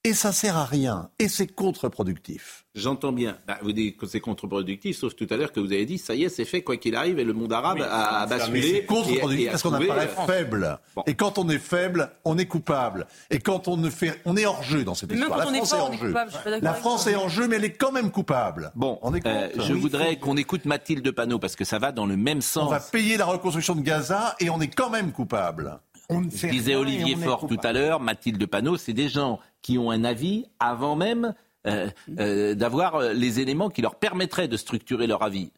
et 0.05 0.13
ça 0.13 0.31
sert 0.31 0.55
à 0.55 0.65
rien. 0.65 1.09
Et 1.19 1.27
c'est 1.27 1.47
contre-productif. 1.47 2.65
J'entends 2.73 3.11
bien. 3.11 3.37
Bah, 3.47 3.57
vous 3.61 3.73
dites 3.73 3.97
que 3.97 4.07
c'est 4.07 4.21
contre-productif, 4.21 4.97
sauf 4.97 5.13
tout 5.15 5.27
à 5.29 5.35
l'heure 5.35 5.51
que 5.51 5.59
vous 5.59 5.73
avez 5.73 5.85
dit, 5.85 5.97
ça 5.97 6.15
y 6.15 6.23
est, 6.23 6.29
c'est 6.29 6.45
fait, 6.45 6.61
quoi 6.61 6.77
qu'il 6.77 6.95
arrive, 6.95 7.19
et 7.19 7.25
le 7.25 7.33
monde 7.33 7.51
arabe 7.51 7.81
a, 7.81 8.25
basculé. 8.25 8.61
C'est 8.61 8.85
contre-productif 8.85 9.51
parce 9.51 9.63
qu'on 9.63 9.73
apparaît 9.73 10.09
faible. 10.25 10.79
Et 11.05 11.15
quand 11.15 11.37
on 11.37 11.49
est 11.49 11.59
faible, 11.59 12.11
on 12.23 12.37
est 12.37 12.45
coupable. 12.45 13.07
Et 13.29 13.39
quand 13.39 13.67
on 13.67 13.75
ne 13.75 13.89
fait, 13.89 14.21
on 14.23 14.37
est 14.37 14.45
hors 14.45 14.63
jeu 14.63 14.85
dans 14.85 14.95
cette 14.95 15.11
histoire. 15.11 15.37
La 15.37 15.45
France 15.45 15.73
est, 15.73 15.75
hors 15.75 15.93
jeu. 15.93 16.13
La 16.61 16.73
France 16.73 17.07
est 17.07 17.15
en 17.15 17.27
jeu, 17.27 17.47
mais 17.47 17.57
elle 17.57 17.65
est 17.65 17.73
quand 17.73 17.91
même 17.91 18.11
coupable. 18.11 18.71
Bon, 18.75 18.99
on 19.01 19.13
est 19.13 19.25
euh, 19.27 19.49
je 19.57 19.73
voudrais 19.73 20.17
qu'on 20.17 20.37
écoute 20.37 20.63
Mathilde 20.63 21.11
Panot 21.11 21.39
parce 21.39 21.57
que 21.57 21.65
ça 21.65 21.77
va 21.77 21.91
dans 21.91 22.05
le 22.05 22.15
même 22.15 22.41
sens. 22.41 22.67
On 22.67 22.71
va 22.71 22.79
payer 22.79 23.17
la 23.17 23.25
reconstruction 23.25 23.75
de 23.75 23.81
Gaza 23.81 24.35
et 24.39 24.49
on 24.49 24.61
est 24.61 24.73
quand 24.73 24.89
même 24.89 25.11
coupable. 25.11 25.79
On 26.11 26.21
disait 26.21 26.75
Olivier 26.75 27.15
Faure 27.15 27.45
tout 27.45 27.59
à 27.61 27.71
l'heure, 27.71 27.99
Mathilde 27.99 28.43
Panot, 28.47 28.77
c'est 28.77 28.93
des 28.93 29.09
gens 29.09 29.39
qui 29.61 29.77
ont 29.77 29.91
un 29.91 30.03
avis 30.03 30.45
avant 30.59 30.95
même 30.95 31.33
euh, 31.67 31.89
euh, 32.19 32.55
d'avoir 32.55 32.95
euh, 32.95 33.13
les 33.13 33.41
éléments 33.41 33.69
qui 33.69 33.81
leur 33.81 33.95
permettraient 33.95 34.47
de 34.47 34.55
structurer 34.55 35.07
leur 35.07 35.23
avis. 35.23 35.51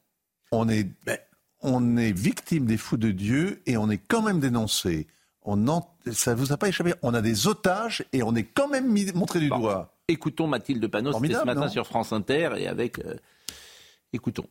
On 0.52 0.68
est, 0.68 0.90
ben, 1.06 1.18
on 1.62 1.96
est 1.96 2.12
victime 2.12 2.66
des 2.66 2.78
fous 2.78 2.98
de 2.98 3.12
Dieu 3.12 3.62
et 3.68 3.78
on 3.78 3.90
est 3.90 4.00
quand 4.00 4.24
même 4.24 4.40
dénoncé. 4.40 5.08
On 5.44 5.68
en, 5.68 5.88
ça 6.12 6.34
vous 6.34 6.52
a 6.52 6.58
pas 6.58 6.68
échappé. 6.68 6.94
On 7.04 7.14
a 7.14 7.22
des 7.22 7.48
otages 7.48 8.04
et 8.14 8.24
on 8.24 8.36
est 8.36 8.44
quand 8.44 8.68
même 8.68 8.94
montré 9.14 9.40
du 9.40 9.50
doigt. 9.50 9.96
Écoutons 10.08 10.48
Mathilde 10.48 10.86
Panot, 10.88 11.14
c'était 11.14 11.36
ce 11.36 11.46
matin 11.46 11.68
sur 11.68 11.86
France 11.86 12.12
Inter 12.12 12.52
et 12.58 12.68
avec. 12.68 13.00
écoutons 14.12 14.48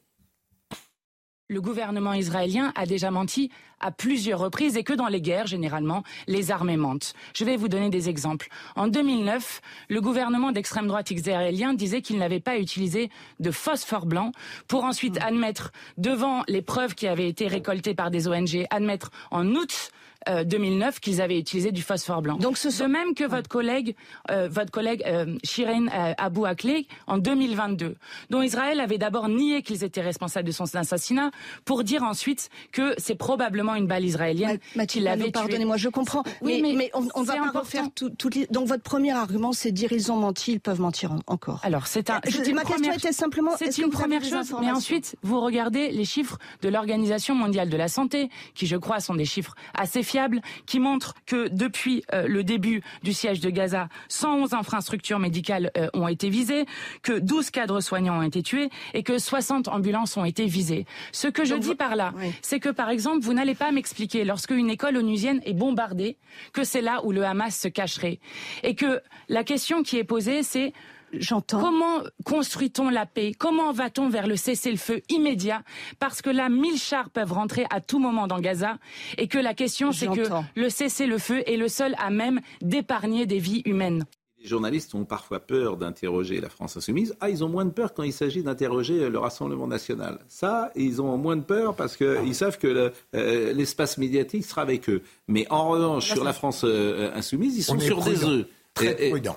le 1.51 1.61
gouvernement 1.61 2.15
israélien 2.15 2.73
a 2.77 2.87
déjà 2.87 3.11
menti 3.11 3.51
à 3.81 3.91
plusieurs 3.91 4.39
reprises 4.39 4.77
et 4.77 4.85
que 4.85 4.93
dans 4.93 5.09
les 5.09 5.21
guerres, 5.21 5.49
généralement, 5.49 6.05
les 6.29 6.53
armées 6.53 6.77
mentent. 6.77 7.13
Je 7.35 7.45
vais 7.45 7.57
vous 7.57 7.69
donner 7.69 7.91
des 7.91 8.09
exemples. 8.09 8.49
En 8.77 8.87
2009, 8.87 9.61
le 9.89 10.01
gouvernement 10.01 10.53
d'extrême 10.53 10.87
droite 10.87 11.11
israélien 11.11 11.75
disait 11.75 12.03
qu'il 12.03 12.19
n'avait 12.19 12.41
pas 12.41 12.57
utilisé 12.57 13.11
de 13.41 13.51
phosphore 13.51 14.07
blanc 14.07 14.31
pour 14.69 14.85
ensuite 14.85 15.17
hmm. 15.17 15.27
admettre, 15.27 15.73
devant 15.99 16.45
les 16.47 16.63
preuves 16.63 16.95
qui 16.95 17.09
avaient 17.09 17.29
été 17.29 17.49
récoltées 17.49 17.95
par 17.95 18.13
des 18.13 18.29
ONG, 18.29 18.67
admettre 18.71 19.11
en 19.33 19.47
août 19.49 19.91
2009 20.27 20.97
euh, 20.97 20.99
qu'ils 21.01 21.21
avaient 21.21 21.39
utilisé 21.39 21.73
du 21.73 21.83
phosphore 21.83 22.23
blanc. 22.23 22.37
Donc 22.37 22.59
ce 22.59 22.85
même 22.85 23.15
que 23.15 23.25
votre 23.25 23.49
collègue, 23.49 23.95
euh, 24.31 24.49
votre 24.51 24.71
collègue 24.71 25.03
euh, 25.07 25.37
Shirin 25.45 25.87
Abou 26.19 26.45
Akleh 26.45 26.87
en 27.07 27.19
2022, 27.19 27.97
dont 28.31 28.43
Israël 28.43 28.81
avait 28.81 28.99
d'abord 28.99 29.29
nié 29.29 29.63
qu'ils 29.63 29.85
étaient 29.85 30.01
responsables 30.01 30.47
de 30.47 30.53
son 30.53 30.65
assassinat, 30.75 31.31
pour 31.65 31.85
dire 31.85 32.03
ensuite 32.03 32.51
que 32.73 32.95
c'est 32.99 33.15
probablement 33.15 33.75
une 33.75 33.87
balle 33.87 34.05
israélienne 34.05 34.59
qui 34.89 35.01
l'avait. 35.01 35.31
Pardonnez-moi, 35.31 35.77
je 35.77 35.89
comprends. 35.89 36.23
Oui, 36.43 36.63
mais, 36.63 36.91
on, 36.95 37.07
on 37.15 37.23
va 37.23 37.37
pas 37.37 37.61
refaire 37.61 37.89
tout, 37.95 38.11
les... 38.35 38.47
Donc 38.49 38.67
votre 38.67 38.83
premier 38.83 39.13
argument, 39.13 39.53
c'est 39.53 39.73
dire 39.73 39.93
ils 39.93 40.13
ont 40.13 40.17
menti, 40.17 40.53
ils 40.53 40.61
peuvent 40.61 40.81
mentir 40.81 41.13
encore. 41.27 41.61
Alors 41.63 41.87
c'est 41.87 42.11
un. 42.11 42.21
Je, 42.27 42.53
ma 42.53 42.65
question 42.65 42.93
était 42.93 43.13
simplement. 43.13 43.53
C'est 43.57 43.79
une 43.79 43.91
première 43.91 44.25
chose, 44.25 44.55
mais 44.61 44.71
ensuite 44.71 45.17
vous 45.23 45.41
regardez 45.41 45.91
les 45.91 46.05
chiffres 46.05 46.39
de 46.63 46.69
l'Organisation 46.69 47.35
mondiale 47.35 47.69
de 47.69 47.77
la 47.77 47.89
santé, 47.89 48.31
qui 48.55 48.67
je 48.67 48.77
crois 48.77 49.01
sont 49.01 49.15
des 49.15 49.25
chiffres 49.25 49.55
assez 49.75 50.03
fiable 50.11 50.41
qui 50.67 50.81
montre 50.81 51.15
que 51.27 51.49
depuis 51.49 52.03
euh, 52.13 52.27
le 52.27 52.43
début 52.43 52.83
du 53.03 53.13
siège 53.13 53.41
de 53.41 53.51
Gaza, 53.51 53.89
111 54.09 54.55
infrastructures 54.55 55.19
médicales 55.19 55.71
euh, 55.77 55.89
ont 55.95 56.09
été 56.09 56.29
visées, 56.29 56.67
que 57.03 57.19
12 57.19 57.51
cadres 57.51 57.81
soignants 57.81 58.19
ont 58.19 58.23
été 58.23 58.43
tués 58.43 58.71
et 58.95 59.03
que 59.03 59.19
60 59.19 59.69
ambulances 59.69 60.17
ont 60.17 60.25
été 60.25 60.47
visées. 60.47 60.87
Ce 61.13 61.29
que 61.29 61.45
je 61.45 61.55
dis 61.55 61.75
par 61.75 61.97
là, 61.97 62.13
c'est 62.43 62.61
que 62.61 62.69
par 62.69 62.91
exemple, 62.91 63.21
vous 63.21 63.33
n'allez 63.33 63.55
pas 63.55 63.71
m'expliquer 63.71 64.25
lorsque 64.25 64.51
une 64.51 64.71
école 64.71 64.97
onusienne 64.97 65.41
est 65.45 65.55
bombardée 65.55 66.17
que 66.53 66.65
c'est 66.65 66.83
là 66.83 67.05
où 67.05 67.13
le 67.13 67.25
Hamas 67.25 67.57
se 67.57 67.69
cacherait 67.69 68.19
et 68.63 68.75
que 68.75 69.01
la 69.29 69.45
question 69.45 69.83
qui 69.83 69.99
est 69.99 70.05
posée 70.05 70.43
c'est 70.43 70.73
J'entends. 71.13 71.61
Comment 71.61 72.03
construit-on 72.25 72.91
la 72.91 73.07
paix? 73.07 73.33
Comment 73.37 73.73
va-t-on 73.73 74.09
vers 74.09 74.27
le 74.27 74.37
cessez-le-feu 74.37 75.03
immédiat? 75.09 75.63
Parce 75.99 76.23
que 76.23 76.31
là, 76.31 76.49
mille 76.49 76.79
chars 76.79 77.11
peuvent 77.11 77.33
rentrer 77.33 77.67
à 77.71 77.81
tout 77.81 77.99
moment 77.99 78.27
dans 78.27 78.41
Gaza 78.41 78.79
et 79.19 79.29
que 79.29 79.39
la 79.39 79.55
question, 79.55 79.93
c'est 79.93 80.09
que 80.09 80.29
le 80.55 80.69
cessez-le-feu 80.71 81.43
est 81.47 81.57
le 81.57 81.69
seul 81.69 81.95
à 81.99 82.11
même 82.11 82.41
d'épargner 82.61 83.27
des 83.27 83.39
vies 83.39 83.63
humaines. 83.65 84.05
Les 84.43 84.49
journalistes 84.49 84.95
ont 84.95 85.05
parfois 85.05 85.39
peur 85.39 85.77
d'interroger 85.77 86.41
la 86.41 86.49
France 86.49 86.75
insoumise. 86.75 87.15
Ah, 87.21 87.29
ils 87.29 87.45
ont 87.45 87.49
moins 87.51 87.67
de 87.67 87.71
peur 87.71 87.93
quand 87.93 88.05
il 88.05 88.13
s'agit 88.13 88.43
d'interroger 88.43 89.11
le 89.11 89.19
Rassemblement 89.19 89.67
national. 89.67 90.19
Ça, 90.29 90.71
ils 90.77 91.03
ont 91.03 91.19
moins 91.19 91.37
de 91.37 91.43
peur 91.43 91.77
parce 91.77 91.95
qu'ils 91.95 92.35
savent 92.35 92.57
que 92.57 92.91
euh, 93.15 93.53
l'espace 93.53 93.99
médiatique 93.99 94.47
sera 94.47 94.63
avec 94.63 94.89
eux. 94.89 95.03
Mais 95.29 95.47
en 95.51 95.69
revanche, 95.69 96.07
sur 96.07 96.25
la 96.25 96.33
France 96.33 96.63
euh, 96.65 97.11
insoumise, 97.15 97.59
ils 97.59 97.63
sont 97.63 97.79
sur 97.79 98.03
des 98.03 98.25
œufs. 98.25 98.47
Très 98.73 99.11
prudent. 99.11 99.37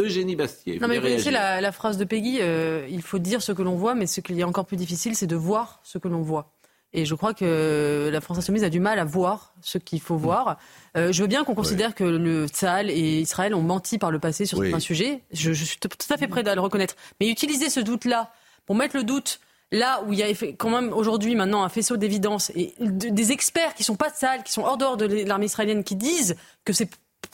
Eugénie 0.00 0.34
Bastier. 0.34 0.78
Non, 0.80 0.88
mais 0.88 0.96
vous 0.96 1.02
connaissez 1.02 1.30
la, 1.30 1.72
phrase 1.72 1.98
de 1.98 2.04
Peggy 2.04 2.38
euh, 2.40 2.86
il 2.90 3.02
faut 3.02 3.18
dire 3.18 3.42
ce 3.42 3.52
que 3.52 3.62
l'on 3.62 3.76
voit, 3.76 3.94
mais 3.94 4.06
ce 4.06 4.20
qui 4.20 4.38
est 4.38 4.44
encore 4.44 4.66
plus 4.66 4.76
difficile, 4.76 5.14
c'est 5.14 5.26
de 5.26 5.36
voir 5.36 5.80
ce 5.84 5.98
que 5.98 6.08
l'on 6.08 6.22
voit. 6.22 6.50
Et 6.92 7.04
je 7.04 7.14
crois 7.16 7.34
que 7.34 8.08
la 8.12 8.20
France 8.20 8.38
insoumise 8.38 8.62
a 8.62 8.70
du 8.70 8.78
mal 8.78 9.00
à 9.00 9.04
voir 9.04 9.52
ce 9.60 9.78
qu'il 9.78 10.00
faut 10.00 10.16
voir. 10.16 10.58
Euh, 10.96 11.12
je 11.12 11.22
veux 11.22 11.28
bien 11.28 11.42
qu'on 11.42 11.56
considère 11.56 11.94
que 11.94 12.04
le 12.04 12.46
Tsahal 12.46 12.88
et 12.88 13.20
Israël 13.20 13.52
ont 13.54 13.62
menti 13.62 13.98
par 13.98 14.12
le 14.12 14.20
passé 14.20 14.46
sur 14.46 14.58
certains 14.58 14.78
sujets. 14.78 15.22
Je, 15.32 15.52
suis 15.52 15.78
tout 15.78 15.88
à 16.10 16.16
fait 16.16 16.28
prêt 16.28 16.46
à 16.48 16.54
le 16.54 16.60
reconnaître. 16.60 16.94
Mais 17.20 17.28
utiliser 17.28 17.68
ce 17.68 17.80
doute-là 17.80 18.32
pour 18.64 18.76
mettre 18.76 18.96
le 18.96 19.02
doute 19.02 19.40
là 19.72 20.04
où 20.06 20.12
il 20.12 20.20
y 20.20 20.22
a 20.22 20.28
quand 20.56 20.70
même 20.70 20.92
aujourd'hui 20.92 21.34
maintenant 21.34 21.64
un 21.64 21.68
faisceau 21.68 21.96
d'évidence 21.96 22.52
et 22.54 22.74
des 22.78 23.32
experts 23.32 23.74
qui 23.74 23.82
sont 23.82 23.96
pas 23.96 24.10
Tsahal, 24.10 24.44
qui 24.44 24.52
sont 24.52 24.62
hors 24.62 24.76
dehors 24.76 24.96
de 24.96 25.06
l'armée 25.26 25.46
israélienne, 25.46 25.82
qui 25.82 25.96
disent 25.96 26.36
que 26.64 26.72
c'est 26.72 26.90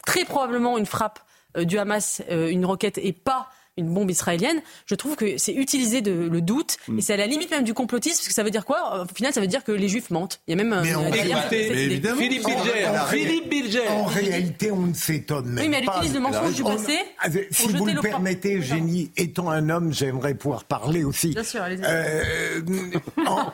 très 0.06 0.24
probablement 0.24 0.78
une 0.78 0.86
frappe 0.86 1.20
du 1.56 1.78
Hamas, 1.78 2.22
euh, 2.30 2.48
une 2.48 2.64
roquette 2.64 2.98
et 2.98 3.12
pas 3.12 3.50
une 3.80 3.92
bombe 3.92 4.10
israélienne, 4.10 4.62
je 4.86 4.94
trouve 4.94 5.16
que 5.16 5.38
c'est 5.38 5.54
utiliser 5.54 6.00
de, 6.00 6.12
le 6.12 6.40
doute 6.40 6.76
mm. 6.88 6.98
et 6.98 7.02
c'est 7.02 7.14
à 7.14 7.16
la 7.16 7.26
limite 7.26 7.50
même 7.50 7.64
du 7.64 7.74
complotisme 7.74 8.16
parce 8.18 8.28
que 8.28 8.34
ça 8.34 8.42
veut 8.42 8.50
dire 8.50 8.64
quoi? 8.64 9.02
Au 9.02 9.14
final, 9.14 9.32
ça 9.32 9.40
veut 9.40 9.46
dire 9.46 9.64
que 9.64 9.72
les 9.72 9.88
juifs 9.88 10.10
mentent. 10.10 10.40
Il 10.46 10.50
y 10.50 10.54
a 10.54 10.62
même 10.62 10.80
mais 10.82 10.92
un, 10.92 11.10
Philippe 11.10 12.44
Bilger, 12.44 12.90
Philippe 13.10 13.48
Bilger. 13.48 13.88
En 13.88 14.04
réalité, 14.04 14.70
on 14.70 14.86
ne 14.86 14.94
s'étonne 14.94 15.46
même 15.46 15.64
oui, 15.64 15.68
mais 15.68 15.78
elle 15.78 15.84
utilise 15.84 16.14
le 16.14 16.20
mensonge 16.20 16.54
du 16.54 16.62
passé. 16.62 16.98
Ah, 17.18 17.28
si 17.50 17.68
vous 17.68 17.86
le 17.86 18.00
permettez, 18.00 18.62
Génie, 18.62 19.10
étant 19.16 19.50
un 19.50 19.68
homme, 19.70 19.92
j'aimerais 19.92 20.34
pouvoir 20.34 20.64
parler 20.64 21.04
aussi. 21.04 21.30
Bien 21.30 21.44
sûr, 21.44 21.62
allez-y. 21.62 21.82
Euh, 21.84 22.60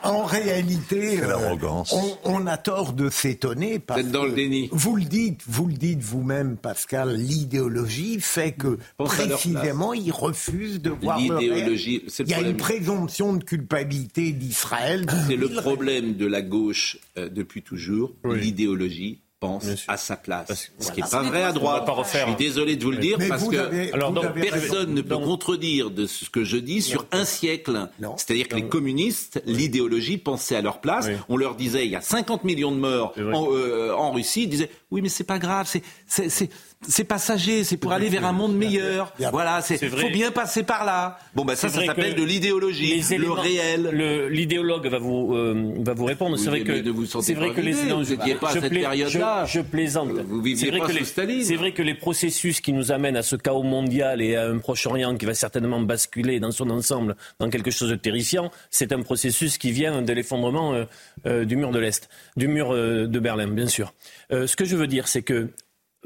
en, 0.03 0.23
réalité, 0.23 1.21
euh, 1.21 1.55
on, 1.63 2.17
on, 2.23 2.47
a 2.47 2.57
tort 2.57 2.93
de 2.93 3.09
s'étonner. 3.09 3.81
Vous 3.87 3.99
êtes 3.99 4.11
dans 4.11 4.25
le 4.25 4.31
déni. 4.31 4.69
Vous 4.71 4.95
le 4.95 5.03
dites, 5.03 5.41
vous 5.47 5.67
le 5.67 5.73
dites 5.73 6.01
vous-même, 6.01 6.57
Pascal. 6.57 7.15
L'idéologie 7.15 8.19
fait 8.19 8.51
que 8.51 8.77
précisément, 8.97 9.93
il 9.93 10.11
refuse 10.19 10.81
de 10.81 10.89
voir 10.89 11.19
l'idéologie. 11.19 12.03
Il 12.19 12.29
y 12.29 12.33
a 12.33 12.41
une 12.41 12.57
présomption 12.57 13.33
de 13.33 13.43
culpabilité 13.43 14.31
d'Israël. 14.31 15.05
C'est 15.27 15.35
le 15.35 15.49
problème 15.49 16.15
de 16.15 16.25
la 16.25 16.41
gauche 16.41 16.97
euh, 17.17 17.29
depuis 17.29 17.61
toujours. 17.61 18.13
L'idéologie 18.25 19.19
pense 19.39 19.67
à 19.87 19.97
sa 19.97 20.15
place. 20.15 20.71
Ce 20.79 20.91
qui 20.91 21.01
n'est 21.01 21.07
pas 21.07 21.21
vrai 21.21 21.43
à 21.43 21.51
droite. 21.51 21.87
Je 22.11 22.17
suis 22.17 22.35
désolé 22.35 22.75
de 22.75 22.83
vous 22.83 22.91
le 22.91 22.97
dire 22.97 23.17
parce 23.29 23.47
que 23.47 23.93
alors, 23.93 24.13
personne 24.33 24.93
ne 24.93 25.01
peut 25.01 25.17
contredire 25.17 25.91
de 25.91 26.07
ce 26.07 26.29
que 26.29 26.43
je 26.43 26.57
dis 26.57 26.81
sur 26.81 27.05
un 27.11 27.25
siècle. 27.25 27.89
C'est-à-dire 28.17 28.47
que 28.47 28.55
les 28.55 28.67
communistes, 28.67 29.41
l'idéologie 29.45 30.17
pensait 30.17 30.55
à 30.55 30.61
leur 30.61 30.81
place. 30.81 31.07
On 31.29 31.37
leur 31.37 31.55
disait 31.55 31.85
il 31.85 31.91
y 31.91 31.95
a 31.95 32.01
50 32.01 32.43
millions 32.43 32.71
de 32.71 32.77
morts 32.77 33.13
en, 33.17 33.47
euh, 33.51 33.93
en, 33.93 34.11
Russie. 34.11 34.43
Ils 34.43 34.49
disaient 34.49 34.71
oui 34.91 35.01
mais 35.01 35.09
c'est 35.09 35.23
pas 35.23 35.39
grave, 35.39 35.69
c'est 36.07 36.49
c'est 36.87 37.03
passager, 37.03 37.63
c'est 37.63 37.77
pour 37.77 37.91
aller 37.91 38.09
vers 38.09 38.25
un 38.25 38.31
monde 38.33 38.55
meilleur. 38.55 39.13
Voilà, 39.31 39.61
c'est 39.61 39.77
faut 39.89 40.09
bien 40.09 40.31
passer 40.31 40.63
par 40.63 40.85
là. 40.85 41.17
Bon, 41.33 41.43
ben 41.43 41.55
ça, 41.55 41.69
ça 41.69 41.83
s'appelle 41.83 42.15
de 42.15 42.23
l'idéologie, 42.23 43.03
le 43.17 43.31
réel. 43.31 44.27
L'idéologue 44.29 44.87
va 44.87 44.99
vous 44.99 45.35
euh, 45.35 45.73
va 45.79 45.93
vous 45.93 46.05
répondre. 46.05 46.37
C'est 46.37 46.49
vrai 46.49 46.61
que 46.61 46.83
c'est 47.21 47.33
vrai 47.33 47.51
que 47.51 47.61
les 47.61 47.73
vous 47.73 48.03
n'étiez 48.03 48.35
pas 48.35 48.49
à 48.49 48.53
cette 48.53 48.69
période-là. 48.69 49.45
Je, 49.45 49.61
plaisante. 49.61 50.11
Vous 50.11 50.41
viviez 50.41 50.71
pas 50.77 50.89
sous 50.89 51.05
Staline. 51.05 51.43
C'est 51.43 51.55
vrai 51.55 51.71
que 51.71 51.81
les 51.81 51.95
processus 51.95 52.61
qui 52.61 52.73
nous 52.73 52.91
amènent 52.91 53.17
à 53.17 53.23
ce 53.23 53.35
chaos 53.35 53.63
mondial 53.63 54.21
et 54.21 54.35
à 54.35 54.45
un 54.45 54.59
Proche-Orient 54.59 55.15
qui 55.17 55.25
va 55.25 55.33
certainement 55.33 55.81
basculer 55.81 56.39
dans 56.39 56.51
son 56.51 56.69
ensemble 56.69 57.15
dans 57.39 57.49
quelque 57.49 57.71
chose 57.71 57.89
de 57.89 57.95
terrifiant, 57.95 58.51
c'est 58.69 58.91
un 58.91 59.01
processus 59.01 59.57
qui 59.57 59.71
vient 59.71 60.01
de 60.01 60.13
l'effondrement 60.13 60.73
euh, 60.73 60.85
euh, 61.25 61.45
du 61.45 61.55
mur 61.55 61.71
de 61.71 61.79
l'Est, 61.79 62.09
du 62.35 62.47
mur 62.47 62.71
de 62.73 63.19
Berlin, 63.19 63.47
bien 63.47 63.67
sûr. 63.67 63.93
ce 64.29 64.55
que 64.55 64.65
je 64.65 64.75
veux 64.75 64.87
dire, 64.87 65.07
c'est 65.07 65.21
que 65.21 65.49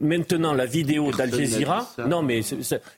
Maintenant, 0.02 0.54
la 0.54 0.66
vidéo 0.66 1.12
d'Al 1.12 1.34
Jazeera. 1.34 1.88
Non, 2.08 2.24
mais 2.24 2.42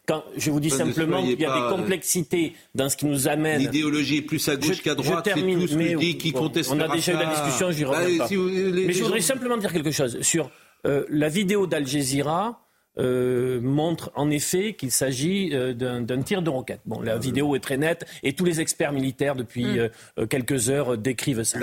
quand 0.08 0.24
je 0.38 0.52
vous 0.52 0.60
dis 0.60 0.70
simplement 0.70 1.22
qu'il 1.22 1.40
y 1.40 1.46
a 1.46 1.54
des 1.54 1.76
complexités 1.76 2.54
dans 2.74 2.90
ce 2.90 2.96
qui 2.96 3.06
nous 3.06 3.28
amène. 3.28 3.60
L'idéologie 3.60 4.18
est 4.18 4.22
plus 4.22 4.48
à 4.48 4.56
gauche 4.56 4.82
qu'à 4.82 4.96
droite. 4.96 5.26
Je 5.28 5.34
termine, 5.34 5.68
tout 5.68 5.76
mais 5.76 5.96
qui 6.16 6.34
On 6.36 6.80
a 6.80 6.88
déjà 6.88 7.14
eu 7.14 7.18
la 7.18 7.26
discussion, 7.26 7.72
j'y 7.72 7.86
reviens 7.86 8.18
pas. 8.18 8.28
mais 8.30 8.94
je 8.94 9.04
voudrais 9.04 9.22
simplement 9.22 9.58
dire 9.58 9.72
quelque 9.72 9.92
chose 9.92 10.22
sur 10.22 10.50
euh, 10.86 11.06
la 11.10 11.30
vidéo 11.30 11.68
d'Al 11.68 11.86
Jazeera. 11.86 12.60
Euh, 13.00 13.60
montre 13.60 14.12
en 14.14 14.30
effet 14.30 14.76
qu'il 14.76 14.92
s'agit 14.92 15.50
euh, 15.52 15.74
d'un 15.74 16.22
tir 16.22 16.44
de 16.44 16.52
roquette. 16.52 16.82
Bon, 16.86 17.02
la 17.02 17.18
vidéo 17.18 17.56
est 17.56 17.60
très 17.60 17.76
nette 17.76 18.06
et 18.22 18.34
tous 18.34 18.46
les 18.46 18.62
experts 18.62 18.94
militaires 18.94 19.36
depuis 19.36 19.66
mm. 19.66 20.28
quelques 20.28 20.70
heures 20.70 20.96
décrivent 20.96 21.42
ça. 21.42 21.58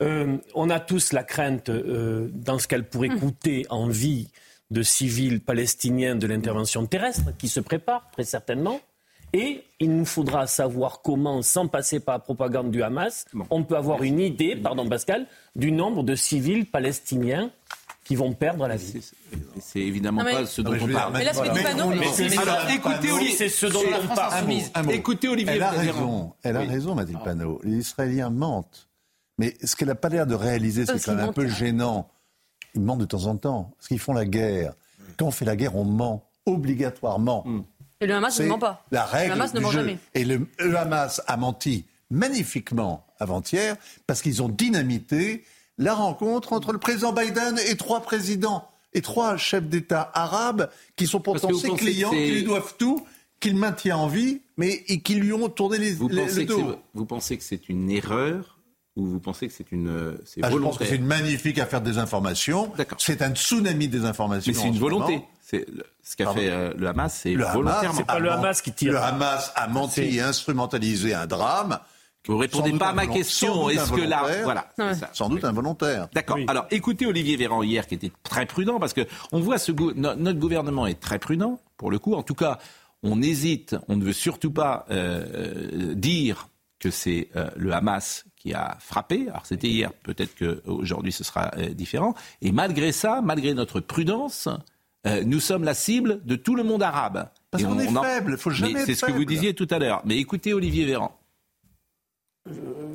on 0.00 0.70
a 0.70 0.80
tous 0.80 1.12
la 1.12 1.22
crainte 1.22 1.70
dans 1.70 2.58
ce 2.58 2.66
qu'elle 2.66 2.82
pourrait 2.82 3.10
mm. 3.10 3.20
coûter 3.20 3.66
en 3.70 3.86
vie 3.86 4.26
de 4.70 4.82
civils 4.82 5.40
palestiniens 5.40 6.16
de 6.16 6.26
l'intervention 6.26 6.86
terrestre 6.86 7.36
qui 7.38 7.48
se 7.48 7.60
prépare 7.60 8.10
très 8.10 8.24
certainement. 8.24 8.80
Et 9.32 9.64
il 9.80 9.94
nous 9.96 10.04
faudra 10.04 10.46
savoir 10.46 11.02
comment, 11.02 11.42
sans 11.42 11.68
passer 11.68 12.00
par 12.00 12.14
la 12.14 12.18
propagande 12.20 12.70
du 12.70 12.82
Hamas, 12.82 13.26
on 13.50 13.64
peut 13.64 13.76
avoir 13.76 14.02
une 14.02 14.20
idée, 14.20 14.56
pardon 14.56 14.88
Pascal, 14.88 15.26
du 15.54 15.72
nombre 15.72 16.02
de 16.02 16.14
civils 16.14 16.64
palestiniens 16.64 17.50
qui 18.04 18.14
vont 18.14 18.32
perdre 18.32 18.68
la 18.68 18.76
vie. 18.76 19.02
C'est 19.60 19.80
évidemment 19.80 20.22
pas 20.22 20.46
ce 20.46 20.62
dont 20.62 20.76
on 20.80 20.88
parle. 20.88 21.12
Mais 21.12 21.24
là, 21.24 21.32
c'est 21.34 22.38
Alors, 22.38 22.70
écoutez, 22.70 23.10
Olivier, 23.10 23.36
c'est 23.36 23.48
ce 23.48 23.66
dont 23.66 23.80
on 23.80 24.14
parle. 24.14 24.50
Écoutez, 24.90 25.28
Olivier. 25.28 25.54
Elle 25.56 25.62
a 25.62 25.70
raison. 25.70 26.32
Elle 26.42 26.56
a 26.56 26.60
raison, 26.60 26.94
Mathilde 26.94 27.22
Panot. 27.24 27.60
Les 27.64 27.78
Israéliens 27.78 28.30
mentent. 28.30 28.88
Mais 29.38 29.54
ce 29.62 29.76
qu'elle 29.76 29.88
n'a 29.88 29.96
pas 29.96 30.08
l'air 30.08 30.26
de 30.26 30.34
réaliser, 30.34 30.86
c'est 30.86 31.04
quand 31.04 31.14
même 31.14 31.28
un 31.28 31.32
peu 31.32 31.46
gênant 31.46 32.08
ils 32.76 32.82
mentent 32.82 33.00
de 33.00 33.04
temps 33.04 33.26
en 33.26 33.36
temps. 33.36 33.72
Parce 33.76 33.88
qu'ils 33.88 33.98
font 33.98 34.12
la 34.12 34.24
guerre. 34.24 34.74
Quand 35.18 35.26
on 35.26 35.30
fait 35.30 35.44
la 35.44 35.56
guerre, 35.56 35.76
on 35.76 35.84
ment 35.84 36.24
obligatoirement. 36.44 37.42
Hmm. 37.44 37.62
Et 38.00 38.06
le 38.06 38.14
Hamas 38.14 38.38
ne 38.38 38.46
ment 38.46 38.58
pas. 38.58 38.84
La 38.90 39.04
règle 39.04 39.28
le 39.28 39.32
Hamas 39.32 39.54
ne 39.54 39.60
ment 39.60 39.70
jamais. 39.70 39.98
Et 40.14 40.24
le, 40.24 40.46
Hamas 40.76 41.22
a 41.26 41.36
menti 41.36 41.86
magnifiquement 42.10 43.06
avant-hier 43.18 43.76
parce 44.06 44.22
qu'ils 44.22 44.42
ont 44.42 44.48
dynamité 44.48 45.44
la 45.78 45.94
rencontre 45.94 46.52
entre 46.52 46.72
le 46.72 46.78
président 46.78 47.12
Biden 47.12 47.58
et 47.66 47.76
trois 47.76 48.00
présidents 48.00 48.68
et 48.92 49.02
trois 49.02 49.36
chefs 49.36 49.66
d'État 49.66 50.10
arabes 50.14 50.70
qui 50.94 51.06
sont 51.06 51.20
pourtant 51.20 51.52
ses 51.54 51.70
clients, 51.70 52.10
qui 52.10 52.30
lui 52.30 52.44
doivent 52.44 52.74
tout, 52.78 53.04
qu'il 53.40 53.56
maintient 53.56 53.96
en 53.96 54.08
vie, 54.08 54.40
mais 54.56 54.84
et 54.88 55.00
qui 55.00 55.14
lui 55.14 55.32
ont 55.32 55.48
tourné 55.48 55.78
les, 55.78 55.92
vous 55.92 56.08
le 56.08 56.44
dos. 56.44 56.76
Vous 56.94 57.04
pensez 57.06 57.36
que 57.36 57.44
c'est 57.44 57.68
une 57.68 57.90
erreur 57.90 58.55
ou 58.96 59.04
vous 59.04 59.20
pensez 59.20 59.46
que 59.46 59.52
c'est 59.52 59.70
une 59.72 59.88
euh, 59.88 60.16
c'est 60.24 60.40
ah, 60.42 60.50
Je 60.50 60.56
pense 60.56 60.78
que 60.78 60.84
c'est 60.86 60.96
une 60.96 61.06
magnifique 61.06 61.58
affaire 61.58 61.82
des 61.82 61.98
informations. 61.98 62.72
C'est 62.98 63.20
un 63.20 63.34
tsunami 63.34 63.88
des 63.88 64.06
informations. 64.06 64.52
Mais 64.54 64.58
c'est 64.58 64.68
une 64.68 64.78
volonté. 64.78 65.22
C'est 65.42 65.66
ce 66.02 66.16
qu'a 66.16 66.32
fait 66.32 66.50
euh, 66.50 66.72
le 66.76 66.88
Hamas, 66.88 67.20
c'est 67.22 67.34
volontairement. 67.34 67.94
C'est 67.94 68.06
pas 68.06 68.18
le 68.18 68.32
Hamas 68.32 68.62
qui 68.62 68.72
tire. 68.72 68.92
Le 68.92 68.98
Hamas 68.98 69.52
a 69.54 69.68
menti 69.68 70.00
et 70.00 70.20
instrumentalisé 70.20 71.14
un 71.14 71.26
drame. 71.26 71.78
Vous 72.26 72.38
répondez 72.38 72.76
pas 72.76 72.88
à 72.88 72.92
ma 72.92 73.06
question. 73.06 73.68
Est-ce 73.68 73.92
que 73.92 74.00
là, 74.00 74.24
voilà, 74.42 74.72
sans 75.12 75.28
doute 75.28 75.44
involontaire. 75.44 76.08
D'accord. 76.12 76.38
Alors, 76.48 76.66
écoutez 76.70 77.06
Olivier 77.06 77.36
Véran 77.36 77.62
hier, 77.62 77.86
qui 77.86 77.94
était 77.94 78.10
très 78.24 78.46
prudent, 78.46 78.80
parce 78.80 78.94
que 78.94 79.06
on 79.30 79.40
voit 79.40 79.58
ce 79.58 79.70
notre 79.70 80.38
gouvernement 80.40 80.86
est 80.86 80.98
très 80.98 81.18
prudent 81.18 81.60
pour 81.76 81.90
le 81.90 81.98
coup. 81.98 82.14
En 82.14 82.22
tout 82.22 82.34
cas, 82.34 82.58
on 83.02 83.22
hésite, 83.22 83.76
on 83.88 83.96
ne 83.96 84.04
veut 84.04 84.12
surtout 84.12 84.50
pas 84.50 84.86
euh, 84.90 85.94
dire 85.94 86.48
que 86.80 86.90
c'est 86.90 87.28
le 87.56 87.72
Hamas 87.72 88.25
qui 88.46 88.54
a 88.54 88.76
frappé. 88.78 89.26
Alors 89.28 89.44
c'était 89.44 89.66
hier, 89.66 89.92
peut-être 89.92 90.36
qu'aujourd'hui 90.36 91.10
ce 91.10 91.24
sera 91.24 91.50
euh, 91.56 91.70
différent. 91.70 92.14
Et 92.42 92.52
malgré 92.52 92.92
ça, 92.92 93.20
malgré 93.20 93.54
notre 93.54 93.80
prudence, 93.80 94.48
euh, 95.06 95.24
nous 95.24 95.40
sommes 95.40 95.64
la 95.64 95.74
cible 95.74 96.24
de 96.24 96.36
tout 96.36 96.54
le 96.54 96.62
monde 96.62 96.82
arabe. 96.82 97.28
Parce 97.50 97.64
qu'on 97.64 97.78
est 97.78 97.88
faible, 97.88 98.32
il 98.32 98.38
faut 98.38 98.50
jamais 98.50 98.84
C'est 98.84 98.94
ce 98.94 99.06
que 99.06 99.12
vous 99.12 99.24
disiez 99.24 99.54
tout 99.54 99.66
à 99.70 99.78
l'heure. 99.78 100.02
Mais 100.04 100.18
écoutez 100.18 100.54
Olivier 100.54 100.84
Véran. 100.84 101.18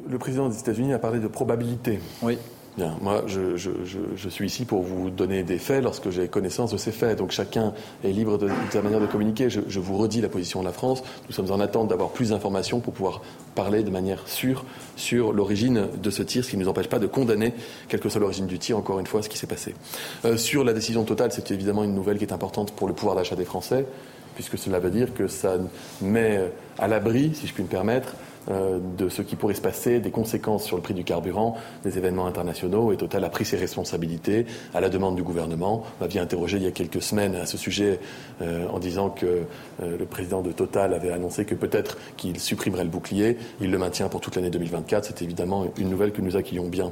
Le 0.07 0.17
président 0.17 0.47
des 0.47 0.57
États-Unis 0.57 0.93
a 0.93 0.99
parlé 0.99 1.19
de 1.19 1.27
probabilité. 1.27 1.99
Oui. 2.21 2.37
Bien, 2.77 2.95
moi, 3.01 3.23
je, 3.27 4.29
suis 4.29 4.45
ici 4.45 4.63
pour 4.63 4.81
vous 4.81 5.09
donner 5.09 5.43
des 5.43 5.57
faits 5.57 5.83
lorsque 5.83 6.09
j'ai 6.09 6.29
connaissance 6.29 6.71
de 6.71 6.77
ces 6.77 6.93
faits. 6.93 7.17
Donc 7.17 7.31
chacun 7.31 7.73
est 8.03 8.11
libre 8.11 8.37
de, 8.37 8.49
sa 8.71 8.81
manière 8.81 9.01
de 9.01 9.07
communiquer. 9.07 9.49
Je, 9.49 9.79
vous 9.79 9.97
redis 9.97 10.21
la 10.21 10.29
position 10.29 10.61
de 10.61 10.65
la 10.65 10.71
France. 10.71 11.03
Nous 11.27 11.33
sommes 11.33 11.51
en 11.51 11.59
attente 11.59 11.89
d'avoir 11.89 12.11
plus 12.11 12.29
d'informations 12.29 12.79
pour 12.79 12.93
pouvoir 12.93 13.21
parler 13.55 13.83
de 13.83 13.89
manière 13.89 14.25
sûre 14.25 14.63
sur 14.95 15.33
l'origine 15.33 15.87
de 16.01 16.09
ce 16.09 16.23
tir, 16.23 16.45
ce 16.45 16.51
qui 16.51 16.57
ne 16.57 16.63
nous 16.63 16.69
empêche 16.69 16.87
pas 16.87 16.99
de 16.99 17.07
condamner, 17.07 17.53
quelle 17.89 17.99
que 17.99 18.07
soit 18.07 18.21
l'origine 18.21 18.47
du 18.47 18.57
tir, 18.57 18.77
encore 18.77 18.99
une 18.99 19.07
fois, 19.07 19.21
ce 19.21 19.27
qui 19.27 19.37
s'est 19.37 19.47
passé. 19.47 19.75
Euh, 20.23 20.37
sur 20.37 20.63
la 20.63 20.71
décision 20.71 21.03
totale, 21.03 21.33
c'est 21.33 21.51
évidemment 21.51 21.83
une 21.83 21.93
nouvelle 21.93 22.17
qui 22.17 22.23
est 22.23 22.33
importante 22.33 22.71
pour 22.71 22.87
le 22.87 22.93
pouvoir 22.93 23.15
d'achat 23.15 23.35
des 23.35 23.45
Français 23.45 23.85
puisque 24.33 24.57
cela 24.57 24.79
veut 24.79 24.89
dire 24.89 25.13
que 25.13 25.27
ça 25.27 25.57
met 26.01 26.39
à 26.79 26.87
l'abri, 26.87 27.31
si 27.35 27.47
je 27.47 27.53
puis 27.53 27.63
me 27.63 27.67
permettre, 27.67 28.15
de 28.49 29.09
ce 29.09 29.21
qui 29.21 29.35
pourrait 29.35 29.53
se 29.53 29.61
passer, 29.61 29.99
des 29.99 30.11
conséquences 30.11 30.63
sur 30.63 30.75
le 30.75 30.81
prix 30.81 30.93
du 30.93 31.03
carburant, 31.03 31.57
des 31.83 31.97
événements 31.97 32.25
internationaux. 32.25 32.91
Et 32.91 32.97
Total 32.97 33.23
a 33.23 33.29
pris 33.29 33.45
ses 33.45 33.57
responsabilités 33.57 34.45
à 34.73 34.81
la 34.81 34.89
demande 34.89 35.15
du 35.15 35.23
gouvernement. 35.23 35.83
On 35.99 36.03
m'avait 36.03 36.19
interrogé 36.19 36.57
il 36.57 36.63
y 36.63 36.67
a 36.67 36.71
quelques 36.71 37.01
semaines 37.01 37.35
à 37.35 37.45
ce 37.45 37.57
sujet 37.57 37.99
euh, 38.41 38.67
en 38.67 38.79
disant 38.79 39.09
que 39.09 39.25
euh, 39.25 39.97
le 39.97 40.05
président 40.05 40.41
de 40.41 40.51
Total 40.51 40.93
avait 40.93 41.11
annoncé 41.11 41.45
que 41.45 41.55
peut-être 41.55 41.97
qu'il 42.17 42.39
supprimerait 42.39 42.83
le 42.83 42.89
bouclier. 42.89 43.37
Il 43.59 43.71
le 43.71 43.77
maintient 43.77 44.09
pour 44.09 44.21
toute 44.21 44.35
l'année 44.35 44.49
2024. 44.49 45.05
C'est 45.05 45.21
évidemment 45.21 45.67
une 45.77 45.89
nouvelle 45.89 46.11
que 46.11 46.21
nous 46.21 46.35
accueillons 46.35 46.67
bien. 46.67 46.91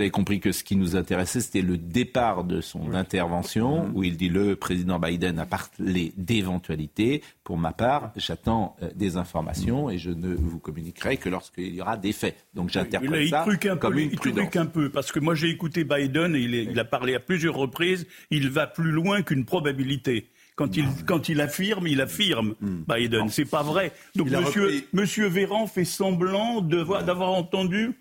Vous 0.00 0.04
avez 0.04 0.10
compris 0.12 0.40
que 0.40 0.50
ce 0.50 0.64
qui 0.64 0.76
nous 0.76 0.96
intéressait, 0.96 1.42
c'était 1.42 1.60
le 1.60 1.76
départ 1.76 2.44
de 2.44 2.62
son 2.62 2.94
intervention, 2.94 3.84
mm-hmm. 3.84 3.92
où 3.92 4.02
il 4.02 4.16
dit 4.16 4.30
le 4.30 4.56
président 4.56 4.98
Biden 4.98 5.38
a 5.38 5.44
parlé 5.44 6.14
d'éventualités. 6.16 7.22
Pour 7.44 7.58
ma 7.58 7.72
part, 7.72 8.10
j'attends 8.16 8.76
euh, 8.82 8.88
des 8.94 9.18
informations 9.18 9.90
et 9.90 9.98
je 9.98 10.10
ne 10.10 10.34
vous 10.34 10.58
communiquerai 10.58 11.18
que 11.18 11.28
lorsqu'il 11.28 11.74
y 11.74 11.82
aura 11.82 11.98
des 11.98 12.12
faits. 12.12 12.34
Donc 12.54 12.70
j'interprète 12.70 13.28
ça 13.28 13.44
comme 13.78 13.98
une 13.98 14.12
prudence. 14.12 14.48
Il 14.54 14.58
un 14.58 14.64
peu, 14.64 14.88
parce 14.88 15.12
que 15.12 15.20
moi 15.20 15.34
j'ai 15.34 15.50
écouté 15.50 15.84
Biden 15.84 16.34
et 16.34 16.40
il, 16.40 16.80
a 16.80 16.84
parlé 16.86 17.14
à 17.14 17.20
plusieurs 17.20 17.56
reprises. 17.56 18.06
Il 18.30 18.48
va 18.48 18.66
plus 18.66 18.92
loin 18.92 19.20
qu'une 19.20 19.44
probabilité. 19.44 20.30
Quand 20.56 20.78
il, 20.78 20.86
quand 21.04 21.28
il, 21.28 21.42
affirme, 21.42 21.86
il 21.86 22.00
affirme, 22.00 22.54
mm. 22.62 22.84
Biden. 22.88 23.28
C'est 23.28 23.44
pas 23.44 23.62
vrai. 23.62 23.92
Donc 24.16 24.30
monsieur, 24.30 24.82
monsieur 24.94 25.26
Véran 25.26 25.66
fait 25.66 25.84
semblant 25.84 26.62
d'avoir 26.62 27.32
entendu 27.32 27.98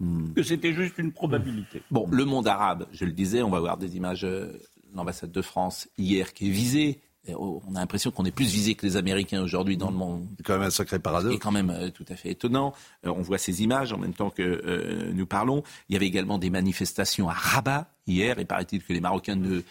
Hmm. 0.00 0.32
que 0.32 0.44
c'était 0.44 0.72
juste 0.72 0.98
une 0.98 1.10
probabilité. 1.10 1.82
Bon, 1.90 2.06
le 2.08 2.24
monde 2.24 2.46
arabe, 2.46 2.86
je 2.92 3.04
le 3.04 3.10
disais, 3.10 3.42
on 3.42 3.50
va 3.50 3.58
voir 3.58 3.78
des 3.78 3.96
images 3.96 4.22
de 4.22 4.28
euh, 4.28 4.62
l'ambassade 4.94 5.32
de 5.32 5.42
France 5.42 5.88
hier 5.98 6.32
qui 6.32 6.48
est 6.48 6.52
visée. 6.52 7.00
Oh, 7.34 7.60
on 7.68 7.74
a 7.74 7.80
l'impression 7.80 8.10
qu'on 8.12 8.24
est 8.24 8.30
plus 8.30 8.50
visé 8.50 8.74
que 8.74 8.86
les 8.86 8.96
Américains 8.96 9.42
aujourd'hui 9.42 9.76
dans 9.76 9.90
le 9.90 9.96
monde. 9.96 10.26
C'est 10.36 10.46
quand 10.46 10.54
même 10.54 10.68
un 10.68 10.70
sacré 10.70 11.00
paradoxe. 11.00 11.34
C'est 11.34 11.40
quand 11.40 11.50
même 11.50 11.68
euh, 11.68 11.90
tout 11.90 12.04
à 12.08 12.14
fait 12.14 12.30
étonnant. 12.30 12.72
Euh, 13.04 13.10
on 13.10 13.20
voit 13.20 13.38
ces 13.38 13.62
images 13.62 13.92
en 13.92 13.98
même 13.98 14.14
temps 14.14 14.30
que 14.30 15.10
nous 15.12 15.26
parlons. 15.26 15.64
Il 15.88 15.94
y 15.94 15.96
avait 15.96 16.06
également 16.06 16.38
des 16.38 16.48
manifestations 16.48 17.28
à 17.28 17.34
Rabat 17.34 17.90
hier. 18.06 18.38
Et 18.38 18.44
paraît-il 18.44 18.82
que 18.82 18.92
les 18.92 19.00
Marocains 19.00 19.34
ne 19.34 19.62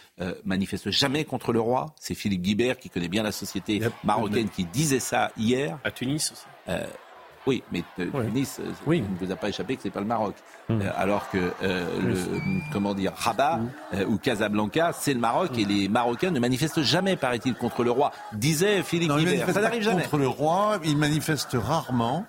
manifestent 0.44 0.90
jamais 0.90 1.24
contre 1.24 1.52
le 1.52 1.60
roi. 1.60 1.94
C'est 1.98 2.14
Philippe 2.14 2.42
Guibert 2.42 2.78
qui 2.78 2.90
connaît 2.90 3.08
bien 3.08 3.22
la 3.22 3.32
société 3.32 3.80
marocaine 4.04 4.50
qui 4.50 4.64
disait 4.64 5.00
ça 5.00 5.32
hier. 5.36 5.80
À 5.82 5.90
Tunis 5.90 6.30
aussi. 6.30 6.44
Oui, 7.48 7.62
mais 7.72 7.82
Tunis, 7.96 8.60
euh, 8.60 8.98
ne 8.98 9.26
vous 9.26 9.32
a 9.32 9.36
pas 9.36 9.48
échappé 9.48 9.76
que 9.76 9.82
c'est 9.82 9.90
pas 9.90 10.00
le 10.00 10.06
Maroc. 10.06 10.34
Hmm. 10.68 10.82
Euh, 10.82 10.90
alors 10.94 11.30
que 11.30 11.38
euh, 11.62 11.86
le, 11.98 12.14
comment 12.74 12.92
dire, 12.92 13.12
Rabat 13.16 13.60
hmm. 13.94 14.02
ou 14.06 14.18
Casablanca, 14.18 14.92
c'est 14.92 15.14
le 15.14 15.20
Maroc 15.20 15.52
et 15.56 15.64
les 15.64 15.88
Marocains 15.88 16.30
ne 16.30 16.40
manifestent 16.40 16.82
jamais, 16.82 17.16
paraît-il, 17.16 17.54
contre 17.54 17.84
le 17.84 17.90
roi. 17.90 18.12
Disait 18.34 18.82
Philippe. 18.82 19.12
Ça 19.50 19.62
n'arrive 19.62 19.82
jamais. 19.82 20.02
Contre 20.02 20.18
le 20.18 20.28
roi, 20.28 20.78
ils 20.84 20.98
manifestent 20.98 21.56
rarement. 21.58 22.26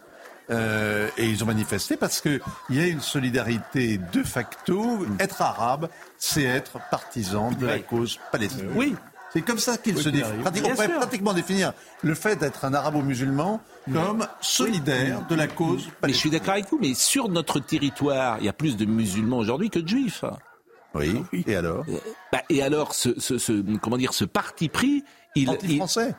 et 0.50 1.26
ils 1.26 1.44
ont 1.44 1.48
manifesté 1.48 1.98
parce 1.98 2.22
qu'il 2.22 2.40
y 2.70 2.80
a 2.80 2.88
une 2.88 3.02
solidarité 3.02 4.00
de 4.14 4.24
facto. 4.24 5.06
Être 5.20 5.42
arabe, 5.42 5.90
c'est 6.18 6.44
être 6.44 6.80
partisan 6.90 7.52
de 7.52 7.68
la 7.68 7.80
cause 7.80 8.20
palestinienne. 8.32 8.72
Oui, 8.74 8.96
c'est 9.34 9.42
comme 9.42 9.60
ça 9.60 9.78
qu'il 9.78 9.98
se 9.98 10.10
définit. 10.10 10.44
on 10.46 10.70
pourrait 10.70 10.90
pratiquement 10.90 11.34
définir 11.34 11.74
le 12.02 12.16
fait 12.16 12.36
d'être 12.36 12.66
un 12.66 12.74
arabo-musulman 12.74 13.62
comme 13.92 14.28
solidaire 14.42 15.26
de 15.28 15.36
la 15.36 15.48
cause 15.48 15.90
Mais 16.04 16.14
je 16.14 16.18
suis 16.18 16.30
d'accord 16.30 16.54
avec 16.54 16.70
vous, 16.70 16.80
mais 16.80 16.94
sur 16.94 17.30
notre 17.30 17.60
territoire, 17.60 18.38
il 18.40 18.46
y 18.46 18.50
a 18.50 18.54
plus 18.54 18.78
de 18.78 18.86
musulmans 18.86 19.38
aujourd'hui 19.38 19.70
que 19.70 19.80
de 19.80 19.88
juifs. 19.88 20.24
Oui, 20.96 21.24
et 21.46 21.56
alors 21.56 21.86
euh, 21.88 21.98
bah, 22.32 22.42
Et 22.50 22.64
alors, 22.64 22.96
ce, 22.96 23.78
comment 23.78 23.98
dire, 23.98 24.14
ce 24.14 24.26
parti 24.26 24.70
pris, 24.70 25.04
il... 25.36 25.50
Anti-français 25.50 26.16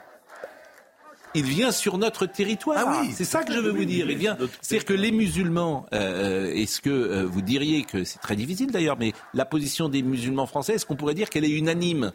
il 1.34 1.44
vient 1.44 1.70
sur 1.70 1.98
notre 1.98 2.26
territoire. 2.26 2.84
Ah 2.86 3.00
oui, 3.02 3.12
c'est 3.14 3.24
ça 3.24 3.44
que 3.44 3.52
je 3.52 3.61
veux 3.61 3.70
vous 3.70 3.84
dire. 3.84 4.11
Il 4.11 4.18
vient. 4.18 4.36
C'est-à-dire 4.61 4.84
que 4.84 4.92
les 4.92 5.12
musulmans, 5.12 5.86
euh, 5.92 6.52
est-ce 6.52 6.80
que 6.80 6.90
euh, 6.90 7.24
vous 7.24 7.42
diriez 7.42 7.84
que 7.84 8.04
c'est 8.04 8.18
très 8.18 8.36
difficile 8.36 8.70
d'ailleurs, 8.70 8.96
mais 8.98 9.12
la 9.34 9.44
position 9.44 9.88
des 9.88 10.02
musulmans 10.02 10.46
français, 10.46 10.74
est-ce 10.74 10.86
qu'on 10.86 10.96
pourrait 10.96 11.14
dire 11.14 11.30
qu'elle 11.30 11.44
est 11.44 11.50
unanime? 11.50 12.12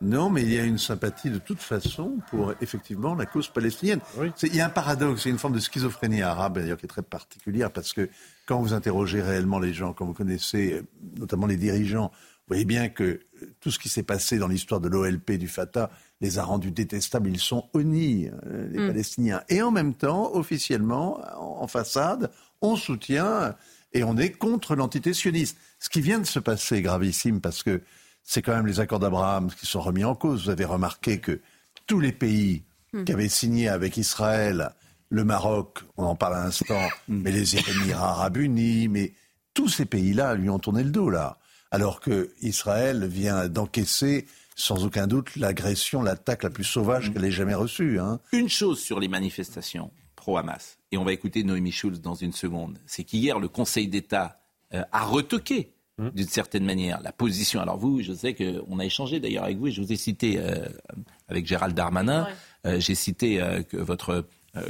Non, 0.00 0.30
mais 0.30 0.42
il 0.42 0.52
y 0.52 0.58
a 0.58 0.64
une 0.64 0.78
sympathie 0.78 1.30
de 1.30 1.38
toute 1.38 1.60
façon 1.60 2.18
pour 2.30 2.54
effectivement 2.60 3.14
la 3.14 3.26
cause 3.26 3.48
palestinienne. 3.48 4.00
Il 4.42 4.54
y 4.54 4.60
a 4.60 4.66
un 4.66 4.70
paradoxe, 4.70 5.24
il 5.24 5.28
y 5.28 5.30
a 5.30 5.32
une 5.32 5.38
forme 5.38 5.54
de 5.54 5.60
schizophrénie 5.60 6.22
arabe 6.22 6.58
d'ailleurs 6.58 6.78
qui 6.78 6.86
est 6.86 6.88
très 6.88 7.02
particulière 7.02 7.72
parce 7.72 7.92
que 7.92 8.08
quand 8.46 8.60
vous 8.60 8.74
interrogez 8.74 9.20
réellement 9.20 9.58
les 9.58 9.72
gens, 9.72 9.92
quand 9.92 10.06
vous 10.06 10.14
connaissez 10.14 10.82
notamment 11.16 11.46
les 11.46 11.56
dirigeants, 11.56 12.12
vous 12.48 12.54
voyez 12.54 12.64
bien 12.64 12.88
que 12.88 13.20
tout 13.60 13.70
ce 13.70 13.78
qui 13.78 13.88
s'est 13.88 14.04
passé 14.04 14.38
dans 14.38 14.48
l'histoire 14.48 14.80
de 14.80 14.88
l'OLP, 14.88 15.32
du 15.32 15.48
Fatah, 15.48 15.90
les 16.20 16.38
a 16.38 16.44
rendus 16.44 16.70
détestables. 16.70 17.28
Ils 17.28 17.40
sont 17.40 17.68
honnis, 17.74 18.30
euh, 18.46 18.68
les 18.70 18.78
mm. 18.78 18.86
Palestiniens. 18.86 19.42
Et 19.48 19.60
en 19.60 19.70
même 19.70 19.94
temps, 19.94 20.34
officiellement, 20.34 21.20
en 21.36 21.66
façade, 21.66 22.30
on 22.62 22.76
soutient 22.76 23.54
et 23.92 24.04
on 24.04 24.16
est 24.16 24.30
contre 24.30 24.76
l'entité 24.76 25.12
sioniste. 25.12 25.58
Ce 25.78 25.88
qui 25.90 26.00
vient 26.00 26.18
de 26.18 26.26
se 26.26 26.38
passer 26.38 26.76
est 26.76 26.82
gravissime 26.82 27.40
parce 27.40 27.62
que 27.62 27.82
c'est 28.28 28.42
quand 28.42 28.54
même 28.54 28.66
les 28.66 28.78
accords 28.78 28.98
d'Abraham 28.98 29.50
qui 29.50 29.64
sont 29.64 29.80
remis 29.80 30.04
en 30.04 30.14
cause. 30.14 30.44
Vous 30.44 30.50
avez 30.50 30.66
remarqué 30.66 31.18
que 31.18 31.40
tous 31.86 31.98
les 31.98 32.12
pays 32.12 32.62
hmm. 32.92 33.04
qui 33.04 33.12
avaient 33.12 33.30
signé 33.30 33.68
avec 33.70 33.96
Israël, 33.96 34.72
le 35.08 35.24
Maroc, 35.24 35.78
on 35.96 36.04
en 36.04 36.14
parle 36.14 36.34
à 36.34 36.44
l'instant, 36.44 36.88
hmm. 37.08 37.22
mais 37.22 37.32
les 37.32 37.56
Émirats 37.56 38.10
arabes 38.10 38.36
unis, 38.36 38.88
mais 38.88 39.14
tous 39.54 39.70
ces 39.70 39.86
pays-là 39.86 40.34
lui 40.34 40.50
ont 40.50 40.58
tourné 40.58 40.84
le 40.84 40.90
dos 40.90 41.08
là. 41.08 41.38
Alors 41.70 42.00
que 42.00 42.30
Israël 42.42 43.06
vient 43.06 43.48
d'encaisser 43.48 44.26
sans 44.54 44.84
aucun 44.84 45.06
doute 45.06 45.36
l'agression, 45.36 46.02
l'attaque 46.02 46.42
la 46.42 46.50
plus 46.50 46.64
sauvage 46.64 47.08
hmm. 47.08 47.14
qu'elle 47.14 47.24
ait 47.24 47.30
jamais 47.30 47.54
reçue. 47.54 47.98
Hein. 47.98 48.20
Une 48.32 48.50
chose 48.50 48.78
sur 48.78 49.00
les 49.00 49.08
manifestations 49.08 49.90
pro-Hamas, 50.16 50.76
et 50.92 50.98
on 50.98 51.04
va 51.04 51.14
écouter 51.14 51.44
Noémie 51.44 51.72
Schulz 51.72 52.02
dans 52.02 52.14
une 52.14 52.34
seconde, 52.34 52.78
c'est 52.84 53.04
qu'hier 53.04 53.38
le 53.38 53.48
Conseil 53.48 53.88
d'État 53.88 54.42
euh, 54.74 54.84
a 54.92 55.06
retoqué 55.06 55.72
Mmh. 55.98 56.10
d'une 56.14 56.28
certaine 56.28 56.64
manière. 56.64 57.00
La 57.02 57.10
position. 57.10 57.60
Alors 57.60 57.76
vous, 57.76 58.00
je 58.02 58.12
sais 58.12 58.32
qu'on 58.32 58.78
a 58.78 58.84
échangé 58.84 59.18
d'ailleurs 59.18 59.42
avec 59.42 59.58
vous 59.58 59.66
et 59.66 59.72
je 59.72 59.82
vous 59.82 59.92
ai 59.92 59.96
cité 59.96 60.38
euh, 60.38 60.64
avec 61.28 61.44
Gérald 61.44 61.74
Darmanin. 61.74 62.28
Euh, 62.66 62.78
j'ai 62.78 62.94
cité 62.94 63.40
euh, 63.40 63.62
que 63.62 63.76
votre 63.76 64.24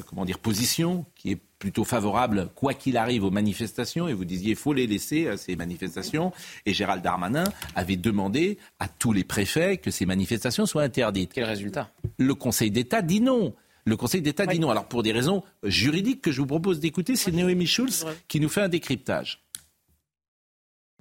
comment 0.07 0.27
dire 0.27 0.39
position 0.39 1.07
qui 1.15 1.31
est 1.31 1.39
plutôt 1.59 1.85
favorable 1.85 2.51
quoi 2.55 2.75
qu'il 2.75 2.99
arrive 2.99 3.25
aux 3.25 3.31
manifestations 3.31 4.07
et 4.07 4.13
vous 4.13 4.27
disiez 4.27 4.55
faut 4.55 4.75
les 4.75 4.87
laisser 4.87 5.35
ces 5.39 5.57
manifestations 5.57 6.31
et 6.67 6.75
Gérald 6.75 7.03
Darmanin 7.03 7.45
avait 7.75 7.97
demandé 7.97 8.59
à 8.81 8.89
tous 8.89 9.15
les 9.15 9.25
préfets 9.25 9.79
que 9.79 9.91
ces 9.91 10.05
manifestations 10.05 10.67
soient 10.67 10.83
interdites. 10.83 11.33
Quel 11.33 11.45
résultat? 11.45 11.91
Le 12.19 12.35
Conseil 12.35 12.71
d'État 12.71 13.01
dit 13.01 13.23
non. 13.23 13.55
Le 13.87 13.97
Conseil 13.97 14.21
d'État 14.21 14.47
dit 14.47 14.59
non. 14.59 14.69
Alors 14.69 14.89
pour 14.89 15.03
des 15.03 15.13
raisons 15.13 15.43
juridiques 15.63 16.21
que 16.21 16.33
je 16.33 16.41
vous 16.41 16.47
propose 16.47 16.81
d'écouter, 16.81 17.17
c'est 17.17 17.33
Noémie 17.33 17.67
Schulz 17.67 18.05
qui 18.27 18.41
nous 18.41 18.51
fait 18.51 18.63
un 18.63 18.69
décryptage. 18.69 19.41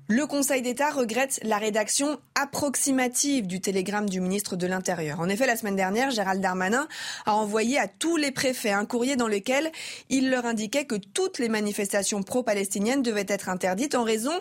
Le 0.10 0.26
Conseil 0.26 0.62
d'État 0.62 0.90
regrette 0.90 1.38
la 1.44 1.58
rédaction 1.58 2.18
approximative 2.34 3.46
du 3.46 3.60
télégramme 3.60 4.08
du 4.08 4.22
ministre 4.22 4.56
de 4.56 4.66
l'Intérieur. 4.66 5.20
En 5.20 5.28
effet, 5.28 5.46
la 5.46 5.58
semaine 5.58 5.76
dernière, 5.76 6.12
Gérald 6.12 6.42
Darmanin 6.42 6.88
a 7.26 7.36
envoyé 7.36 7.78
à 7.78 7.90
tous 7.90 8.16
les 8.16 8.32
préfets 8.32 8.72
un 8.72 8.86
courrier 8.86 9.18
dans 9.18 9.28
lequel 9.28 9.70
il 10.10 10.30
leur 10.30 10.46
indiquait 10.46 10.86
que 10.86 10.96
toutes 10.96 11.40
les 11.40 11.50
manifestations 11.50 12.24
pro-palestiniennes 12.24 13.02
devaient 13.02 13.26
être 13.28 13.50
interdites 13.50 13.96
en 13.96 14.04
raison 14.06 14.32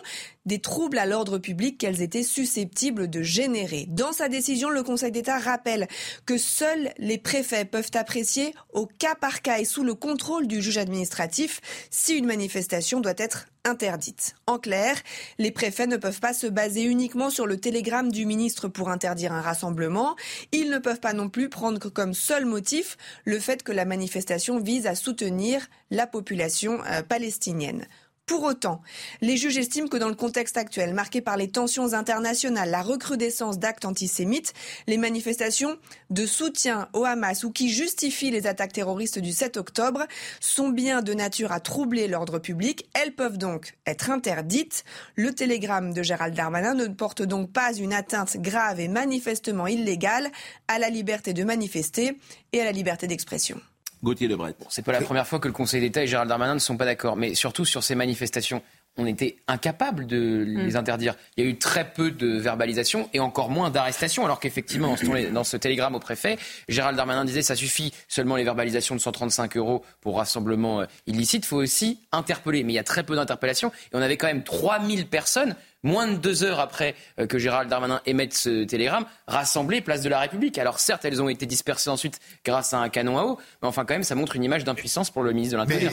des 0.45 0.59
troubles 0.59 0.99
à 0.99 1.05
l'ordre 1.05 1.37
public 1.37 1.77
qu'elles 1.77 2.01
étaient 2.01 2.23
susceptibles 2.23 3.09
de 3.09 3.21
générer. 3.21 3.87
Dans 3.89 4.13
sa 4.13 4.29
décision, 4.29 4.69
le 4.69 4.83
Conseil 4.83 5.11
d'État 5.11 5.37
rappelle 5.37 5.89
que 6.25 6.37
seuls 6.37 6.93
les 6.97 7.17
préfets 7.17 7.65
peuvent 7.65 7.91
apprécier 7.93 8.55
au 8.71 8.85
cas 8.85 9.15
par 9.15 9.41
cas 9.41 9.59
et 9.59 9.65
sous 9.65 9.83
le 9.83 9.95
contrôle 9.95 10.47
du 10.47 10.61
juge 10.61 10.77
administratif 10.77 11.59
si 11.91 12.15
une 12.15 12.25
manifestation 12.25 13.01
doit 13.01 13.11
être 13.17 13.47
interdite. 13.67 14.35
En 14.47 14.57
clair, 14.57 14.95
les 15.37 15.51
préfets 15.51 15.87
ne 15.87 15.97
peuvent 15.97 16.19
pas 16.19 16.33
se 16.33 16.47
baser 16.47 16.83
uniquement 16.83 17.29
sur 17.29 17.45
le 17.45 17.57
télégramme 17.57 18.11
du 18.11 18.25
ministre 18.25 18.67
pour 18.67 18.89
interdire 18.89 19.33
un 19.33 19.41
rassemblement. 19.41 20.15
Ils 20.51 20.69
ne 20.69 20.79
peuvent 20.79 20.99
pas 20.99 21.13
non 21.13 21.29
plus 21.29 21.49
prendre 21.49 21.89
comme 21.89 22.13
seul 22.13 22.45
motif 22.45 22.97
le 23.25 23.39
fait 23.39 23.63
que 23.63 23.71
la 23.71 23.85
manifestation 23.85 24.59
vise 24.59 24.87
à 24.87 24.95
soutenir 24.95 25.67
la 25.91 26.07
population 26.07 26.79
euh, 26.85 27.03
palestinienne. 27.03 27.85
Pour 28.27 28.43
autant, 28.43 28.81
les 29.21 29.37
juges 29.37 29.57
estiment 29.57 29.87
que 29.87 29.95
dans 29.95 30.09
le 30.09 30.13
contexte 30.13 30.57
actuel, 30.57 30.93
marqué 30.93 31.21
par 31.21 31.37
les 31.37 31.49
tensions 31.49 31.93
internationales, 31.93 32.69
la 32.69 32.81
recrudescence 32.81 33.57
d'actes 33.57 33.85
antisémites, 33.85 34.53
les 34.85 34.97
manifestations 34.97 35.77
de 36.09 36.25
soutien 36.25 36.89
au 36.91 37.05
Hamas 37.05 37.45
ou 37.45 37.51
qui 37.53 37.69
justifient 37.69 38.29
les 38.29 38.45
attaques 38.45 38.73
terroristes 38.73 39.17
du 39.17 39.31
7 39.31 39.55
octobre 39.55 40.05
sont 40.41 40.67
bien 40.67 41.01
de 41.01 41.13
nature 41.13 41.53
à 41.53 41.61
troubler 41.61 42.09
l'ordre 42.09 42.37
public. 42.37 42.89
Elles 42.93 43.15
peuvent 43.15 43.37
donc 43.37 43.77
être 43.85 44.11
interdites. 44.11 44.83
Le 45.15 45.33
télégramme 45.33 45.93
de 45.93 46.03
Gérald 46.03 46.35
Darmanin 46.35 46.73
ne 46.73 46.87
porte 46.87 47.21
donc 47.21 47.53
pas 47.53 47.73
une 47.73 47.93
atteinte 47.93 48.35
grave 48.35 48.81
et 48.81 48.89
manifestement 48.89 49.67
illégale 49.67 50.29
à 50.67 50.79
la 50.79 50.89
liberté 50.89 51.31
de 51.31 51.45
manifester 51.45 52.17
et 52.51 52.59
à 52.59 52.65
la 52.65 52.73
liberté 52.73 53.07
d'expression. 53.07 53.61
Gauthier 54.03 54.27
Lebret. 54.27 54.55
c'est 54.69 54.83
pas 54.83 54.91
la 54.91 55.01
première 55.01 55.27
fois 55.27 55.39
que 55.39 55.47
le 55.47 55.53
Conseil 55.53 55.81
d'État 55.81 56.03
et 56.03 56.07
Gérald 56.07 56.29
Darmanin 56.29 56.53
ne 56.53 56.59
sont 56.59 56.77
pas 56.77 56.85
d'accord, 56.85 57.15
mais 57.15 57.33
surtout 57.33 57.65
sur 57.65 57.83
ces 57.83 57.95
manifestations. 57.95 58.61
on 58.99 59.05
était 59.05 59.37
incapable 59.47 60.07
de 60.07 60.43
les 60.47 60.73
mm. 60.73 60.75
interdire. 60.75 61.15
Il 61.35 61.43
y 61.43 61.47
a 61.47 61.49
eu 61.49 61.57
très 61.57 61.91
peu 61.91 62.11
de 62.11 62.37
verbalisation 62.37 63.09
et 63.13 63.19
encore 63.19 63.49
moins 63.49 63.69
d'arrestations, 63.69 64.25
alors 64.25 64.39
qu'effectivement, 64.39 64.95
dans, 65.31 65.43
ce 65.43 65.57
télégramme 65.57 65.95
au 65.95 65.99
préfet, 65.99 66.37
Gérald 66.67 66.97
Darmanin 66.97 67.25
disait 67.25 67.41
ça 67.41 67.55
suffit 67.55 67.93
seulement 68.07 68.35
les 68.35 68.43
verbalisations 68.43 68.95
de 68.95 68.99
135 68.99 69.57
euros 69.57 69.83
pour 70.01 70.17
rassemblement 70.17 70.81
euh, 70.81 70.85
illicite, 71.05 71.43
il 71.45 71.47
faut 71.47 71.57
aussi 71.57 71.99
interpeller. 72.11 72.63
Mais 72.63 72.73
il 72.73 72.75
y 72.75 72.79
a 72.79 72.83
très 72.83 73.03
peu 73.03 73.15
d'interpellations 73.15 73.71
et 73.91 73.95
on 73.95 74.01
avait 74.01 74.17
quand 74.17 74.27
même 74.27 74.43
3000 74.43 75.07
personnes 75.07 75.55
moins 75.83 76.07
de 76.07 76.15
deux 76.15 76.43
heures 76.43 76.59
après 76.59 76.95
euh, 77.19 77.27
que 77.27 77.37
Gérald 77.37 77.69
Darmanin 77.69 78.01
émette 78.05 78.33
ce 78.33 78.63
télégramme, 78.63 79.05
rassemblées 79.27 79.81
place 79.81 80.01
de 80.01 80.09
la 80.09 80.19
République. 80.19 80.57
Alors 80.57 80.79
certes, 80.79 81.05
elles 81.05 81.21
ont 81.21 81.29
été 81.29 81.45
dispersées 81.45 81.89
ensuite 81.89 82.19
grâce 82.45 82.73
à 82.73 82.79
un 82.79 82.89
canon 82.89 83.17
à 83.17 83.23
eau, 83.23 83.37
mais 83.61 83.67
enfin 83.67 83.85
quand 83.85 83.93
même, 83.93 84.03
ça 84.03 84.15
montre 84.15 84.35
une 84.35 84.43
image 84.43 84.63
d'impuissance 84.63 85.09
pour 85.09 85.23
le 85.23 85.31
ministre 85.31 85.53
de 85.53 85.57
l'Intérieur. 85.57 85.91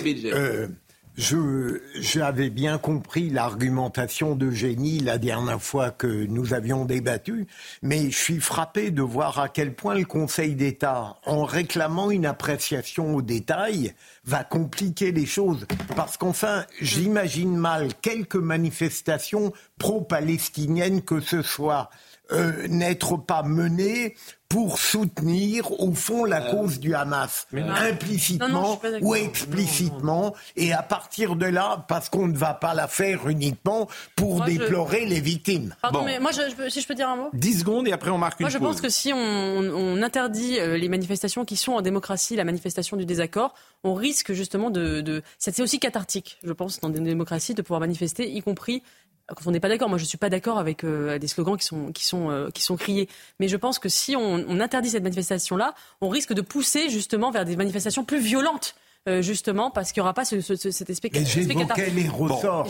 Je, 1.16 1.80
j'avais 1.94 2.50
bien 2.50 2.76
compris 2.76 3.30
l'argumentation 3.30 4.34
de 4.34 4.50
Génie 4.50 4.98
la 4.98 5.16
dernière 5.16 5.62
fois 5.62 5.92
que 5.92 6.08
nous 6.08 6.54
avions 6.54 6.84
débattu, 6.86 7.46
mais 7.82 8.10
je 8.10 8.16
suis 8.16 8.40
frappé 8.40 8.90
de 8.90 9.02
voir 9.02 9.38
à 9.38 9.48
quel 9.48 9.74
point 9.74 9.94
le 9.94 10.04
Conseil 10.04 10.56
d'État, 10.56 11.20
en 11.24 11.44
réclamant 11.44 12.10
une 12.10 12.26
appréciation 12.26 13.14
au 13.14 13.22
détail, 13.22 13.94
va 14.24 14.42
compliquer 14.42 15.12
les 15.12 15.26
choses. 15.26 15.68
Parce 15.94 16.16
qu'enfin, 16.16 16.64
j'imagine 16.80 17.56
mal 17.56 17.94
quelques 18.02 18.34
manifestations 18.34 19.52
pro-palestiniennes 19.78 21.02
que 21.02 21.20
ce 21.20 21.42
soit 21.42 21.90
euh, 22.33 22.66
n'être 22.68 23.16
pas 23.16 23.43
menées 23.43 24.14
pour 24.49 24.79
soutenir 24.79 25.81
au 25.81 25.93
fond 25.95 26.25
la 26.25 26.47
euh, 26.47 26.51
cause 26.53 26.79
du 26.79 26.95
Hamas, 26.95 27.49
implicitement 27.53 28.81
ou 29.01 29.16
explicitement, 29.16 30.33
et 30.55 30.72
à 30.72 30.83
partir 30.83 31.35
de 31.35 31.47
là, 31.47 31.85
parce 31.89 32.09
qu'on 32.09 32.29
ne 32.29 32.37
va 32.37 32.55
pas 32.55 32.72
la 32.72 32.87
faire 32.87 33.29
uniquement 33.29 33.89
pour 34.14 34.45
déplorer 34.45 35.07
les 35.07 35.20
victimes. 35.20 35.75
Pardon, 35.83 36.05
mais 36.05 36.20
moi, 36.20 36.31
je, 36.31 36.68
si 36.70 36.81
je 36.81 36.87
peux 36.87 36.95
dire 36.95 37.09
un 37.09 37.16
mot? 37.16 37.31
10 37.33 37.59
secondes 37.59 37.89
et 37.89 37.93
après 37.93 38.11
on 38.11 38.18
marque 38.18 38.39
une 38.39 38.47
pause. 38.47 38.55
Moi, 38.55 38.61
je 38.61 38.72
pense 38.72 38.81
que 38.81 38.89
si 38.89 39.12
on, 39.12 40.03
interdit 40.03 40.61
euh, 40.61 40.77
les 40.77 40.89
manifestations 40.89 41.45
qui 41.45 41.57
sont 41.57 41.72
en 41.72 41.83
démocratie, 41.83 42.37
la 42.37 42.45
manifestation 42.45 42.97
du 42.97 43.07
désaccord, 43.07 43.55
on 43.83 43.95
risque 43.95 44.33
justement 44.33 44.70
de... 44.70 45.01
de... 45.01 45.22
C'est 45.39 45.61
aussi 45.61 45.81
cathartique, 45.81 46.39
je 46.45 46.53
pense, 46.53 46.79
dans 46.81 46.93
une 46.93 47.05
démocratie, 47.05 47.55
de 47.55 47.62
pouvoir 47.62 47.81
manifester, 47.81 48.31
y 48.31 48.41
compris 48.41 48.83
quand 49.29 49.47
on 49.47 49.51
n'est 49.51 49.61
pas 49.61 49.68
d'accord. 49.68 49.89
Moi, 49.89 49.99
je 49.99 50.05
ne 50.05 50.09
suis 50.09 50.18
pas 50.18 50.31
d'accord 50.31 50.59
avec 50.59 50.85
euh, 50.85 51.18
des 51.18 51.27
slogans 51.27 51.57
qui 51.57 51.64
sont, 51.64 51.93
qui, 51.93 52.05
sont, 52.05 52.31
euh, 52.31 52.51
qui 52.51 52.62
sont 52.62 52.77
criés. 52.77 53.09
Mais 53.41 53.49
je 53.49 53.57
pense 53.57 53.79
que 53.79 53.89
si 53.89 54.16
on, 54.16 54.61
interdit 54.61 54.91
cette 54.91 55.03
manifestation-là, 55.03 55.75
on 56.01 56.09
risque 56.09 56.33
de 56.33 56.41
pousser 56.41 56.89
justement 56.89 57.31
vers 57.31 57.45
des 57.45 57.57
manifestations 57.57 58.05
plus 58.05 58.20
violentes. 58.20 58.75
Euh, 59.07 59.20
justement, 59.20 59.70
parce 59.70 59.93
qu'il 59.93 60.01
n'y 60.01 60.05
aura 60.05 60.14
pas 60.14 60.25
ce, 60.25 60.41
ce, 60.41 60.57
cet 60.57 60.89
aspect, 60.89 61.11
aspect 61.14 61.91
les 61.91 62.09
ressorts. 62.09 62.66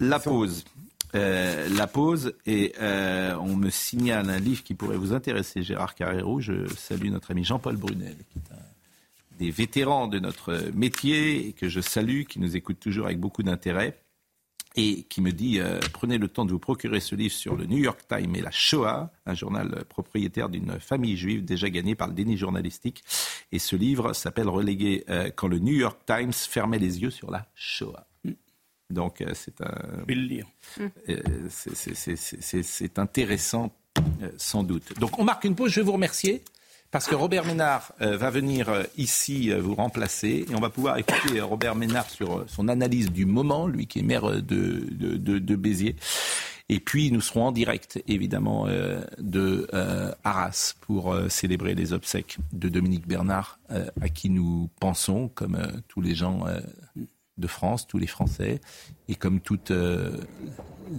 La 0.00 0.18
pause. 0.18 0.64
la 1.14 1.86
pause 1.86 2.34
et 2.44 2.74
on 2.78 3.56
me 3.56 3.70
signale 3.70 4.28
un 4.28 4.38
livre 4.38 4.62
qui 4.62 4.74
pourrait 4.74 4.98
vous 4.98 5.14
intéresser, 5.14 5.62
Gérard 5.62 5.94
Carrero. 5.94 6.40
Je 6.40 6.66
salue 6.74 7.08
notre 7.08 7.30
ami 7.30 7.42
Jean-Paul 7.42 7.76
Brunel, 7.76 8.16
qui 8.30 8.38
est 8.38 8.52
un 8.54 8.58
des 9.38 9.50
vétérans 9.50 10.08
de 10.08 10.18
notre 10.18 10.72
métier 10.74 11.48
et 11.48 11.52
que 11.52 11.68
je 11.68 11.80
salue, 11.80 12.24
qui 12.24 12.40
nous 12.40 12.56
écoute 12.56 12.80
toujours 12.80 13.06
avec 13.06 13.20
beaucoup 13.20 13.42
d'intérêt 13.42 13.96
et 14.76 15.02
qui 15.04 15.20
me 15.20 15.32
dit 15.32 15.60
euh, 15.60 15.80
prenez 15.92 16.18
le 16.18 16.28
temps 16.28 16.44
de 16.44 16.52
vous 16.52 16.58
procurer 16.58 17.00
ce 17.00 17.14
livre 17.14 17.34
sur 17.34 17.56
le 17.56 17.66
New 17.66 17.78
York 17.78 18.00
Times 18.08 18.34
et 18.36 18.40
la 18.40 18.50
Shoah, 18.50 19.10
un 19.26 19.34
journal 19.34 19.84
propriétaire 19.88 20.48
d'une 20.48 20.78
famille 20.78 21.16
juive 21.16 21.44
déjà 21.44 21.70
gagné 21.70 21.94
par 21.94 22.08
le 22.08 22.14
déni 22.14 22.36
journalistique. 22.36 23.04
Et 23.52 23.58
ce 23.58 23.76
livre 23.76 24.12
s'appelle 24.12 24.48
Relégué 24.48 25.04
euh, 25.08 25.30
quand 25.34 25.48
le 25.48 25.58
New 25.58 25.74
York 25.74 26.00
Times 26.06 26.32
fermait 26.32 26.78
les 26.78 27.00
yeux 27.00 27.10
sur 27.10 27.30
la 27.30 27.46
Shoah. 27.54 28.06
Donc 28.90 29.20
euh, 29.20 29.32
c'est 29.34 29.60
un. 29.60 30.04
C'est 31.48 32.98
intéressant 32.98 33.74
sans 34.36 34.62
doute. 34.62 34.98
Donc 34.98 35.18
on 35.18 35.24
marque 35.24 35.44
une 35.44 35.54
pause. 35.54 35.72
Je 35.72 35.80
vais 35.80 35.86
vous 35.86 35.92
remercier 35.92 36.42
parce 36.90 37.06
que 37.06 37.14
Robert 37.14 37.44
Ménard 37.44 37.92
euh, 38.00 38.16
va 38.16 38.30
venir 38.30 38.68
euh, 38.70 38.84
ici 38.96 39.50
euh, 39.50 39.60
vous 39.60 39.74
remplacer 39.74 40.46
et 40.48 40.54
on 40.54 40.60
va 40.60 40.70
pouvoir 40.70 40.96
écouter 40.96 41.40
Robert 41.40 41.74
Ménard 41.74 42.08
sur 42.08 42.44
son 42.48 42.68
analyse 42.68 43.12
du 43.12 43.26
moment, 43.26 43.66
lui 43.66 43.86
qui 43.86 43.98
est 43.98 44.02
maire 44.02 44.42
de, 44.42 44.86
de, 44.90 45.56
Béziers. 45.56 45.96
Et 46.70 46.80
puis 46.80 47.10
nous 47.10 47.20
serons 47.20 47.46
en 47.46 47.52
direct, 47.52 48.02
évidemment, 48.06 48.66
de 49.18 49.66
Arras 50.22 50.74
pour 50.82 51.16
célébrer 51.30 51.74
les 51.74 51.94
obsèques 51.94 52.36
de 52.52 52.68
Dominique 52.68 53.08
Bernard, 53.08 53.58
à 53.70 54.08
qui 54.10 54.28
nous 54.28 54.68
pensons, 54.78 55.28
comme 55.28 55.58
tous 55.88 56.02
les 56.02 56.14
gens 56.14 56.44
de 57.38 57.46
France, 57.46 57.86
tous 57.86 57.96
les 57.96 58.06
Français, 58.06 58.60
et 59.08 59.14
comme 59.14 59.40
tous 59.40 59.72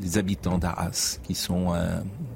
les 0.02 0.18
habitants 0.18 0.58
d'Arras 0.58 1.20
qui 1.24 1.36
sont 1.36 1.74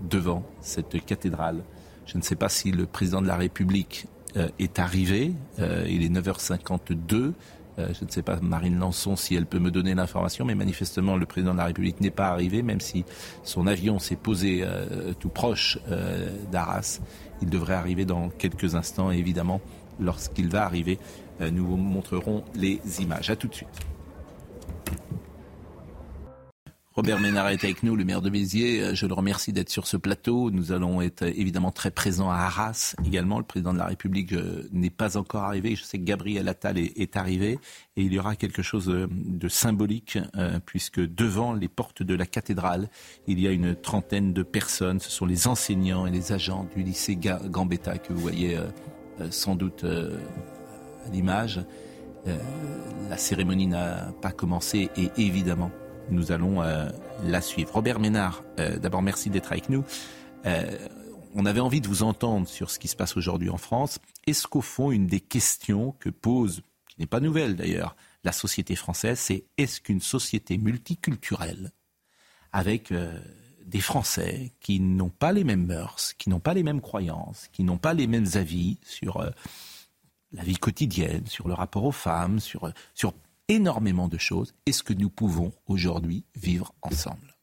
devant 0.08 0.48
cette 0.62 1.04
cathédrale 1.04 1.64
je 2.06 2.18
ne 2.18 2.24
sais 2.24 2.36
pas 2.36 2.50
si 2.50 2.72
le 2.72 2.86
président 2.86 3.22
de 3.22 3.28
la 3.28 3.36
République 3.36 4.08
euh, 4.36 4.50
est 4.60 4.80
arrivé. 4.80 5.34
Euh, 5.60 5.86
il 5.88 6.04
est 6.04 6.10
9h52. 6.10 7.14
Euh, 7.14 7.34
je 7.78 8.06
ne 8.06 8.10
sais 8.10 8.22
pas, 8.22 8.40
Marine 8.42 8.78
Lançon, 8.78 9.16
si 9.16 9.36
elle 9.36 9.46
peut 9.46 9.60
me 9.60 9.72
donner 9.72 9.96
l'information, 9.96 10.46
mais 10.46 10.56
manifestement, 10.56 11.18
le 11.18 11.26
président 11.26 11.54
de 11.54 11.58
la 11.58 11.66
République 11.66 12.02
n'est 12.02 12.12
pas 12.12 12.28
arrivé, 12.28 12.62
même 12.62 12.80
si 12.80 13.06
son 13.44 13.68
avion 13.68 14.00
s'est 14.00 14.16
posé 14.16 14.64
tout 15.20 15.30
proche 15.30 15.80
d'Arras. 16.52 17.00
Il 17.42 17.50
devrait 17.50 17.74
arriver 17.74 18.06
dans 18.06 18.30
quelques 18.30 18.76
instants, 18.76 19.10
évidemment, 19.10 19.60
lorsqu'il 20.00 20.50
va 20.50 20.66
arriver, 20.66 21.00
nous 21.40 21.66
vous 21.66 21.78
montrerons 21.78 22.44
les 22.54 22.80
images. 23.00 23.32
À 23.32 23.36
tout 23.36 23.48
de 23.48 23.56
suite. 23.56 23.80
Robert 26.96 27.20
Ménard 27.20 27.50
est 27.50 27.64
avec 27.64 27.82
nous, 27.82 27.96
le 27.96 28.06
maire 28.06 28.22
de 28.22 28.30
Béziers. 28.30 28.80
Euh, 28.80 28.94
je 28.94 29.08
le 29.08 29.16
remercie 29.16 29.52
d'être 29.52 29.72
sur 29.72 29.88
ce 29.88 29.98
plateau. 29.98 30.52
Nous 30.52 30.72
allons 30.72 31.02
être 31.02 31.24
évidemment 31.24 31.72
très 31.72 31.90
présents 31.90 32.30
à 32.30 32.36
Arras 32.36 32.94
également. 33.04 33.40
Le 33.40 33.46
président 33.46 33.74
de 33.74 33.80
la 33.80 33.88
République 33.88 34.32
euh, 34.34 34.70
n'est 34.72 34.92
pas 34.92 35.18
encore 35.18 35.42
arrivé. 35.42 35.76
Je 35.76 35.84
sais 35.84 35.98
que 35.98 36.04
Gabriel 36.04 36.48
Attal 36.48 36.78
est, 36.78 37.18
arrivé 37.18 37.58
et 37.98 38.04
il 38.04 38.14
y 38.14 38.20
aura 38.20 38.36
quelque 38.36 38.62
chose 38.62 38.90
euh, 38.90 39.08
de 39.10 39.48
symbolique 39.48 40.20
puisque 40.68 41.00
devant 41.00 41.54
les 41.54 41.68
portes 41.68 42.04
de 42.04 42.14
la 42.14 42.28
cathédrale, 42.28 42.90
il 43.28 43.40
y 43.40 43.48
a 43.48 43.52
une 43.52 43.76
trentaine 43.76 44.32
de 44.32 44.44
personnes. 44.44 45.00
Ce 45.00 45.10
sont 45.10 45.26
les 45.26 45.48
enseignants 45.48 46.06
et 46.06 46.12
les 46.12 46.32
agents 46.32 46.68
du 46.76 46.84
lycée 46.84 47.16
Gambetta 47.16 47.98
que 47.98 48.14
vous 48.14 48.20
voyez 48.20 48.58
sans 49.30 49.56
doute 49.56 49.84
à 49.84 51.10
l'image. 51.12 51.62
La 53.10 53.18
cérémonie 53.18 53.68
n'a 53.68 54.12
pas 54.22 54.32
commencé 54.32 54.90
et 54.96 55.10
évidemment 55.18 55.72
nous 56.10 56.32
allons 56.32 56.62
euh, 56.62 56.90
la 57.24 57.42
suivre. 57.42 57.74
Robert 57.74 58.00
Ménard, 58.00 58.44
euh, 58.60 58.78
d'abord 58.78 59.02
merci 59.02 59.30
d'être 59.30 59.52
avec 59.52 59.70
nous. 59.70 59.84
Euh, 60.46 60.78
on 61.36 61.46
avait 61.46 61.60
envie 61.60 61.82
de 61.82 61.88
vous 61.88 62.04
entendre 62.04 62.48
sur 62.48 62.70
ce 62.70 62.80
qui 62.80 62.88
se 62.88 62.96
passe 62.96 63.18
aujourd'hui 63.18 63.50
en 63.50 63.58
France. 63.58 64.00
Est-ce 64.28 64.48
qu'au 64.48 64.62
fond, 64.62 64.92
une 64.92 65.08
des 65.08 65.20
questions 65.20 65.96
que 66.00 66.10
pose, 66.10 66.62
qui 66.90 67.00
n'est 67.00 67.08
pas 67.08 67.20
nouvelle 67.20 67.56
d'ailleurs, 67.56 67.96
la 68.24 68.32
société 68.32 68.76
française, 68.76 69.20
c'est 69.20 69.46
est-ce 69.58 69.82
qu'une 69.82 70.02
société 70.02 70.58
multiculturelle, 70.58 71.72
avec 72.52 72.94
des 73.66 73.82
Français 73.82 74.54
qui 74.62 74.80
n'ont 74.80 75.10
pas 75.10 75.32
les 75.32 75.44
mêmes 75.44 75.66
mœurs, 75.66 76.14
qui 76.14 76.30
n'ont 76.30 76.40
pas 76.40 76.54
les 76.54 76.64
mêmes 76.64 76.82
croyances, 76.82 77.50
qui 77.52 77.64
n'ont 77.64 77.80
pas 77.80 77.94
les 77.94 78.08
mêmes 78.08 78.28
avis 78.36 78.78
sur 78.84 79.26
la 80.32 80.44
vie 80.44 80.58
quotidienne, 80.58 81.26
sur 81.26 81.48
le 81.48 81.56
rapport 81.56 81.84
aux 81.84 81.92
femmes, 81.92 82.40
sur, 82.40 82.72
sur 82.94 83.14
énormément 83.48 84.08
de 84.08 84.18
choses. 84.18 84.54
Est-ce 84.66 84.84
que 84.84 84.94
nous 84.94 85.10
pouvons 85.10 85.54
aujourd'hui 85.68 86.26
vivre 86.36 86.74
ensemble 86.82 87.38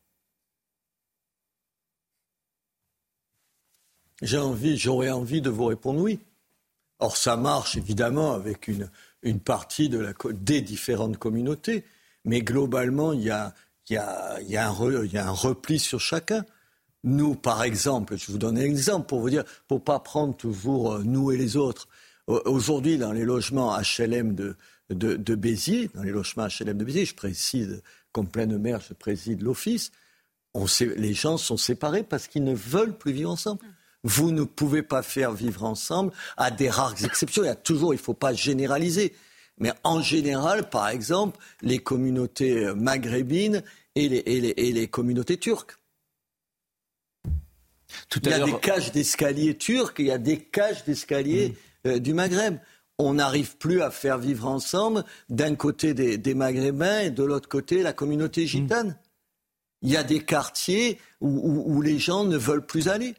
J'ai 4.23 4.39
envie, 4.39 4.77
j'aurais 4.77 5.11
envie 5.11 5.41
de 5.41 5.51
vous 5.51 5.65
répondre 5.65 6.01
oui. 6.01 6.21
Or, 6.99 7.17
ça 7.17 7.37
marche 7.37 7.77
évidemment 7.77 8.33
avec 8.33 8.69
une, 8.69 8.91
une 9.23 9.41
partie 9.41 9.89
de 9.89 9.99
la, 9.99 10.13
des 10.33 10.61
différentes 10.61 11.17
communautés, 11.17 11.85
mais 12.27 12.43
globalement, 12.43 13.15
il 13.15 13.23
y 13.23 13.31
a, 13.31 13.55
y 13.89 13.97
a, 13.97 14.39
y 14.43 14.57
a 14.57 15.27
un 15.27 15.31
repli 15.31 15.79
sur 15.79 16.01
chacun. 16.01 16.45
Nous, 17.03 17.35
par 17.35 17.63
exemple, 17.63 18.19
je 18.19 18.31
vous 18.31 18.37
donne 18.37 18.59
un 18.59 18.63
exemple 18.63 19.07
pour 19.07 19.21
vous 19.21 19.31
dire, 19.31 19.45
pour 19.67 19.83
pas 19.83 20.01
prendre 20.01 20.37
toujours 20.37 20.93
euh, 20.93 21.03
nous 21.03 21.33
et 21.33 21.39
les 21.39 21.57
autres. 21.57 21.89
Aujourd'hui, 22.27 22.99
dans 22.99 23.13
les 23.13 23.25
logements 23.25 23.77
HLM 23.77 24.35
de, 24.35 24.55
de, 24.91 25.35
Béziers, 25.35 25.91
dans 25.95 26.03
les 26.03 26.11
logements 26.11 26.47
HLM 26.47 26.77
de 26.77 26.85
Béziers, 26.85 27.05
je 27.05 27.15
préside, 27.15 27.83
comme 28.13 28.29
pleine 28.29 28.57
mer, 28.59 28.81
je 28.87 28.95
préside 28.95 29.43
l'office, 29.43 29.93
les 30.81 31.15
gens 31.15 31.37
sont 31.37 31.57
séparés 31.57 32.03
parce 32.03 32.27
qu'ils 32.27 32.45
ne 32.45 32.55
veulent 32.55 32.97
plus 32.97 33.13
vivre 33.13 33.31
ensemble. 33.31 33.61
Vous 34.03 34.33
ne 34.33 34.45
pouvez 34.45 34.83
pas 34.83 35.03
faire 35.03 35.33
vivre 35.33 35.65
ensemble, 35.65 36.13
à 36.37 36.51
des 36.51 36.71
rares 36.71 37.05
exceptions. 37.05 37.43
Il 37.43 37.47
y 37.47 37.51
a 37.51 37.55
toujours, 37.55 37.93
il 37.93 37.99
ne 37.99 38.03
faut 38.03 38.15
pas 38.15 38.33
généraliser. 38.33 39.15
Mais 39.59 39.73
en 39.85 40.01
général, 40.01 40.71
par 40.71 40.89
exemple, 40.89 41.39
les 41.61 41.79
communautés 41.79 42.73
maghrébines 42.75 43.63
et 43.95 44.09
les, 44.09 44.23
et 44.27 44.73
les, 44.73 44.89
communautés 44.89 45.37
turques. 45.37 45.77
il 48.17 48.29
y 48.29 48.33
a 48.33 48.45
des 48.45 48.59
cages 48.59 48.91
d'escalier 48.91 49.57
turcs, 49.57 49.95
il 49.99 50.07
y 50.07 50.11
a 50.11 50.19
des 50.19 50.39
cages 50.39 50.85
d'escalier 50.85 51.51
mmh. 51.85 51.89
euh, 51.89 51.99
du 51.99 52.15
Maghreb 52.15 52.59
on 53.01 53.15
n'arrive 53.15 53.57
plus 53.57 53.83
à 53.83 53.91
faire 53.91 54.19
vivre 54.19 54.47
ensemble 54.47 55.05
d'un 55.29 55.55
côté 55.55 55.95
des, 55.95 56.35
Maghrébins 56.35 57.01
et 57.01 57.11
de 57.11 57.23
l'autre 57.23 57.49
côté 57.49 57.83
la 57.83 57.93
communauté 57.93 58.47
gitane. 58.47 58.97
Il 59.83 59.91
y 59.91 59.97
a 59.97 60.03
des 60.03 60.21
quartiers 60.21 60.99
où, 61.21 61.81
les 61.81 61.99
gens 61.99 62.25
ne 62.25 62.37
veulent 62.37 62.67
plus 62.67 62.89
aller. 62.89 63.15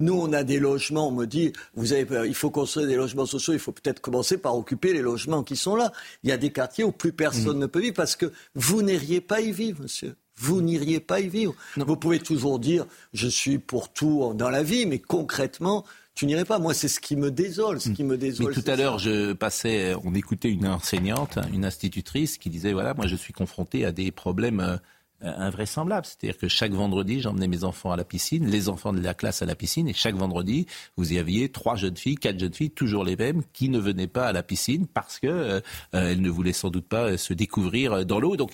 Nous, 0.00 0.14
on 0.14 0.32
a 0.32 0.42
des 0.42 0.58
logements, 0.58 1.08
on 1.08 1.12
me 1.12 1.26
dit, 1.26 1.52
vous 1.74 1.92
avez, 1.92 2.26
il 2.26 2.34
faut 2.34 2.50
construire 2.50 2.88
des 2.88 2.96
logements 2.96 3.26
sociaux, 3.26 3.52
il 3.52 3.60
faut 3.60 3.72
peut-être 3.72 4.00
commencer 4.00 4.36
par 4.36 4.56
occuper 4.56 4.92
les 4.92 5.02
logements 5.02 5.44
qui 5.44 5.56
sont 5.56 5.76
là. 5.76 5.92
Il 6.24 6.30
y 6.30 6.32
a 6.32 6.36
des 6.36 6.50
quartiers 6.50 6.82
où 6.82 6.90
plus 6.90 7.12
personne 7.12 7.56
mmh. 7.56 7.60
ne 7.60 7.66
peut 7.66 7.80
vivre 7.80 7.94
parce 7.94 8.16
que 8.16 8.32
vous 8.54 8.82
n'iriez 8.82 9.20
pas 9.20 9.40
y 9.40 9.52
vivre, 9.52 9.82
monsieur. 9.82 10.16
Vous 10.36 10.60
n'iriez 10.60 10.98
pas 10.98 11.20
y 11.20 11.28
vivre. 11.28 11.54
Vous 11.76 11.96
pouvez 11.96 12.18
toujours 12.18 12.58
dire, 12.58 12.86
je 13.12 13.28
suis 13.28 13.58
pour 13.58 13.92
tout 13.92 14.32
dans 14.34 14.50
la 14.50 14.62
vie, 14.62 14.86
mais 14.86 14.98
concrètement, 14.98 15.84
tu 16.14 16.26
n'irais 16.26 16.44
pas. 16.44 16.58
Moi, 16.58 16.74
c'est 16.74 16.88
ce 16.88 17.00
qui 17.00 17.16
me 17.16 17.30
désole, 17.30 17.80
ce 17.80 17.90
qui 17.90 18.04
me 18.04 18.16
désole. 18.16 18.48
Mais 18.48 18.62
tout 18.62 18.70
à 18.70 18.76
l'heure, 18.76 18.98
je 18.98 19.32
passais, 19.32 19.94
on 20.04 20.14
écoutait 20.14 20.50
une 20.50 20.66
enseignante, 20.66 21.38
une 21.52 21.64
institutrice 21.64 22.38
qui 22.38 22.50
disait 22.50 22.72
voilà, 22.72 22.94
moi, 22.94 23.06
je 23.06 23.16
suis 23.16 23.32
confronté 23.32 23.84
à 23.84 23.92
des 23.92 24.10
problèmes 24.10 24.60
euh, 24.60 24.76
euh, 25.24 25.32
invraisemblable. 25.36 26.04
C'est-à-dire 26.04 26.36
que 26.36 26.48
chaque 26.48 26.72
vendredi, 26.72 27.20
j'emmenais 27.20 27.46
mes 27.46 27.62
enfants 27.62 27.92
à 27.92 27.96
la 27.96 28.02
piscine, 28.02 28.48
les 28.48 28.68
enfants 28.68 28.92
de 28.92 29.00
la 29.00 29.14
classe 29.14 29.40
à 29.40 29.46
la 29.46 29.54
piscine, 29.54 29.86
et 29.86 29.92
chaque 29.92 30.16
vendredi, 30.16 30.66
vous 30.96 31.12
y 31.12 31.18
aviez 31.18 31.48
trois 31.48 31.76
jeunes 31.76 31.96
filles, 31.96 32.16
quatre 32.16 32.40
jeunes 32.40 32.54
filles, 32.54 32.72
toujours 32.72 33.04
les 33.04 33.14
mêmes, 33.14 33.42
qui 33.52 33.68
ne 33.68 33.78
venaient 33.78 34.08
pas 34.08 34.26
à 34.26 34.32
la 34.32 34.42
piscine 34.42 34.88
parce 34.88 35.20
que 35.20 35.28
euh, 35.28 35.60
euh, 35.94 36.10
elles 36.10 36.20
ne 36.20 36.28
voulaient 36.28 36.52
sans 36.52 36.70
doute 36.70 36.88
pas 36.88 37.16
se 37.16 37.34
découvrir 37.34 38.04
dans 38.04 38.18
l'eau. 38.18 38.34
Donc, 38.34 38.50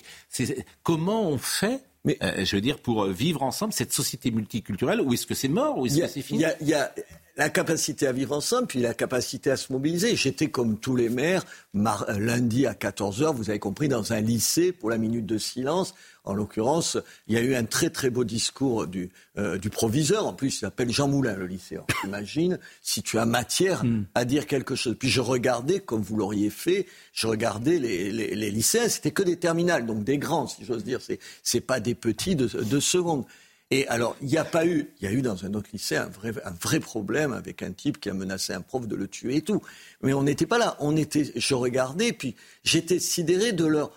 comment 0.83 1.27
on 1.27 1.39
fait 1.39 1.83
mais, 2.05 2.17
je 2.21 2.55
veux 2.55 2.61
dire, 2.61 2.79
pour 2.79 3.07
vivre 3.07 3.43
ensemble 3.43 3.73
cette 3.73 3.91
société 3.91 4.31
multiculturelle, 4.31 5.01
ou 5.01 5.13
est-ce 5.13 5.27
que 5.27 5.35
c'est 5.35 5.49
mort, 5.49 5.77
ou 5.77 5.85
est-ce 5.85 5.99
que 5.99 6.07
c'est 6.07 6.21
fini? 6.21 6.45
Il 6.61 6.67
y 6.67 6.73
a 6.73 6.93
la 7.39 7.49
capacité 7.49 8.05
à 8.05 8.11
vivre 8.11 8.35
ensemble, 8.35 8.67
puis 8.67 8.81
la 8.81 8.93
capacité 8.93 9.49
à 9.49 9.55
se 9.55 9.71
mobiliser. 9.71 10.17
J'étais 10.17 10.49
comme 10.49 10.77
tous 10.77 10.97
les 10.97 11.07
maires, 11.07 11.45
lundi 11.73 12.67
à 12.67 12.73
14h, 12.73 13.33
vous 13.33 13.49
avez 13.49 13.59
compris, 13.59 13.87
dans 13.87 14.11
un 14.11 14.19
lycée 14.19 14.73
pour 14.73 14.89
la 14.89 14.97
minute 14.97 15.25
de 15.25 15.37
silence. 15.37 15.95
En 16.25 16.33
l'occurrence, 16.33 16.97
il 17.27 17.35
y 17.35 17.37
a 17.37 17.41
eu 17.41 17.55
un 17.55 17.63
très 17.63 17.91
très 17.91 18.09
beau 18.09 18.25
discours 18.25 18.87
du, 18.87 19.09
euh, 19.37 19.57
du 19.57 19.69
proviseur. 19.69 20.27
En 20.27 20.33
plus, 20.33 20.57
il 20.57 20.59
s'appelle 20.59 20.91
Jean 20.91 21.07
Moulin, 21.07 21.33
le 21.37 21.47
lycée. 21.47 21.77
Imagine 22.03 22.59
si 22.81 23.01
tu 23.03 23.17
as 23.17 23.25
matière 23.25 23.85
hmm. 23.85 24.03
à 24.15 24.25
dire 24.25 24.45
quelque 24.45 24.75
chose. 24.75 24.97
Puis 24.99 25.07
je 25.07 25.21
regardais, 25.21 25.79
comme 25.79 26.01
vous 26.01 26.17
l'auriez 26.17 26.49
fait, 26.49 26.87
je 27.13 27.25
regardais 27.25 27.79
les, 27.79 28.11
les, 28.11 28.35
les 28.35 28.51
lycéens. 28.51 28.89
C'était 28.89 29.11
que 29.11 29.23
des 29.23 29.37
terminales, 29.37 29.85
donc 29.85 30.03
des 30.03 30.17
grands, 30.17 30.47
si 30.47 30.65
j'ose 30.65 30.83
dire. 30.83 30.99
C'est, 30.99 31.19
c'est 31.41 31.61
pas 31.61 31.79
des 31.79 31.95
petits 31.95 32.35
de, 32.35 32.47
de 32.47 32.79
seconde. 32.81 33.23
Et 33.71 33.87
alors, 33.87 34.15
il 34.21 34.27
n'y 34.27 34.37
a 34.37 34.45
pas 34.45 34.65
eu, 34.65 34.89
il 34.99 35.05
y 35.05 35.07
a 35.07 35.11
eu 35.11 35.21
dans 35.21 35.45
un 35.45 35.53
autre 35.53 35.69
lycée 35.71 35.95
un 35.95 36.07
vrai, 36.07 36.33
un 36.43 36.51
vrai 36.51 36.79
problème 36.79 37.33
avec 37.33 37.61
un 37.61 37.71
type 37.71 37.99
qui 37.99 38.09
a 38.09 38.13
menacé 38.13 38.51
un 38.53 38.61
prof 38.61 38.87
de 38.87 38.95
le 38.95 39.07
tuer 39.07 39.37
et 39.37 39.41
tout. 39.41 39.61
Mais 40.01 40.13
on 40.13 40.23
n'était 40.23 40.47
pas 40.47 40.57
là. 40.57 40.75
On 40.79 40.97
était, 40.97 41.31
je 41.35 41.53
regardais, 41.53 42.11
puis 42.11 42.35
j'étais 42.63 42.99
sidéré 42.99 43.53
de 43.53 43.65
leur 43.65 43.91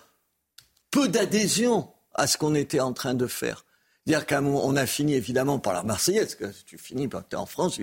peu 0.91 1.07
d'adhésion 1.07 1.89
à 2.13 2.27
ce 2.27 2.37
qu'on 2.37 2.53
était 2.53 2.81
en 2.81 2.93
train 2.93 3.15
de 3.15 3.25
faire. 3.25 3.65
Dire 4.05 4.27
qu'on 4.27 4.75
a 4.75 4.85
fini 4.85 5.15
évidemment 5.15 5.57
par 5.57 5.73
la 5.73 5.81
Marseillaise, 5.81 6.35
que 6.35 6.45
tu 6.65 6.77
finis 6.77 7.07
par, 7.07 7.23
es 7.31 7.35
en 7.35 7.47
France, 7.47 7.79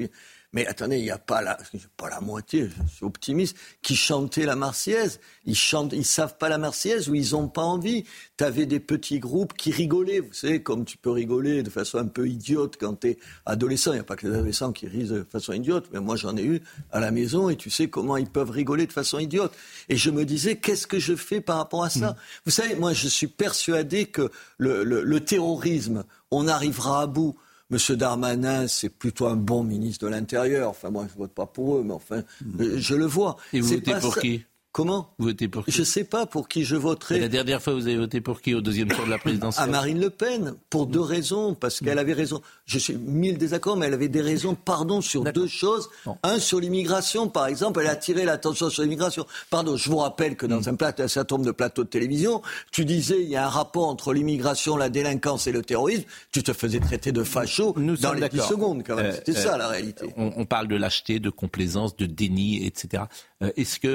mais 0.53 0.67
attendez, 0.67 0.99
il 0.99 1.05
n'y 1.05 1.11
a 1.11 1.19
pas 1.19 1.43
la, 1.43 1.57
pas 1.97 2.11
la 2.11 2.21
moitié, 2.21 2.69
je 2.69 2.95
suis 2.97 3.05
optimiste, 3.05 3.57
qui 3.83 3.95
chantaient 3.95 4.45
la 4.45 4.57
Marseillaise. 4.57 5.21
Ils 5.45 5.55
chantent, 5.55 5.93
ils 5.93 6.05
savent 6.05 6.39
pas 6.39 6.49
la 6.49 6.59
Marseillaise 6.59 7.09
ou 7.09 7.15
ils 7.15 7.37
ont 7.37 7.47
pas 7.47 7.63
envie. 7.63 8.05
Tu 8.37 8.43
avais 8.43 8.67
des 8.67 8.81
petits 8.81 9.21
groupes 9.21 9.53
qui 9.55 9.71
rigolaient, 9.71 10.19
vous 10.19 10.33
savez, 10.33 10.61
comme 10.61 10.85
tu 10.85 10.97
peux 10.97 11.11
rigoler 11.11 11.63
de 11.63 11.71
façon 11.71 11.99
un 11.99 12.07
peu 12.07 12.29
idiote 12.29 12.77
quand 12.81 13.01
tu 13.01 13.11
es 13.11 13.19
adolescent. 13.47 13.93
Il 13.93 13.97
n'y 13.97 14.01
a 14.01 14.05
pas 14.05 14.17
que 14.17 14.27
les 14.27 14.35
adolescents 14.35 14.73
qui 14.73 14.89
rient 14.89 15.09
de 15.09 15.25
façon 15.31 15.53
idiote, 15.53 15.89
mais 15.93 16.01
moi 16.01 16.17
j'en 16.17 16.37
ai 16.37 16.43
eu 16.43 16.61
à 16.91 16.99
la 16.99 17.13
maison 17.13 17.49
et 17.49 17.57
tu 17.57 17.71
sais 17.71 17.89
comment 17.89 18.17
ils 18.17 18.29
peuvent 18.29 18.51
rigoler 18.51 18.87
de 18.89 18.93
façon 18.93 19.21
idiote. 19.21 19.53
Et 19.89 19.97
je 19.97 20.11
me 20.11 20.25
disais, 20.25 20.57
qu'est-ce 20.57 20.89
que 20.89 20.99
je 20.99 21.15
fais 21.15 21.41
par 21.41 21.59
rapport 21.59 21.85
à 21.85 21.91
ça 21.91 22.11
mmh. 22.11 22.17
Vous 22.47 22.53
savez, 22.53 22.75
moi 22.75 22.93
je 22.93 23.07
suis 23.07 23.29
persuadé 23.29 24.07
que 24.07 24.31
le, 24.59 24.83
le 24.83 25.21
terrorisme, 25.21 26.05
on 26.33 26.49
arrivera 26.49 27.03
à 27.03 27.07
bout. 27.07 27.37
Monsieur 27.71 27.97
Darmanin, 27.97 28.67
c'est 28.67 28.89
plutôt 28.89 29.27
un 29.27 29.37
bon 29.37 29.63
ministre 29.63 30.05
de 30.07 30.11
l'Intérieur. 30.11 30.71
Enfin, 30.71 30.91
moi, 30.91 31.07
je 31.11 31.17
vote 31.17 31.33
pas 31.33 31.47
pour 31.47 31.77
eux, 31.77 31.83
mais 31.85 31.93
enfin, 31.93 32.23
hmm. 32.45 32.77
je 32.77 32.95
le 32.95 33.07
vois. 33.07 33.37
Et 33.53 33.61
vous 33.61 33.69
votez 33.69 33.95
pour 34.01 34.17
qui? 34.19 34.45
Comment? 34.73 35.13
Vous 35.19 35.27
votez 35.27 35.49
pour 35.49 35.65
qui? 35.65 35.73
Je 35.73 35.81
ne 35.81 35.85
sais 35.85 36.05
pas 36.05 36.27
pour 36.27 36.47
qui 36.47 36.65
je 36.65 36.77
voterai. 36.77 37.19
la 37.19 37.29
dernière 37.29 37.61
fois, 37.61 37.75
vous 37.75 37.89
avez 37.89 37.97
voté 37.97 38.21
pour 38.21 38.41
qui 38.41 38.55
au 38.55 38.61
deuxième 38.61 38.87
tour 38.87 39.05
de 39.05 39.11
la 39.11 39.19
présidentielle? 39.19 39.65
À 39.65 39.67
Marine 39.67 39.99
Le 39.99 40.11
Pen, 40.11 40.55
pour 40.71 40.87
deux 40.87 41.01
raisons. 41.01 41.55
Parce 41.55 41.81
qu'elle 41.81 41.99
avait 41.99 42.13
raison. 42.13 42.41
Je 42.67 42.79
suis 42.79 42.95
mille 42.95 43.37
désaccords, 43.37 43.77
mais 43.77 43.87
elle 43.87 43.95
avait 43.95 44.09
des 44.09 44.21
raisons, 44.21 44.55
pardon, 44.55 45.01
sur 45.01 45.25
deux 45.25 45.49
choses. 45.49 45.89
Un, 46.23 46.39
sur 46.39 46.61
l'immigration, 46.61 47.29
par 47.29 47.49
exemple. 47.49 47.81
Elle 47.81 47.89
a 47.89 47.93
attiré 47.93 48.25
l'attention 48.25 48.71
sur 48.71 48.85
l'immigration. 48.85 49.27
Pardon, 49.51 49.77
je 49.77 49.91
vous 49.91 49.97
rappelle 49.97 50.37
que 50.37 50.47
dans 50.47 50.61
mm. 50.61 50.69
un, 50.69 50.75
plateau, 50.77 51.03
un 51.03 51.09
certain 51.09 51.35
nombre 51.35 51.47
de 51.47 51.53
plateaux 51.53 51.83
de 51.83 51.89
télévision, 51.89 52.41
tu 52.71 52.85
disais 52.85 53.21
il 53.21 53.29
y 53.29 53.37
a 53.37 53.47
un 53.47 53.51
rapport 53.51 53.89
entre 53.89 54.13
l'immigration, 54.13 54.77
la 54.77 54.89
délinquance 54.89 55.49
et 55.49 55.53
le 55.53 55.63
terrorisme. 55.63 56.05
Tu 56.31 56.45
te 56.45 56.53
faisais 56.53 56.79
traiter 56.79 57.11
de 57.11 57.25
facho 57.25 57.75
dans 57.77 58.13
les 58.13 58.29
10 58.29 58.41
secondes, 58.43 58.85
quand 58.87 58.95
même. 58.95 59.07
Euh, 59.07 59.15
C'était 59.15 59.33
ça, 59.33 59.59
la 59.59 59.67
réalité. 59.67 60.15
On, 60.17 60.33
on, 60.37 60.45
parle 60.47 60.69
de 60.69 60.77
lâcheté, 60.77 61.19
de 61.19 61.31
complaisance, 61.31 61.97
de 61.97 62.07
déni, 62.07 62.65
etc. 62.65 63.05
Euh, 63.43 63.51
est-ce 63.57 63.81
que 63.81 63.89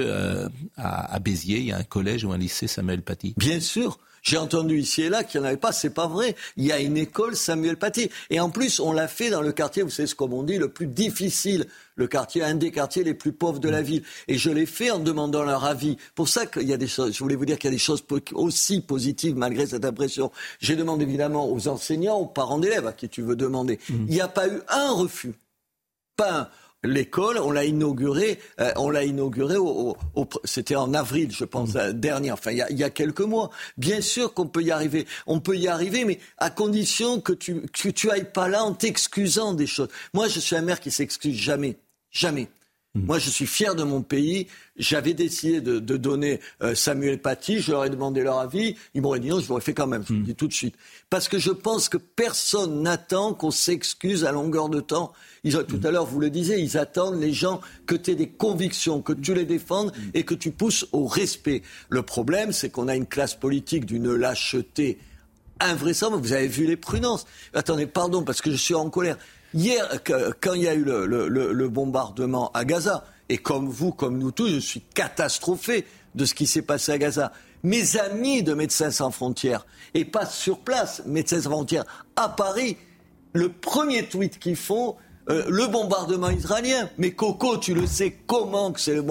euh, 0.80 0.82
à, 0.84 1.20
Béziers, 1.20 1.60
il 1.60 1.66
y 1.66 1.72
a 1.72 1.78
un 1.78 1.84
collège 1.84 2.24
ou 2.24 2.32
un 2.32 2.38
lycée 2.38 2.68
Samuel 2.68 3.02
Paty 3.02 3.34
Bien 3.38 3.60
sûr. 3.60 4.00
J'ai 4.26 4.38
entendu 4.38 4.80
ici 4.80 5.04
et 5.04 5.10
là 5.10 5.24
qu'il 5.24 5.40
n'y 5.40 5.46
en 5.46 5.50
avait 5.50 5.58
pas, 5.58 5.72
c'est 5.72 5.92
pas 5.92 6.08
vrai. 6.08 6.36
Il 6.58 6.66
y 6.66 6.72
a 6.72 6.80
une 6.80 6.98
école 6.98 7.36
Samuel 7.36 7.78
Paty. 7.78 8.10
Et 8.32 8.40
en 8.40 8.50
plus, 8.50 8.80
on 8.80 8.92
l'a 8.92 9.08
fait 9.08 9.30
dans 9.30 9.44
le 9.44 9.52
quartier, 9.52 9.84
vous 9.84 9.92
savez 9.92 10.08
ce 10.08 10.16
qu'on 10.16 10.42
dit, 10.42 10.58
le 10.58 10.70
plus 10.70 10.88
difficile, 10.88 11.68
le 11.96 12.08
quartier, 12.08 12.44
un 12.44 12.56
des 12.56 12.72
quartiers 12.72 13.04
les 13.04 13.14
plus 13.14 13.34
pauvres 13.34 13.60
de 13.60 13.70
la 13.70 13.84
ville. 13.84 14.02
Et 14.28 14.40
je 14.40 14.50
l'ai 14.50 14.66
fait 14.66 14.90
en 14.90 14.98
demandant 14.98 15.44
leur 15.44 15.64
avis. 15.64 15.98
Pour 16.16 16.28
ça 16.28 16.48
qu'il 16.48 16.68
y 16.68 16.74
a 16.74 16.78
des 16.78 16.88
choses, 16.88 17.14
je 17.14 17.20
voulais 17.20 17.36
vous 17.36 17.46
dire 17.46 17.60
qu'il 17.60 17.70
y 17.70 17.74
a 17.74 17.76
des 17.76 17.78
choses 17.78 18.04
aussi 18.34 18.82
positives 18.82 19.36
malgré 19.36 19.68
cette 19.68 19.86
impression. 19.86 20.32
J'ai 20.60 20.76
demandé 20.76 21.04
évidemment 21.04 21.48
aux 21.48 21.68
enseignants, 21.68 22.18
aux 22.18 22.26
parents 22.26 22.58
d'élèves 22.58 22.88
à 22.88 22.94
qui 22.94 23.08
tu 23.08 23.22
veux 23.22 23.36
demander. 23.36 23.80
Mmh. 23.90 23.94
Il 24.08 24.14
n'y 24.16 24.22
a 24.22 24.28
pas 24.28 24.48
eu 24.48 24.60
un 24.70 24.92
refus. 24.92 25.36
Pas 26.18 26.40
un 26.40 26.50
l'école, 26.86 27.38
on 27.38 27.52
l'a 27.52 27.66
inauguré, 27.66 28.40
euh, 28.60 28.72
on 28.76 28.90
l'a 28.90 29.04
inauguré 29.04 29.58
au, 29.58 29.98
c'était 30.44 30.76
en 30.76 30.94
avril, 30.94 31.32
je 31.32 31.46
pense, 31.46 31.74
mmh. 31.74 31.94
dernier, 31.94 32.32
enfin 32.32 32.52
il 32.52 32.78
y, 32.78 32.84
a, 32.84 32.90
quelques 32.90 33.22
mois. 33.22 33.50
Bien 33.78 34.02
sûr 34.02 34.34
qu'on 34.34 34.48
peut 34.48 34.64
y 34.64 34.72
arriver, 34.72 35.06
on 35.28 35.40
peut 35.40 35.58
y 35.58 35.68
arriver, 35.68 36.06
mais 36.06 36.20
à 36.38 36.50
condition 36.50 37.20
que 37.20 37.34
tu 37.34 37.62
que 37.62 37.90
tu 37.90 38.12
ailles 38.12 38.32
pas 38.32 38.48
là 38.48 38.64
en 38.64 38.74
t'excusant 38.74 39.54
des 39.54 39.68
choses. 39.68 39.90
Moi, 40.14 40.28
je 40.28 40.40
suis 40.40 40.56
un 40.56 40.62
maire 40.62 40.80
qui 40.80 40.92
s'excuse 40.92 41.36
jamais, 41.36 41.78
jamais. 42.12 42.50
Mmh. 42.96 43.06
Moi, 43.06 43.20
je 43.20 43.30
suis 43.30 43.46
fier 43.46 43.76
de 43.76 43.84
mon 43.84 44.02
pays. 44.02 44.48
J'avais 44.78 45.14
décidé 45.14 45.62
de, 45.62 45.80
donner 45.80 46.40
euh, 46.64 46.76
Samuel 46.76 47.22
Paty. 47.22 47.60
Je 47.60 47.72
leur 47.72 47.86
ai 47.86 47.90
demandé 47.90 48.24
leur 48.24 48.40
avis. 48.40 48.76
Ils 48.94 49.02
m'auraient 49.02 49.20
dit 49.20 49.30
non, 49.30 49.40
je 49.40 49.48
l'aurais 49.50 49.62
fait 49.62 49.74
quand 49.74 49.88
même. 49.88 50.04
Je 50.08 50.14
le 50.14 50.20
mmh. 50.20 50.24
dis 50.24 50.36
tout 50.36 50.48
de 50.48 50.54
suite. 50.54 50.76
Parce 51.10 51.28
que 51.28 51.38
je 51.38 51.52
pense 51.52 51.90
que 51.90 51.98
personne 51.98 52.82
n'attend 52.82 53.34
qu'on 53.34 53.52
s'excuse 53.52 54.26
à 54.26 54.32
longueur 54.32 54.70
de 54.70 54.80
temps 54.80 55.14
tout 55.52 55.80
à 55.84 55.92
l'heure, 55.92 56.06
vous 56.06 56.20
le 56.20 56.30
disiez, 56.30 56.60
ils 56.60 56.78
attendent 56.78 57.20
les 57.20 57.34
gens 57.34 57.62
que 57.86 57.96
tu 57.96 58.12
aies 58.12 58.16
des 58.16 58.30
convictions, 58.30 59.02
que 59.02 59.14
tu 59.14 59.34
les 59.34 59.46
défendes 59.46 59.92
et 60.14 60.24
que 60.24 60.34
tu 60.34 60.52
pousses 60.52 60.88
au 60.92 61.06
respect. 61.06 61.62
Le 61.90 62.02
problème, 62.02 62.52
c'est 62.52 62.70
qu'on 62.70 62.88
a 62.88 62.96
une 62.96 63.06
classe 63.06 63.36
politique 63.36 63.86
d'une 63.86 64.14
lâcheté 64.14 64.98
invraisemblable. 65.60 66.26
Vous 66.26 66.34
avez 66.34 66.48
vu 66.48 66.66
les 66.66 66.78
prudences. 66.78 67.26
Attendez, 67.54 67.86
pardon, 67.86 68.24
parce 68.24 68.42
que 68.42 68.52
je 68.52 68.58
suis 68.58 68.74
en 68.74 68.90
colère. 68.90 69.18
Hier, 69.56 69.88
quand 70.42 70.54
il 70.54 70.64
y 70.64 70.68
a 70.68 70.74
eu 70.74 70.84
le, 70.84 71.68
bombardement 71.70 72.52
à 72.54 72.66
Gaza, 72.66 73.06
et 73.30 73.38
comme 73.38 73.70
vous, 73.70 73.94
comme 73.94 74.18
nous 74.18 74.32
tous, 74.32 74.50
je 74.50 74.60
suis 74.60 74.82
catastrophé 74.82 75.86
de 76.14 76.26
ce 76.26 76.34
qui 76.34 76.46
s'est 76.46 76.62
passé 76.62 76.92
à 76.92 76.98
Gaza. 76.98 77.32
Mes 77.64 77.96
amis 77.98 78.44
de 78.44 78.54
Médecins 78.54 78.92
sans 78.92 79.12
frontières, 79.12 79.66
et 79.94 80.04
pas 80.04 80.26
sur 80.26 80.60
place, 80.60 81.04
Médecins 81.06 81.42
sans 81.42 81.52
frontières, 81.52 81.86
à 82.18 82.28
Paris, 82.28 82.76
le 83.32 83.48
premier 83.48 84.06
tweet 84.06 84.40
qu'ils 84.40 84.58
font, 84.58 84.98
euh, 85.30 85.44
le 85.48 85.68
bombardement 85.68 86.30
israélien. 86.30 86.90
Mais 86.98 87.12
Coco, 87.12 87.58
tu 87.58 87.74
le 87.74 87.88
sais 87.88 88.16
comment 88.28 88.72
que 88.72 88.80
c'est 88.80 88.94
le, 88.94 89.04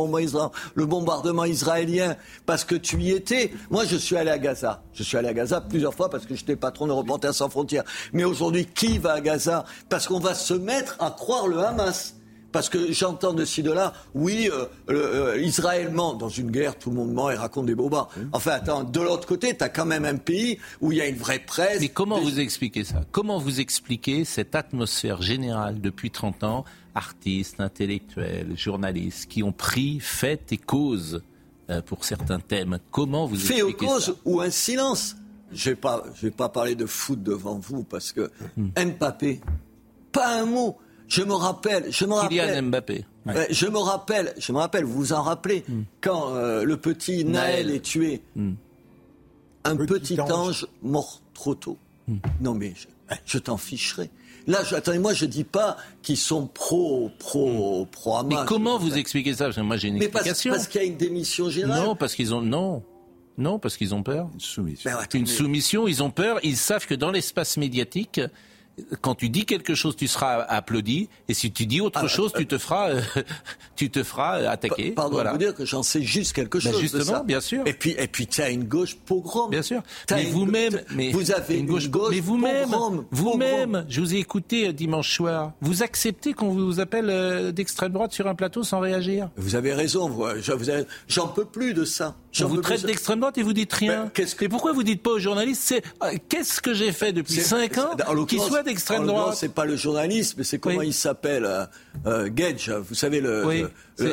le 0.75 0.87
bombardement 0.87 1.45
israélien 1.45 2.17
Parce 2.47 2.65
que 2.65 2.75
tu 2.75 3.01
y 3.01 3.11
étais. 3.11 3.53
Moi, 3.71 3.85
je 3.85 3.97
suis 3.97 4.17
allé 4.17 4.31
à 4.31 4.39
Gaza. 4.39 4.83
Je 4.93 5.03
suis 5.03 5.17
allé 5.17 5.29
à 5.29 5.35
Gaza 5.35 5.61
plusieurs 5.61 5.95
fois 5.95 6.11
parce 6.11 6.27
que 6.27 6.35
j'étais 6.35 6.57
patron 6.57 6.87
de 6.87 6.93
Reporters 6.93 7.35
sans 7.35 7.49
frontières. 7.49 7.85
Mais 8.13 8.25
aujourd'hui, 8.25 8.67
qui 8.67 8.99
va 8.99 9.15
à 9.15 9.21
Gaza? 9.21 9.65
Parce 9.89 10.07
qu'on 10.07 10.21
va 10.21 10.35
se 10.35 10.55
mettre 10.55 10.97
à 11.01 11.11
croire 11.11 11.49
le 11.49 11.59
Hamas. 11.59 12.15
Parce 12.55 12.69
que 12.69 12.93
j'entends 12.93 13.33
de 13.33 13.45
ci, 13.45 13.65
de 13.65 13.73
là, 13.73 13.93
oui, 14.15 14.49
euh, 14.49 14.67
euh, 14.89 15.43
Israël 15.43 15.91
ment. 15.91 16.15
Dans 16.15 16.29
une 16.29 16.53
guerre, 16.53 16.79
tout 16.79 16.91
le 16.91 16.95
monde 16.95 17.13
ment 17.13 17.29
et 17.29 17.35
raconte 17.35 17.67
des 17.67 17.75
bobards. 17.75 18.09
Enfin, 18.31 18.53
attends, 18.53 18.85
de 18.85 19.01
l'autre 19.01 19.27
côté, 19.27 19.57
tu 19.57 19.65
as 19.65 19.69
quand 19.69 19.85
même 19.85 20.05
un 20.05 20.15
pays 20.15 20.61
où 20.81 20.93
il 20.93 20.99
y 20.99 21.01
a 21.01 21.09
une 21.09 21.17
vraie 21.17 21.41
presse. 21.41 21.81
Mais 21.81 21.89
comment 21.89 22.21
vous 22.21 22.39
expliquez 22.39 22.85
ça? 22.85 23.03
Comment 23.11 23.39
vous 23.39 23.59
expliquez 23.59 24.25
cette 24.25 24.55
atmosphère 24.55 25.21
générale 25.21 25.81
depuis 25.81 26.13
30 26.13 26.45
ans 26.45 26.65
Artistes, 26.95 27.59
intellectuels, 27.59 28.57
journalistes 28.57 29.27
qui 29.29 29.43
ont 29.43 29.51
pris 29.51 29.99
fait 29.99 30.53
et 30.53 30.57
cause 30.57 31.23
euh, 31.71 31.83
pour 31.83 32.05
certains 32.05 32.39
thèmes? 32.39 32.79
Comment 32.93 33.27
vous 33.27 33.35
expliquez 33.35 33.65
Fait 33.67 33.73
cause 33.73 34.17
ou 34.25 34.41
un 34.41 34.51
silence? 34.51 35.17
Je 35.51 35.71
ne 35.71 35.75
vais, 35.75 35.81
vais, 36.23 36.31
pas 36.31 36.49
parler 36.51 36.77
de 36.77 36.87
foot 36.87 37.21
devant 37.21 37.59
vous 37.59 37.83
parce 37.83 38.13
que 38.13 38.31
hmm. 38.57 38.69
Mbappé, 38.79 39.41
pas 40.13 40.41
un 40.41 40.47
mot. 40.47 40.79
Je 41.09 41.23
me 41.23 41.35
rappelle, 41.35 41.87
je 41.91 42.05
me 42.05 42.15
rappelle. 42.15 42.39
Kylian 42.39 42.63
Mbappé. 42.63 43.05
Je 43.51 43.67
me 43.67 43.79
rappelle, 43.79 44.35
je 44.39 44.53
me 44.53 44.59
rappelle, 44.59 44.85
vous 44.85 44.95
vous 44.95 45.13
en 45.13 45.23
rappelez, 45.23 45.65
hmm. 45.69 45.83
quand 46.01 46.35
euh, 46.35 46.65
le 46.65 46.77
petit 46.77 47.25
Naël, 47.25 47.71
est 47.71 47.81
tué, 47.81 48.23
hmm. 48.37 48.53
un 49.65 49.77
petit, 49.77 50.21
ange. 50.21 50.67
mort 50.83 51.21
trop 51.33 51.55
tôt. 51.55 51.79
Hmm. 52.07 52.19
Non 52.41 52.55
mais 52.55 52.75
je, 53.25 53.39
t'en 53.39 53.57
ficherai. 53.57 54.11
Là, 54.47 54.61
attendez, 54.73 54.99
moi 54.99 55.15
je 55.15 55.25
dis 55.25 55.45
pas 55.45 55.79
qu'ils 56.03 56.19
sont 56.19 56.47
pro, 56.47 57.11
pro, 57.19 57.87
pro 57.91 58.17
Hamas. 58.17 58.41
Mais 58.41 58.47
comment 58.47 58.79
vous 58.79 58.99
expliquez 58.99 59.33
ça? 59.35 59.45
Parce 59.45 59.57
que 59.57 59.63
moi 59.63 59.79
j'ai 59.79 59.89
une 59.89 59.97
explication. 60.03 60.53
Parce, 60.53 60.69
qu'il 60.69 60.83
y 60.83 60.85
a 60.85 60.87
une 60.87 60.99
démission 60.99 61.49
générale. 61.49 61.83
Non, 61.83 61.97
parce 61.97 62.15
qu'ils 62.15 62.35
ont 62.35 62.43
non. 62.43 62.83
Non, 63.37 63.59
parce 63.59 63.77
qu'ils 63.77 63.95
ont 63.95 64.03
peur. 64.03 64.29
Une 64.33 64.41
soumission. 64.41 64.91
Ben 64.91 65.19
une 65.19 65.27
soumission, 65.27 65.89
ils 65.89 66.03
ont 66.03 66.11
peur. 66.11 66.39
Ils 66.45 66.57
savent 66.57 66.87
que 66.87 66.95
dans 66.95 67.11
l'espace 67.11 67.57
médiatique, 67.57 68.21
quand 69.01 69.15
tu 69.15 69.29
dis 69.29 69.45
quelque 69.45 69.75
chose, 69.75 69.97
tu 69.97 70.09
seras 70.09 70.43
applaudi, 70.43 71.09
et 71.29 71.35
si 71.35 71.53
tu 71.53 71.67
dis 71.67 71.81
autre 71.81 72.01
ah, 72.03 72.09
chose, 72.09 72.33
euh, 72.35 72.39
tu 72.39 72.47
te 72.47 72.59
feras, 72.59 72.91
euh, 72.91 73.03
tu 73.77 73.91
te 73.91 74.03
feras 74.03 74.49
attaquer. 74.49 74.91
Pardon 74.91 75.23
de 75.23 75.29
vous 75.29 75.39
dire 75.39 75.55
que 75.55 75.65
j'en 75.65 75.83
sais 75.83 76.03
juste 76.03 76.33
quelque 76.33 76.59
ben, 76.59 76.73
chose. 76.73 76.81
justement, 76.81 77.25
bien 77.25 77.41
sûr. 77.41 77.63
Et 77.67 77.73
puis, 77.73 77.95
et 77.99 78.09
puis, 78.09 78.27
tu 78.27 78.43
as 78.43 78.51
une 78.51 78.65
gauche 78.65 78.97
pogrom. 78.97 79.51
Bien 79.51 79.63
sûr. 79.63 79.83
Mais 80.11 80.25
vous-même, 80.25 80.81
vous 81.13 81.31
avez 81.31 81.59
une 81.59 81.67
gauche, 81.67 81.89
mais 82.11 82.21
vous-même, 82.21 83.05
vous-même, 83.11 83.87
je 83.89 84.01
vous 84.01 84.15
ai 84.15 84.19
écouté 84.19 84.69
euh, 84.69 84.73
dimanche 84.73 85.15
soir. 85.15 85.53
Vous 85.61 85.83
acceptez 85.83 86.33
qu'on 86.33 86.49
vous 86.49 86.81
appelle 86.81 87.53
d'extrême 87.53 87.93
droite 87.93 88.13
sur 88.13 88.27
un 88.27 88.35
plateau 88.35 88.63
sans 88.63 88.81
réagir? 88.81 89.31
Vous 89.37 89.55
avez 89.55 89.75
raison. 89.75 90.11
J'en 91.09 91.29
peux 91.29 91.45
plus 91.45 91.75
de 91.75 91.85
ça. 91.85 92.17
On 92.43 92.47
vous 92.47 92.61
traite 92.61 92.85
d'extrême 92.85 93.21
droite 93.21 93.39
et 93.39 93.43
vous 93.43 93.53
dites 93.53 93.73
rien. 93.73 94.11
Ben, 94.17 94.27
Et 94.41 94.49
pourquoi 94.49 94.73
vous 94.73 94.83
dites 94.83 95.03
pas 95.03 95.11
aux 95.11 95.19
journalistes, 95.19 95.75
qu'est-ce 96.29 96.61
que 96.61 96.75
j'ai 96.75 96.93
fait 96.93 97.13
depuis 97.13 97.35
cinq 97.35 97.79
ans 97.79 97.97
qui 98.27 98.39
soit 98.39 98.63
d'extrême 98.63 99.07
droite 99.07 99.37
C'est 99.37 99.53
pas 99.55 99.65
le 99.65 99.77
journalisme, 99.77 100.43
c'est 100.43 100.59
comment 100.59 100.83
il 100.83 100.95
s'appelle, 100.95 101.45
euh, 101.45 101.65
euh, 102.07 102.29
Gage. 102.31 102.71
Vous 102.71 102.95
savez 102.95 103.21
le. 103.21 103.45
Oui. 103.47 103.65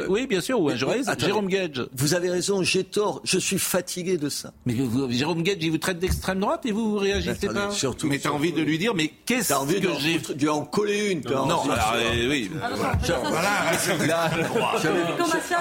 oui, 0.09 0.27
bien 0.27 0.41
sûr, 0.41 0.59
ou 0.59 0.69
un 0.69 0.75
journaliste, 0.75 1.09
Jérôme 1.19 1.47
Gage. 1.47 1.87
Vous 1.95 2.13
avez 2.13 2.29
raison, 2.29 2.61
j'ai 2.63 2.83
tort. 2.83 3.21
Je 3.23 3.39
suis 3.39 3.59
fatigué 3.59 4.17
de 4.17 4.29
ça. 4.29 4.53
Mais 4.65 4.75
Jérôme 5.09 5.43
Gage, 5.43 5.57
il 5.61 5.71
vous 5.71 5.77
traite 5.77 5.99
d'extrême 5.99 6.39
droite 6.39 6.65
et 6.65 6.71
vous, 6.71 6.91
vous 6.91 6.97
réagissez 6.97 7.47
pas. 7.47 7.71
Surtout, 7.71 8.07
mais 8.07 8.19
t'as 8.19 8.29
envie 8.29 8.51
de 8.51 8.61
lui 8.61 8.77
dire, 8.77 8.93
mais 8.93 9.11
qu'est-ce 9.25 9.53
que 9.53 9.99
j'ai 9.99 10.21
Tu 10.37 10.49
en 10.49 10.65
coller 10.65 11.11
une. 11.11 11.21
Non, 11.21 11.45
non 11.47 11.61
alors, 11.71 11.93
euh, 11.95 12.29
oui. 12.29 12.51
Voilà. 12.51 13.71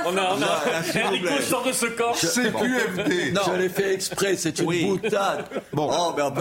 On 0.06 0.16
a, 0.16 0.36
on 0.36 0.42
a. 0.42 1.40
Sort 1.42 1.64
de 1.64 1.72
ce 1.72 1.86
corps. 1.86 2.16
C'est 2.58 2.66
QFD. 2.66 3.34
Je 3.34 3.58
l'ai 3.58 3.68
fait 3.68 3.94
exprès. 3.94 4.36
C'est 4.36 4.58
une 4.58 4.88
boutade. 4.88 5.46
Bon. 5.72 5.90
Oh, 5.92 6.14
ben, 6.16 6.32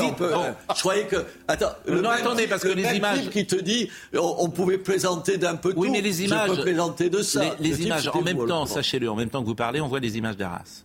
Je 0.75 0.79
croyais 0.79 1.05
que. 1.05 1.25
Attends. 1.47 1.71
Non, 1.87 2.09
attendez, 2.09 2.47
parce 2.47 2.63
que 2.63 2.69
les 2.69 2.95
images. 2.95 3.29
qui 3.29 3.45
te 3.45 3.55
dit, 3.55 3.89
on 4.13 4.49
pouvait 4.49 4.77
plaisanter 4.77 5.37
d'un 5.37 5.55
peu 5.55 5.73
tout. 5.73 5.79
Oui, 5.79 5.89
mais 5.91 6.01
les 6.01 6.23
images. 6.23 6.49
Je 6.49 6.55
peux 6.55 6.61
plaisanter 6.63 7.09
de 7.09 7.21
ça. 7.21 7.41
Les 7.59 7.83
images, 7.83 8.09
en 8.13 8.21
même 8.21 8.45
temps, 8.47 8.65
sachez-le, 8.65 9.09
en 9.09 9.15
même 9.15 9.29
temps 9.29 9.41
que 9.41 9.47
vous 9.47 9.55
parlez, 9.55 9.81
on 9.81 9.87
voit 9.87 9.99
des 9.99 10.17
images 10.17 10.37
d'Arras. 10.37 10.83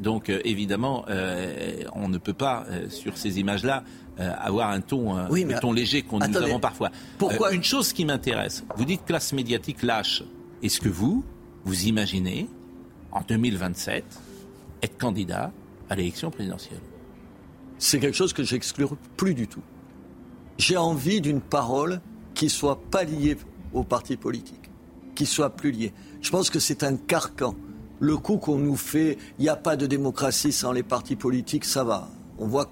Donc 0.00 0.28
euh, 0.28 0.40
évidemment, 0.44 1.04
euh, 1.08 1.82
on 1.94 2.08
ne 2.08 2.18
peut 2.18 2.34
pas 2.34 2.66
euh, 2.68 2.88
sur 2.88 3.16
ces 3.16 3.40
images-là 3.40 3.84
avoir 4.18 4.70
un 4.70 4.80
ton, 4.80 5.14
un 5.14 5.28
ton 5.60 5.74
léger 5.74 6.00
qu'on 6.00 6.18
nous 6.20 6.36
avons 6.38 6.58
parfois. 6.58 6.90
Pourquoi 7.18 7.52
Une 7.52 7.62
chose 7.62 7.92
qui 7.92 8.06
m'intéresse. 8.06 8.64
Vous 8.74 8.86
dites 8.86 9.04
classe 9.04 9.34
médiatique 9.34 9.82
lâche. 9.82 10.22
Est-ce 10.62 10.80
que 10.80 10.88
vous, 10.88 11.22
vous 11.66 11.84
imaginez 11.84 12.48
en 13.12 13.20
2027 13.20 14.04
être 14.82 14.98
candidat 14.98 15.52
à 15.88 15.96
l'élection 15.96 16.30
présidentielle 16.30 16.80
C'est 17.78 18.00
quelque 18.00 18.16
chose 18.16 18.32
que 18.32 18.42
j'exclus 18.42 18.86
plus 19.16 19.34
du 19.34 19.48
tout. 19.48 19.62
J'ai 20.58 20.76
envie 20.76 21.20
d'une 21.20 21.40
parole 21.40 22.00
qui 22.34 22.48
soit 22.48 22.80
pas 22.90 23.04
liée 23.04 23.36
au 23.72 23.82
parti 23.84 24.16
politique, 24.16 24.70
qui 25.14 25.26
soit 25.26 25.50
plus 25.50 25.70
liée. 25.70 25.92
Je 26.20 26.30
pense 26.30 26.50
que 26.50 26.58
c'est 26.58 26.82
un 26.82 26.96
carcan. 26.96 27.54
Le 27.98 28.16
coup 28.16 28.36
qu'on 28.36 28.58
nous 28.58 28.76
fait, 28.76 29.16
il 29.38 29.42
n'y 29.42 29.48
a 29.48 29.56
pas 29.56 29.76
de 29.76 29.86
démocratie 29.86 30.52
sans 30.52 30.72
les 30.72 30.82
partis 30.82 31.16
politiques, 31.16 31.64
ça 31.64 31.84
va. 31.84 32.08
On 32.38 32.46
voit 32.46 32.68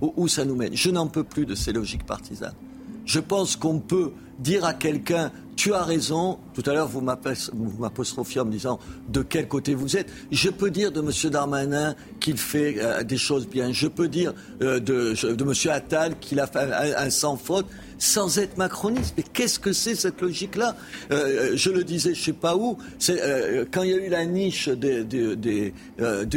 où 0.00 0.28
ça 0.28 0.44
nous 0.44 0.54
mène. 0.54 0.76
Je 0.76 0.90
n'en 0.90 1.08
peux 1.08 1.24
plus 1.24 1.46
de 1.46 1.56
ces 1.56 1.72
logiques 1.72 2.06
partisanes. 2.06 2.54
Je 3.08 3.20
pense 3.20 3.56
qu'on 3.56 3.80
peut 3.80 4.12
dire 4.38 4.66
à 4.66 4.74
quelqu'un 4.74 5.32
tu 5.56 5.74
as 5.74 5.82
raison. 5.82 6.38
Tout 6.54 6.62
à 6.66 6.72
l'heure, 6.74 6.86
vous 6.86 7.00
m'apostrophiez 7.00 8.40
en 8.40 8.44
me 8.44 8.52
disant 8.52 8.78
de 9.08 9.22
quel 9.22 9.48
côté 9.48 9.74
vous 9.74 9.96
êtes. 9.96 10.08
Je 10.30 10.50
peux 10.50 10.70
dire 10.70 10.92
de 10.92 11.00
M. 11.00 11.10
Darmanin 11.32 11.96
qu'il 12.20 12.36
fait 12.36 12.76
euh, 12.78 13.02
des 13.02 13.16
choses 13.16 13.48
bien. 13.48 13.72
Je 13.72 13.88
peux 13.88 14.06
dire 14.06 14.34
euh, 14.62 14.78
de, 14.78 15.14
M. 15.24 15.52
Attal 15.72 16.18
qu'il 16.20 16.38
a 16.38 16.46
fait 16.46 16.70
un, 16.70 17.10
sans 17.10 17.36
faute 17.36 17.66
sans 17.98 18.38
être 18.38 18.58
macroniste. 18.58 19.14
Mais 19.16 19.24
qu'est-ce 19.24 19.58
que 19.58 19.72
c'est 19.72 19.96
cette 19.96 20.20
logique-là? 20.20 20.76
Euh, 21.10 21.52
Je 21.56 21.70
le 21.70 21.82
disais, 21.82 22.14
je 22.14 22.20
ne 22.20 22.24
sais 22.26 22.32
pas 22.34 22.54
où, 22.56 22.76
quand 23.72 23.82
il 23.82 23.90
y 23.90 23.94
a 23.94 23.96
eu 23.96 24.10
la 24.10 24.26
niche 24.26 24.68
du 24.68 25.72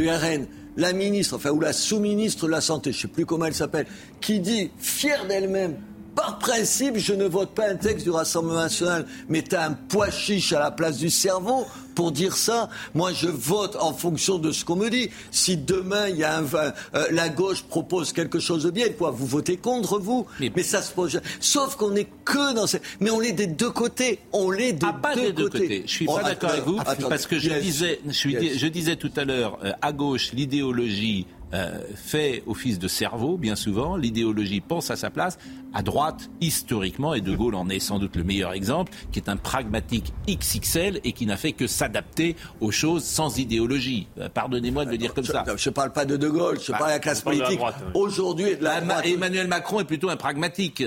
RN, 0.08 0.46
la 0.76 0.92
ministre, 0.94 1.36
enfin, 1.36 1.50
ou 1.50 1.60
la 1.60 1.72
sous-ministre 1.72 2.46
de 2.46 2.50
la 2.50 2.60
Santé, 2.60 2.92
je 2.92 2.96
ne 2.96 3.02
sais 3.02 3.08
plus 3.08 3.26
comment 3.26 3.44
elle 3.44 3.54
s'appelle, 3.54 3.86
qui 4.20 4.40
dit, 4.40 4.70
fière 4.78 5.28
d'elle-même, 5.28 5.76
par 6.22 6.38
principe, 6.38 6.98
je 6.98 7.14
ne 7.14 7.24
vote 7.24 7.50
pas 7.50 7.68
un 7.68 7.74
texte 7.74 8.04
du 8.04 8.10
Rassemblement 8.10 8.60
national, 8.60 9.06
mais 9.28 9.42
tu 9.42 9.56
as 9.56 9.64
un 9.64 9.72
pois 9.72 10.10
chiche 10.10 10.52
à 10.52 10.60
la 10.60 10.70
place 10.70 10.98
du 10.98 11.10
cerveau 11.10 11.66
pour 11.96 12.12
dire 12.12 12.36
ça. 12.36 12.70
Moi, 12.94 13.12
je 13.12 13.26
vote 13.26 13.76
en 13.80 13.92
fonction 13.92 14.38
de 14.38 14.52
ce 14.52 14.64
qu'on 14.64 14.76
me 14.76 14.88
dit. 14.88 15.10
Si 15.32 15.56
demain, 15.56 16.08
il 16.08 16.18
y 16.18 16.24
a 16.24 16.38
un, 16.38 16.44
euh, 16.54 16.70
la 17.10 17.28
gauche 17.28 17.64
propose 17.64 18.12
quelque 18.12 18.38
chose 18.38 18.62
de 18.62 18.70
bien, 18.70 18.90
quoi, 18.90 19.10
vous 19.10 19.26
votez 19.26 19.56
contre, 19.56 19.98
vous 19.98 20.26
mais, 20.38 20.62
ça 20.62 20.80
se 20.80 20.92
pose. 20.92 21.20
Sauf 21.40 21.74
qu'on 21.74 21.90
n'est 21.90 22.08
que 22.24 22.54
dans 22.54 22.68
cette... 22.68 22.82
Mais 23.00 23.10
on 23.10 23.18
l'est 23.18 23.32
des 23.32 23.48
deux 23.48 23.70
côtés. 23.70 24.20
On 24.32 24.52
l'est 24.52 24.74
des, 24.74 24.86
ah, 24.88 24.92
pas 24.92 25.16
des 25.16 25.32
deux 25.32 25.48
côtés. 25.48 25.82
Je 25.86 25.90
suis 25.90 26.06
pas 26.06 26.22
d'accord 26.22 26.50
avec 26.50 26.64
vous, 26.64 26.78
parce 27.08 27.26
que 27.26 27.40
je 27.40 27.50
disais, 27.50 28.00
je, 28.08 28.66
disais 28.68 28.94
tout 28.94 29.12
à 29.16 29.24
l'heure, 29.24 29.58
euh, 29.64 29.72
à 29.82 29.92
gauche, 29.92 30.32
l'idéologie 30.32 31.26
euh, 31.54 31.80
fait 31.94 32.42
office 32.46 32.78
de 32.78 32.88
cerveau, 32.88 33.36
bien 33.36 33.56
souvent. 33.56 33.96
L'idéologie 33.96 34.60
pense 34.60 34.90
à 34.90 34.96
sa 34.96 35.10
place. 35.10 35.38
À 35.74 35.82
droite, 35.82 36.30
historiquement, 36.40 37.14
et 37.14 37.20
De 37.20 37.34
Gaulle 37.34 37.54
en 37.54 37.68
est 37.68 37.78
sans 37.78 37.98
doute 37.98 38.16
le 38.16 38.24
meilleur 38.24 38.52
exemple, 38.52 38.92
qui 39.10 39.18
est 39.18 39.28
un 39.28 39.36
pragmatique 39.36 40.12
XXL 40.28 41.00
et 41.04 41.12
qui 41.12 41.26
n'a 41.26 41.36
fait 41.36 41.52
que 41.52 41.66
s'adapter 41.66 42.36
aux 42.60 42.70
choses 42.70 43.04
sans 43.04 43.38
idéologie. 43.38 44.08
Euh, 44.18 44.28
pardonnez-moi 44.28 44.84
de 44.84 44.90
le 44.90 44.98
dire 44.98 45.14
comme 45.14 45.24
ça. 45.24 45.44
Je 45.56 45.68
ne 45.68 45.74
parle 45.74 45.92
pas 45.92 46.04
de 46.04 46.16
De 46.16 46.28
Gaulle, 46.28 46.58
je 46.60 46.72
bah, 46.72 46.78
parle 46.78 46.90
de 46.90 46.94
la 46.96 47.00
classe 47.00 47.22
politique. 47.22 47.60
Aujourd'hui, 47.94 48.56
Emmanuel 49.04 49.48
Macron 49.48 49.80
est 49.80 49.84
plutôt 49.84 50.10
un 50.10 50.16
pragmatique. 50.16 50.84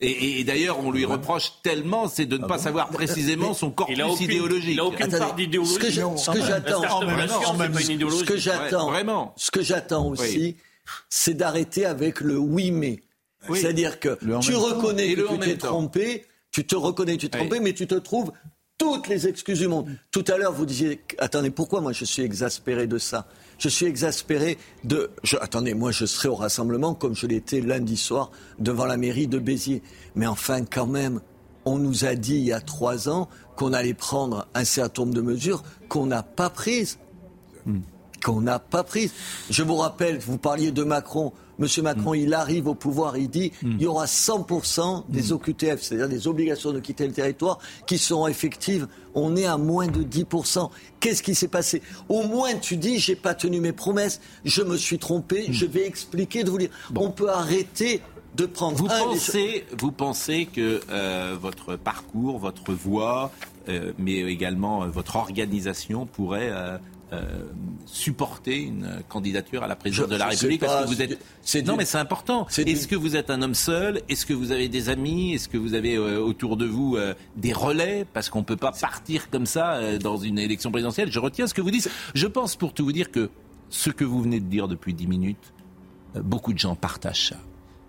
Et, 0.00 0.44
d'ailleurs, 0.44 0.78
on 0.80 0.90
lui 0.90 1.06
reproche 1.06 1.52
tellement, 1.62 2.06
c'est 2.06 2.26
de 2.26 2.36
ne 2.36 2.44
ah 2.44 2.48
pas 2.48 2.58
savoir 2.58 2.90
précisément 2.90 3.54
son 3.54 3.70
corpus 3.70 4.20
idéologique. 4.20 4.70
Il 4.70 4.76
n'a 4.76 4.84
aucune 4.84 5.10
part 5.10 5.34
d'idéologie. 5.34 5.72
Ce 5.72 5.78
que 5.78 5.90
j'attends, 5.90 6.16
ce 6.18 6.30
que 8.24 8.36
j'attends, 8.36 8.90
vraiment, 8.90 9.32
ce 9.36 9.50
que 9.50 9.62
j'attends 9.62 10.06
aussi, 10.06 10.56
c'est 11.08 11.34
d'arrêter 11.34 11.86
avec 11.86 12.20
le 12.20 12.36
oui 12.36 12.70
mais. 12.70 13.00
C'est-à-dire 13.54 14.00
que 14.00 14.18
tu 14.40 14.54
reconnais 14.54 15.14
que 15.14 15.32
tu 15.32 15.38
t'es 15.38 15.56
trompé, 15.56 16.26
tu 16.50 16.66
te 16.66 16.76
reconnais 16.76 17.16
que 17.16 17.22
tu 17.22 17.30
t'es 17.30 17.38
trompé, 17.38 17.60
mais 17.60 17.72
tu 17.72 17.86
te 17.86 17.94
trouves 17.94 18.32
toutes 18.76 19.08
les 19.08 19.26
excuses 19.28 19.60
du 19.60 19.68
monde. 19.68 19.88
Tout 20.10 20.24
à 20.28 20.36
l'heure, 20.36 20.52
vous 20.52 20.66
disiez, 20.66 21.00
attendez, 21.18 21.50
pourquoi 21.50 21.80
moi 21.80 21.92
je 21.92 22.04
suis 22.04 22.22
exaspéré 22.22 22.86
de 22.86 22.98
ça? 22.98 23.26
Je 23.58 23.68
suis 23.68 23.86
exaspéré 23.86 24.58
de. 24.84 25.10
attendez, 25.40 25.74
moi 25.74 25.90
je 25.90 26.04
serai 26.04 26.28
au 26.28 26.34
rassemblement 26.34 26.94
comme 26.94 27.14
je 27.14 27.26
l'étais 27.26 27.60
lundi 27.60 27.96
soir 27.96 28.30
devant 28.58 28.86
la 28.86 28.96
mairie 28.96 29.26
de 29.26 29.38
Béziers. 29.38 29.82
Mais 30.14 30.26
enfin, 30.26 30.64
quand 30.64 30.86
même, 30.86 31.20
on 31.64 31.78
nous 31.78 32.04
a 32.04 32.14
dit 32.14 32.36
il 32.36 32.44
y 32.44 32.52
a 32.52 32.60
trois 32.60 33.08
ans 33.08 33.28
qu'on 33.56 33.72
allait 33.72 33.94
prendre 33.94 34.46
un 34.54 34.64
certain 34.64 35.02
nombre 35.02 35.14
de 35.14 35.22
mesures 35.22 35.62
qu'on 35.88 36.06
n'a 36.06 36.22
pas 36.22 36.50
prises. 36.50 36.98
Hmm. 37.64 37.80
Qu'on 38.22 38.40
n'a 38.40 38.58
pas 38.58 38.84
prises. 38.84 39.12
Je 39.50 39.62
vous 39.62 39.76
rappelle, 39.76 40.18
vous 40.18 40.38
parliez 40.38 40.70
de 40.70 40.84
Macron. 40.84 41.32
Monsieur 41.58 41.82
Macron, 41.82 42.12
mm. 42.12 42.16
il 42.16 42.34
arrive 42.34 42.68
au 42.68 42.74
pouvoir, 42.74 43.16
il 43.16 43.28
dit 43.28 43.52
mm. 43.62 43.70
il 43.78 43.82
y 43.82 43.86
aura 43.86 44.06
100% 44.06 45.04
des 45.08 45.30
mm. 45.30 45.32
OQTF, 45.32 45.82
c'est-à-dire 45.82 46.08
des 46.08 46.28
obligations 46.28 46.72
de 46.72 46.80
quitter 46.80 47.06
le 47.06 47.12
territoire, 47.12 47.58
qui 47.86 47.98
seront 47.98 48.26
effectives. 48.26 48.86
On 49.14 49.36
est 49.36 49.46
à 49.46 49.56
moins 49.56 49.86
de 49.86 50.02
10%. 50.02 50.70
Qu'est-ce 51.00 51.22
qui 51.22 51.34
s'est 51.34 51.48
passé? 51.48 51.82
Au 52.08 52.22
moins, 52.24 52.54
tu 52.54 52.76
dis 52.76 52.98
j'ai 52.98 53.16
pas 53.16 53.34
tenu 53.34 53.60
mes 53.60 53.72
promesses, 53.72 54.20
je 54.44 54.62
me 54.62 54.76
suis 54.76 54.98
trompé, 54.98 55.46
je 55.50 55.66
vais 55.66 55.86
expliquer, 55.86 56.44
de 56.44 56.50
vous 56.50 56.58
dire. 56.58 56.70
On 56.94 57.10
peut 57.10 57.30
arrêter 57.30 58.02
de 58.36 58.46
prendre. 58.46 58.76
Vous, 58.76 58.86
pensez, 58.86 59.64
vous 59.78 59.92
pensez 59.92 60.46
que 60.46 60.80
euh, 60.90 61.36
votre 61.40 61.76
parcours, 61.76 62.38
votre 62.38 62.72
voix, 62.72 63.32
euh, 63.68 63.92
mais 63.98 64.18
également 64.18 64.82
euh, 64.82 64.86
votre 64.88 65.16
organisation 65.16 66.06
pourrait 66.06 66.52
euh, 67.12 67.44
supporter 67.86 68.58
une 68.58 69.02
candidature 69.08 69.62
à 69.62 69.68
la 69.68 69.76
présidence 69.76 70.08
de 70.08 70.16
la 70.16 70.26
République 70.26 70.60
parce 70.60 70.84
que 70.84 70.88
vous 70.88 71.02
êtes 71.02 71.18
non 71.64 71.76
mais 71.76 71.84
c'est 71.84 71.98
important. 71.98 72.46
est-ce 72.48 72.88
que 72.88 72.96
vous 72.96 73.16
êtes 73.16 73.30
un 73.30 73.42
homme 73.42 73.54
seul? 73.54 74.02
Est-ce 74.08 74.26
que 74.26 74.34
vous 74.34 74.50
avez 74.50 74.68
des 74.68 74.88
amis? 74.88 75.34
Est-ce 75.34 75.48
que 75.48 75.56
vous 75.56 75.74
avez 75.74 75.94
euh, 75.94 76.18
autour 76.18 76.56
de 76.56 76.66
vous 76.66 76.96
euh, 76.96 77.14
des 77.36 77.52
relais? 77.52 78.04
Parce 78.12 78.28
qu'on 78.28 78.42
peut 78.42 78.56
pas 78.56 78.72
partir 78.72 79.30
comme 79.30 79.46
ça 79.46 79.98
dans 79.98 80.16
une 80.16 80.38
élection 80.38 80.70
présidentielle. 80.70 81.12
Je 81.12 81.20
retiens 81.20 81.46
ce 81.46 81.54
que 81.54 81.60
vous 81.60 81.70
dites. 81.70 81.88
Je 82.14 82.26
pense 82.26 82.56
pour 82.56 82.72
tout 82.72 82.84
vous 82.84 82.92
dire 82.92 83.10
que 83.10 83.30
ce 83.70 83.90
que 83.90 84.04
vous 84.04 84.22
venez 84.22 84.40
de 84.40 84.46
dire 84.46 84.68
depuis 84.68 84.94
dix 84.94 85.06
minutes 85.06 85.52
beaucoup 86.22 86.52
de 86.52 86.58
gens 86.58 86.74
partagent 86.74 87.28
ça. 87.28 87.36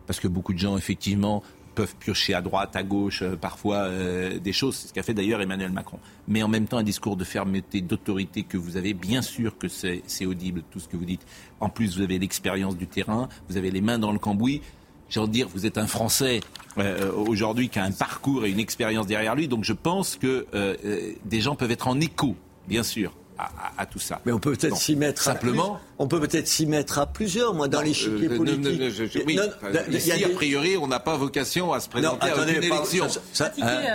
Parce 0.05 0.19
que 0.19 0.27
beaucoup 0.27 0.53
de 0.53 0.59
gens 0.59 0.77
effectivement 0.77 1.43
peuvent 1.77 1.95
piocher 1.95 2.33
à 2.33 2.41
droite, 2.41 2.75
à 2.75 2.83
gauche, 2.83 3.23
parfois 3.39 3.87
des 3.89 4.51
choses. 4.51 4.75
C'est 4.75 4.87
ce 4.87 4.93
qu'a 4.93 5.03
fait 5.03 5.13
d'ailleurs 5.13 5.41
Emmanuel 5.41 5.71
Macron. 5.71 5.99
Mais 6.27 6.41
en 6.41 6.47
même 6.47 6.67
temps, 6.67 6.77
un 6.77 6.83
discours 6.83 7.15
de 7.15 7.23
fermeté, 7.23 7.81
d'autorité 7.81 8.43
que 8.43 8.57
vous 8.57 8.77
avez, 8.77 8.93
bien 8.93 9.21
sûr 9.21 9.57
que 9.57 9.67
c'est 9.67 10.25
audible, 10.25 10.63
tout 10.71 10.79
ce 10.79 10.87
que 10.87 10.97
vous 10.97 11.05
dites. 11.05 11.25
En 11.59 11.69
plus, 11.69 11.97
vous 11.97 12.01
avez 12.01 12.17
l'expérience 12.17 12.75
du 12.75 12.87
terrain, 12.87 13.29
vous 13.47 13.57
avez 13.57 13.69
les 13.69 13.81
mains 13.81 13.99
dans 13.99 14.11
le 14.11 14.19
cambouis 14.19 14.61
j'ai 15.09 15.19
envie 15.19 15.29
de 15.29 15.33
dire, 15.33 15.47
vous 15.47 15.65
êtes 15.65 15.77
un 15.77 15.87
Français 15.87 16.41
euh, 16.77 17.11
aujourd'hui 17.13 17.69
qui 17.69 17.79
a 17.79 17.83
un 17.83 17.91
parcours 17.91 18.45
et 18.45 18.51
une 18.51 18.59
expérience 18.59 19.07
derrière 19.07 19.35
lui, 19.35 19.47
donc 19.47 19.63
je 19.63 19.73
pense 19.73 20.15
que 20.15 20.47
euh, 20.53 20.75
euh, 20.85 21.13
des 21.25 21.41
gens 21.41 21.55
peuvent 21.55 21.71
être 21.71 21.87
en 21.87 21.99
écho, 21.99 22.35
bien 22.67 22.83
sûr, 22.83 23.13
à, 23.37 23.85
tout 23.85 23.99
ça. 23.99 24.19
Mais 24.25 24.31
on 24.31 24.39
peut 24.39 24.53
peut-être 24.53 24.77
s'y 24.77 24.95
mettre 24.95 25.21
simplement. 25.21 25.79
on 25.99 26.07
peut 26.07 26.19
peut-être 26.19 26.47
s'y 26.47 26.65
mettre 26.65 26.99
à 26.99 27.05
plusieurs. 27.05 27.53
Moi, 27.53 27.67
dans 27.67 27.81
l'échiquier 27.81 28.29
politique. 28.29 28.81
oui, 29.25 29.39
ici, 29.91 30.23
a 30.23 30.29
priori, 30.29 30.77
on 30.77 30.87
n'a 30.87 30.99
pas 30.99 31.15
vocation 31.17 31.73
à 31.73 31.79
se 31.79 31.89
présenter 31.89 32.29
à 32.29 32.43
une 32.43 32.63
élection. 32.63 33.07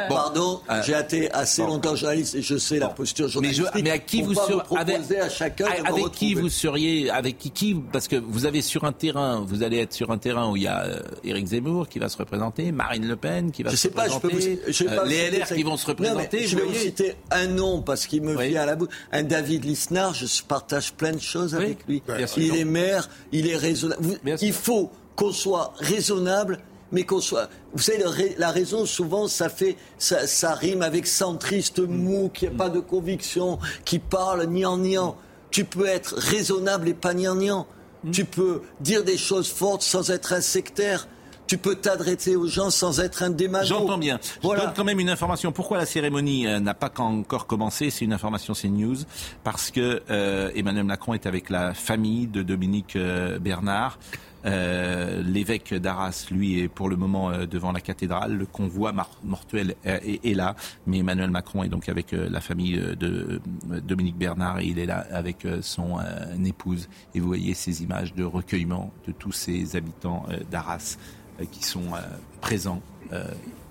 pardon, 0.08 0.60
j'ai 0.84 0.98
été 0.98 1.30
assez 1.32 1.62
longtemps 1.62 1.96
journaliste 1.96 2.34
et 2.34 2.42
je 2.42 2.56
sais 2.56 2.78
la 2.78 2.88
posture 2.88 3.28
journalistique. 3.28 3.66
Mais, 3.82 3.90
à 3.90 3.98
qui 3.98 4.22
vous 4.22 4.34
avec, 4.76 5.00
à 5.12 5.28
chacun 5.28 5.66
avec 5.84 6.10
qui 6.12 6.34
vous 6.34 6.48
seriez, 6.48 7.10
avec 7.10 7.38
qui, 7.38 7.50
qui, 7.50 7.74
parce 7.74 8.08
que 8.08 8.16
vous 8.16 8.46
avez 8.46 8.62
sur 8.62 8.84
un 8.84 8.92
terrain, 8.92 9.44
vous 9.46 9.62
allez 9.62 9.78
être 9.78 9.92
sur 9.92 10.10
un 10.10 10.18
terrain 10.18 10.50
où 10.50 10.56
il 10.56 10.62
y 10.62 10.66
a 10.66 10.86
Éric 11.24 11.46
Zemmour 11.46 11.88
qui 11.88 11.98
va 11.98 12.08
se 12.08 12.16
représenter, 12.16 12.72
Marine 12.72 13.06
Le 13.06 13.16
Pen 13.16 13.50
qui 13.50 13.62
va 13.62 13.70
je 13.70 13.76
se 13.76 13.82
sais 13.82 13.90
pas, 13.90 14.04
représenter, 14.04 14.60
je 14.68 14.84
peux 14.84 14.94
vous, 14.94 15.08
les 15.08 15.30
LR 15.30 15.46
qui 15.46 15.62
vont 15.62 15.76
se 15.76 15.86
représenter. 15.86 16.46
je 16.46 16.56
vais 16.56 16.64
vous 16.64 16.74
citer 16.74 17.14
un 17.30 17.46
nom 17.46 17.82
parce 17.82 18.06
qu'il 18.06 18.22
me 18.22 18.40
vient 18.40 18.62
à 18.62 18.66
la 18.66 18.76
bouche. 18.76 18.88
David 19.32 19.64
Lisnard, 19.64 20.12
je 20.12 20.26
partage 20.42 20.92
plein 20.92 21.12
de 21.12 21.18
choses 21.18 21.54
avec 21.54 21.86
lui. 21.88 22.02
il 22.36 22.54
est 22.54 22.66
maire, 22.66 23.08
il 23.32 23.48
est 23.48 23.56
raisonnable. 23.56 24.20
Il 24.42 24.52
faut 24.52 24.90
qu'on 25.16 25.32
soit 25.32 25.72
raisonnable 25.78 26.58
mais 26.92 27.04
qu'on 27.04 27.22
soit. 27.22 27.48
Vous 27.72 27.80
savez, 27.80 28.04
la 28.36 28.50
raison, 28.50 28.84
souvent, 28.84 29.26
ça 29.28 29.48
fait. 29.48 29.76
Ça, 29.96 30.54
rime 30.54 30.82
avec 30.82 31.06
centriste 31.06 31.78
mou, 31.78 32.30
qui 32.34 32.44
n'a 32.44 32.50
pas 32.50 32.68
de 32.68 32.80
conviction, 32.80 33.58
qui 33.86 33.98
parle 33.98 34.44
niant-niant. 34.44 35.16
Tu 35.50 35.64
peux 35.64 35.86
être 35.86 36.14
raisonnable 36.18 36.90
et 36.90 36.94
pas 36.94 37.14
niant-niant. 37.14 37.66
Tu 38.12 38.26
peux 38.26 38.60
dire 38.80 39.02
des 39.02 39.16
choses 39.16 39.48
fortes 39.48 39.80
sans 39.80 40.10
être 40.10 40.34
un 40.34 40.42
sectaire 40.42 41.08
tu 41.52 41.58
peux 41.58 41.74
t'adresser 41.74 42.34
aux 42.34 42.46
gens 42.46 42.70
sans 42.70 42.98
être 43.00 43.22
un 43.22 43.28
démagogue. 43.28 43.68
J'entends 43.68 43.98
bien. 43.98 44.18
Je 44.42 44.48
donne 44.48 44.72
quand 44.74 44.84
même 44.84 45.00
une 45.00 45.10
information. 45.10 45.52
Pourquoi 45.52 45.76
la 45.76 45.84
cérémonie 45.84 46.46
euh, 46.46 46.60
n'a 46.60 46.72
pas 46.72 46.90
encore 46.96 47.46
commencé? 47.46 47.90
C'est 47.90 48.06
une 48.06 48.14
information 48.14 48.54
CNews. 48.54 48.96
Parce 49.44 49.70
que 49.70 50.00
euh, 50.08 50.50
Emmanuel 50.54 50.84
Macron 50.84 51.12
est 51.12 51.26
avec 51.26 51.50
la 51.50 51.74
famille 51.74 52.26
de 52.26 52.42
Dominique 52.42 52.96
euh, 52.96 53.38
Bernard. 53.38 53.98
L'évêque 54.44 55.74
d'Arras, 55.74 56.26
lui, 56.30 56.60
est 56.60 56.68
pour 56.68 56.88
le 56.88 56.96
moment 56.96 57.30
devant 57.46 57.70
la 57.70 57.80
cathédrale. 57.80 58.34
Le 58.34 58.46
convoi 58.46 58.92
mortuel 59.22 59.76
est, 59.84 60.34
là, 60.34 60.56
mais 60.84 60.98
Emmanuel 60.98 61.30
Macron 61.30 61.62
est 61.62 61.68
donc 61.68 61.88
avec 61.88 62.10
la 62.10 62.40
famille 62.40 62.76
de 62.98 63.40
Dominique 63.86 64.16
Bernard 64.16 64.58
et 64.58 64.64
il 64.64 64.80
est 64.80 64.86
là 64.86 65.06
avec 65.12 65.46
son 65.60 66.00
épouse. 66.44 66.88
Et 67.14 67.20
vous 67.20 67.28
voyez 67.28 67.54
ces 67.54 67.84
images 67.84 68.14
de 68.14 68.24
recueillement 68.24 68.90
de 69.06 69.12
tous 69.12 69.30
ces 69.30 69.76
habitants 69.76 70.26
d'Arras. 70.50 70.96
Euh, 71.40 71.44
qui 71.50 71.64
sont 71.64 71.94
euh, 71.94 72.00
présents 72.42 72.82
euh, 73.12 73.24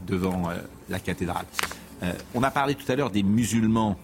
devant 0.07 0.49
la 0.89 0.99
cathédrale. 0.99 1.45
on 2.33 2.41
a 2.41 2.49
parlé 2.49 2.73
tout 2.73 2.91
à 2.91 2.95
l'heure 2.95 3.11
des 3.11 3.21
musulmans 3.21 3.97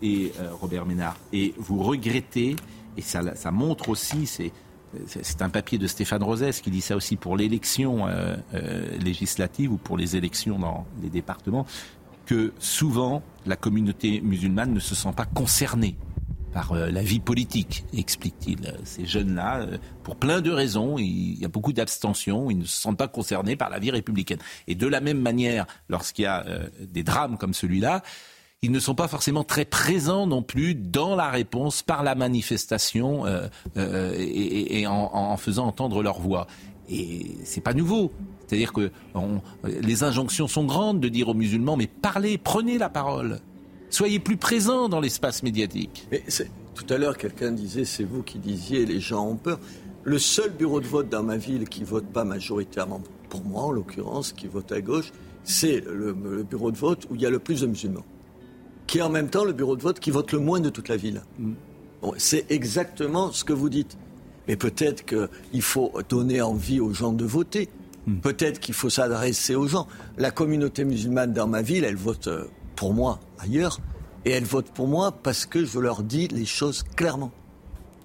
et, 0.00 0.32
Robert 0.52 0.86
Ménard, 0.86 1.16
et 1.32 1.52
vous 1.58 1.82
regrettez, 1.82 2.54
et 2.96 3.02
ça, 3.02 3.50
montre 3.50 3.88
aussi, 3.88 4.26
c'est 4.26 5.42
un 5.42 5.50
papier 5.50 5.78
de 5.78 5.88
Stéphane 5.88 6.22
Rosès 6.22 6.60
qui 6.60 6.70
dit 6.70 6.80
ça 6.80 6.94
aussi 6.94 7.16
pour 7.16 7.36
l'élection 7.36 8.06
législative 9.00 9.72
ou 9.72 9.76
pour 9.76 9.96
les 9.96 10.14
élections 10.14 10.60
dans 10.60 10.86
les 11.02 11.10
départements, 11.10 11.66
que 12.24 12.52
souvent 12.60 13.22
la 13.44 13.56
communauté 13.56 14.20
musulmane 14.20 14.72
ne 14.72 14.80
se 14.80 14.94
sent 14.94 15.12
pas 15.16 15.26
concernée 15.26 15.96
par 16.54 16.72
euh, 16.72 16.88
la 16.88 17.02
vie 17.02 17.18
politique, 17.18 17.84
explique-t-il. 17.92 18.74
Ces 18.84 19.04
jeunes-là, 19.04 19.62
euh, 19.62 19.78
pour 20.04 20.14
plein 20.14 20.40
de 20.40 20.52
raisons, 20.52 20.96
il 20.98 21.38
y 21.38 21.44
a 21.44 21.48
beaucoup 21.48 21.72
d'abstention, 21.72 22.48
ils 22.48 22.58
ne 22.58 22.64
se 22.64 22.80
sentent 22.80 22.96
pas 22.96 23.08
concernés 23.08 23.56
par 23.56 23.70
la 23.70 23.80
vie 23.80 23.90
républicaine. 23.90 24.38
Et 24.68 24.76
de 24.76 24.86
la 24.86 25.00
même 25.00 25.20
manière, 25.20 25.66
lorsqu'il 25.88 26.22
y 26.22 26.26
a 26.26 26.46
euh, 26.46 26.68
des 26.80 27.02
drames 27.02 27.36
comme 27.38 27.54
celui-là, 27.54 28.02
ils 28.62 28.70
ne 28.70 28.78
sont 28.78 28.94
pas 28.94 29.08
forcément 29.08 29.42
très 29.42 29.64
présents 29.64 30.26
non 30.28 30.42
plus 30.42 30.76
dans 30.76 31.16
la 31.16 31.28
réponse 31.28 31.82
par 31.82 32.02
la 32.02 32.14
manifestation 32.14 33.26
et, 33.76 34.86
en, 34.86 35.36
faisant 35.36 35.66
entendre 35.66 36.02
leur 36.02 36.18
voix. 36.18 36.46
Et 36.88 37.36
c'est 37.44 37.60
pas 37.60 37.74
nouveau. 37.74 38.10
C'est-à-dire 38.46 38.72
que 38.72 38.90
les 39.66 40.02
injonctions 40.02 40.48
sont 40.48 40.64
grandes 40.64 40.98
de 41.00 41.08
dire 41.10 41.28
aux 41.28 41.34
musulmans 41.34 41.76
mais 41.76 41.88
parlez, 41.88 42.38
prenez 42.38 42.78
la 42.78 42.88
parole. 42.88 43.42
Soyez 43.94 44.18
plus 44.18 44.36
présents 44.36 44.88
dans 44.88 44.98
l'espace 44.98 45.44
médiatique. 45.44 46.08
Mais 46.10 46.24
tout 46.74 46.86
à 46.92 46.98
l'heure, 46.98 47.16
quelqu'un 47.16 47.52
disait, 47.52 47.84
c'est 47.84 48.02
vous 48.02 48.24
qui 48.24 48.40
disiez, 48.40 48.86
les 48.86 48.98
gens 48.98 49.24
ont 49.24 49.36
peur. 49.36 49.60
Le 50.02 50.18
seul 50.18 50.50
bureau 50.50 50.80
de 50.80 50.86
vote 50.86 51.08
dans 51.08 51.22
ma 51.22 51.36
ville 51.36 51.68
qui 51.68 51.84
vote 51.84 52.06
pas 52.06 52.24
majoritairement, 52.24 53.00
pour 53.28 53.44
moi 53.44 53.62
en 53.62 53.70
l'occurrence, 53.70 54.32
qui 54.32 54.48
vote 54.48 54.72
à 54.72 54.80
gauche, 54.80 55.12
c'est 55.44 55.84
le, 55.86 56.12
bureau 56.42 56.72
de 56.72 56.76
vote 56.76 57.06
où 57.08 57.14
il 57.14 57.22
y 57.22 57.26
a 57.26 57.30
le 57.30 57.38
plus 57.38 57.60
de 57.60 57.68
musulmans. 57.68 58.04
Qui 58.88 58.98
est 58.98 59.02
en 59.02 59.10
même 59.10 59.28
temps 59.28 59.44
le 59.44 59.52
bureau 59.52 59.76
de 59.76 59.82
vote 59.82 60.00
qui 60.00 60.10
vote 60.10 60.32
le 60.32 60.40
moins 60.40 60.58
de 60.58 60.70
toute 60.70 60.88
la 60.88 60.96
ville. 60.96 61.22
Mm. 61.38 61.52
c'est 62.16 62.50
exactement 62.50 63.30
ce 63.30 63.44
que 63.44 63.52
vous 63.52 63.68
dites. 63.68 63.96
Mais 64.48 64.56
peut-être 64.56 65.04
qu'il 65.04 65.62
faut 65.62 65.92
donner 66.08 66.42
envie 66.42 66.80
aux 66.80 66.92
gens 66.92 67.12
de 67.12 67.24
voter. 67.24 67.68
Mm. 68.08 68.16
Peut-être 68.16 68.58
qu'il 68.58 68.74
faut 68.74 68.90
s'adresser 68.90 69.54
aux 69.54 69.68
gens. 69.68 69.86
La 70.18 70.32
communauté 70.32 70.84
musulmane 70.84 71.32
dans 71.32 71.46
ma 71.46 71.62
ville, 71.62 71.84
elle 71.84 71.94
vote 71.94 72.26
euh, 72.26 72.44
pour 72.74 72.94
moi 72.94 73.20
ailleurs, 73.38 73.78
et 74.24 74.30
elles 74.30 74.44
votent 74.44 74.72
pour 74.72 74.88
moi 74.88 75.12
parce 75.12 75.46
que 75.46 75.64
je 75.64 75.78
leur 75.78 76.02
dis 76.02 76.28
les 76.28 76.46
choses 76.46 76.82
clairement. 76.96 77.32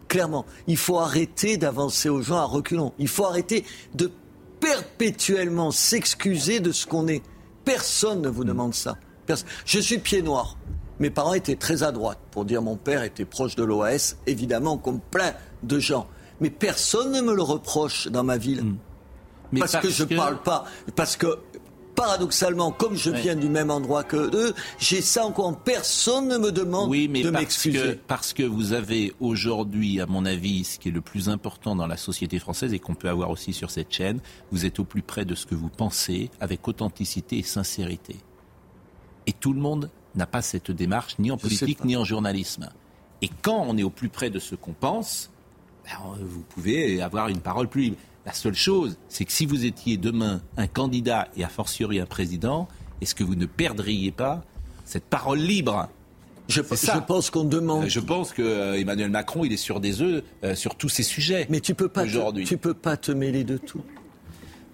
Clairement. 0.08 0.46
Il 0.68 0.78
faut 0.78 0.98
arrêter 0.98 1.58
d'avancer 1.58 2.10
aux 2.10 2.22
gens 2.22 2.38
à 2.38 2.46
reculons. 2.46 2.94
Il 2.98 3.08
faut 3.08 3.26
arrêter 3.26 3.64
de 3.94 4.12
perpétuellement 4.60 5.72
s'excuser 5.72 6.60
de 6.60 6.72
ce 6.72 6.86
qu'on 6.86 7.08
est. 7.08 7.24
Personne 7.64 8.22
ne 8.22 8.30
vous 8.30 8.44
demande 8.44 8.74
ça. 8.74 8.98
Je 9.66 9.80
suis 9.80 10.00
pied 10.00 10.22
noir. 10.22 10.58
Mes 11.00 11.10
parents 11.10 11.34
étaient 11.34 11.56
très 11.56 11.84
à 11.84 11.92
droite. 11.92 12.20
Pour 12.32 12.44
dire 12.44 12.62
mon 12.62 12.76
père 12.76 13.04
était 13.04 13.26
proche 13.26 13.56
de 13.56 13.64
l'OAS, 13.64 14.16
évidemment, 14.28 14.78
comme 14.78 15.00
plein 15.00 15.34
de 15.64 15.80
gens. 15.80 16.08
Mais 16.42 16.50
personne 16.50 17.12
ne 17.12 17.22
me 17.22 17.34
le 17.34 17.42
reproche 17.42 18.08
dans 18.08 18.24
ma 18.24 18.38
ville. 18.38 18.64
Hmm. 18.64 19.60
parce, 19.60 19.78
que 19.78 19.90
je 19.90 20.04
ne 20.04 20.16
parle 20.16 20.42
pas. 20.42 20.66
Parce 20.96 21.16
que 21.16 21.40
paradoxalement, 22.00 22.72
comme 22.72 22.96
je 22.96 23.12
viens 23.12 23.36
du 23.36 23.50
même 23.50 23.70
endroit 23.70 24.04
que 24.04 24.34
eux, 24.34 24.54
j'ai 24.80 25.02
ça 25.02 25.26
encore. 25.26 25.58
Personne 25.60 26.30
ne 26.30 26.38
me 26.38 26.52
demande 26.52 26.90
de 26.90 27.30
m'excuser. 27.30 28.00
Parce 28.08 28.32
que 28.32 28.44
vous 28.44 28.72
avez 28.72 29.14
aujourd'hui, 29.20 30.00
à 30.00 30.06
mon 30.06 30.26
avis, 30.26 30.64
ce 30.64 30.80
qui 30.80 30.90
est 30.90 30.94
le 30.94 31.02
plus 31.02 31.28
important 31.28 31.76
dans 31.76 31.88
la 31.88 31.98
société 31.98 32.40
française 32.40 32.74
et 32.74 32.80
qu'on 32.80 32.96
peut 32.96 33.10
avoir 33.10 33.30
aussi 33.30 33.52
sur 33.52 33.70
cette 33.70 33.92
chaîne, 33.92 34.20
vous 34.52 34.66
êtes 34.66 34.80
au 34.80 34.86
plus 34.86 35.02
près 35.02 35.26
de 35.26 35.36
ce 35.36 35.46
que 35.46 35.56
vous 35.56 35.70
pensez, 35.70 36.30
avec 36.40 36.68
authenticité 36.68 37.40
et 37.40 37.44
sincérité. 37.44 38.16
Et 39.28 39.34
tout 39.34 39.52
le 39.52 39.60
monde 39.60 39.90
n'a 40.16 40.26
pas 40.26 40.42
cette 40.42 40.72
démarche, 40.72 41.20
ni 41.20 41.32
en 41.32 41.38
politique, 41.38 41.84
ni 41.84 41.98
en 41.98 42.06
journalisme. 42.06 42.70
Et 43.22 43.30
quand 43.42 43.66
on 43.68 43.78
est 43.78 43.84
au 43.84 43.90
plus 43.90 44.10
près 44.10 44.30
de 44.30 44.40
ce 44.40 44.56
qu'on 44.56 44.74
pense, 44.74 45.30
ben, 45.84 45.98
vous 46.22 46.44
pouvez 46.44 47.02
avoir 47.02 47.28
une 47.28 47.42
parole 47.42 47.68
plus 47.68 47.82
libre. 47.82 47.98
La 48.30 48.36
seule 48.36 48.54
chose, 48.54 48.96
c'est 49.08 49.26
que 49.26 49.32
si 49.32 49.48
vous 49.48 49.66
étiez 49.66 49.98
demain 49.98 50.40
un 50.56 50.68
candidat 50.68 51.30
et 51.36 51.44
a 51.44 51.50
fortiori 51.50 52.00
un 52.00 52.06
président, 52.06 52.68
est-ce 53.02 53.16
que 53.16 53.24
vous 53.24 53.34
ne 53.34 53.48
perdriez 53.48 54.12
pas 54.12 54.44
cette 54.86 55.06
parole 55.06 55.40
libre? 55.40 55.90
Je, 56.48 56.62
pense 56.62 57.32
qu'on 57.32 57.44
demande. 57.44 57.86
Euh, 57.86 57.90
je 57.90 58.00
pense 58.00 58.32
que 58.32 58.44
euh, 58.44 58.80
Emmanuel 58.80 59.10
Macron, 59.10 59.46
il 59.46 59.54
est 59.54 59.58
sur 59.58 59.80
des 59.80 60.04
œufs 60.04 60.24
euh, 60.44 60.54
sur 60.54 60.76
tous 60.76 60.90
ces 60.90 61.02
sujets. 61.02 61.48
Mais 61.50 61.60
tu 61.60 61.74
peux 61.74 61.90
pas. 61.90 62.04
Aujourd'hui, 62.04 62.44
tu 62.46 62.58
peux 62.58 62.76
pas 62.76 62.98
te 62.98 63.12
mêler 63.12 63.44
de 63.44 63.58
tout. 63.58 63.82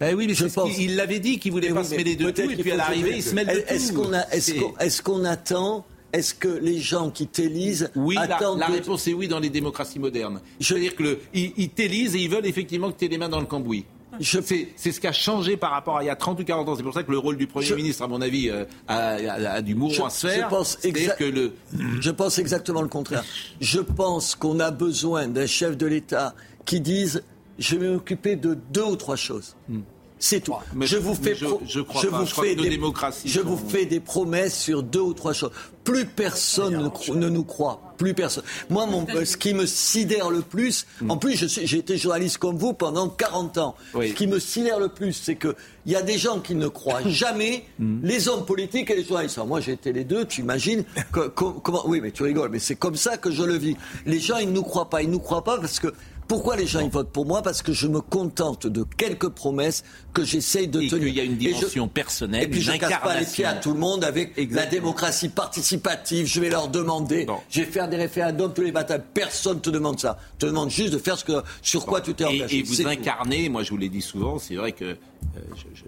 Ben 0.01 0.13
oui, 0.13 0.27
mais 0.27 0.33
je 0.33 0.47
pense... 0.47 0.77
il 0.77 0.97
l'avait 0.97 1.21
dit 1.21 1.39
qu'il 1.39 1.53
voulait 1.53 1.71
pas 1.71 1.85
se 1.85 1.95
mêler 1.95 2.17
de 2.17 2.31
tout, 2.31 2.51
et 2.51 2.57
puis 2.57 2.73
à 2.73 2.75
l'arrivée, 2.75 3.13
il 3.15 3.23
se 3.23 3.33
mêle 3.33 3.47
de 3.47 3.61
tout. 3.61 4.73
Est-ce 4.81 5.01
qu'on 5.01 5.23
attend 5.23 5.85
est-ce 6.15 6.33
que 6.33 6.47
les 6.47 6.79
gens 6.79 7.09
qui 7.09 7.27
t'élisent 7.27 7.91
oui, 7.95 8.15
attendent 8.17 8.59
la, 8.59 8.67
réponse 8.67 9.07
est 9.07 9.13
oui 9.13 9.27
dans 9.27 9.39
les 9.39 9.49
démocraties 9.49 9.99
modernes. 9.99 10.39
Je 10.59 10.73
veux 10.73 10.79
dire 10.79 10.95
que 10.95 11.19
ils, 11.33 11.69
t'élisent 11.69 12.15
et 12.15 12.19
ils 12.19 12.29
veulent 12.29 12.45
effectivement 12.45 12.91
que 12.91 12.97
tu 12.97 13.05
aies 13.05 13.09
les 13.09 13.17
mains 13.17 13.29
dans 13.29 13.41
le 13.41 13.45
cambouis. 13.45 13.85
C'est 14.21 14.91
ce 14.91 14.99
qui 15.01 15.07
a 15.07 15.11
changé 15.11 15.57
par 15.57 15.71
rapport 15.71 15.97
à 15.97 16.03
il 16.03 16.07
y 16.07 16.09
a 16.09 16.15
30 16.15 16.39
ou 16.39 16.45
40 16.45 16.69
ans. 16.69 16.75
C'est 16.77 16.83
pour 16.83 16.93
ça 16.93 17.03
que 17.03 17.11
le 17.11 17.17
rôle 17.17 17.35
du 17.35 17.47
Premier 17.47 17.75
ministre, 17.75 18.01
à 18.01 18.07
mon 18.07 18.21
avis, 18.21 18.49
euh, 18.49 18.63
a, 18.87 19.61
du 19.61 19.75
mouvement 19.75 20.05
à 20.05 20.09
se 20.09 20.27
faire. 20.27 20.45
Je 20.45 20.55
pense, 20.55 20.77
que 20.77 21.23
le... 21.25 21.53
je 21.99 22.11
pense 22.11 22.39
exactement 22.39 22.81
le 22.81 22.87
contraire. 22.87 23.25
Je 23.59 23.81
pense 23.81 24.35
qu'on 24.35 24.61
a 24.61 24.71
besoin 24.71 25.27
d'un 25.27 25.47
chef 25.47 25.75
de 25.75 25.85
l'État 25.85 26.33
qui 26.63 26.79
dise 26.79 27.23
je 27.59 27.75
vais 27.75 27.89
m'occuper 27.89 28.37
de 28.37 28.57
deux 28.71 28.83
ou 28.83 28.95
trois 28.95 29.15
choses. 29.17 29.55
Hmm. 29.67 29.81
C'est 30.27 30.39
tout. 30.39 30.55
je 30.81 30.97
vous 30.97 31.13
fais, 31.13 31.35
je, 31.35 31.45
je, 31.67 31.81
crois 31.81 32.01
je 32.01 32.07
vous 32.07 32.25
fais 32.25 32.55
des, 32.55 32.79
je 33.25 33.41
vous 33.41 33.57
fais 33.57 33.85
des 33.85 33.99
promesses 33.99 34.59
sur 34.59 34.81
deux 34.81 34.99
ou 34.99 35.13
trois 35.13 35.33
choses. 35.33 35.51
Plus 35.83 36.05
personne 36.05 36.73
ne, 36.73 37.13
ne, 37.13 37.29
nous 37.29 37.43
croit. 37.43 37.93
Plus 37.99 38.15
personne. 38.15 38.43
Moi, 38.71 38.87
mon, 38.87 39.05
ce 39.23 39.37
qui 39.37 39.53
me 39.53 39.67
sidère 39.67 40.31
le 40.31 40.41
plus, 40.41 40.87
hmm. 40.99 41.11
en 41.11 41.17
plus, 41.17 41.35
j'ai 41.47 41.77
été 41.77 41.95
journaliste 41.95 42.39
comme 42.39 42.57
vous 42.57 42.73
pendant 42.73 43.07
40 43.07 43.59
ans. 43.59 43.75
Ce 43.93 44.13
qui 44.13 44.25
me 44.25 44.39
sidère 44.39 44.79
le 44.79 44.89
plus, 44.89 45.13
c'est 45.13 45.35
qu'il 45.35 45.53
y 45.85 45.95
a 45.95 46.01
des 46.01 46.17
gens 46.17 46.39
qui 46.39 46.55
ne 46.55 46.69
croient 46.69 47.03
jamais, 47.07 47.63
hmm. 47.77 47.99
les 48.01 48.27
hommes 48.27 48.45
politiques 48.45 48.89
et 48.89 48.95
les 48.95 49.03
journalistes. 49.03 49.37
moi, 49.45 49.59
j'ai 49.59 49.73
été 49.73 49.93
les 49.93 50.05
deux, 50.05 50.25
tu 50.25 50.41
imagines 50.41 50.85
comment. 51.11 51.87
Oui, 51.87 52.01
mais 52.01 52.09
tu 52.09 52.23
rigoles, 52.23 52.49
mais 52.49 52.57
c'est 52.57 52.75
comme 52.75 52.95
ça 52.95 53.17
que 53.17 53.29
je 53.29 53.43
le 53.43 53.57
vis. 53.57 53.77
Les 54.07 54.19
gens, 54.19 54.37
ils 54.37 54.49
ne 54.49 54.53
nous 54.53 54.63
croient 54.63 54.89
pas. 54.89 55.03
Ils 55.03 55.07
ne 55.07 55.13
nous 55.13 55.19
croient 55.19 55.43
pas 55.43 55.59
parce 55.59 55.79
que 55.79 55.93
pourquoi 56.27 56.55
les 56.55 56.65
gens 56.65 56.79
ils 56.79 56.89
votent 56.89 57.11
pour 57.11 57.25
moi? 57.25 57.41
Parce 57.41 57.61
que 57.61 57.73
je 57.73 57.87
me 57.87 58.01
contente 58.01 58.67
de 58.67 58.83
quelques 58.83 59.29
promesses 59.29 59.83
que 60.13 60.23
j'essaye 60.23 60.67
de 60.67 60.81
tenir. 60.87 61.07
Il 61.07 61.15
y 61.15 61.19
a 61.19 61.23
une 61.23 61.37
dimension 61.37 61.87
personnelle. 61.87 62.43
Et 62.43 62.47
puis 62.47 62.61
je 62.61 62.71
ne 62.71 62.77
casse 62.77 62.99
pas 63.01 63.19
les 63.19 63.25
pieds 63.25 63.45
à 63.45 63.53
tout 63.53 63.73
le 63.73 63.79
monde 63.79 64.03
avec 64.03 64.33
la 64.51 64.65
démocratie 64.65 65.29
participative. 65.29 66.25
Je 66.25 66.39
vais 66.41 66.49
leur 66.49 66.67
demander. 66.67 67.27
Je 67.49 67.61
vais 67.61 67.65
faire 67.65 67.87
des 67.87 67.97
référendums 67.97 68.53
tous 68.53 68.63
les 68.63 68.71
matins. 68.71 68.99
Personne 68.99 69.57
ne 69.57 69.61
te 69.61 69.69
demande 69.69 69.99
ça. 69.99 70.17
te 70.39 70.45
demande 70.45 70.69
juste 70.69 70.93
de 70.93 70.97
faire 70.97 71.17
ce 71.17 71.25
que, 71.25 71.43
sur 71.61 71.85
quoi 71.85 72.01
tu 72.01 72.13
t'es 72.13 72.25
engagé. 72.25 72.59
Et, 72.59 72.63
vous 72.63 72.87
incarnez, 72.87 73.49
moi 73.49 73.63
je 73.63 73.69
vous 73.69 73.77
l'ai 73.77 73.89
dit 73.89 74.01
souvent, 74.01 74.39
c'est 74.39 74.55
vrai 74.55 74.71
que 74.71 74.85
euh, 74.85 74.95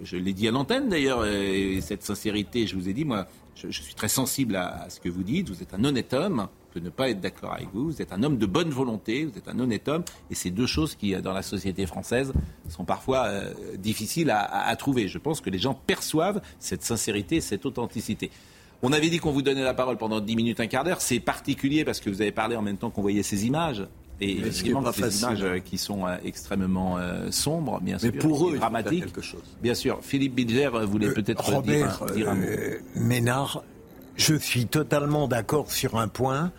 je, 0.03 0.17
l'ai 0.17 0.33
dit 0.33 0.47
à 0.47 0.51
l'antenne 0.51 0.89
d'ailleurs, 0.89 1.25
et 1.25 1.79
cette 1.81 2.03
sincérité, 2.03 2.67
je 2.67 2.75
vous 2.75 2.89
ai 2.89 2.93
dit, 2.93 3.05
moi 3.05 3.27
je, 3.55 3.69
suis 3.69 3.95
très 3.95 4.07
sensible 4.07 4.55
à, 4.55 4.83
à 4.83 4.89
ce 4.89 4.99
que 4.99 5.09
vous 5.09 5.23
dites. 5.23 5.49
Vous 5.49 5.61
êtes 5.61 5.73
un 5.73 5.83
honnête 5.83 6.13
homme 6.13 6.47
ne 6.79 6.89
pas 6.89 7.09
être 7.09 7.19
d'accord 7.19 7.53
avec 7.53 7.67
vous. 7.73 7.85
Vous 7.85 8.01
êtes 8.01 8.11
un 8.13 8.23
homme 8.23 8.37
de 8.37 8.45
bonne 8.45 8.69
volonté, 8.69 9.25
vous 9.25 9.37
êtes 9.37 9.47
un 9.47 9.59
honnête 9.59 9.87
homme, 9.87 10.03
et 10.31 10.35
c'est 10.35 10.49
deux 10.49 10.65
choses 10.65 10.95
qui, 10.95 11.15
dans 11.15 11.33
la 11.33 11.41
société 11.41 11.85
française, 11.85 12.33
sont 12.69 12.85
parfois 12.85 13.25
euh, 13.25 13.53
difficiles 13.77 14.29
à, 14.29 14.75
trouver. 14.75 15.07
Je 15.07 15.17
pense 15.17 15.41
que 15.41 15.49
les 15.49 15.59
gens 15.59 15.73
perçoivent 15.73 16.41
cette 16.59 16.83
sincérité, 16.83 17.41
cette 17.41 17.65
authenticité. 17.65 18.31
On 18.83 18.91
avait 18.91 19.09
dit 19.09 19.19
qu'on 19.19 19.31
vous 19.31 19.41
donnait 19.41 19.63
la 19.63 19.73
parole 19.73 19.97
pendant 19.97 20.19
10 20.19 20.35
minutes, 20.35 20.59
un 20.59 20.67
quart 20.67 20.83
d'heure. 20.83 21.01
C'est 21.01 21.19
particulier 21.19 21.83
parce 21.83 21.99
que 21.99 22.09
vous 22.09 22.21
avez 22.21 22.31
parlé 22.31 22.55
en 22.55 22.61
même 22.61 22.77
temps 22.77 22.91
qu'on 22.91 23.01
voyait 23.01 23.23
ces 23.23 23.47
images. 23.47 23.83
Et 24.19 24.37
effectivement, 24.37 24.91
ces 24.91 25.21
images 25.21 25.43
euh, 25.43 25.59
qui 25.59 25.77
sont 25.77 26.07
euh, 26.07 26.15
extrêmement 26.23 26.97
sombres, 27.31 27.79
bien 27.81 27.99
sûr, 27.99 28.11
Mais 28.11 28.19
pour 28.19 28.49
eux, 28.49 28.57
dramatiques. 28.57 29.05
quelque 29.05 29.21
chose. 29.21 29.43
Bien 29.61 29.73
sûr. 29.73 29.99
Philippe 30.01 30.35
Bilger 30.35 30.69
voulait 30.85 31.11
peut-être 31.11 31.61
dire, 31.61 32.05
dire, 32.13 32.29
un 32.29 32.35
mot. 32.35 32.47
Ménard, 32.95 33.63
je 34.17 34.35
suis 34.35 34.65
totalement 34.65 35.27
d'accord 35.27 35.71
sur 35.71 35.97
un 35.97 36.07
point. 36.07 36.51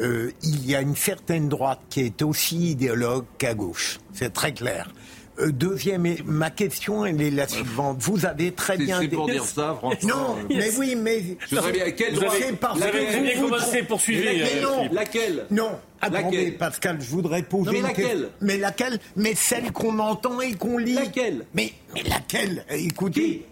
Euh, 0.00 0.32
il 0.42 0.68
y 0.68 0.74
a 0.74 0.80
une 0.80 0.96
certaine 0.96 1.48
droite 1.48 1.80
qui 1.88 2.00
est 2.00 2.22
aussi 2.22 2.72
idéologue 2.72 3.26
qu'à 3.38 3.54
gauche. 3.54 4.00
C'est 4.12 4.32
très 4.32 4.52
clair. 4.52 4.92
Euh, 5.40 5.50
deuxième, 5.50 6.06
ma 6.24 6.50
question, 6.50 7.04
elle 7.04 7.20
est 7.20 7.30
la 7.30 7.48
suivante. 7.48 7.98
Vous 8.00 8.24
avez 8.24 8.52
très 8.52 8.76
bien... 8.76 9.00
C'est 9.00 9.08
pour 9.08 9.26
dire 9.26 9.44
ça, 9.44 9.74
François. 9.78 10.08
Non, 10.08 10.36
mais 10.48 10.70
oui, 10.78 10.94
mais... 10.96 11.22
Je 11.50 11.56
sais 11.56 11.72
bien, 11.72 11.90
quelle 11.90 12.14
droite 12.14 12.32
Vous 12.76 12.82
avez 12.82 13.20
bien 13.20 13.40
commencé, 13.40 13.82
poursuivre. 13.82 14.24
Mais 14.24 14.60
non, 14.60 14.88
laquelle 14.92 15.46
Non, 15.50 15.70
attendez, 16.00 16.52
Pascal, 16.52 17.00
je 17.00 17.10
voudrais 17.10 17.42
poser... 17.42 17.66
Non, 17.66 17.72
mais 17.72 17.82
laquelle 17.82 18.28
Mais 18.40 18.58
laquelle 18.58 18.98
Mais 19.16 19.34
celle 19.34 19.72
qu'on 19.72 19.98
entend 19.98 20.40
et 20.40 20.54
qu'on 20.54 20.78
lit. 20.78 20.94
Laquelle 20.94 21.46
mais, 21.54 21.72
mais 21.94 22.02
laquelle 22.04 22.64
Écoutez... 22.70 23.46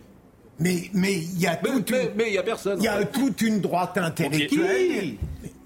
mais 0.61 0.89
mais 0.93 1.15
il 1.15 1.41
y 1.41 1.47
a 1.49 1.57
toute 1.57 1.93
mais, 2.17 2.33
y 2.33 2.39
a 2.39 2.43
personne. 2.45 2.79
Il 2.79 2.85
y 2.85 2.89
a 2.89 3.05
toute 3.05 3.41
une 3.43 3.61
droite 3.61 3.99
intellectuelle. 3.99 5.17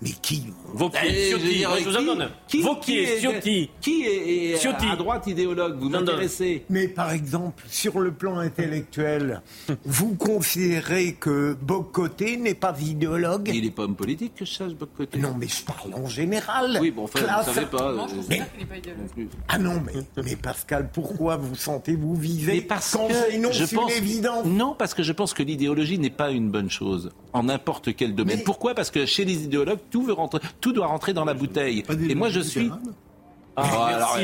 Mais 0.00 0.10
qui 0.22 0.46
Vauquier, 0.76 1.30
Ciotti, 1.30 1.62
je 1.62 1.88
vous 1.88 1.96
en 1.96 2.02
donne. 2.02 2.28
Qui, 2.46 2.60
Vauquier, 2.60 3.18
Ciotti. 3.18 3.70
Qui 3.80 4.02
est, 4.02 4.58
Ciotti. 4.58 4.86
à 4.86 4.96
droite 4.96 5.26
idéologue 5.26 5.78
Vous 5.80 5.88
m'intéressez. 5.88 6.64
Mais 6.68 6.86
par 6.86 7.12
exemple, 7.12 7.64
sur 7.68 7.98
le 7.98 8.12
plan 8.12 8.38
intellectuel, 8.38 9.40
vous 9.84 10.14
considérez 10.16 11.14
que 11.14 11.56
Bocoté 11.62 12.36
n'est 12.36 12.54
pas 12.54 12.76
idéologue? 12.78 13.50
Il 13.54 13.64
n'est 13.64 13.70
pas 13.70 13.84
homme 13.84 13.96
politique, 13.96 14.34
que 14.34 14.44
je 14.44 14.52
sache, 14.52 14.74
Bocoté. 14.74 15.18
Non, 15.18 15.34
mais 15.38 15.48
je 15.48 15.64
parle 15.64 15.94
en 15.94 16.06
général. 16.06 16.78
Oui, 16.78 16.90
bon, 16.90 17.04
enfin, 17.04 17.20
vous 17.20 17.50
ne 17.50 17.54
savez 17.54 17.66
pas. 17.66 17.94
Non, 17.94 18.06
je 18.08 18.16
mais... 18.28 18.42
pas 18.68 18.76
idéologue. 18.76 19.28
Ah 19.48 19.58
non, 19.58 19.82
mais, 19.84 20.22
mais 20.22 20.36
Pascal, 20.36 20.90
pourquoi 20.92 21.36
vous 21.36 21.54
sentez-vous 21.54 22.14
visé 22.14 22.60
parce 22.60 22.92
quand 22.92 23.08
que 23.08 23.38
non, 23.38 23.50
je 23.50 23.64
pense... 23.64 23.96
évident? 23.96 24.44
Non, 24.44 24.74
parce 24.78 24.92
que 24.92 25.02
je 25.02 25.12
pense 25.12 25.32
que 25.32 25.42
l'idéologie 25.42 25.98
n'est 25.98 26.10
pas 26.10 26.30
une 26.30 26.50
bonne 26.50 26.70
chose 26.70 27.10
en 27.32 27.44
n'importe 27.44 27.94
quel 27.94 28.14
domaine. 28.14 28.42
Pourquoi? 28.44 28.74
Parce 28.74 28.90
que 28.90 29.06
chez 29.06 29.24
les 29.24 29.44
idéologues, 29.44 29.78
tout 29.90 30.02
veut 30.02 30.12
rentrer, 30.12 30.40
tout 30.60 30.65
doit 30.72 30.86
rentrer 30.86 31.12
dans 31.12 31.24
la 31.24 31.34
bouteille. 31.34 31.84
Et 32.08 32.14
moi, 32.14 32.28
je 32.28 32.40
suis. 32.40 32.70
Ah, 33.56 34.16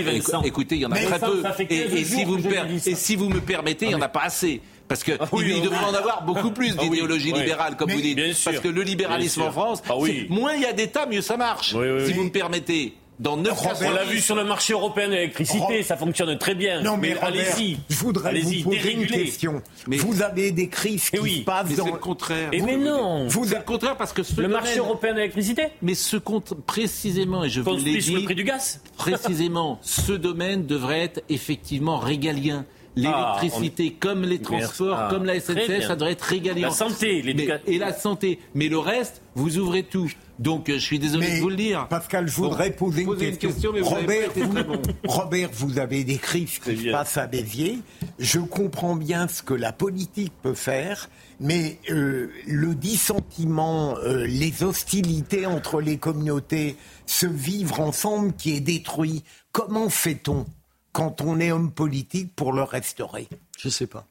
écoutez, 0.44 0.76
il 0.76 0.82
y 0.82 0.86
en 0.86 0.92
a 0.92 0.96
très 0.96 1.18
peu. 1.18 1.42
Et, 1.70 2.04
si 2.04 2.24
vous 2.24 2.36
me 2.36 2.88
et, 2.88 2.94
si 2.94 3.16
vous 3.16 3.30
me 3.30 3.40
permettez, 3.40 3.86
il 3.86 3.88
n'y 3.88 3.94
en 3.94 4.02
a 4.02 4.08
pas 4.08 4.24
assez. 4.24 4.60
Parce 4.88 5.04
qu'il 5.04 5.16
ah 5.18 5.24
devrait 5.24 5.84
en 5.86 5.94
avoir 5.94 6.24
beaucoup 6.24 6.50
plus 6.50 6.74
ah 6.76 6.82
d'idéologie 6.82 7.32
libérale, 7.32 7.76
comme 7.76 7.90
vous 7.90 8.00
dites. 8.00 8.18
Parce 8.44 8.60
que 8.60 8.68
le 8.68 8.82
libéralisme 8.82 9.42
en 9.42 9.50
France, 9.50 9.82
moins 10.28 10.54
il 10.54 10.62
y 10.62 10.66
a 10.66 10.72
d'États, 10.72 11.06
mieux 11.06 11.22
ça 11.22 11.36
marche. 11.36 11.70
si 11.70 12.12
vous 12.12 12.24
me 12.24 12.30
permettez. 12.30 12.94
Dans 13.20 13.36
9 13.36 13.52
On 13.84 13.90
l'a 13.90 14.04
vu 14.04 14.20
sur 14.20 14.34
le 14.34 14.44
marché 14.44 14.72
européen 14.72 15.06
de 15.08 15.12
l'électricité, 15.12 15.82
ça 15.82 15.96
fonctionne 15.96 16.36
très 16.38 16.54
bien. 16.54 16.82
Non, 16.82 16.96
mais, 16.96 17.16
allez-y. 17.18 17.78
Je 17.88 17.96
voudrais 17.96 18.40
vous 18.40 18.62
poser 18.62 18.92
une 18.92 19.06
question. 19.06 19.62
Mais 19.86 19.96
vous 19.96 20.22
avez 20.22 20.50
des 20.50 20.68
crises 20.68 21.10
qui 21.10 21.18
oui, 21.18 21.38
se 21.40 21.44
passent 21.44 21.74
dans... 21.76 21.84
c'est 21.84 21.92
le 21.92 21.98
contraire. 21.98 22.48
Et 22.52 22.60
mais 22.60 22.76
non. 22.76 23.28
Vous 23.28 23.44
c'est 23.44 23.58
le 23.58 23.64
contraire 23.64 23.96
parce 23.96 24.12
que 24.12 24.22
ce 24.22 24.40
le 24.40 24.48
marché 24.48 24.78
européen 24.78 25.12
de 25.12 25.16
l'électricité. 25.16 25.68
Mais 25.82 25.94
ce 25.94 26.16
compte 26.16 26.54
précisément, 26.66 27.44
et 27.44 27.50
je 27.50 27.60
vous 27.60 27.76
l'ai 27.76 27.98
dit, 27.98 28.14
le 28.14 28.24
prix 28.24 28.34
du 28.34 28.44
gaz. 28.44 28.80
Précisément, 28.96 29.78
ce 29.82 30.12
domaine 30.12 30.66
devrait 30.66 31.00
être 31.00 31.22
effectivement 31.28 31.98
régalien. 31.98 32.64
L'électricité, 32.94 33.92
ah, 33.94 33.96
comme 34.00 34.22
les 34.22 34.40
transports, 34.40 34.98
ah, 34.98 35.08
comme 35.10 35.24
la 35.24 35.40
SNCF, 35.40 35.86
ça 35.86 35.96
devrait 35.96 36.12
être 36.12 36.22
régalien. 36.22 36.68
La 36.68 36.74
santé, 36.74 37.22
l'éducation. 37.22 37.66
Et 37.66 37.78
la 37.78 37.92
santé. 37.92 38.38
Mais 38.54 38.68
le 38.68 38.78
reste, 38.78 39.22
vous 39.34 39.58
ouvrez 39.58 39.82
tout. 39.82 40.10
Donc 40.38 40.68
euh, 40.68 40.74
je 40.74 40.80
suis 40.80 40.98
désolé 40.98 41.36
de 41.36 41.40
vous 41.40 41.48
le 41.48 41.56
dire. 41.56 41.86
Pascal, 41.88 42.28
je 42.28 42.34
voudrais 42.34 42.70
poser, 42.70 43.02
une, 43.02 43.36
question. 43.36 43.72
mais 43.72 43.80
vous 43.80 43.90
Robert, 43.90 44.30
vous, 44.34 44.52
très 44.52 44.64
bon. 44.64 44.82
Robert, 45.06 45.50
vous 45.52 45.78
avez 45.78 46.04
des 46.04 46.18
crises 46.18 46.58
qui 46.58 46.76
se 46.76 46.90
passent 46.90 47.16
à 47.16 47.26
Béziers. 47.26 47.78
Je 48.18 48.40
comprends 48.40 48.96
bien 48.96 49.28
ce 49.28 49.42
que 49.42 49.54
la 49.54 49.72
politique 49.72 50.32
peut 50.42 50.54
faire, 50.54 51.08
mais 51.40 51.78
euh, 51.90 52.28
le 52.46 52.74
dissentiment, 52.74 53.96
euh, 53.98 54.26
les 54.26 54.64
hostilités 54.64 55.46
entre 55.46 55.80
les 55.80 55.96
communautés, 55.96 56.76
ce 57.06 57.26
vivre 57.26 57.80
ensemble 57.80 58.32
qui 58.32 58.56
est 58.56 58.60
détruit, 58.60 59.22
comment 59.52 59.88
fait-on? 59.88 60.44
Quand 60.92 61.20
on 61.20 61.40
est 61.40 61.50
homme 61.50 61.72
politique 61.72 62.34
pour 62.34 62.52
le 62.52 62.62
restaurer 62.62 63.28
Je 63.58 63.68
ne 63.68 63.72
sais 63.72 63.86
pas. 63.86 64.06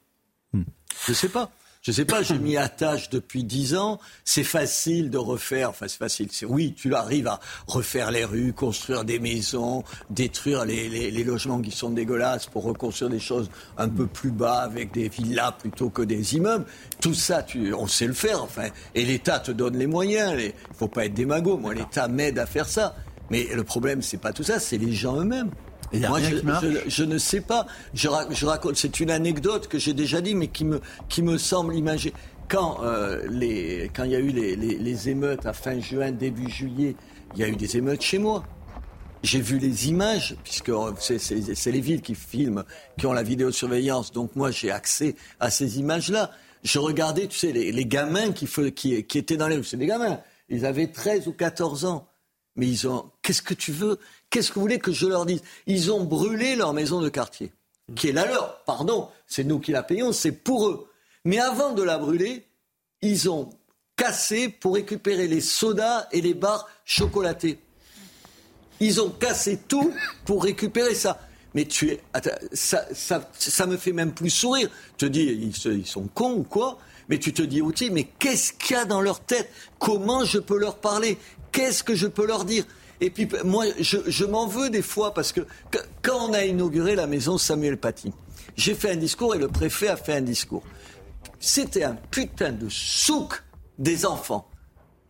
Hmm. 0.52 0.64
Je 1.06 1.12
ne 1.12 1.16
sais 1.16 1.28
pas. 1.28 1.50
Je 1.82 1.90
ne 1.90 1.96
sais 1.96 2.04
pas, 2.04 2.22
je 2.22 2.34
m'y 2.34 2.56
attache 2.56 3.10
depuis 3.10 3.42
dix 3.42 3.74
ans. 3.74 3.98
C'est 4.24 4.44
facile 4.44 5.10
de 5.10 5.18
refaire, 5.18 5.70
enfin 5.70 5.88
c'est 5.88 5.98
facile. 5.98 6.28
Oui, 6.46 6.74
tu 6.76 6.94
arrives 6.94 7.26
à 7.26 7.40
refaire 7.66 8.12
les 8.12 8.24
rues, 8.24 8.52
construire 8.52 9.04
des 9.04 9.18
maisons, 9.18 9.82
détruire 10.08 10.64
les, 10.64 10.88
les, 10.88 11.24
logements 11.24 11.60
qui 11.60 11.72
sont 11.72 11.90
dégueulasses 11.90 12.46
pour 12.46 12.62
reconstruire 12.62 13.10
des 13.10 13.18
choses 13.18 13.50
un 13.78 13.88
peu 13.88 14.06
plus 14.06 14.30
bas 14.30 14.58
avec 14.58 14.92
des 14.92 15.08
villas 15.08 15.56
plutôt 15.58 15.90
que 15.90 16.02
des 16.02 16.36
immeubles. 16.36 16.66
Tout 17.00 17.14
ça, 17.14 17.42
tu, 17.42 17.74
on 17.74 17.88
sait 17.88 18.06
le 18.06 18.12
faire, 18.12 18.44
enfin. 18.44 18.68
Et 18.94 19.04
l'État 19.04 19.40
te 19.40 19.50
donne 19.50 19.76
les 19.76 19.88
moyens. 19.88 20.34
Il 20.38 20.46
ne 20.46 20.76
faut 20.76 20.86
pas 20.86 21.06
être 21.06 21.14
démago. 21.14 21.56
Moi, 21.56 21.74
l'État 21.74 22.06
m'aide 22.06 22.38
à 22.38 22.46
faire 22.46 22.68
ça. 22.68 22.94
Mais 23.28 23.48
le 23.52 23.64
problème, 23.64 24.02
c'est 24.02 24.18
pas 24.18 24.32
tout 24.32 24.44
ça, 24.44 24.60
c'est 24.60 24.78
les 24.78 24.92
gens 24.92 25.20
eux-mêmes. 25.20 25.50
Moi, 25.92 26.20
je, 26.86 27.04
ne 27.04 27.18
sais 27.18 27.40
pas. 27.40 27.66
Je, 27.94 28.08
raconte, 28.46 28.76
c'est 28.76 29.00
une 29.00 29.10
anecdote 29.10 29.68
que 29.68 29.78
j'ai 29.78 29.92
déjà 29.92 30.20
dit, 30.20 30.34
mais 30.34 30.48
qui 30.48 30.64
me, 30.64 30.80
qui 31.08 31.22
me 31.22 31.38
semble 31.38 31.74
imaginer. 31.74 32.14
Quand, 32.48 32.82
euh, 32.82 33.22
les, 33.30 33.90
quand 33.94 34.04
il 34.04 34.10
y 34.10 34.16
a 34.16 34.18
eu 34.18 34.30
les, 34.30 34.56
les, 34.56 35.08
émeutes 35.08 35.46
à 35.46 35.52
fin 35.52 35.80
juin, 35.80 36.10
début 36.10 36.50
juillet, 36.50 36.96
il 37.34 37.40
y 37.40 37.44
a 37.44 37.48
eu 37.48 37.56
des 37.56 37.76
émeutes 37.76 38.02
chez 38.02 38.18
moi. 38.18 38.44
J'ai 39.22 39.40
vu 39.40 39.58
les 39.58 39.88
images, 39.88 40.36
puisque 40.42 40.72
c'est 40.98 41.70
les 41.70 41.80
villes 41.80 42.02
qui 42.02 42.14
filment, 42.14 42.64
qui 42.98 43.06
ont 43.06 43.12
la 43.12 43.22
vidéosurveillance. 43.22 44.12
Donc 44.12 44.34
moi, 44.34 44.50
j'ai 44.50 44.70
accès 44.70 45.14
à 45.40 45.50
ces 45.50 45.78
images-là. 45.78 46.30
Je 46.64 46.78
regardais, 46.78 47.26
tu 47.26 47.38
sais, 47.38 47.52
les, 47.52 47.86
gamins 47.86 48.32
qui, 48.32 48.46
qui, 48.72 49.04
qui 49.04 49.18
étaient 49.18 49.36
dans 49.36 49.48
les 49.48 49.56
rues. 49.56 49.64
C'est 49.64 49.76
des 49.76 49.86
gamins. 49.86 50.20
Ils 50.48 50.66
avaient 50.66 50.88
13 50.88 51.28
ou 51.28 51.32
14 51.32 51.84
ans. 51.84 52.08
Mais 52.56 52.68
ils 52.68 52.86
ont. 52.86 53.10
Qu'est-ce 53.22 53.42
que 53.42 53.54
tu 53.54 53.72
veux? 53.72 53.98
Qu'est-ce 54.30 54.50
que 54.50 54.54
vous 54.56 54.62
voulez 54.62 54.78
que 54.78 54.92
je 54.92 55.06
leur 55.06 55.26
dise? 55.26 55.42
Ils 55.66 55.90
ont 55.90 56.04
brûlé 56.04 56.56
leur 56.56 56.72
maison 56.72 57.00
de 57.00 57.08
quartier, 57.08 57.52
qui 57.94 58.08
est 58.08 58.12
la 58.12 58.26
leur. 58.26 58.62
Pardon, 58.64 59.08
c'est 59.26 59.44
nous 59.44 59.58
qui 59.58 59.72
la 59.72 59.82
payons, 59.82 60.12
c'est 60.12 60.32
pour 60.32 60.68
eux. 60.68 60.88
Mais 61.24 61.38
avant 61.38 61.72
de 61.72 61.82
la 61.82 61.98
brûler, 61.98 62.46
ils 63.00 63.30
ont 63.30 63.50
cassé 63.96 64.48
pour 64.48 64.74
récupérer 64.74 65.28
les 65.28 65.40
sodas 65.40 66.06
et 66.12 66.20
les 66.20 66.34
bars 66.34 66.68
chocolatés. 66.84 67.58
Ils 68.80 69.00
ont 69.00 69.10
cassé 69.10 69.58
tout 69.68 69.94
pour 70.24 70.42
récupérer 70.42 70.94
ça. 70.94 71.20
Mais 71.54 71.66
tu 71.66 71.90
es, 71.90 72.00
ça, 72.52 72.86
ça, 72.92 73.66
me 73.66 73.76
fait 73.76 73.92
même 73.92 74.12
plus 74.12 74.30
sourire. 74.30 74.70
Tu 74.96 75.06
te 75.06 75.10
dis, 75.10 75.22
ils, 75.22 75.86
sont 75.86 76.08
cons 76.08 76.32
ou 76.32 76.42
quoi? 76.42 76.78
Mais 77.08 77.18
tu 77.18 77.32
te 77.32 77.42
dis 77.42 77.60
aussi, 77.60 77.90
mais 77.90 78.04
qu'est-ce 78.18 78.54
qu'il 78.54 78.76
y 78.76 78.78
a 78.78 78.84
dans 78.84 79.00
leur 79.02 79.20
tête? 79.20 79.50
Comment 79.78 80.24
je 80.24 80.38
peux 80.38 80.58
leur 80.58 80.78
parler? 80.78 81.18
Qu'est-ce 81.52 81.84
que 81.84 81.94
je 81.94 82.06
peux 82.06 82.26
leur 82.26 82.44
dire? 82.44 82.64
Et 83.00 83.10
puis 83.10 83.28
moi, 83.44 83.64
je, 83.78 84.24
m'en 84.24 84.46
veux 84.46 84.70
des 84.70 84.82
fois 84.82 85.12
parce 85.12 85.32
que 85.32 85.40
quand 86.02 86.28
on 86.28 86.32
a 86.32 86.44
inauguré 86.44 86.94
la 86.94 87.06
maison 87.06 87.36
Samuel 87.36 87.76
Paty, 87.76 88.12
J'ai 88.56 88.74
fait 88.74 88.90
un 88.90 88.96
discours 88.96 89.34
et 89.34 89.38
le 89.38 89.48
préfet 89.48 89.88
a 89.88 89.96
fait 89.96 90.14
un 90.14 90.20
discours. 90.20 90.62
C'était 91.40 91.84
un 91.84 91.96
putain 92.10 92.52
de 92.52 92.68
souk 92.68 93.42
des 93.78 94.06
enfants. 94.06 94.48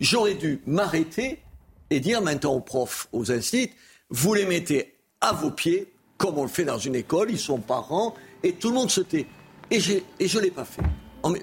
J'aurais 0.00 0.34
dû 0.34 0.62
m'arrêter 0.66 1.42
et 1.90 2.00
dire 2.00 2.22
maintenant 2.22 2.54
aux 2.54 2.60
profs, 2.60 3.08
aux 3.12 3.30
instituts, 3.30 3.74
vous 4.08 4.34
les 4.34 4.46
mettez 4.46 4.96
à 5.20 5.32
vos 5.32 5.50
pieds, 5.50 5.92
comme 6.16 6.38
on 6.38 6.42
le 6.42 6.48
fait 6.48 6.64
dans 6.64 6.78
une 6.78 6.94
école, 6.94 7.30
ils 7.30 7.38
sont 7.38 7.58
parents, 7.58 8.14
et 8.42 8.54
tout 8.54 8.68
le 8.68 8.74
monde 8.74 8.90
se 8.90 9.02
tait. 9.02 9.26
Et, 9.70 9.78
et 10.18 10.28
je 10.28 10.38
ne 10.38 10.44
l'ai 10.44 10.50
pas 10.50 10.64
fait. 10.64 10.82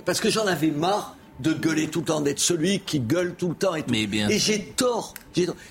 Parce 0.05 0.19
que 0.19 0.29
j'en 0.29 0.47
avais 0.47 0.71
marre 0.71 1.15
de 1.39 1.53
gueuler 1.53 1.87
tout 1.87 1.99
le 1.99 2.05
temps, 2.05 2.21
d'être 2.21 2.39
celui 2.39 2.79
qui 2.81 2.99
gueule 2.99 3.35
tout 3.35 3.49
le 3.49 3.55
temps 3.55 3.75
et 3.75 3.83
tout. 3.83 3.93
et 3.93 4.39
j'ai 4.39 4.65
tort. 4.75 5.13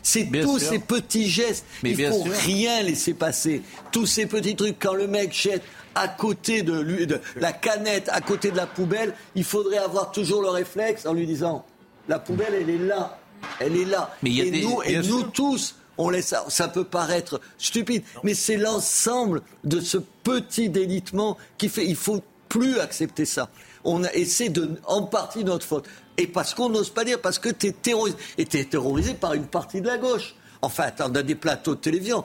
C'est 0.03 0.31
tous 0.43 0.59
ces 0.59 0.79
petits 0.79 1.29
gestes. 1.29 1.65
Mais 1.83 1.91
Il 1.93 2.09
faut 2.09 2.25
rien 2.45 2.83
laisser 2.83 3.15
passer. 3.15 3.63
Tous 3.93 4.07
ces 4.07 4.27
petits 4.27 4.57
trucs. 4.57 4.79
Quand 4.79 4.95
le 4.95 5.07
mec 5.07 5.33
jette 5.33 5.63
à 5.95 6.09
côté 6.09 6.63
de, 6.63 6.79
lui, 6.79 7.07
de 7.07 7.21
la 7.37 7.53
canette, 7.53 8.09
à 8.11 8.21
côté 8.21 8.51
de 8.51 8.57
la 8.57 8.67
poubelle, 8.67 9.15
il 9.35 9.45
faudrait 9.45 9.79
avoir 9.79 10.13
toujours 10.13 10.43
le 10.43 10.49
réflexe 10.49 11.07
en 11.07 11.13
lui 11.13 11.27
disant 11.27 11.65
la 12.09 12.19
poubelle, 12.19 12.55
elle 12.55 12.71
est 12.71 12.79
là. 12.79 13.19
Elle 13.61 13.77
est 13.77 13.85
là. 13.85 14.17
Mais 14.23 14.35
et 14.35 14.63
nous, 14.63 14.83
et 14.83 14.97
nous 14.99 15.23
tous, 15.25 15.77
on 15.99 16.09
laisse 16.09 16.29
ça. 16.29 16.45
Ça 16.49 16.69
peut 16.69 16.85
paraître 16.85 17.41
stupide, 17.59 18.03
mais 18.23 18.35
c'est 18.35 18.57
l'ensemble 18.57 19.43
de 19.65 19.81
ce 19.81 19.99
petit 19.99 20.71
délitement 20.71 21.37
qui 21.59 21.69
fait. 21.69 21.85
Il 21.85 21.97
faut 21.97 22.23
plus 22.49 22.79
accepter 22.81 23.25
ça 23.27 23.51
on 23.89 24.05
a, 24.05 24.13
et 24.13 24.25
c'est 24.25 24.53
en 24.85 25.03
partie 25.03 25.45
notre 25.45 25.67
faute. 25.67 25.87
Et 26.17 26.27
parce 26.27 26.55
qu'on 26.55 26.69
n'ose 26.69 26.91
pas 26.91 27.05
dire, 27.05 27.21
parce 27.21 27.39
que 27.39 27.49
tu 27.49 27.69
es 27.69 27.73
terrorisé. 27.73 28.17
Et 28.37 28.45
tu 28.45 28.65
terrorisé 28.67 29.15
par 29.15 29.35
une 29.35 29.47
partie 29.47 29.81
de 29.81 29.87
la 29.87 29.99
gauche. 29.99 30.35
Enfin, 30.63 30.91
on 31.01 31.15
a 31.15 31.23
des 31.23 31.35
plateaux 31.35 31.75
de 31.75 31.81
télévision. 31.81 32.25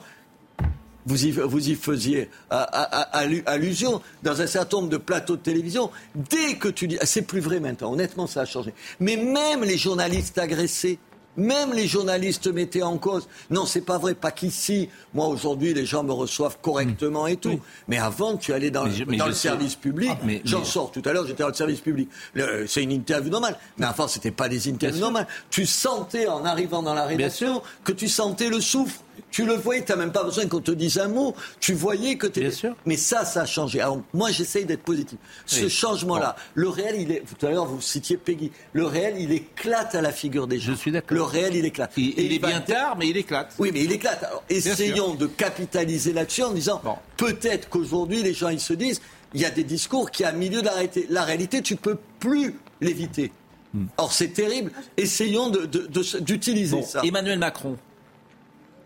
Vous 1.06 1.26
y, 1.26 1.32
vous 1.32 1.70
y 1.70 1.76
faisiez 1.76 2.30
allusion 3.46 4.02
dans 4.24 4.42
un 4.42 4.48
certain 4.48 4.78
nombre 4.78 4.90
de 4.90 4.98
plateaux 4.98 5.36
de 5.36 5.42
télévision. 5.42 5.92
Dès 6.16 6.56
que 6.56 6.70
tu 6.70 6.88
dis. 6.88 6.98
Ah, 7.02 7.06
c'est 7.06 7.24
plus 7.24 7.42
vrai 7.42 7.60
maintenant, 7.60 7.94
honnêtement, 7.94 8.26
ça 8.26 8.42
a 8.42 8.46
changé. 8.46 8.74
Mais 9.00 9.18
même 9.18 9.64
les 9.64 9.78
journalistes 9.78 10.38
agressés, 10.38 11.00
même 11.38 11.74
les 11.74 11.88
journalistes 11.88 12.48
mettaient 12.48 12.84
en 12.84 12.98
cause. 12.98 13.28
Non, 13.50 13.66
c'est 13.66 13.82
pas 13.82 13.98
vrai. 13.98 14.14
Pas 14.16 14.32
qu'ici. 14.32 14.90
Moi, 15.14 15.28
aujourd'hui, 15.28 15.74
les 15.74 15.86
gens 15.86 16.04
me 16.04 16.14
reçoivent 16.14 16.58
correctement 16.62 17.28
et 17.28 17.38
tout. 17.38 17.60
Mais 17.88 17.98
avant, 17.98 18.38
tu 18.38 18.54
allais 18.54 18.72
dans, 18.72 18.86
dans 18.86 19.28
le 19.28 19.34
service 19.34 19.76
public. 19.76 20.12
Ah, 20.14 20.28
J'en 20.46 20.64
sors 20.64 20.92
tout 20.92 21.02
à 21.06 21.14
l'heure, 21.14 21.26
j'étais 21.26 21.44
dans 21.44 21.50
le 21.50 21.54
service 21.56 21.80
public. 21.82 22.10
C'est 22.68 22.84
une 22.84 22.92
interview 22.92 23.32
normale. 23.32 23.58
Mais 23.78 23.86
avant, 23.86 24.08
c'était 24.08 24.32
pas 24.32 24.50
des 24.50 24.68
interviews 24.70 25.02
normales. 25.02 25.28
Tu 25.50 25.66
sentais, 25.66 26.28
en 26.28 26.46
arrivant 26.46 26.84
dans 26.84 26.94
la 26.94 27.06
rédaction, 27.06 27.62
que 27.84 27.92
tu 27.92 28.08
sentais 28.08 28.50
le 28.50 28.62
souffle 28.62 29.00
tu 29.32 29.46
le 29.46 29.54
voyais, 29.54 29.84
tu 29.84 29.92
n'as 29.92 29.98
même 29.98 30.12
pas 30.12 30.24
besoin 30.24 30.48
qu'on 30.48 30.62
te 30.62 30.72
dise 30.72 30.98
un 30.98 31.08
mot. 31.08 31.36
Tu 31.60 31.74
voyais 31.74 32.16
que 32.16 32.28
tu 32.28 32.42
Bien 32.42 32.52
sûr. 32.52 32.76
Mais 32.86 32.98
ça, 32.98 33.26
ça 33.26 33.42
a 33.42 33.46
changé. 33.46 33.82
Alors, 33.82 34.02
moi, 34.14 34.32
j'essaye 34.32 34.66
d'être 34.66 34.84
positif. 34.84 35.18
Ce 35.46 35.68
changement-là, 35.68 36.36
le 36.54 36.70
réel, 36.70 36.96
il 37.00 37.12
est. 37.12 37.24
Tout 37.24 37.46
à 37.46 37.50
l'heure, 37.50 37.66
vous 37.66 37.82
citiez 37.82 38.18
Peggy. 38.18 38.52
Le 38.74 38.86
réel, 38.86 39.16
il 39.18 39.32
éclate 39.32 39.96
à 39.96 40.02
la 40.02 40.12
figure 40.12 40.48
des 40.48 40.60
gens. 40.60 40.72
Je 40.72 40.78
suis 40.78 40.92
d'accord. 40.92 41.16
Le 41.16 41.24
réel, 41.24 41.56
il 41.56 41.66
éclate. 41.66 41.92
Il, 41.98 42.14
il 42.18 42.34
est 42.34 42.40
bien 42.40 42.62
tard, 42.62 42.96
mais 42.98 43.08
il 43.08 43.18
éclate. 43.18 43.56
Oui, 43.60 43.72
mais 43.74 43.84
il 43.84 43.92
éclate. 43.92 44.24
Alors, 44.24 44.44
essayons 44.50 45.16
de 45.16 45.28
capitaliser 45.28 46.14
là-dessus 46.14 46.44
en 46.44 46.52
disant 46.52 46.82
peut-être 47.18 47.70
qu'aujourd'hui, 47.70 48.22
les 48.24 48.34
gens, 48.34 48.50
ils 48.50 48.60
se 48.60 48.74
disent 48.74 49.02
il 49.34 49.42
y 49.42 49.46
a 49.46 49.52
des 49.52 49.64
discours 49.64 50.12
qui, 50.12 50.24
à 50.24 50.32
milieu 50.32 50.62
d'arrêter. 50.62 51.08
La 51.10 51.24
réalité, 51.24 51.62
tu 51.62 51.76
peux 51.76 51.98
plus 52.20 52.56
l'éviter. 52.82 53.32
Hmm. 53.74 53.86
Or, 53.98 54.14
c'est 54.14 54.30
terrible. 54.30 54.72
Essayons 54.98 55.50
d'utiliser 55.50 56.76
de, 56.76 56.82
de, 56.82 56.86
ça. 56.86 57.02
Emmanuel 57.04 57.40
Macron, 57.40 57.78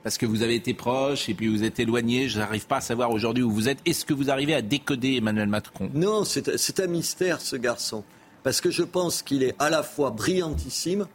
parce 0.03 0.17
que 0.17 0.25
vous 0.25 0.43
avez 0.43 0.55
été 0.55 0.73
proche 0.73 1.29
et 1.29 1.33
puis 1.33 1.47
vous 1.47 1.63
êtes 1.63 1.79
éloigné. 1.79 2.29
Je 2.29 2.39
n'arrive 2.39 2.67
pas 2.67 2.77
à 2.77 2.81
savoir 2.81 3.11
aujourd'hui 3.11 3.43
où 3.43 3.51
vous 3.51 3.67
êtes. 3.67 3.79
Est-ce 3.85 4.05
que 4.05 4.13
vous 4.13 4.29
arrivez 4.29 4.53
à 4.53 4.61
décoder 4.61 5.15
Emmanuel 5.15 5.47
Macron? 5.47 5.89
Non, 5.93 6.23
c'est 6.23 6.79
un 6.79 6.87
mystère 6.87 7.41
ce 7.41 7.55
garçon. 7.55 8.03
Parce 8.43 8.61
que 8.61 8.71
je 8.71 8.83
pense 8.83 9.21
qu'il 9.21 9.43
est 9.43 9.55
à 9.59 9.69
la 9.69 9.83
fois 9.83 10.11
brillantissime, 10.11 11.07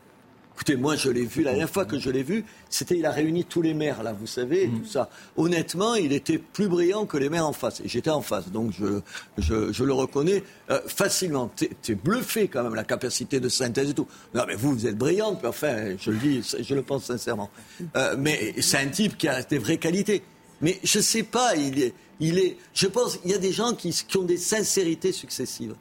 Écoutez, 0.55 0.77
moi, 0.77 0.97
je 0.97 1.09
l'ai 1.09 1.25
vu, 1.25 1.43
la 1.43 1.51
dernière 1.51 1.71
fois 1.71 1.85
que 1.85 1.99
je 1.99 2.11
l'ai 2.11 2.23
vu, 2.23 2.45
c'était, 2.69 2.97
il 2.99 3.07
a 3.07 3.11
réuni 3.11 3.45
tous 3.45 3.63
les 3.63 3.75
maires, 3.75 4.03
là, 4.03 4.13
vous 4.13 4.27
savez, 4.27 4.67
mm. 4.67 4.81
tout 4.81 4.87
ça. 4.87 5.09
Honnêtement, 5.37 5.95
il 5.95 6.13
était 6.13 6.39
plus 6.39 6.69
brillant 6.69 7.07
que 7.07 7.17
les 7.17 7.29
maires 7.29 7.47
en 7.47 7.53
face. 7.53 7.81
Et 7.81 7.89
j'étais 7.89 8.11
en 8.11 8.21
face, 8.21 8.51
donc 8.51 8.73
je, 8.79 9.01
je, 9.39 9.85
le 9.85 9.93
reconnais 9.93 10.45
euh, 10.71 10.81
facilement. 10.87 11.51
T'es 11.57 11.95
bluffé, 11.95 12.49
quand 12.49 12.63
même, 12.63 12.75
la 12.75 12.85
capacité 12.85 13.41
de 13.41 13.49
synthèse 13.49 13.91
et 13.91 13.95
tout. 13.95 14.07
Non, 14.35 14.45
mais 14.47 14.55
vous, 14.55 14.73
vous 14.73 14.87
êtes 14.87 14.99
brillante, 14.99 15.41
mais 15.43 15.49
enfin, 15.49 15.97
je 15.99 16.11
le 16.11 16.19
dis, 16.19 16.43
je 16.61 16.75
le 16.75 16.83
pense 16.83 17.05
sincèrement. 17.05 17.51
Euh, 17.97 18.15
mais 18.19 18.55
c'est 18.61 18.79
un 18.79 18.89
type 18.89 19.17
qui 19.17 19.29
a 19.29 19.43
des 19.43 19.59
vraies 19.59 19.79
qualités. 19.79 20.23
Mais 20.61 20.79
je 20.85 21.01
sais 21.01 21.25
pas, 21.25 21.57
il 21.57 21.83
est, 21.83 21.95
il 22.21 22.39
est, 22.39 22.57
je 22.73 22.87
pense, 22.87 23.19
il 23.25 23.33
y 23.33 23.35
a 23.35 23.39
des 23.39 23.53
gens 23.53 23.75
qui, 23.75 23.91
qui 23.91 24.17
ont 24.17 24.23
des 24.23 24.37
sincérités 24.37 25.13
successives. 25.13 25.75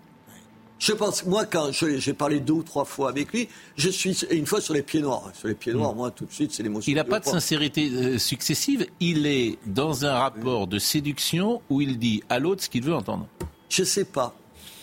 Je 0.81 0.93
pense, 0.93 1.25
moi, 1.25 1.45
quand 1.45 1.69
j'ai 1.71 2.13
parlé 2.13 2.39
deux 2.39 2.53
ou 2.53 2.63
trois 2.63 2.85
fois 2.85 3.09
avec 3.09 3.31
lui, 3.31 3.47
je 3.77 3.87
suis 3.87 4.19
une 4.31 4.47
fois 4.47 4.59
sur 4.59 4.73
les 4.73 4.81
pieds 4.81 4.99
noirs. 4.99 5.31
Sur 5.37 5.47
les 5.47 5.53
pieds 5.53 5.73
noirs, 5.73 5.93
hmm. 5.93 5.97
moi, 5.97 6.09
tout 6.09 6.25
de 6.25 6.33
suite, 6.33 6.51
c'est 6.51 6.63
l'émotion. 6.63 6.91
Il 6.91 6.95
n'a 6.95 7.03
pas 7.03 7.19
de 7.19 7.25
sincérité 7.25 7.91
euh, 7.93 8.17
successive. 8.17 8.87
Il 8.99 9.27
est 9.27 9.59
dans 9.67 10.05
un 10.05 10.13
rapport 10.13 10.65
de 10.65 10.79
séduction 10.79 11.61
où 11.69 11.81
il 11.81 11.99
dit 11.99 12.23
à 12.29 12.39
l'autre 12.39 12.63
ce 12.63 12.69
qu'il 12.69 12.81
veut 12.81 12.95
entendre. 12.95 13.27
Je 13.69 13.83
sais 13.83 14.05
pas. 14.05 14.35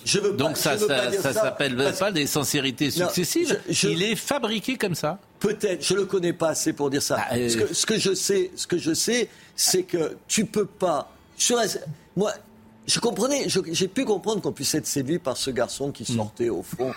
Je 0.04 0.20
veux 0.20 0.34
Donc 0.34 0.56
ça, 0.56 0.78
ça, 0.78 1.10
ça, 1.10 1.32
s'appelle 1.32 1.76
pas 1.98 2.12
des 2.12 2.28
sincérités 2.28 2.92
successives. 2.92 3.60
Il 3.82 4.00
est 4.00 4.14
fabriqué 4.14 4.76
comme 4.76 4.94
ça. 4.94 5.18
Peut-être. 5.40 5.84
Je 5.84 5.94
le 5.94 6.04
connais 6.04 6.32
pas 6.32 6.50
assez 6.50 6.72
pour 6.72 6.90
dire 6.90 7.02
ça. 7.02 7.16
Bah, 7.16 7.24
euh, 7.32 7.48
ce, 7.48 7.56
que, 7.56 7.74
ce, 7.74 7.86
que, 7.86 7.98
je 7.98 8.14
sais, 8.14 8.52
ce 8.54 8.68
que 8.68 8.78
je 8.78 8.94
sais, 8.94 9.28
c'est 9.56 9.82
que 9.82 10.16
tu 10.28 10.44
peux 10.44 10.66
pas. 10.66 11.12
moi, 12.16 12.32
je 12.88 13.00
comprenais, 13.00 13.46
j'ai 13.48 13.88
pu 13.88 14.04
comprendre 14.04 14.40
qu'on 14.40 14.52
puisse 14.52 14.74
être 14.74 14.86
séduit 14.86 15.18
par 15.18 15.36
ce 15.36 15.50
garçon 15.50 15.92
qui 15.92 16.10
mm. 16.10 16.16
sortait 16.16 16.48
au 16.48 16.62
fond 16.62 16.92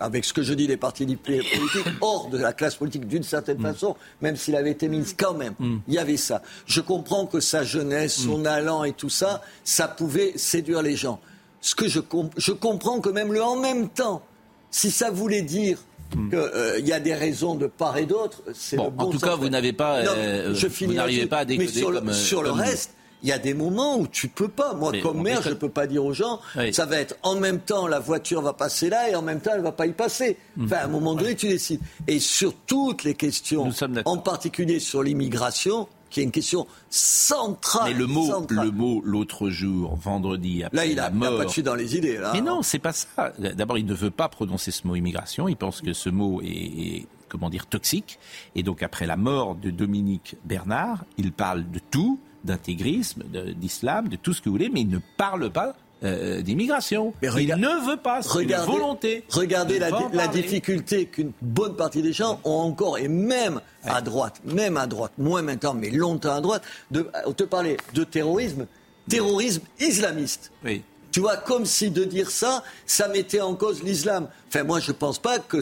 avec 0.00 0.24
ce 0.24 0.32
que 0.32 0.42
je 0.42 0.54
dis 0.54 0.66
des 0.66 0.76
partis 0.76 1.04
politiques, 1.04 1.86
hors 2.00 2.28
de 2.28 2.38
la 2.38 2.52
classe 2.52 2.74
politique 2.76 3.06
d'une 3.06 3.22
certaine 3.22 3.58
mm. 3.58 3.62
façon, 3.62 3.96
même 4.22 4.36
s'il 4.36 4.56
avait 4.56 4.70
été 4.70 4.88
ministre, 4.88 5.14
quand 5.18 5.34
même, 5.34 5.54
mm. 5.58 5.78
il 5.86 5.94
y 5.94 5.98
avait 5.98 6.16
ça. 6.16 6.42
Je 6.66 6.80
comprends 6.80 7.26
que 7.26 7.40
sa 7.40 7.62
jeunesse, 7.62 8.14
son 8.14 8.44
allant 8.46 8.84
et 8.84 8.92
tout 8.92 9.10
ça, 9.10 9.42
ça 9.64 9.86
pouvait 9.86 10.32
séduire 10.36 10.82
les 10.82 10.96
gens. 10.96 11.20
Ce 11.60 11.74
que 11.74 11.88
je, 11.88 12.00
je 12.36 12.52
comprends 12.52 13.00
que 13.00 13.10
même 13.10 13.32
le 13.32 13.42
en 13.42 13.56
même 13.56 13.88
temps, 13.88 14.22
si 14.70 14.90
ça 14.90 15.10
voulait 15.10 15.42
dire 15.42 15.78
qu'il 16.10 16.38
euh, 16.38 16.80
y 16.80 16.92
a 16.92 17.00
des 17.00 17.14
raisons 17.14 17.54
de 17.54 17.66
part 17.66 17.98
et 17.98 18.06
d'autre, 18.06 18.42
c'est 18.54 18.76
bon, 18.76 18.92
En 18.96 19.10
tout 19.10 19.18
cas, 19.18 19.36
vous 19.36 19.50
n'avez 19.50 19.74
pas, 19.74 19.98
euh, 19.98 20.54
vous 20.54 20.92
n'arrivez 20.94 21.26
pas 21.26 21.38
à 21.38 21.44
décoder 21.44 21.70
Mais 21.74 21.78
sur 21.80 21.90
le, 21.90 21.98
comme, 22.00 22.12
sur 22.12 22.42
le 22.42 22.50
reste, 22.50 22.94
il 23.22 23.28
y 23.28 23.32
a 23.32 23.38
des 23.38 23.54
moments 23.54 23.98
où 23.98 24.06
tu 24.06 24.28
peux 24.28 24.48
pas. 24.48 24.74
Moi, 24.74 24.92
comme 25.02 25.22
maire, 25.22 25.42
je 25.42 25.50
ne 25.50 25.54
peux 25.54 25.68
pas 25.68 25.86
dire 25.86 26.04
aux 26.04 26.12
gens, 26.12 26.40
ça 26.72 26.86
va 26.86 26.98
être 26.98 27.16
en 27.22 27.36
même 27.36 27.60
temps 27.60 27.86
la 27.86 28.00
voiture 28.00 28.42
va 28.42 28.52
passer 28.52 28.90
là 28.90 29.10
et 29.10 29.14
en 29.14 29.22
même 29.22 29.40
temps 29.40 29.52
elle 29.54 29.62
va 29.62 29.72
pas 29.72 29.86
y 29.86 29.92
passer. 29.92 30.36
Mm. 30.56 30.64
Enfin, 30.64 30.76
à 30.76 30.84
un 30.84 30.88
moment 30.88 31.14
donné, 31.14 31.34
tu 31.34 31.48
décides. 31.48 31.80
Et 32.06 32.18
sur 32.18 32.54
toutes 32.66 33.04
les 33.04 33.14
questions, 33.14 33.70
en 34.04 34.18
particulier 34.18 34.78
sur 34.80 35.02
l'immigration, 35.02 35.88
qui 36.10 36.20
est 36.20 36.24
une 36.24 36.30
question 36.30 36.66
centrale. 36.88 37.92
Mais 37.92 37.98
le 37.98 38.06
mot, 38.06 38.46
le 38.48 38.70
mot 38.70 39.02
l'autre 39.04 39.50
jour, 39.50 39.96
vendredi, 39.96 40.64
après 40.64 40.76
là, 40.76 40.86
il 40.86 40.98
a, 40.98 41.10
pas 41.10 41.44
dessus 41.44 41.62
dans 41.62 41.74
les 41.74 41.96
idées. 41.96 42.16
Là. 42.16 42.32
Mais 42.32 42.40
non, 42.40 42.62
c'est 42.62 42.78
pas 42.78 42.92
ça. 42.92 43.32
D'abord, 43.38 43.78
il 43.78 43.86
ne 43.86 43.94
veut 43.94 44.10
pas 44.10 44.28
prononcer 44.28 44.70
ce 44.70 44.86
mot 44.86 44.94
immigration. 44.94 45.48
Il 45.48 45.56
pense 45.56 45.80
que 45.80 45.92
ce 45.92 46.08
mot 46.08 46.40
est 46.42 47.06
comment 47.28 47.50
dire 47.50 47.66
toxique. 47.66 48.18
Et 48.54 48.62
donc, 48.62 48.82
après 48.82 49.06
la 49.06 49.16
mort 49.16 49.54
de 49.54 49.70
Dominique 49.70 50.36
Bernard, 50.44 51.04
il 51.18 51.32
parle 51.32 51.70
de 51.70 51.78
tout 51.78 52.18
d'intégrisme, 52.44 53.22
d'islam, 53.56 54.08
de 54.08 54.16
tout 54.16 54.32
ce 54.32 54.40
que 54.40 54.48
vous 54.48 54.54
voulez, 54.54 54.70
mais 54.72 54.82
il 54.82 54.88
ne 54.88 55.00
parle 55.16 55.50
pas 55.50 55.74
euh, 56.04 56.42
d'immigration. 56.42 57.12
Il 57.22 57.28
ne 57.28 57.90
veut 57.90 57.96
pas, 57.96 58.22
c'est 58.22 58.44
une 58.44 58.54
volonté. 58.54 59.24
Regardez 59.30 59.78
la, 59.78 60.28
difficulté 60.28 61.06
qu'une 61.06 61.32
bonne 61.42 61.74
partie 61.74 62.02
des 62.02 62.12
gens 62.12 62.40
ont 62.44 62.60
encore, 62.60 62.98
et 62.98 63.08
même 63.08 63.60
à 63.84 64.00
droite, 64.00 64.40
même 64.44 64.76
à 64.76 64.86
droite, 64.86 65.12
moins 65.18 65.42
maintenant, 65.42 65.74
mais 65.74 65.90
longtemps 65.90 66.34
à 66.34 66.40
droite, 66.40 66.62
de 66.90 67.10
te 67.36 67.42
parler 67.42 67.76
de 67.94 68.04
terrorisme, 68.04 68.66
terrorisme 69.08 69.62
islamiste. 69.80 70.52
Oui. 70.64 70.82
Tu 71.18 71.22
vois, 71.22 71.36
comme 71.36 71.66
si 71.66 71.90
de 71.90 72.04
dire 72.04 72.30
ça, 72.30 72.62
ça 72.86 73.08
mettait 73.08 73.40
en 73.40 73.56
cause 73.56 73.82
l'islam. 73.82 74.28
Enfin, 74.46 74.62
moi, 74.62 74.78
je 74.78 74.92
ne 74.92 74.96
pense 74.96 75.18
pas 75.18 75.40
que, 75.40 75.56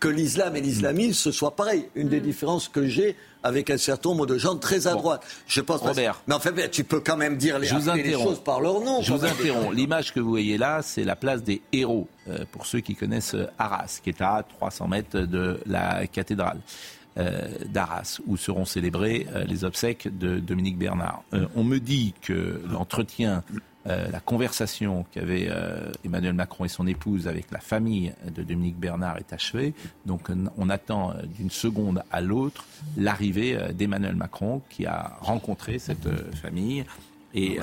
que 0.00 0.08
l'islam 0.08 0.56
et 0.56 0.62
l'islamisme, 0.62 1.12
ce 1.12 1.30
soit 1.30 1.54
pareil. 1.54 1.86
Une 1.94 2.08
des 2.08 2.18
mm. 2.18 2.22
différences 2.22 2.66
que 2.66 2.86
j'ai 2.86 3.14
avec 3.42 3.68
un 3.68 3.76
certain 3.76 4.08
nombre 4.08 4.24
de 4.24 4.38
gens 4.38 4.56
très 4.56 4.86
à 4.86 4.94
droite. 4.94 5.22
Je 5.46 5.60
pense 5.60 5.82
Robert. 5.82 6.22
Mais 6.26 6.34
en 6.34 6.40
fait, 6.40 6.70
tu 6.70 6.82
peux 6.84 7.00
quand 7.00 7.18
même 7.18 7.36
dire 7.36 7.58
les, 7.58 7.66
choses 7.66 8.40
par 8.42 8.62
leur 8.62 8.80
nom. 8.80 9.02
Je 9.02 9.12
vous 9.12 9.22
interromps. 9.22 9.74
L'image 9.74 10.14
que 10.14 10.20
vous 10.20 10.30
voyez 10.30 10.56
là, 10.56 10.80
c'est 10.80 11.04
la 11.04 11.14
place 11.14 11.42
des 11.42 11.60
héros, 11.74 12.08
euh, 12.28 12.46
pour 12.50 12.64
ceux 12.64 12.80
qui 12.80 12.94
connaissent 12.94 13.34
euh, 13.34 13.50
Arras, 13.58 14.00
qui 14.02 14.08
est 14.08 14.22
à 14.22 14.42
300 14.48 14.88
mètres 14.88 15.18
de 15.18 15.60
la 15.66 16.06
cathédrale. 16.06 16.58
Euh, 17.18 17.46
d'Arras, 17.66 18.20
où 18.26 18.38
seront 18.38 18.64
célébrées 18.64 19.26
les 19.46 19.64
obsèques 19.64 20.08
de 20.16 20.38
Dominique 20.38 20.78
Bernard. 20.78 21.22
on 21.54 21.62
me 21.62 21.78
dit 21.78 22.14
que 22.22 22.62
l'entretien 22.70 23.42
euh, 23.88 24.08
la 24.12 24.20
conversation 24.20 25.04
qu'avaient 25.10 25.48
euh, 25.50 25.90
Emmanuel 26.04 26.34
Macron 26.34 26.64
et 26.64 26.68
son 26.68 26.86
épouse 26.86 27.26
avec 27.26 27.50
la 27.50 27.58
famille 27.58 28.14
de 28.32 28.44
Dominique 28.44 28.76
Bernard 28.76 29.18
est 29.18 29.32
achevée. 29.32 29.74
Donc 30.06 30.28
on 30.56 30.70
attend 30.70 31.10
euh, 31.10 31.22
d'une 31.36 31.50
seconde 31.50 32.04
à 32.12 32.20
l'autre 32.20 32.64
l'arrivée 32.96 33.58
d'Emmanuel 33.74 34.14
Macron 34.14 34.62
qui 34.70 34.86
a 34.86 35.16
rencontré 35.20 35.78
cette 35.78 36.08
famille. 36.36 36.84
Et 37.34 37.58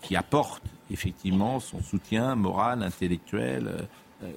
qui 0.00 0.16
apporte 0.16 0.62
effectivement 0.90 1.60
son 1.60 1.80
soutien 1.80 2.34
moral, 2.34 2.82
intellectuel, 2.82 3.86
euh, 4.22 4.30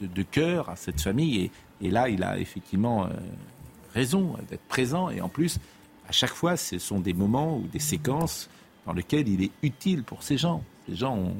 de, 0.00 0.22
cœur 0.22 0.68
à 0.68 0.76
cette 0.76 1.00
famille. 1.00 1.44
Et, 1.44 1.50
là, 1.82 2.08
il 2.08 2.22
a 2.22 2.38
effectivement 2.38 3.08
raison 3.94 4.36
d'être 4.48 4.66
présent. 4.68 5.10
Et 5.10 5.20
en 5.20 5.28
plus, 5.28 5.58
à 6.08 6.12
chaque 6.12 6.32
fois, 6.32 6.56
ce 6.56 6.78
sont 6.78 7.00
des 7.00 7.12
moments 7.12 7.58
ou 7.58 7.66
des 7.66 7.78
séquences 7.78 8.48
dans 8.86 8.92
lesquelles 8.92 9.28
il 9.28 9.42
est 9.42 9.50
utile 9.62 10.04
pour 10.04 10.22
ces 10.22 10.38
gens. 10.38 10.62
Ces 10.88 10.96
gens 10.96 11.16
ont, 11.16 11.34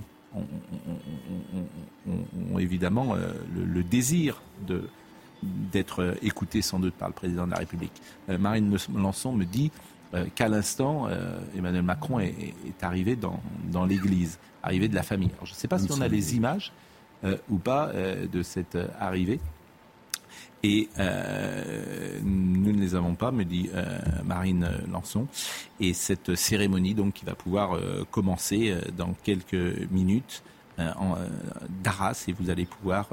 évidemment 2.58 3.14
le, 3.54 3.82
désir 3.82 4.42
de, 4.66 4.88
d'être 5.42 6.16
écoutés 6.22 6.62
sans 6.62 6.78
doute 6.78 6.94
par 6.94 7.08
le 7.08 7.14
président 7.14 7.46
de 7.46 7.52
la 7.52 7.58
République. 7.58 7.92
Marine 8.28 8.76
Melançon 8.90 9.32
me 9.32 9.44
dit 9.44 9.70
euh, 10.14 10.24
qu'à 10.34 10.48
l'instant, 10.48 11.08
euh, 11.08 11.38
Emmanuel 11.56 11.82
Macron 11.82 12.20
est, 12.20 12.54
arrivé 12.82 13.16
dans, 13.16 13.84
l'église, 13.86 14.38
arrivé 14.62 14.88
de 14.88 14.94
la 14.94 15.02
famille. 15.02 15.30
je 15.42 15.50
ne 15.50 15.54
sais 15.54 15.68
pas 15.68 15.78
si 15.78 15.90
on 15.90 16.00
a 16.00 16.08
les 16.08 16.36
images 16.36 16.72
euh, 17.24 17.36
ou 17.50 17.58
pas 17.58 17.92
de 17.92 18.42
cette 18.42 18.78
arrivée. 19.00 19.40
Et 20.62 20.88
nous 22.24 22.72
ne 22.72 22.80
les 22.80 22.94
avons 22.94 23.14
pas, 23.14 23.30
me 23.30 23.44
dit 23.44 23.70
Marine 24.24 24.68
Lançon. 24.90 25.28
Et 25.78 25.92
cette 25.92 26.34
cérémonie, 26.34 26.94
donc, 26.94 27.14
qui 27.14 27.24
va 27.24 27.34
pouvoir 27.34 27.78
commencer 28.10 28.74
dans 28.96 29.14
quelques 29.22 29.88
minutes 29.90 30.42
d'Arras, 30.76 32.24
et 32.26 32.32
vous 32.32 32.50
allez 32.50 32.66
pouvoir 32.66 33.08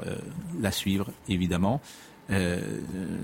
la 0.60 0.72
suivre, 0.72 1.10
évidemment. 1.28 1.80
Euh, 2.30 2.58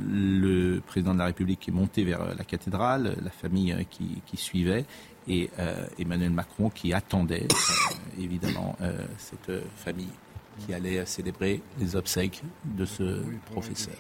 le 0.07 0.81
président 0.81 1.15
de 1.15 1.19
la 1.19 1.27
République 1.27 1.69
est 1.69 1.73
monté 1.73 2.05
vers 2.05 2.35
la 2.35 2.45
cathédrale, 2.45 3.17
la 3.23 3.31
famille 3.31 3.75
qui, 3.91 4.37
suivait, 4.37 4.85
et 5.29 5.51
euh, 5.59 5.87
Emmanuel 5.99 6.31
Macron 6.31 6.71
qui 6.71 6.93
attendait 6.93 7.47
euh, 7.51 8.23
évidemment 8.23 8.77
cette 9.19 9.53
famille 9.77 10.11
qui 10.65 10.75
allait 10.75 11.05
célébrer 11.07 11.63
les 11.79 11.97
obsèques 11.97 12.43
de 12.65 12.85
ce 12.85 13.23
professeur. 13.47 13.95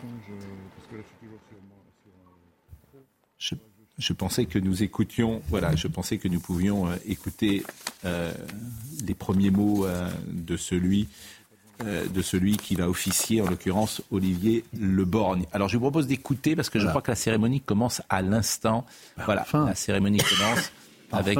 Je, 3.39 4.12
pensais 4.12 4.47
que 4.47 4.59
nous 4.59 4.82
écoutions, 4.82 5.43
voilà, 5.49 5.77
je 5.77 5.87
pensais 5.87 6.19
que 6.19 6.28
nous 6.28 6.41
pouvions 6.41 6.89
écouter 7.07 7.62
les 8.05 9.15
premiers 9.15 9.51
mots 9.51 9.87
de 10.27 10.57
celui 10.57 11.09
euh, 11.85 12.07
de 12.09 12.20
celui 12.20 12.59
qui 12.59 12.74
va 12.74 12.91
officier, 12.91 13.41
en 13.41 13.49
l'occurrence 13.49 14.03
Olivier 14.11 14.65
Leborgne. 14.78 15.47
Alors 15.53 15.69
je 15.69 15.78
vous 15.78 15.81
propose 15.81 16.07
d'écouter 16.07 16.55
parce 16.55 16.69
que 16.69 16.78
je 16.78 16.87
crois 16.87 17.01
que 17.01 17.11
la 17.11 17.16
cérémonie 17.16 17.62
commence 17.62 18.03
à 18.11 18.20
l'instant. 18.20 18.85
Voilà, 19.24 19.47
la 19.55 19.74
cérémonie 19.74 20.19
commence 20.19 20.73
avec. 21.11 21.39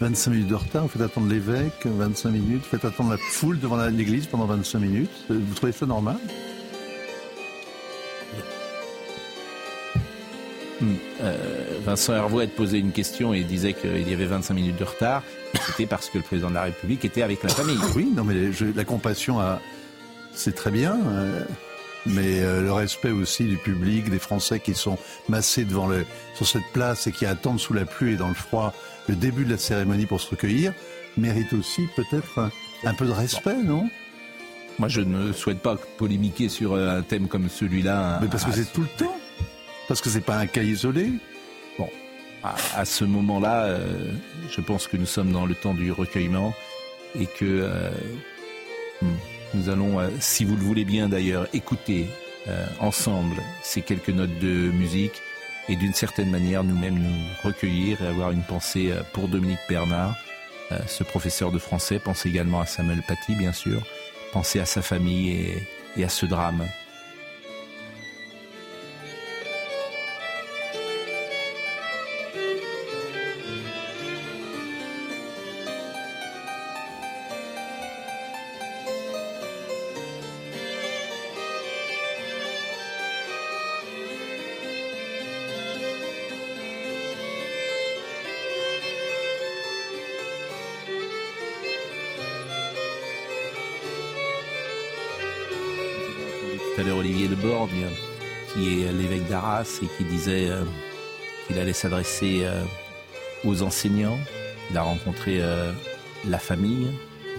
25 0.00 0.30
euh, 0.30 0.34
minutes 0.34 0.48
de 0.48 0.54
retard, 0.54 0.82
vous 0.82 0.88
faites 0.88 1.02
attendre 1.02 1.28
l'évêque, 1.28 1.84
25 1.84 2.30
minutes, 2.30 2.62
vous 2.62 2.78
faites 2.78 2.84
attendre 2.84 3.10
la 3.10 3.16
foule 3.16 3.58
devant 3.58 3.76
l'église 3.86 4.26
pendant 4.26 4.46
25 4.46 4.78
minutes. 4.78 5.10
Vous 5.28 5.54
trouvez 5.54 5.72
ça 5.72 5.86
normal? 5.86 6.18
Hmm. 10.80 10.94
Euh, 11.22 11.34
Vincent 11.84 12.14
Hervouet 12.14 12.46
posait 12.46 12.78
une 12.78 12.92
question 12.92 13.34
et 13.34 13.42
disait 13.42 13.72
qu'il 13.72 14.08
y 14.08 14.12
avait 14.12 14.26
25 14.26 14.54
minutes 14.54 14.78
de 14.78 14.84
retard. 14.84 15.22
C'était 15.66 15.86
parce 15.86 16.08
que 16.08 16.18
le 16.18 16.24
président 16.24 16.50
de 16.50 16.54
la 16.54 16.62
République 16.62 17.04
était 17.04 17.22
avec 17.22 17.42
la 17.42 17.48
famille. 17.48 17.78
Oui, 17.96 18.12
non, 18.14 18.22
mais 18.22 18.34
la 18.76 18.84
compassion, 18.84 19.40
c'est 20.32 20.54
très 20.54 20.70
bien. 20.70 20.96
Euh, 21.06 21.42
mais 22.06 22.40
euh, 22.40 22.62
le 22.62 22.72
respect 22.72 23.10
aussi 23.10 23.44
du 23.44 23.56
public, 23.56 24.08
des 24.08 24.18
Français 24.18 24.60
qui 24.60 24.74
sont 24.74 24.98
massés 25.28 25.64
devant 25.64 25.86
le, 25.86 26.06
sur 26.34 26.46
cette 26.46 26.66
place 26.72 27.06
et 27.06 27.12
qui 27.12 27.26
attendent 27.26 27.60
sous 27.60 27.74
la 27.74 27.84
pluie 27.84 28.14
et 28.14 28.16
dans 28.16 28.28
le 28.28 28.34
froid 28.34 28.72
le 29.08 29.16
début 29.16 29.44
de 29.44 29.50
la 29.50 29.58
cérémonie 29.58 30.06
pour 30.06 30.20
se 30.20 30.30
recueillir, 30.30 30.72
mérite 31.16 31.52
aussi 31.52 31.82
peut-être 31.96 32.50
un, 32.84 32.94
peu 32.94 33.06
de 33.06 33.12
respect, 33.12 33.56
non? 33.56 33.88
Moi, 34.78 34.88
je 34.88 35.00
ne 35.00 35.32
souhaite 35.32 35.60
pas 35.60 35.76
polémiquer 35.96 36.48
sur 36.48 36.76
un 36.76 37.02
thème 37.02 37.26
comme 37.26 37.48
celui-là. 37.48 38.20
Mais 38.22 38.28
parce 38.28 38.44
que 38.44 38.52
c'est 38.52 38.72
tout 38.72 38.82
le 38.82 39.04
temps? 39.04 39.16
Parce 39.88 40.00
que 40.00 40.10
c'est 40.10 40.20
pas 40.20 40.36
un 40.36 40.46
cas 40.46 40.62
isolé? 40.62 41.10
Bon, 41.78 41.88
à, 42.44 42.84
ce 42.84 43.04
moment-là, 43.04 43.64
euh, 43.64 44.12
je 44.50 44.60
pense 44.60 44.86
que 44.86 44.96
nous 44.96 45.06
sommes 45.06 45.32
dans 45.32 45.46
le 45.46 45.54
temps 45.54 45.74
du 45.74 45.90
recueillement 45.90 46.54
et 47.18 47.26
que 47.26 47.44
euh, 47.44 47.90
hmm, 49.02 49.16
nous 49.54 49.68
allons, 49.70 49.98
euh, 49.98 50.08
si 50.20 50.44
vous 50.44 50.54
le 50.54 50.62
voulez 50.62 50.84
bien 50.84 51.08
d'ailleurs, 51.08 51.48
écouter 51.52 52.06
ensemble 52.80 53.42
ces 53.62 53.82
quelques 53.82 54.08
notes 54.08 54.38
de 54.38 54.70
musique 54.70 55.20
et 55.68 55.76
d'une 55.76 55.94
certaine 55.94 56.30
manière 56.30 56.64
nous-mêmes 56.64 56.98
nous 56.98 57.24
recueillir 57.44 58.02
et 58.02 58.06
avoir 58.06 58.30
une 58.30 58.42
pensée 58.42 58.92
pour 59.12 59.28
Dominique 59.28 59.58
Bernard, 59.68 60.14
ce 60.86 61.04
professeur 61.04 61.50
de 61.52 61.58
français. 61.58 61.98
Pensez 61.98 62.28
également 62.28 62.60
à 62.60 62.66
Samuel 62.66 63.02
Paty, 63.06 63.34
bien 63.36 63.52
sûr. 63.52 63.82
Pensez 64.32 64.60
à 64.60 64.66
sa 64.66 64.82
famille 64.82 65.46
et 65.96 66.04
à 66.04 66.08
ce 66.08 66.26
drame 66.26 66.66
l'évêque 99.08 99.28
d'Arras 99.28 99.80
et 99.82 99.86
qui 99.96 100.04
disait 100.04 100.48
euh, 100.50 100.64
qu'il 101.46 101.58
allait 101.58 101.72
s'adresser 101.72 102.40
euh, 102.42 102.62
aux 103.44 103.62
enseignants. 103.62 104.18
Il 104.70 104.76
a 104.76 104.82
rencontré 104.82 105.38
euh, 105.40 105.72
la 106.26 106.38
famille 106.38 106.88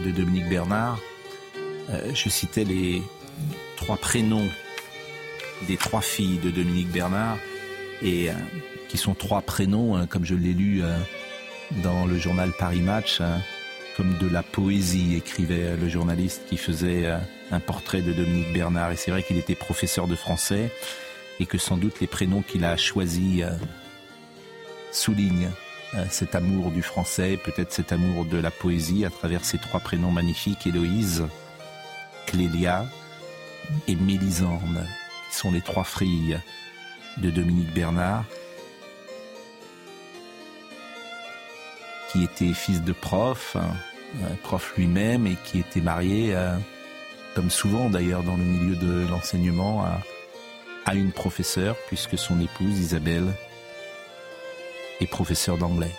de 0.04 0.12
Dominique 0.12 0.48
Bernard. 0.50 1.00
je 2.14 2.30
citais 2.30 2.64
les 2.64 3.02
trois 3.76 3.98
prénoms 3.98 4.48
des 5.68 5.76
trois 5.76 6.02
filles 6.02 6.38
de 6.38 6.50
Dominique 6.50 6.90
Bernard 6.90 7.38
et 8.02 8.30
qui 8.88 8.98
sont 8.98 9.14
trois 9.14 9.42
prénoms, 9.42 9.98
hein, 9.98 10.08
comme 10.08 10.24
je 10.24 10.36
l'ai 10.36 10.54
lu 10.54 10.82
dans 11.84 12.06
le 12.06 12.18
journal 12.18 12.54
Paris 12.58 12.80
Match, 12.80 13.20
hein, 13.20 13.42
comme 13.98 14.18
de 14.20 14.30
la 14.30 14.42
poésie, 14.42 15.16
écrivait 15.18 15.76
le 15.76 15.90
journaliste 15.90 16.44
qui 16.48 16.56
faisait 16.56 17.12
un 17.52 17.60
portrait 17.60 18.02
de 18.02 18.14
Dominique 18.14 18.54
Bernard. 18.54 18.94
Et 18.94 18.96
c'est 18.96 19.12
vrai 19.12 19.22
qu'il 19.22 19.38
était 19.38 19.56
professeur 19.56 20.08
de 20.08 20.16
français 20.16 20.72
et 21.40 21.46
que 21.46 21.58
sans 21.58 21.78
doute 21.78 22.00
les 22.00 22.08
prénoms 22.08 22.42
qu'il 22.42 22.66
a 22.66 22.76
choisis 22.78 23.44
euh, 23.44 23.52
soulignent 24.92 25.50
euh, 25.96 26.06
cet 26.10 26.36
amour 26.36 26.72
du 26.72 26.82
français, 26.82 27.38
peut-être 27.44 27.72
cet 27.72 27.92
amour 27.92 28.26
de 28.26 28.38
la 28.38 28.52
poésie 28.52 29.06
à 29.06 29.10
travers 29.10 29.46
ces 29.46 29.58
trois 29.58 29.80
prénoms 29.80 30.12
magnifiques, 30.12 30.68
Héloïse, 30.68 31.26
Clélia 32.28 32.86
et 33.88 33.96
Mélisande, 33.96 34.86
qui 35.30 35.38
sont 35.38 35.52
les 35.52 35.62
trois 35.62 35.84
filles 35.84 36.40
de 37.18 37.30
Dominique 37.30 37.74
Bernard, 37.74 38.26
qui 42.12 42.24
était 42.24 42.54
fils 42.54 42.84
de 42.84 42.92
prof, 42.92 43.56
hein, 43.56 44.36
prof 44.44 44.74
lui-même, 44.78 45.28
et 45.28 45.38
qui 45.44 45.60
était 45.60 45.82
marié 45.82 46.36
comme 47.36 47.52
souvent 47.52 47.90
d'ailleurs 47.90 48.24
dans 48.24 48.38
le 48.38 48.44
milieu 48.44 48.76
de 48.76 49.08
l'enseignement, 49.08 49.86
à, 49.86 50.00
une 50.96 51.12
professeure, 51.12 51.76
puisque 51.88 52.18
son 52.18 52.40
épouse, 52.40 52.80
Isabelle, 52.80 53.34
est 55.02 55.08
professeure 55.08 55.58
d'anglais. 55.58 55.92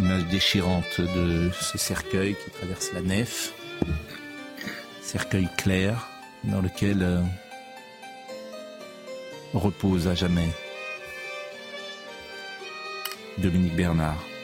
Image 0.00 0.26
déchirante 0.26 1.00
de 1.00 1.50
ce 1.60 1.78
cercueil 1.78 2.36
qui 2.36 2.50
traverse 2.50 2.92
la 2.92 3.00
nef 3.00 3.52
cercueil 5.08 5.48
clair 5.56 6.06
dans 6.44 6.60
lequel 6.60 7.02
euh, 7.02 7.22
repose 9.54 10.08
à 10.08 10.14
jamais 10.14 10.50
Dominique 13.38 13.76
Bernard. 13.76 14.37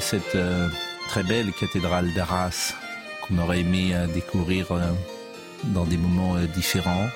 Cette 0.00 0.36
euh, 0.36 0.68
très 1.08 1.22
belle 1.22 1.52
cathédrale 1.52 2.12
d'Arras 2.14 2.74
qu'on 3.22 3.36
aurait 3.38 3.60
aimé 3.60 3.90
euh, 3.92 4.06
découvrir 4.06 4.70
euh, 4.70 4.80
dans 5.64 5.84
des 5.84 5.96
moments 5.96 6.36
différents. 6.54 7.08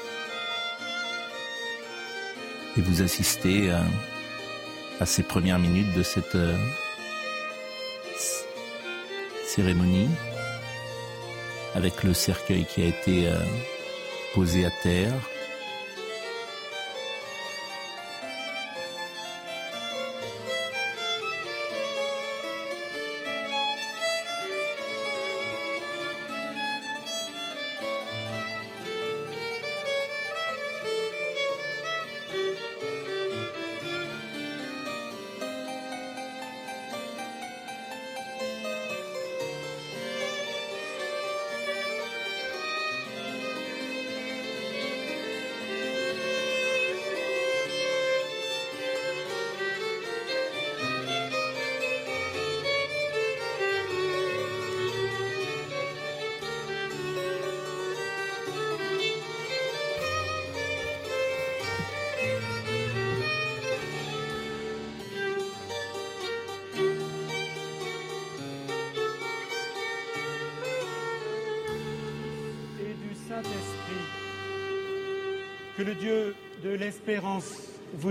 Et 2.77 2.81
vous 2.81 3.01
assistez 3.03 3.71
à 5.01 5.07
ces 5.07 5.23
premières 5.23 5.59
minutes 5.59 5.95
de 5.95 6.03
cette 6.03 6.37
cérémonie 9.47 10.09
avec 11.75 12.03
le 12.03 12.15
cercueil 12.15 12.65
qui 12.65 12.83
a 12.83 12.87
été 12.87 13.31
posé 14.35 14.65
à 14.65 14.71
terre. 14.83 15.13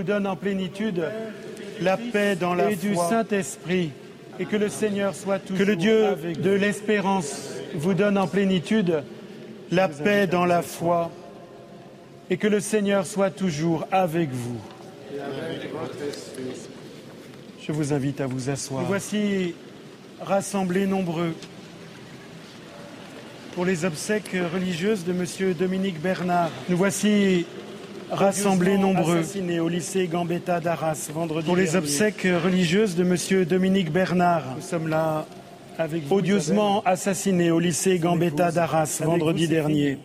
Vous 0.02 0.08
donne 0.08 0.26
en 0.26 0.34
plénitude 0.34 1.04
la 1.80 1.96
paix 1.96 2.34
dans 2.34 2.56
la 2.56 2.64
foi. 2.64 2.74
du 2.74 2.96
Saint-Esprit. 2.96 3.92
Et 4.40 4.46
que 4.46 4.56
le 4.56 4.68
Seigneur 4.68 5.14
soit 5.14 5.38
toujours 5.38 5.58
Que 5.58 5.62
le 5.62 5.76
Dieu 5.76 6.16
de 6.42 6.50
l'espérance 6.50 7.52
vous 7.74 7.94
donne 7.94 8.18
en 8.18 8.26
plénitude 8.26 9.04
la 9.70 9.88
paix 9.88 10.26
dans 10.26 10.44
la 10.44 10.62
foi. 10.62 11.12
Et 12.30 12.36
que 12.36 12.48
le 12.48 12.58
Seigneur 12.58 13.06
soit 13.06 13.30
toujours 13.30 13.86
avec 13.92 14.30
vous. 14.32 14.60
Je 17.60 17.70
vous 17.70 17.92
invite 17.92 18.20
à 18.20 18.26
vous 18.26 18.50
asseoir. 18.50 18.82
Nous 18.82 18.88
voici 18.88 19.54
rassemblés 20.20 20.86
nombreux 20.86 21.32
pour 23.54 23.64
les 23.64 23.84
obsèques 23.84 24.34
religieuses 24.52 25.04
de 25.04 25.12
M. 25.12 25.54
Dominique 25.54 26.00
Bernard. 26.00 26.50
Nous 26.68 26.76
voici 26.76 27.46
rassemblés 28.12 28.78
nombreux. 28.78 29.24
au 29.60 29.68
lycée 29.68 30.06
Gambetta 30.06 30.60
d'Arras 30.60 31.10
vendredi 31.12 31.46
pour 31.46 31.56
les 31.56 31.76
obsèques 31.76 32.26
religieuses 32.44 32.94
de 32.94 33.04
M. 33.04 33.44
Dominique 33.44 33.90
Bernard. 33.90 34.44
Nous 34.56 34.62
sommes 34.62 34.88
là 34.88 35.26
avec 35.78 36.04
vous, 36.04 36.16
odieusement 36.16 36.82
assassinés 36.84 37.50
au 37.50 37.58
lycée 37.58 37.98
Gambetta 37.98 38.52
d'Arras 38.52 39.00
vendredi 39.04 39.48
dernier. 39.48 39.98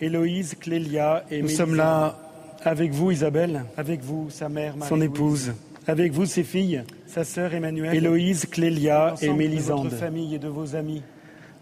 Héloïse, 0.00 0.54
Clélia 0.60 1.24
et 1.30 1.42
nous 1.42 1.48
sommes 1.48 1.74
là 1.74 2.18
avec 2.64 2.92
vous 2.92 3.10
Isabelle, 3.10 3.64
avec 3.76 4.02
vous 4.02 4.28
sa 4.30 4.48
mère, 4.48 4.74
son 4.88 5.00
épouse, 5.00 5.54
avec 5.86 6.12
vous 6.12 6.26
ses 6.26 6.44
filles, 6.44 6.82
sa 7.06 7.24
sœur 7.24 7.54
Emmanuelle, 7.54 7.96
Héloïse, 7.96 8.46
Clélia 8.46 9.14
et 9.20 9.30
Mélisande, 9.30 9.84
de 9.84 9.88
votre 9.90 10.00
famille 10.00 10.34
et 10.34 10.38
de 10.38 10.48
vos 10.48 10.76
amis. 10.76 11.02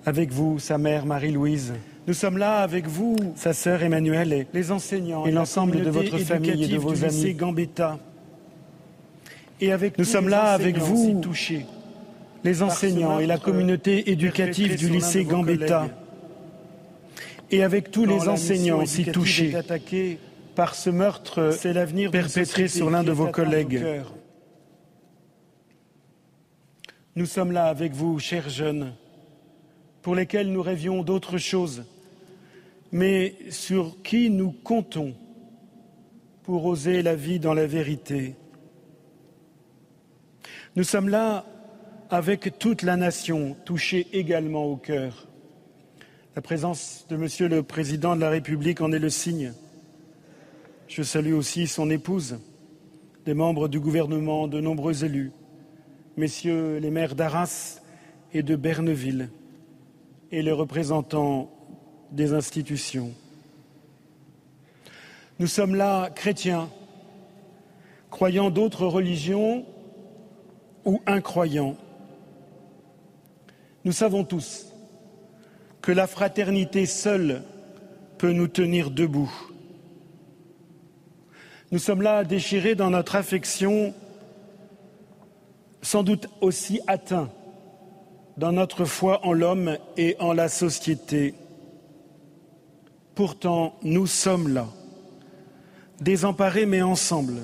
Avec 0.04 0.30
vous, 0.30 0.58
sa 0.58 0.78
mère 0.78 1.04
Marie-Louise. 1.04 1.72
Nous 2.06 2.14
sommes 2.14 2.38
là 2.38 2.60
avec 2.60 2.86
vous, 2.86 3.16
sa 3.34 3.52
sœur 3.52 3.82
Emmanuelle, 3.82 4.32
et 4.32 4.46
les 4.54 4.70
enseignants 4.70 5.26
et 5.26 5.32
l'ensemble 5.32 5.82
de 5.82 5.90
votre 5.90 6.18
famille 6.18 6.62
et 6.62 6.68
de 6.68 6.78
vos 6.78 7.04
amis. 7.04 7.34
Gambetta. 7.34 7.98
Et 9.60 9.72
avec 9.72 9.98
nous 9.98 10.04
sommes 10.04 10.28
là 10.28 10.52
avec 10.52 10.78
vous, 10.78 11.20
touchés, 11.20 11.66
les 12.44 12.62
enseignants 12.62 13.18
et 13.18 13.26
la 13.26 13.38
communauté 13.38 14.12
éducative 14.12 14.76
du 14.76 14.88
lycée 14.88 15.24
Gambetta. 15.24 15.88
Et 17.50 17.64
avec 17.64 17.90
tous 17.90 18.06
les 18.06 18.28
enseignants 18.28 18.86
si 18.86 19.04
touchés 19.06 19.56
par 20.54 20.76
ce 20.76 20.90
meurtre 20.90 21.50
perpétré 22.12 22.68
sur 22.68 22.88
l'un 22.88 23.02
de 23.02 23.12
vos 23.12 23.26
collègues. 23.26 23.84
Nous 27.16 27.26
sommes 27.26 27.50
là 27.50 27.64
avec 27.64 27.94
vous, 27.94 28.20
chers 28.20 28.48
jeunes, 28.48 28.92
pour 30.02 30.14
lesquels 30.14 30.52
nous 30.52 30.62
rêvions 30.62 31.02
d'autre 31.02 31.38
chose, 31.38 31.84
mais 32.92 33.34
sur 33.50 34.02
qui 34.02 34.30
nous 34.30 34.52
comptons 34.52 35.14
pour 36.42 36.64
oser 36.66 37.02
la 37.02 37.14
vie 37.14 37.38
dans 37.38 37.54
la 37.54 37.66
vérité? 37.66 38.36
Nous 40.76 40.84
sommes 40.84 41.08
là 41.08 41.44
avec 42.10 42.58
toute 42.58 42.82
la 42.82 42.96
nation, 42.96 43.56
touchée 43.64 44.06
également 44.12 44.64
au 44.64 44.76
cœur. 44.76 45.26
La 46.36 46.42
présence 46.42 47.06
de 47.08 47.16
Monsieur 47.16 47.48
le 47.48 47.62
Président 47.62 48.14
de 48.14 48.20
la 48.20 48.28
République 48.28 48.80
en 48.80 48.92
est 48.92 48.98
le 48.98 49.08
signe. 49.08 49.54
Je 50.86 51.02
salue 51.02 51.32
aussi 51.32 51.66
son 51.66 51.90
épouse, 51.90 52.38
des 53.24 53.34
membres 53.34 53.68
du 53.68 53.80
gouvernement, 53.80 54.46
de 54.46 54.60
nombreux 54.60 55.04
élus, 55.04 55.32
messieurs 56.16 56.76
les 56.76 56.90
maires 56.90 57.14
d'Arras 57.14 57.80
et 58.32 58.42
de 58.42 58.54
Berneville, 58.54 59.30
et 60.30 60.42
les 60.42 60.52
représentants 60.52 61.50
des 62.10 62.32
institutions. 62.32 63.12
Nous 65.38 65.46
sommes 65.46 65.74
là 65.74 66.10
chrétiens, 66.10 66.68
croyants 68.10 68.50
d'autres 68.50 68.86
religions 68.86 69.66
ou 70.84 71.00
incroyants. 71.06 71.76
Nous 73.84 73.92
savons 73.92 74.24
tous 74.24 74.72
que 75.82 75.92
la 75.92 76.06
fraternité 76.06 76.86
seule 76.86 77.42
peut 78.18 78.32
nous 78.32 78.48
tenir 78.48 78.90
debout. 78.90 79.32
Nous 81.70 81.78
sommes 81.78 82.02
là 82.02 82.24
déchirés 82.24 82.74
dans 82.74 82.90
notre 82.90 83.16
affection, 83.16 83.92
sans 85.82 86.02
doute 86.02 86.28
aussi 86.40 86.80
atteints 86.86 87.30
dans 88.36 88.52
notre 88.52 88.84
foi 88.84 89.24
en 89.26 89.32
l'homme 89.32 89.76
et 89.96 90.16
en 90.18 90.32
la 90.32 90.48
société. 90.48 91.34
Pourtant, 93.16 93.74
nous 93.82 94.06
sommes 94.06 94.46
là, 94.46 94.68
désemparés 96.00 96.66
mais 96.66 96.82
ensemble. 96.82 97.40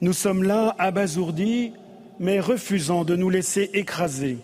Nous 0.00 0.12
sommes 0.12 0.44
là, 0.44 0.76
abasourdis, 0.78 1.72
mais 2.20 2.38
refusant 2.38 3.04
de 3.04 3.16
nous 3.16 3.30
laisser 3.30 3.70
écraser. 3.74 4.38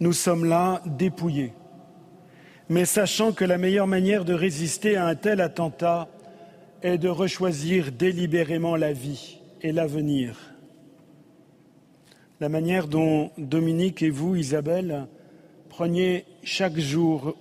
Nous 0.00 0.12
sommes 0.12 0.44
là, 0.44 0.82
dépouillés, 0.84 1.54
mais 2.68 2.84
sachant 2.84 3.32
que 3.32 3.46
la 3.46 3.56
meilleure 3.56 3.86
manière 3.86 4.26
de 4.26 4.34
résister 4.34 4.96
à 4.96 5.06
un 5.06 5.14
tel 5.14 5.40
attentat 5.40 6.08
est 6.82 6.98
de 6.98 7.08
rechoisir 7.08 7.92
délibérément 7.92 8.76
la 8.76 8.92
vie 8.92 9.38
et 9.62 9.72
l'avenir 9.72 10.36
la 12.40 12.48
manière 12.48 12.88
dont 12.88 13.30
Dominique 13.38 14.02
et 14.02 14.10
vous, 14.10 14.36
Isabelle, 14.36 15.06
preniez 15.68 16.26
chaque 16.42 16.78
jour 16.78 17.36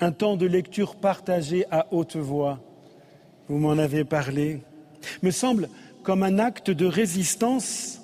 un 0.00 0.12
temps 0.12 0.36
de 0.36 0.46
lecture 0.46 0.96
partagé 0.96 1.66
à 1.70 1.86
haute 1.90 2.16
voix, 2.16 2.60
vous 3.48 3.58
m'en 3.58 3.72
avez 3.72 4.04
parlé, 4.04 4.62
me 5.22 5.30
semble 5.30 5.68
comme 6.02 6.22
un 6.22 6.38
acte 6.38 6.70
de 6.70 6.86
résistance 6.86 8.00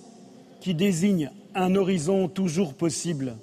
qui 0.60 0.74
désigne 0.74 1.30
un 1.54 1.74
horizon 1.74 2.28
toujours 2.28 2.74
possible. 2.74 3.36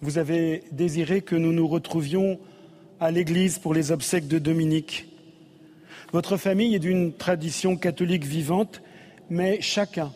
Vous 0.00 0.18
avez 0.18 0.64
désiré 0.72 1.20
que 1.20 1.36
nous 1.36 1.52
nous 1.52 1.68
retrouvions 1.68 2.38
à 3.00 3.10
l'Église 3.10 3.58
pour 3.58 3.74
les 3.74 3.92
obsèques 3.92 4.28
de 4.28 4.38
Dominique. 4.38 5.08
Votre 6.12 6.36
famille 6.36 6.74
est 6.74 6.80
d'une 6.80 7.12
tradition 7.12 7.76
catholique 7.76 8.24
vivante, 8.24 8.82
mais 9.28 9.60
chacun 9.60 10.12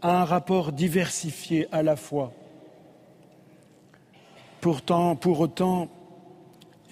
à 0.00 0.22
un 0.22 0.24
rapport 0.24 0.72
diversifié 0.72 1.68
à 1.72 1.82
la 1.82 1.96
fois. 1.96 2.32
Pourtant, 4.62 5.16
pour 5.16 5.40
autant, 5.40 5.88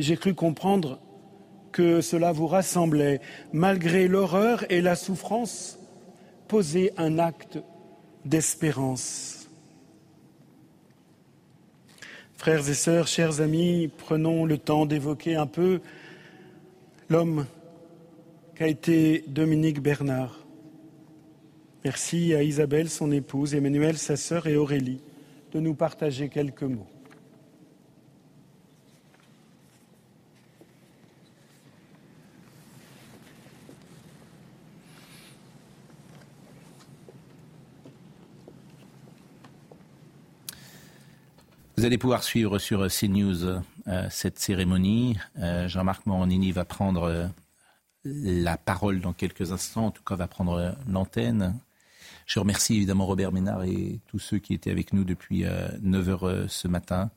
j'ai 0.01 0.17
cru 0.17 0.35
comprendre 0.35 0.99
que 1.71 2.01
cela 2.01 2.33
vous 2.33 2.49
rassemblait, 2.49 3.21
malgré 3.53 4.09
l'horreur 4.09 4.65
et 4.73 4.81
la 4.81 4.97
souffrance 4.97 5.79
poser 6.49 6.91
un 6.97 7.21
acte 7.21 7.61
d'espérance. 8.25 9.49
Frères 12.37 12.69
et 12.69 12.75
sœurs, 12.75 13.07
chers 13.07 13.41
amis, 13.41 13.89
prenons 13.99 14.47
le 14.47 14.59
temps 14.59 14.85
d'évoquer 14.85 15.37
un 15.37 15.47
peu 15.47 15.81
l'homme 17.09 17.47
qu'a 18.57 18.67
été 18.67 19.23
Dominique 19.29 19.81
Bernard. 19.81 20.41
Merci 21.85 22.35
à 22.35 22.43
Isabelle, 22.43 22.91
son 22.91 23.13
épouse, 23.13 23.55
Emmanuel, 23.55 23.97
sa 23.97 24.17
sœur, 24.17 24.49
et 24.49 24.57
Aurélie 24.57 25.01
de 25.53 25.61
nous 25.61 25.75
partager 25.75 26.29
quelques 26.29 26.65
mots. 26.65 26.89
Vous 41.81 41.87
allez 41.87 41.97
pouvoir 41.97 42.23
suivre 42.23 42.59
sur 42.59 42.87
CNews 42.89 43.43
euh, 43.47 44.07
cette 44.11 44.39
cérémonie. 44.39 45.17
Euh, 45.39 45.67
Jean-Marc 45.67 46.05
Morandini 46.05 46.53
va 46.53 46.67
prendre 46.67 47.05
euh, 47.05 47.27
la 48.05 48.59
parole 48.59 49.01
dans 49.01 49.15
quelques 49.15 49.51
instants, 49.51 49.87
en 49.87 49.91
tout 49.91 50.03
cas 50.03 50.15
va 50.15 50.29
prendre 50.29 50.77
l'antenne. 50.87 51.59
Je 52.27 52.39
remercie 52.39 52.77
évidemment 52.77 53.07
Robert 53.07 53.33
Ménard 53.33 53.65
et 53.65 53.99
tous 54.09 54.19
ceux 54.19 54.39
qui 54.39 54.53
étaient 54.53 54.71
avec 54.71 54.93
nous 54.93 55.05
depuis 55.05 55.47
9 55.81 56.09
heures 56.11 56.51
ce 56.51 56.69
matin. 56.69 57.11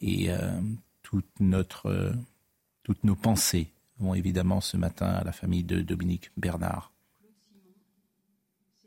Et 0.00 0.30
toutes 1.02 1.28
nos 1.38 3.14
pensées 3.14 3.74
vont 3.98 4.14
évidemment 4.14 4.62
ce 4.62 4.78
matin 4.78 5.08
à 5.08 5.22
la 5.22 5.32
famille 5.32 5.64
de 5.64 5.82
Dominique 5.82 6.30
Bernard. 6.38 6.94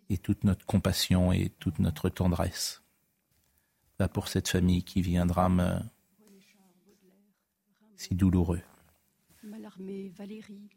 Et 0.10 0.18
toute 0.18 0.44
notre 0.44 0.66
compassion 0.66 1.32
et 1.32 1.52
toute 1.60 1.78
notre 1.78 2.10
tendresse 2.10 2.83
pour 4.14 4.28
cette 4.28 4.48
famille 4.48 4.84
qui 4.84 5.02
vit 5.02 5.18
un 5.18 5.26
drame 5.26 5.90
si 7.96 8.16
douloureux. 8.16 8.62
Malarmé 9.44 10.10
Valérie, 10.10 10.70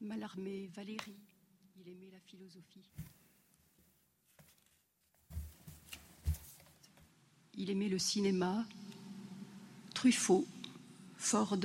Malarmé 0.00 0.68
Valérie, 0.74 1.18
il 1.76 1.88
aimait 1.88 2.10
la 2.12 2.20
philosophie. 2.20 2.88
Il 7.56 7.70
aimait 7.70 7.88
le 7.88 7.98
cinéma, 7.98 8.64
Truffaut, 9.94 10.46
Ford, 11.16 11.58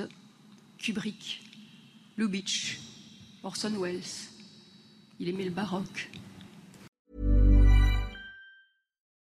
Kubrick, 0.78 1.42
Lubitsch, 2.16 2.80
Orson 3.44 3.80
Welles. 3.80 4.02
Il 5.20 5.28
aimait 5.28 5.44
le 5.44 5.52
baroque. 5.52 6.10